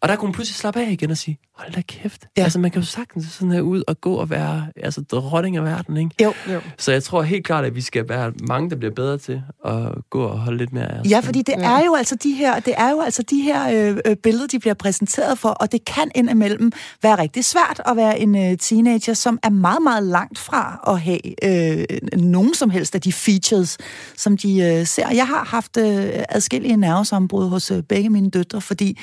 Og 0.00 0.08
der 0.08 0.16
kunne 0.16 0.26
hun 0.26 0.32
pludselig 0.32 0.56
slappe 0.56 0.80
af 0.80 0.90
igen 0.90 1.10
og 1.10 1.16
sige, 1.16 1.38
hold 1.58 1.72
da 1.72 1.80
kæft. 1.80 2.26
Ja. 2.36 2.42
Altså, 2.42 2.58
man 2.58 2.70
kan 2.70 2.80
jo 2.82 2.86
sagtens 2.86 3.26
sådan 3.26 3.52
her 3.52 3.60
ud 3.60 3.82
og 3.88 4.00
gå 4.00 4.14
og 4.14 4.30
være 4.30 4.66
altså, 4.82 5.00
dronning 5.00 5.56
af 5.56 5.64
verden, 5.64 5.96
ikke? 5.96 6.10
Jo. 6.22 6.32
Jo. 6.52 6.60
Så 6.78 6.92
jeg 6.92 7.02
tror 7.02 7.22
helt 7.22 7.44
klart, 7.46 7.64
at 7.64 7.74
vi 7.74 7.80
skal 7.80 8.08
være 8.08 8.32
mange, 8.48 8.70
der 8.70 8.76
bliver 8.76 8.94
bedre 8.94 9.18
til 9.18 9.42
at 9.64 9.74
gå 10.10 10.22
og 10.24 10.38
holde 10.38 10.58
lidt 10.58 10.72
mere 10.72 10.92
af 10.92 11.00
os. 11.00 11.10
Ja, 11.10 11.20
fordi 11.20 11.42
det 11.42 11.54
er 11.58 11.84
jo 11.84 11.94
altså 11.94 12.16
de 12.22 12.32
her, 12.32 12.60
det 12.60 12.74
er 12.76 12.90
jo 12.90 13.00
altså 13.00 13.22
de 13.22 13.40
her 13.42 13.55
her 13.56 13.90
øh, 13.90 13.96
øh, 14.04 14.16
billede, 14.16 14.48
de 14.48 14.58
bliver 14.58 14.74
præsenteret 14.74 15.38
for, 15.38 15.48
og 15.48 15.72
det 15.72 15.84
kan 15.84 16.10
indimellem 16.14 16.72
være 17.02 17.18
rigtig 17.18 17.44
svært 17.44 17.80
at 17.86 17.96
være 17.96 18.18
en 18.18 18.36
øh, 18.36 18.58
teenager, 18.58 19.14
som 19.14 19.38
er 19.42 19.50
meget, 19.50 19.82
meget 19.82 20.02
langt 20.02 20.38
fra 20.38 20.80
at 20.88 21.00
have 21.00 21.44
øh, 21.44 21.84
nogen 22.20 22.54
som 22.54 22.70
helst 22.70 22.94
af 22.94 23.00
de 23.00 23.12
features, 23.12 23.78
som 24.16 24.36
de 24.36 24.60
øh, 24.60 24.86
ser. 24.86 25.10
Jeg 25.10 25.26
har 25.26 25.44
haft 25.44 25.76
øh, 25.76 26.24
adskillige 26.28 26.76
nervesambrud 26.76 27.48
hos 27.48 27.70
øh, 27.70 27.82
begge 27.82 28.10
mine 28.10 28.30
døtre, 28.30 28.60
fordi 28.60 28.98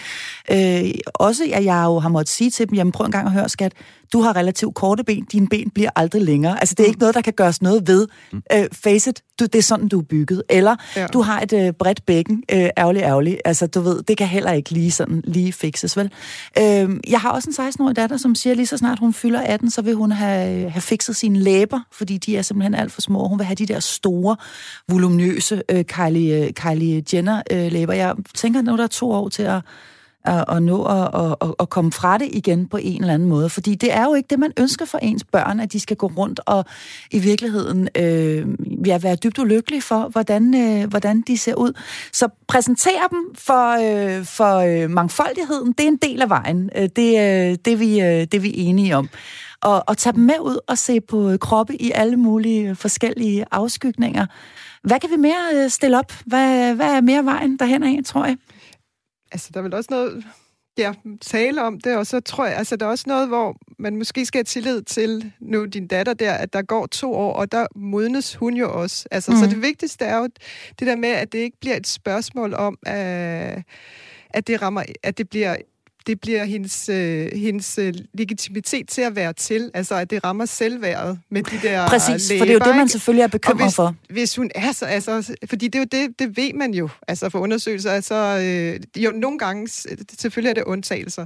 øh, 0.52 0.92
også 1.06 1.44
at 1.54 1.66
jeg 1.66 1.84
jo 1.86 2.00
har 2.00 2.10
måttet 2.10 2.30
sige 2.30 2.50
til 2.50 2.70
dem, 2.70 2.76
jamen 2.76 2.92
prøv 2.92 3.06
en 3.06 3.12
gang 3.12 3.26
at 3.28 3.34
høre, 3.34 3.50
skat, 3.50 3.74
du 4.14 4.22
har 4.22 4.36
relativt 4.36 4.76
korte 4.76 5.04
ben, 5.04 5.26
dine 5.32 5.48
ben 5.48 5.70
bliver 5.70 5.90
aldrig 5.96 6.22
længere. 6.22 6.60
Altså, 6.60 6.76
det 6.76 6.84
er 6.84 6.88
ikke 6.88 7.00
noget, 7.00 7.16
der 7.16 7.22
kan 7.22 7.34
gøres 7.34 7.62
noget 7.62 7.88
ved. 7.88 8.08
Øh, 8.54 8.66
face 8.74 9.10
it, 9.10 9.22
du, 9.40 9.46
det 9.46 9.56
er 9.56 9.62
sådan, 9.62 9.88
du 9.88 10.00
er 10.00 10.04
bygget. 10.04 10.44
Eller, 10.50 10.76
Ja. 10.96 11.08
du 11.08 11.22
har 11.22 11.40
et 11.42 11.54
øh, 11.54 11.74
bredt 11.74 12.06
bækken, 12.06 12.44
øh, 12.52 12.70
ærgerlig, 12.78 13.02
ærgerlig. 13.02 13.38
Altså, 13.46 13.68
du 13.68 13.82
ved, 13.82 14.04
det 14.04 14.18
kan 14.18 14.28
heller 14.28 14.52
ikke 14.52 14.70
lige 14.72 14.92
sådan 14.92 15.22
lige 15.28 15.54
fikses, 15.54 15.98
vel? 15.98 16.12
Øh, 16.58 16.90
jeg 17.10 17.20
har 17.20 17.30
også 17.32 17.50
en 17.62 17.68
16-årig 17.70 17.96
datter, 17.96 18.18
som 18.18 18.36
siger, 18.36 18.54
lige 18.56 18.68
så 18.68 18.78
snart 18.78 19.00
hun 19.00 19.14
fylder 19.14 19.42
18, 19.42 19.70
så 19.72 19.82
vil 19.82 19.94
hun 19.96 20.12
have, 20.12 20.70
have 20.70 20.82
fikset 20.82 21.16
sine 21.16 21.40
læber, 21.40 21.80
fordi 21.92 22.18
de 22.18 22.38
er 22.38 22.42
simpelthen 22.42 22.76
alt 22.76 22.92
for 22.92 23.02
små. 23.02 23.28
Hun 23.28 23.40
vil 23.40 23.46
have 23.46 23.56
de 23.56 23.66
der 23.66 23.80
store, 23.80 24.36
voluminøse 24.90 25.62
øh, 25.72 25.84
Kylie, 25.84 26.46
øh, 26.46 26.52
Kylie 26.54 27.04
Jenner-læber. 27.14 27.94
Jeg 27.94 28.16
tænker, 28.36 28.62
nu 28.62 28.78
der 28.78 28.84
er 28.84 28.88
to 28.88 29.12
år 29.12 29.30
til 29.30 29.44
at 29.44 29.62
at, 30.26 30.46
at 30.48 30.64
nå 30.64 30.84
at, 30.84 31.36
at, 31.42 31.54
at, 31.60 31.70
komme 31.70 31.92
fra 31.92 32.18
det 32.18 32.30
igen 32.34 32.68
på 32.68 32.78
en 32.78 33.02
eller 33.02 33.14
anden 33.14 33.30
måde. 33.30 33.50
Fordi 33.50 33.76
det 33.76 33.94
er 33.94 34.04
jo 34.04 34.14
ikke 34.14 34.28
det, 34.28 34.40
man 34.40 34.54
ønsker 34.60 34.86
for 34.86 34.98
ens 34.98 35.24
børn, 35.24 35.60
at 35.60 35.74
de 35.74 35.80
skal 35.80 35.98
gå 35.98 36.08
rundt 36.18 36.40
og 36.46 36.66
i 37.12 37.20
virkeligheden 37.20 37.90
øh, 37.98 38.48
ja, 38.86 38.98
være 38.98 39.16
dybt 39.16 39.40
ulykkelige 39.40 39.82
for, 39.82 40.08
hvordan, 40.08 40.56
øh, 40.56 40.90
hvordan 40.90 41.24
de 41.28 41.38
ser 41.38 41.56
ud. 41.56 41.74
Så 42.12 42.28
præsentere 42.48 43.08
dem 43.12 43.36
for, 43.36 43.70
øh, 43.70 44.26
for 44.26 44.58
øh, 44.58 44.90
mangfoldigheden, 44.90 45.72
det 45.72 45.84
er 45.84 45.88
en 45.88 46.00
del 46.02 46.22
af 46.22 46.30
vejen. 46.30 46.70
Øh, 46.76 46.90
det, 46.96 47.10
øh, 47.10 47.58
det, 47.66 47.74
er 47.74 47.78
vi, 47.78 48.02
øh, 48.02 48.08
det 48.08 48.34
er 48.34 48.40
vi 48.40 48.54
enige 48.56 48.98
om. 48.98 49.10
Og, 49.62 49.84
og 49.88 49.98
tage 49.98 50.14
dem 50.14 50.24
med 50.24 50.40
ud 50.42 50.58
og 50.68 50.78
se 50.78 51.02
på 51.02 51.38
kroppe 51.42 51.82
i 51.82 51.92
alle 51.92 52.18
mulige 52.18 52.76
forskellige 52.76 53.46
afskygninger. 53.52 54.26
Hvad 54.84 55.00
kan 55.00 55.10
vi 55.10 55.16
mere 55.16 55.50
øh, 55.54 55.70
stille 55.70 56.00
op? 56.00 56.14
Hvad, 56.26 56.74
hvad 56.74 56.92
er 56.92 57.02
mere 57.02 57.26
vejen 57.26 57.58
derhen 57.58 57.84
af, 57.84 58.00
tror 58.06 58.26
jeg? 58.26 58.38
Altså, 59.34 59.50
der 59.54 59.60
er 59.60 59.64
vel 59.64 59.74
også 59.74 59.88
noget, 59.92 60.26
ja, 60.78 60.94
tale 61.22 61.62
om 61.62 61.80
det, 61.80 61.98
og 61.98 62.08
så 62.08 62.20
tror 62.20 62.46
jeg, 62.46 62.58
altså, 62.58 62.76
der 62.76 62.86
er 62.86 62.90
også 62.90 63.04
noget, 63.08 63.28
hvor 63.28 63.58
man 63.80 63.96
måske 63.96 64.26
skal 64.26 64.38
have 64.38 64.44
tillid 64.44 64.82
til 64.82 65.34
nu 65.40 65.66
din 65.66 65.88
datter 65.88 66.14
der, 66.14 66.34
at 66.34 66.54
der 66.54 66.62
går 66.62 66.86
to 66.86 67.14
år, 67.14 67.34
og 67.34 67.52
der 67.52 67.68
modnes 67.76 68.36
hun 68.36 68.54
jo 68.54 68.82
også. 68.82 69.08
Altså, 69.12 69.32
mm. 69.32 69.38
Så 69.38 69.46
det 69.46 69.62
vigtigste 69.62 70.06
er 70.06 70.18
jo 70.18 70.28
det 70.80 70.88
der 70.88 70.96
med, 70.96 71.10
at 71.10 71.32
det 71.32 71.40
ikke 71.40 71.58
bliver 71.60 71.76
et 71.76 71.88
spørgsmål 71.88 72.54
om, 72.54 72.78
at, 72.86 73.64
at 74.30 74.48
det 74.48 74.62
rammer, 74.62 74.84
at 75.04 75.18
det 75.18 75.30
bliver 75.30 75.56
det 76.08 76.22
bliver 76.22 76.44
hendes, 76.44 76.90
øh, 76.90 77.32
hendes 77.36 77.78
øh, 77.78 77.94
legitimitet 78.14 78.90
til 78.90 79.02
at 79.02 79.16
være 79.16 79.34
til, 79.34 79.72
altså 79.74 79.96
at 79.96 80.10
det 80.10 80.24
rammer 80.24 80.46
selvværdet 80.46 81.20
med 81.30 81.44
de 81.44 81.68
der 81.68 81.88
Præcis, 81.88 82.30
læber, 82.30 82.40
for 82.40 82.46
det 82.46 82.52
er 82.52 82.66
jo 82.66 82.72
det, 82.72 82.78
man 82.78 82.88
selvfølgelig 82.88 83.24
er 83.24 83.28
bekymret 83.28 83.66
hvis, 83.66 83.76
for. 83.76 83.96
Hvis 84.10 84.36
hun 84.36 84.52
er 84.56 84.72
så, 84.72 84.86
altså, 84.86 85.36
fordi 85.46 85.68
det 85.68 85.76
er 85.76 85.80
jo 85.80 85.88
det, 85.92 86.20
det 86.20 86.38
ved 86.38 86.54
man 86.54 86.74
jo, 86.74 86.90
altså 87.08 87.30
for 87.30 87.40
undersøgelser, 87.40 87.92
altså, 87.92 88.16
øh, 88.16 89.04
jo, 89.04 89.12
nogle 89.12 89.40
gange, 89.40 89.68
selvfølgelig 90.20 90.50
er 90.50 90.54
det 90.54 90.64
undtagelser, 90.64 91.26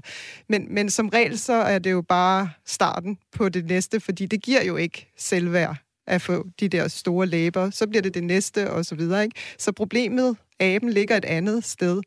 men, 0.50 0.68
men 0.70 0.90
som 0.90 1.10
regel, 1.10 1.40
så 1.40 1.54
er 1.54 1.80
det 1.80 1.92
jo 1.92 2.02
bare 2.02 2.50
starten 2.66 3.18
på 3.36 3.50
det 3.50 3.66
næste, 3.66 4.00
fordi 4.00 4.26
det 4.26 4.42
giver 4.42 4.64
jo 4.64 4.76
ikke 4.76 5.14
selvværd 5.18 5.76
at 6.08 6.22
få 6.22 6.48
de 6.60 6.70
der 6.70 6.88
store 6.88 7.26
læber, 7.26 7.70
så 7.70 7.88
bliver 7.88 8.02
det 8.02 8.14
det 8.14 8.24
næste, 8.24 8.72
og 8.72 8.86
så 8.86 8.96
videre, 8.96 9.24
ikke? 9.24 9.36
Så 9.58 9.72
problemet, 9.72 10.38
aben, 10.60 10.90
ligger 10.90 11.18
et 11.18 11.26
andet 11.26 11.66
sted, 11.66 12.02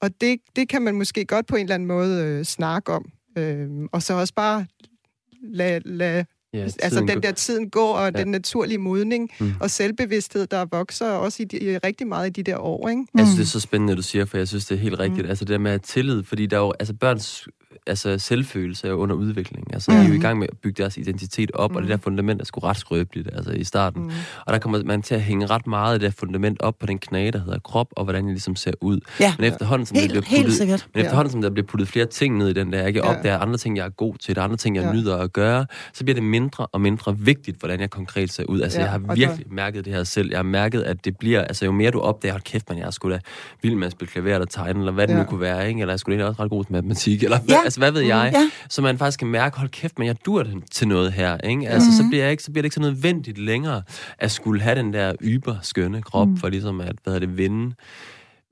og 0.00 0.10
det, 0.20 0.38
det 0.56 0.68
kan 0.68 0.82
man 0.82 0.94
måske 0.94 1.24
godt 1.24 1.46
på 1.46 1.56
en 1.56 1.62
eller 1.62 1.74
anden 1.74 1.86
måde 1.88 2.24
øh, 2.24 2.44
snakke 2.44 2.92
om, 2.92 3.04
øh, 3.38 3.68
og 3.92 4.02
så 4.02 4.14
også 4.14 4.34
bare 4.34 4.66
lade, 5.42 5.80
lade 5.84 6.24
Ja, 6.52 6.58
altså 6.62 7.00
den 7.08 7.22
der 7.22 7.32
tiden 7.32 7.70
går, 7.70 7.94
og 7.94 8.12
Ja. 8.14 8.20
den 8.22 8.28
naturlige 8.30 8.78
modning 8.78 9.30
Mm. 9.40 9.46
mm. 9.46 9.52
og 9.60 9.70
selvbevidsthed, 9.70 10.46
der 10.46 10.64
vokser 10.70 11.10
også 11.10 11.42
i, 11.42 11.46
de, 11.46 11.78
rigtig 11.84 12.06
meget 12.06 12.26
i 12.26 12.42
de 12.42 12.50
der 12.50 12.58
år, 12.58 12.88
ikke? 12.88 13.04
Jeg 13.14 13.26
synes, 13.26 13.36
det 13.36 13.42
er 13.44 13.46
så 13.48 13.60
spændende, 13.60 13.96
du 13.96 14.02
siger, 14.02 14.24
for 14.24 14.38
jeg 14.38 14.48
synes, 14.48 14.66
det 14.66 14.74
er 14.74 14.78
helt 14.78 14.98
rigtigt. 14.98 15.22
Mm. 15.24 15.28
Altså 15.28 15.44
det 15.44 15.52
der 15.52 15.58
med 15.58 15.78
tillid, 15.78 16.22
fordi 16.22 16.46
der 16.46 16.56
er 16.56 16.60
jo, 16.60 16.72
altså 16.80 16.94
børns 16.94 17.48
altså, 17.86 18.18
selvfølelse 18.18 18.88
er 18.88 18.92
under 18.92 19.16
udvikling. 19.16 19.74
Altså 19.74 19.90
mm. 19.90 19.96
de 19.96 20.04
er 20.04 20.08
jo 20.08 20.14
i 20.14 20.18
gang 20.18 20.38
med 20.38 20.46
at 20.52 20.58
bygge 20.62 20.82
deres 20.82 20.96
identitet 20.96 21.50
op, 21.54 21.70
mm. 21.70 21.76
og 21.76 21.82
det 21.82 21.90
der 21.90 21.96
fundament 21.96 22.40
er 22.40 22.44
sgu 22.44 22.60
ret 22.60 22.76
skrøbeligt, 22.76 23.28
altså 23.32 23.50
i 23.52 23.64
starten. 23.64 24.02
Mm. 24.02 24.10
Og 24.46 24.52
der 24.52 24.58
kommer 24.58 24.82
man 24.84 25.02
til 25.02 25.14
at 25.14 25.20
hænge 25.22 25.46
ret 25.46 25.66
meget 25.66 25.92
af 25.94 26.00
det 26.00 26.06
der 26.06 26.16
fundament 26.18 26.62
op 26.62 26.78
på 26.78 26.86
den 26.86 26.98
knage, 26.98 27.32
der 27.32 27.38
hedder 27.38 27.58
krop, 27.58 27.86
og 27.96 28.04
hvordan 28.04 28.24
jeg 28.24 28.32
ligesom 28.32 28.56
ser 28.56 28.72
ud. 28.80 29.00
Ja. 29.20 29.34
Men 29.38 29.52
efterhånden, 29.52 29.86
som 29.86 29.96
Helt- 29.98 30.14
der 30.14 30.20
bliver 30.20 30.36
puttet, 30.40 30.54
sikkert. 30.54 30.86
Men 30.94 31.04
efterhånden, 31.04 31.32
som 31.32 31.42
der 31.42 31.50
bliver 31.50 31.66
puttet 31.66 31.88
flere 31.88 32.06
ting 32.06 32.36
ned 32.38 32.48
i 32.48 32.52
den 32.52 32.72
der? 32.72 32.82
Jeg 32.82 32.94
Ja. 32.94 33.00
opdager 33.16 33.38
andre 33.38 33.56
ting, 33.56 33.76
jeg 33.76 33.84
er 33.86 33.90
god 33.90 34.14
til, 34.16 34.34
der 34.34 34.40
er 34.40 34.44
andre 34.44 34.56
ting, 34.56 34.76
jeg 34.76 34.84
Ja. 34.84 34.92
nyder 34.92 35.16
at 35.16 35.32
gøre, 35.32 35.66
så 35.92 36.04
bliver 36.04 36.14
det 36.14 36.22
mindre 36.24 36.66
og 36.66 36.80
mindre 36.80 37.18
vigtigt, 37.18 37.58
hvordan 37.58 37.80
jeg 37.80 37.90
konkret 37.90 38.32
ser 38.32 38.44
ud. 38.44 38.60
Altså, 38.60 38.78
Ja, 38.78 38.84
jeg 38.84 38.90
har 38.92 39.14
virkelig 39.14 39.46
mærket 39.52 39.84
det 39.84 39.92
her 39.94 40.04
selv. 40.04 40.28
Jeg 40.30 40.38
har 40.38 40.42
mærket, 40.42 40.82
at 40.82 41.04
det 41.04 41.16
bliver, 41.18 41.40
altså 41.42 41.64
jo 41.64 41.72
mere 41.72 41.90
du 41.90 42.00
opdager, 42.00 42.32
hold 42.32 42.42
kæft, 42.42 42.68
man, 42.68 42.78
jeg 42.78 42.86
er 42.86 42.90
sgu 42.90 43.10
da 43.10 43.18
vild 43.62 43.74
med 43.74 43.86
at 43.86 43.92
spille 43.92 44.10
klaver 44.12 44.34
eller 44.34 44.46
tegne, 44.46 44.78
eller 44.78 44.92
hvad 44.92 45.06
det 45.06 45.14
Ja. 45.14 45.18
nu 45.18 45.24
kunne 45.24 45.40
være, 45.40 45.68
ikke? 45.68 45.80
Eller 45.80 45.92
jeg 45.92 46.00
da 46.06 46.10
egentlig 46.10 46.26
også 46.26 46.42
ret 46.42 46.50
god 46.50 46.64
til 46.64 46.72
matematik, 46.72 47.22
eller 47.22 47.38
Ja. 47.48 47.54
Altså 47.68 47.80
hvad 47.80 47.90
ved 47.92 48.00
jeg? 48.00 48.30
Ja. 48.34 48.50
Så 48.68 48.82
man 48.82 48.98
faktisk 48.98 49.18
kan 49.18 49.28
mærke, 49.28 49.58
hold 49.58 49.68
kæft, 49.68 49.98
men 49.98 50.06
jeg 50.08 50.16
dur 50.26 50.46
til 50.70 50.88
noget 50.88 51.12
her, 51.12 51.36
ikke? 51.38 51.68
Altså, 51.68 51.88
Mhm. 51.88 51.96
så, 51.96 52.04
bliver 52.08 52.22
jeg 52.24 52.30
ikke, 52.30 52.42
så 52.42 52.50
bliver 52.50 52.62
det 52.62 52.66
ikke 52.66 52.74
så 52.74 52.80
nødvendigt 52.80 53.38
længere, 53.38 53.82
at 54.18 54.30
skulle 54.30 54.60
have 54.62 54.78
den 54.78 54.92
der 54.92 55.12
yber 55.22 55.56
skønne 55.62 56.02
krop, 56.02 56.28
Mhm. 56.28 56.36
for 56.36 56.48
ligesom 56.48 56.80
at, 56.80 56.96
hvad 57.04 57.12
hedder 57.14 57.26
det, 57.26 57.36
vinde 57.38 57.74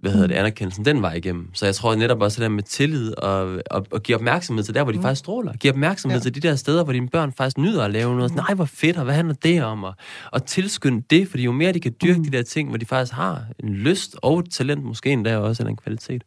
hvad 0.06 0.12
hedder 0.12 0.26
det, 0.26 0.34
anerkendelsen 0.34 0.84
den 0.84 1.02
vej 1.02 1.12
igennem. 1.14 1.50
Så 1.54 1.64
jeg 1.64 1.74
tror 1.74 1.94
netop 1.94 2.20
også 2.22 2.36
det 2.36 2.42
der 2.42 2.54
med 2.54 2.62
tillid 2.62 3.18
og, 3.18 3.60
og, 3.70 3.86
og 3.92 4.02
give 4.02 4.16
opmærksomhed 4.16 4.64
til 4.64 4.74
der, 4.74 4.82
hvor 4.82 4.92
de 4.92 5.02
faktisk 5.02 5.18
stråler. 5.18 5.52
Give 5.52 5.72
opmærksomhed 5.72 6.18
Ja. 6.18 6.22
til 6.22 6.34
de 6.34 6.48
der 6.48 6.56
steder, 6.56 6.84
hvor 6.84 6.92
dine 6.92 7.08
børn 7.08 7.32
faktisk 7.32 7.58
nyder 7.58 7.84
at 7.84 7.90
lave 7.90 8.16
noget. 8.16 8.34
Nej, 8.34 8.54
hvor 8.54 8.64
fedt, 8.64 8.96
og 8.96 9.04
hvad 9.04 9.14
handler 9.14 9.34
det 9.34 9.64
om? 9.64 9.84
Og, 9.84 9.94
og 10.32 10.46
tilskynde 10.46 11.02
det, 11.10 11.28
fordi 11.28 11.42
jo 11.42 11.52
mere 11.52 11.72
de 11.72 11.80
kan 11.80 11.94
dyrke 12.02 12.22
de 12.24 12.30
der 12.30 12.42
ting, 12.42 12.68
hvor 12.68 12.78
de 12.78 12.86
faktisk 12.86 13.12
har 13.12 13.42
en 13.60 13.68
lyst 13.68 14.16
og 14.22 14.38
et 14.38 14.50
talent, 14.50 14.84
måske 14.84 15.10
endda 15.10 15.36
også, 15.38 15.62
eller 15.62 15.70
en 15.70 15.76
kvalitet, 15.76 16.22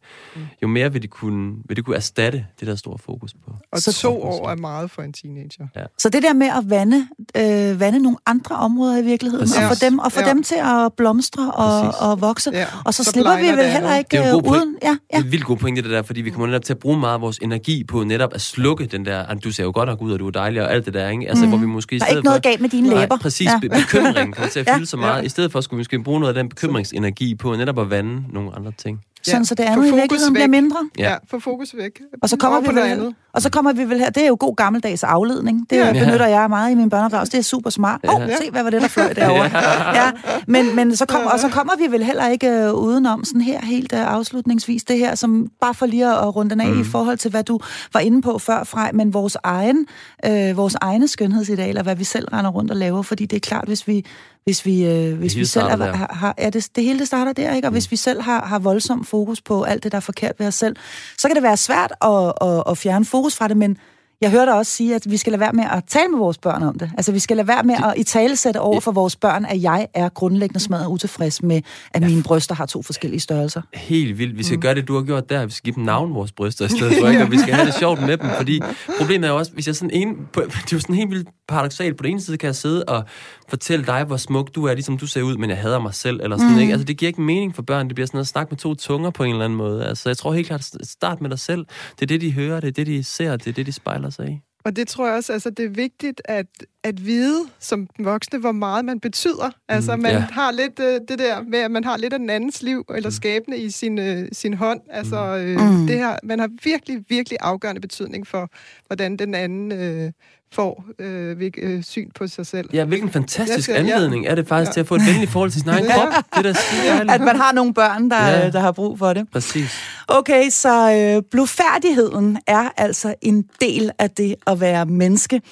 jo 0.62 0.68
mere 0.68 0.92
vil 0.92 1.02
de 1.02 1.08
kunne, 1.08 1.54
vil 1.68 1.76
de 1.76 1.82
kunne 1.82 1.96
erstatte 1.96 2.46
det 2.60 2.68
der 2.68 2.74
store 2.74 2.98
fokus 2.98 3.34
på. 3.44 3.52
Og 3.72 3.78
Så- 3.78 3.92
to 3.92 4.22
år 4.22 4.48
er 4.48 4.56
meget 4.56 4.90
for 4.90 5.02
en 5.02 5.12
teenager. 5.12 5.66
Så 5.98 6.08
det 6.08 6.22
der 6.22 6.32
med 6.34 6.46
at 6.46 6.70
vande, 6.70 7.08
øh, 7.36 7.80
vande 7.80 7.98
nogle 7.98 8.16
andre 8.26 8.56
områder 8.56 8.98
i 8.98 9.04
virkeligheden, 9.04 9.46
Præcis. 9.46 9.56
og 9.56 9.76
få 9.76 9.84
dem, 9.84 9.98
og 9.98 10.12
få 10.12 10.20
Ja. 10.20 10.28
dem 10.28 10.42
til 10.42 10.54
at 10.62 10.92
blomstre 10.96 11.52
og, 11.52 11.84
Præcis. 11.84 12.00
og 12.00 12.20
vokse, 12.20 12.50
Ja. 12.52 12.66
og 12.84 12.94
så, 12.94 13.04
Så 13.04 13.10
slipper 13.10 13.36
vi 13.36 13.48
vel 13.48 13.69
det 13.72 13.80
heller 13.80 13.96
ikke 13.98 14.08
Det 14.10 14.18
er 14.18 14.22
en 14.22 14.28
øh, 14.28 14.34
god 14.34 14.42
point. 14.42 14.62
uden... 14.62 14.76
Ja, 14.82 14.88
Det 14.90 14.98
ja. 15.12 15.16
er 15.16 15.20
et 15.20 15.32
vildt 15.32 15.44
god 15.44 15.56
pointe, 15.56 15.82
det 15.82 15.90
der, 15.90 16.02
fordi 16.02 16.20
vi 16.20 16.30
kommer 16.30 16.46
netop 16.46 16.64
til 16.64 16.72
at 16.72 16.78
bruge 16.78 16.98
meget 17.00 17.14
af 17.14 17.20
vores 17.20 17.38
energi 17.42 17.84
på 17.84 18.04
netop 18.04 18.34
at 18.34 18.40
slukke 18.40 18.86
den 18.86 19.06
der, 19.06 19.24
"Ah, 19.28 19.36
du 19.44 19.52
ser 19.52 19.64
jo 19.64 19.70
godt 19.74 19.88
nok 19.88 20.02
ud, 20.02 20.12
og 20.12 20.18
du 20.18 20.26
er 20.26 20.30
dejlig, 20.30 20.62
og 20.62 20.72
alt 20.72 20.86
det 20.86 20.94
der, 20.94 21.08
ikke? 21.08 21.28
Altså, 21.28 21.46
hvor 21.46 21.58
vi 21.58 21.66
måske 21.66 21.96
i 21.96 21.98
Der 21.98 22.04
er 22.04 22.08
ikke 22.08 22.22
noget 22.24 22.36
for, 22.44 22.48
galt 22.50 22.60
med 22.60 22.68
dine 22.68 22.88
Nej, 22.88 23.00
læber. 23.00 23.16
præcis. 23.18 23.46
Ja. 23.46 23.60
Ja. 23.62 23.68
Bekymringen 23.80 24.32
kommer 24.32 24.48
til 24.50 24.60
at 24.60 24.66
Ja. 24.70 24.76
fylde 24.76 24.86
så 24.86 24.96
meget. 24.96 25.24
I 25.24 25.28
stedet 25.28 25.52
for 25.52 25.60
skulle 25.60 25.78
vi 25.78 25.80
måske 25.80 26.02
bruge 26.02 26.20
noget 26.20 26.36
af 26.36 26.42
den 26.42 26.48
bekymringsenergi 26.48 27.34
på 27.34 27.56
netop 27.56 27.78
at 27.78 27.90
vande 27.90 28.22
nogle 28.32 28.50
andre 28.56 28.72
ting. 28.78 29.00
Sådan, 29.22 29.44
så 29.44 29.54
det 29.54 29.64
andet 29.64 29.86
i 29.88 29.94
virkeligheden 29.94 30.34
bliver 30.34 30.48
mindre. 30.48 30.76
Ja. 30.98 31.10
Ja, 31.10 31.16
få 31.30 31.38
fokus 31.40 31.76
væk. 31.76 32.00
Og 32.22 32.28
så 32.28 32.36
kommer 32.36 32.56
Over 32.58 32.62
vi 32.62 32.66
på 32.68 32.72
vel 32.74 32.82
andet. 32.90 33.14
og 33.32 33.42
så 33.42 33.50
kommer 33.50 33.72
vi 33.72 33.84
vel 33.84 33.98
her, 33.98 34.10
det 34.10 34.22
er 34.22 34.26
jo 34.28 34.36
god 34.40 34.56
gammeldags 34.56 35.04
afledning. 35.04 35.66
Det 35.70 35.76
Ja. 35.76 35.92
benytter 35.92 36.26
jeg 36.26 36.46
meget 36.48 36.70
i 36.70 36.74
min 36.74 36.90
børneopdragelse. 36.90 37.32
Det 37.32 37.38
er 37.38 37.42
super 37.42 37.70
smart. 37.70 38.00
Åh, 38.08 38.14
oh, 38.14 38.20
Ja. 38.28 38.36
se 38.36 38.50
hvad 38.50 38.62
var 38.62 38.70
det, 38.70 38.82
der 38.82 38.88
fløj 38.88 39.12
derovre. 39.12 39.50
Ja. 40.00 40.10
Men, 40.46 40.76
men 40.76 40.96
så 40.96 41.06
kom, 41.06 41.20
og 41.26 41.40
så 41.40 41.48
kommer 41.48 41.72
vi 41.78 41.92
vel 41.92 42.04
heller 42.04 42.28
ikke 42.28 42.48
øh, 42.50 42.72
udenom 42.74 43.24
sådan 43.24 43.40
her 43.40 43.60
helt 43.64 43.92
øh, 43.92 44.12
afslutningsvis 44.14 44.84
det 44.84 44.98
her, 44.98 45.14
som 45.14 45.48
bare 45.60 45.74
for 45.74 45.86
lige 45.86 46.06
at 46.06 46.36
runde 46.36 46.50
den 46.50 46.60
af 46.60 46.68
mm. 46.68 46.80
i 46.80 46.84
forhold 46.84 47.18
til, 47.18 47.30
hvad 47.30 47.44
du 47.44 47.60
var 47.92 48.00
inde 48.00 48.22
på 48.22 48.38
før, 48.38 48.64
Frej, 48.64 48.90
men 48.92 49.14
vores 49.14 49.36
egen, 49.42 49.86
øh, 50.26 50.56
vores 50.56 50.74
egne 50.80 51.08
skønhedsidealer, 51.08 51.82
hvad 51.82 51.96
vi 51.96 52.04
selv 52.04 52.28
render 52.32 52.50
rundt 52.50 52.70
og 52.70 52.76
laver, 52.76 53.02
fordi 53.02 53.26
det 53.26 53.36
er 53.36 53.40
klart, 53.40 53.64
hvis 53.66 53.88
vi, 53.88 54.04
hvis 54.44 54.66
vi, 54.66 54.86
øh, 54.86 55.18
hvis 55.18 55.36
vi 55.36 55.44
selv 55.44 55.66
er, 55.66 55.76
har, 55.76 56.14
har, 56.14 56.34
ja, 56.38 56.50
det, 56.50 56.68
det 56.76 56.84
hele 56.84 56.98
det 56.98 57.06
starter 57.06 57.32
der, 57.32 57.54
ikke? 57.54 57.68
Og 57.68 57.72
hvis 57.72 57.90
vi 57.90 57.96
selv 57.96 58.20
har, 58.20 58.46
har 58.46 58.58
voldsom 58.58 59.04
fokus 59.04 59.40
på 59.40 59.62
alt 59.62 59.84
det, 59.84 59.92
der 59.92 59.96
er 59.96 60.00
forkert 60.00 60.34
ved 60.38 60.46
os 60.46 60.54
selv, 60.54 60.76
så 61.18 61.28
kan 61.28 61.34
det 61.34 61.42
være 61.42 61.56
svært 61.56 61.92
at, 62.02 62.32
at, 62.40 62.62
at 62.66 62.78
fjerne 62.78 63.04
fokus 63.04 63.36
fra 63.36 63.48
det, 63.48 63.56
men 63.56 63.78
jeg 64.20 64.30
hørte 64.30 64.54
også 64.54 64.72
sige, 64.72 64.94
at 64.94 65.10
vi 65.10 65.16
skal 65.16 65.30
lade 65.30 65.40
være 65.40 65.52
med 65.52 65.64
at 65.72 65.84
tale 65.84 66.08
med 66.08 66.18
vores 66.18 66.38
børn 66.38 66.62
om 66.62 66.78
det. 66.78 66.90
Altså, 66.96 67.12
vi 67.12 67.18
skal 67.18 67.36
lade 67.36 67.48
være 67.48 67.62
med 67.62 67.74
at 67.74 67.94
i 67.96 68.02
tale 68.02 68.36
sætte 68.36 68.60
over 68.60 68.80
for 68.80 68.92
vores 68.92 69.16
børn, 69.16 69.44
at 69.44 69.62
jeg 69.62 69.88
er 69.94 70.08
grundlæggende 70.08 70.60
smadret 70.60 70.86
utilfreds 70.86 71.42
med, 71.42 71.62
at 71.94 72.02
mine 72.02 72.22
bryster 72.22 72.54
har 72.54 72.66
to 72.66 72.82
forskellige 72.82 73.20
størrelser. 73.20 73.62
Helt 73.74 74.18
vildt. 74.18 74.38
Vi 74.38 74.42
skal 74.42 74.56
mm. 74.56 74.62
gøre 74.62 74.74
det, 74.74 74.88
du 74.88 74.94
har 74.94 75.02
gjort 75.02 75.30
der. 75.30 75.44
Vi 75.44 75.50
skal 75.50 75.64
give 75.64 75.74
dem 75.74 75.84
navn 75.84 76.14
vores 76.14 76.32
bryster 76.32 76.64
i 76.64 76.68
stedet 76.68 76.94
for, 77.00 77.08
ikke? 77.10 77.22
Og 77.22 77.30
vi 77.30 77.38
skal 77.38 77.54
have 77.54 77.66
det 77.66 77.74
sjovt 77.74 78.00
med 78.00 78.16
dem, 78.16 78.30
fordi 78.36 78.60
problemet 78.98 79.26
er 79.26 79.32
jo 79.32 79.38
også, 79.38 79.52
hvis 79.52 79.66
jeg 79.66 79.76
sådan 79.76 79.90
en... 79.90 80.16
På, 80.32 80.40
det 80.40 80.52
er 80.54 80.68
jo 80.72 80.80
sådan 80.80 80.96
helt 80.96 81.10
vildt 81.10 81.28
paradoxalt. 81.48 81.96
På 81.96 82.02
den 82.02 82.10
ene 82.10 82.20
side 82.20 82.36
kan 82.36 82.46
jeg 82.46 82.56
sidde 82.56 82.84
og 82.84 83.04
fortælle 83.48 83.86
dig, 83.86 84.04
hvor 84.04 84.16
smuk 84.16 84.54
du 84.54 84.64
er, 84.64 84.74
ligesom 84.74 84.98
du 84.98 85.06
ser 85.06 85.22
ud, 85.22 85.36
men 85.36 85.50
jeg 85.50 85.58
hader 85.58 85.78
mig 85.78 85.94
selv, 85.94 86.20
eller 86.22 86.36
sådan, 86.36 86.52
mm. 86.52 86.58
ikke? 86.58 86.72
Altså, 86.72 86.84
det 86.84 86.96
giver 86.96 87.08
ikke 87.08 87.22
mening 87.22 87.54
for 87.54 87.62
børn. 87.62 87.86
Det 87.86 87.94
bliver 87.94 88.06
sådan 88.06 88.16
noget 88.16 88.28
snak 88.28 88.50
med 88.50 88.58
to 88.58 88.74
tunger 88.74 89.10
på 89.10 89.24
en 89.24 89.30
eller 89.30 89.44
anden 89.44 89.56
måde. 89.56 89.86
Altså, 89.86 90.08
jeg 90.08 90.16
tror 90.16 90.32
helt 90.32 90.46
klart, 90.46 90.70
start 90.82 91.20
med 91.20 91.30
dig 91.30 91.38
selv. 91.38 91.66
Det 91.94 92.02
er 92.02 92.06
det, 92.06 92.20
de 92.20 92.32
hører, 92.32 92.60
det 92.60 92.68
er 92.68 92.72
det, 92.72 92.86
de 92.86 93.04
ser, 93.04 93.36
det 93.36 93.46
er 93.46 93.52
det, 93.52 93.66
de 93.66 93.72
spejler 93.72 94.09
sig 94.10 94.28
i. 94.28 94.40
Og 94.64 94.76
det 94.76 94.88
tror 94.88 95.06
jeg 95.06 95.16
også, 95.16 95.32
altså 95.32 95.50
det 95.50 95.64
er 95.64 95.68
vigtigt 95.68 96.22
at, 96.24 96.46
at 96.84 97.04
vide 97.06 97.44
som 97.58 97.88
voksne, 97.98 98.38
hvor 98.38 98.52
meget 98.52 98.84
man 98.84 99.00
betyder. 99.00 99.50
Altså 99.68 99.96
man 99.96 100.12
ja. 100.12 100.18
har 100.18 100.50
lidt 100.52 100.80
øh, 100.80 101.00
det 101.08 101.18
der 101.18 101.42
med, 101.42 101.58
at 101.58 101.70
man 101.70 101.84
har 101.84 101.96
lidt 101.96 102.12
af 102.12 102.18
den 102.18 102.30
andens 102.30 102.62
liv 102.62 102.84
eller 102.94 103.10
skæbne 103.10 103.56
i 103.58 103.70
sin, 103.70 103.98
øh, 103.98 104.28
sin 104.32 104.54
hånd. 104.54 104.80
Altså 104.90 105.36
øh, 105.36 105.60
Mm. 105.60 105.86
det 105.86 105.98
her, 105.98 106.16
man 106.22 106.38
har 106.38 106.48
virkelig, 106.64 107.04
virkelig 107.08 107.38
afgørende 107.40 107.80
betydning 107.80 108.26
for, 108.26 108.50
hvordan 108.86 109.16
den 109.16 109.34
anden 109.34 109.72
øh, 109.72 110.12
får 110.54 110.84
øh, 110.98 111.40
ved, 111.40 111.50
øh, 111.58 111.82
syn 111.82 112.10
på 112.14 112.26
sig 112.26 112.46
selv. 112.46 112.70
Ja, 112.72 112.84
hvilken 112.84 113.10
fantastisk 113.10 113.62
skal- 113.62 113.74
ja. 113.86 113.92
anledning 113.94 114.26
er 114.26 114.34
det 114.34 114.48
faktisk 114.48 114.68
ja. 114.68 114.72
til 114.72 114.80
at 114.80 114.86
få 114.86 114.94
et 114.94 115.02
venligt 115.06 115.30
forhold 115.30 115.50
til 115.50 115.60
sin 115.60 115.70
egen 115.70 115.84
krop. 115.94 116.12
Det 116.36 116.46
er 116.46 116.52
skide 116.52 116.88
dejligt. 116.88 117.10
At 117.10 117.20
man 117.20 117.36
har 117.36 117.52
nogle 117.52 117.74
børn, 117.74 118.10
der, 118.10 118.26
Ja. 118.28 118.38
ja. 118.40 118.50
der 118.50 118.60
har 118.60 118.72
brug 118.72 118.98
for 118.98 119.12
det. 119.12 119.26
Præcis. 119.32 119.70
Okay, 120.08 120.50
så 120.50 120.92
øh, 121.16 121.22
blufærdigheden 121.30 122.38
er 122.46 122.68
altså 122.76 123.14
en 123.22 123.44
del 123.60 123.90
af 123.98 124.10
det 124.10 124.34
at 124.46 124.60
være 124.60 124.86
menneske. 124.86 125.42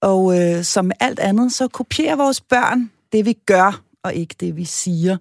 Og 0.00 0.40
øh, 0.40 0.64
som 0.64 0.90
alt 1.00 1.18
andet, 1.18 1.52
så 1.52 1.68
kopierer 1.68 2.16
vores 2.16 2.40
børn 2.40 2.90
det, 3.12 3.24
vi 3.26 3.32
gør, 3.46 3.80
og 4.04 4.14
ikke 4.14 4.34
det, 4.40 4.56
vi 4.56 4.64
siger. 4.64 5.16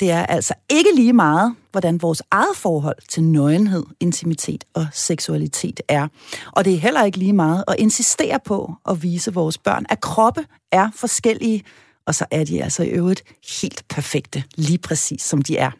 Det 0.00 0.10
er 0.10 0.26
altså 0.26 0.54
ikke 0.70 0.90
lige 0.94 1.12
meget, 1.12 1.54
hvordan 1.70 2.02
vores 2.02 2.22
eget 2.30 2.56
forhold 2.56 2.96
til 3.08 3.22
nøgenhed, 3.22 3.84
intimitet 4.00 4.64
og 4.74 4.86
seksualitet 4.92 5.80
er. 5.88 6.08
Og 6.52 6.64
det 6.64 6.74
er 6.74 6.78
heller 6.78 7.04
ikke 7.04 7.18
lige 7.18 7.32
meget 7.32 7.64
at 7.68 7.76
insistere 7.78 8.40
på 8.44 8.74
at 8.88 9.02
vise 9.02 9.34
vores 9.34 9.58
børn, 9.58 9.86
at 9.88 10.00
kroppe 10.00 10.46
er 10.72 10.90
forskellige, 10.96 11.64
og 12.06 12.14
så 12.14 12.24
er 12.30 12.44
de 12.44 12.62
altså 12.62 12.82
i 12.82 12.88
øvrigt 12.88 13.22
helt 13.60 13.84
perfekte, 13.88 14.44
lige 14.54 14.78
præcis 14.78 15.22
som 15.22 15.42
de 15.42 15.56
er. 15.56 15.70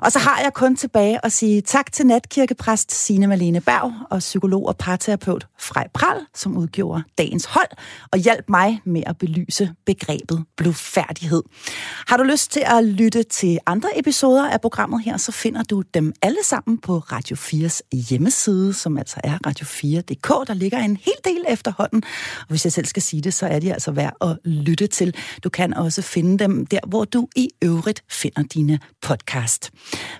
Og 0.00 0.12
så 0.12 0.18
har 0.18 0.40
jeg 0.40 0.50
kun 0.54 0.76
tilbage 0.76 1.24
at 1.24 1.32
sige 1.32 1.60
tak 1.60 1.92
til 1.92 2.06
natkirkepræst 2.06 2.92
Signe 2.92 3.26
Malene 3.26 3.60
Berg 3.60 3.92
og 4.10 4.18
psykolog 4.18 4.66
og 4.66 4.76
parterapeut 4.76 5.46
Frej 5.58 5.88
Pral, 5.94 6.20
som 6.34 6.56
udgjorde 6.56 7.02
dagens 7.18 7.44
hold 7.44 7.68
og 8.12 8.18
hjalp 8.18 8.44
mig 8.48 8.80
med 8.84 9.02
at 9.06 9.18
belyse 9.18 9.70
begrebet 9.86 10.44
blufærdighed. 10.56 11.42
Har 12.08 12.16
du 12.16 12.22
lyst 12.22 12.52
til 12.52 12.62
at 12.66 12.84
lytte 12.84 13.22
til 13.22 13.58
andre 13.66 13.98
episoder 13.98 14.50
af 14.50 14.60
programmet 14.60 15.02
her, 15.04 15.16
så 15.16 15.32
finder 15.32 15.62
du 15.62 15.82
dem 15.94 16.12
alle 16.22 16.44
sammen 16.44 16.78
på 16.78 16.98
Radio 16.98 17.36
4's 17.36 17.80
hjemmeside, 18.10 18.74
som 18.74 18.98
altså 18.98 19.20
er 19.24 19.38
radio4.dk. 19.46 20.48
Der 20.48 20.54
ligger 20.54 20.78
en 20.78 20.96
hel 20.96 21.14
del 21.24 21.44
efterhånden, 21.48 22.02
og 22.40 22.48
hvis 22.48 22.64
jeg 22.64 22.72
selv 22.72 22.86
skal 22.86 23.02
sige 23.02 23.22
det, 23.22 23.34
så 23.34 23.46
er 23.46 23.58
de 23.58 23.72
altså 23.72 23.90
værd 23.90 24.16
at 24.20 24.38
lytte 24.44 24.86
til. 24.86 25.14
Du 25.44 25.48
kan 25.48 25.74
også 25.74 26.02
finde 26.02 26.38
dem 26.38 26.66
der, 26.66 26.80
hvor 26.86 27.04
du 27.04 27.28
i 27.36 27.48
øvrigt 27.62 28.02
finder 28.10 28.42
dine 28.42 28.78
podcast. 29.48 29.70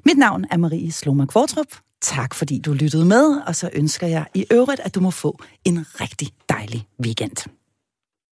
Mit 0.05 0.19
navn 0.19 0.45
er 0.51 0.57
Marie 0.57 0.93
Sloma 0.93 1.27
Kvartrup. 1.27 1.67
Tak 2.01 2.35
fordi 2.35 2.59
du 2.59 2.73
lyttede 2.73 3.05
med, 3.05 3.41
og 3.47 3.57
så 3.57 3.71
ønsker 3.73 4.07
jeg 4.07 4.27
i 4.35 4.45
øvrigt, 4.51 4.81
at 4.81 4.95
du 4.95 5.01
må 5.01 5.11
få 5.11 5.39
en 5.65 5.87
rigtig 6.01 6.29
dejlig 6.49 6.87
weekend. 7.05 7.58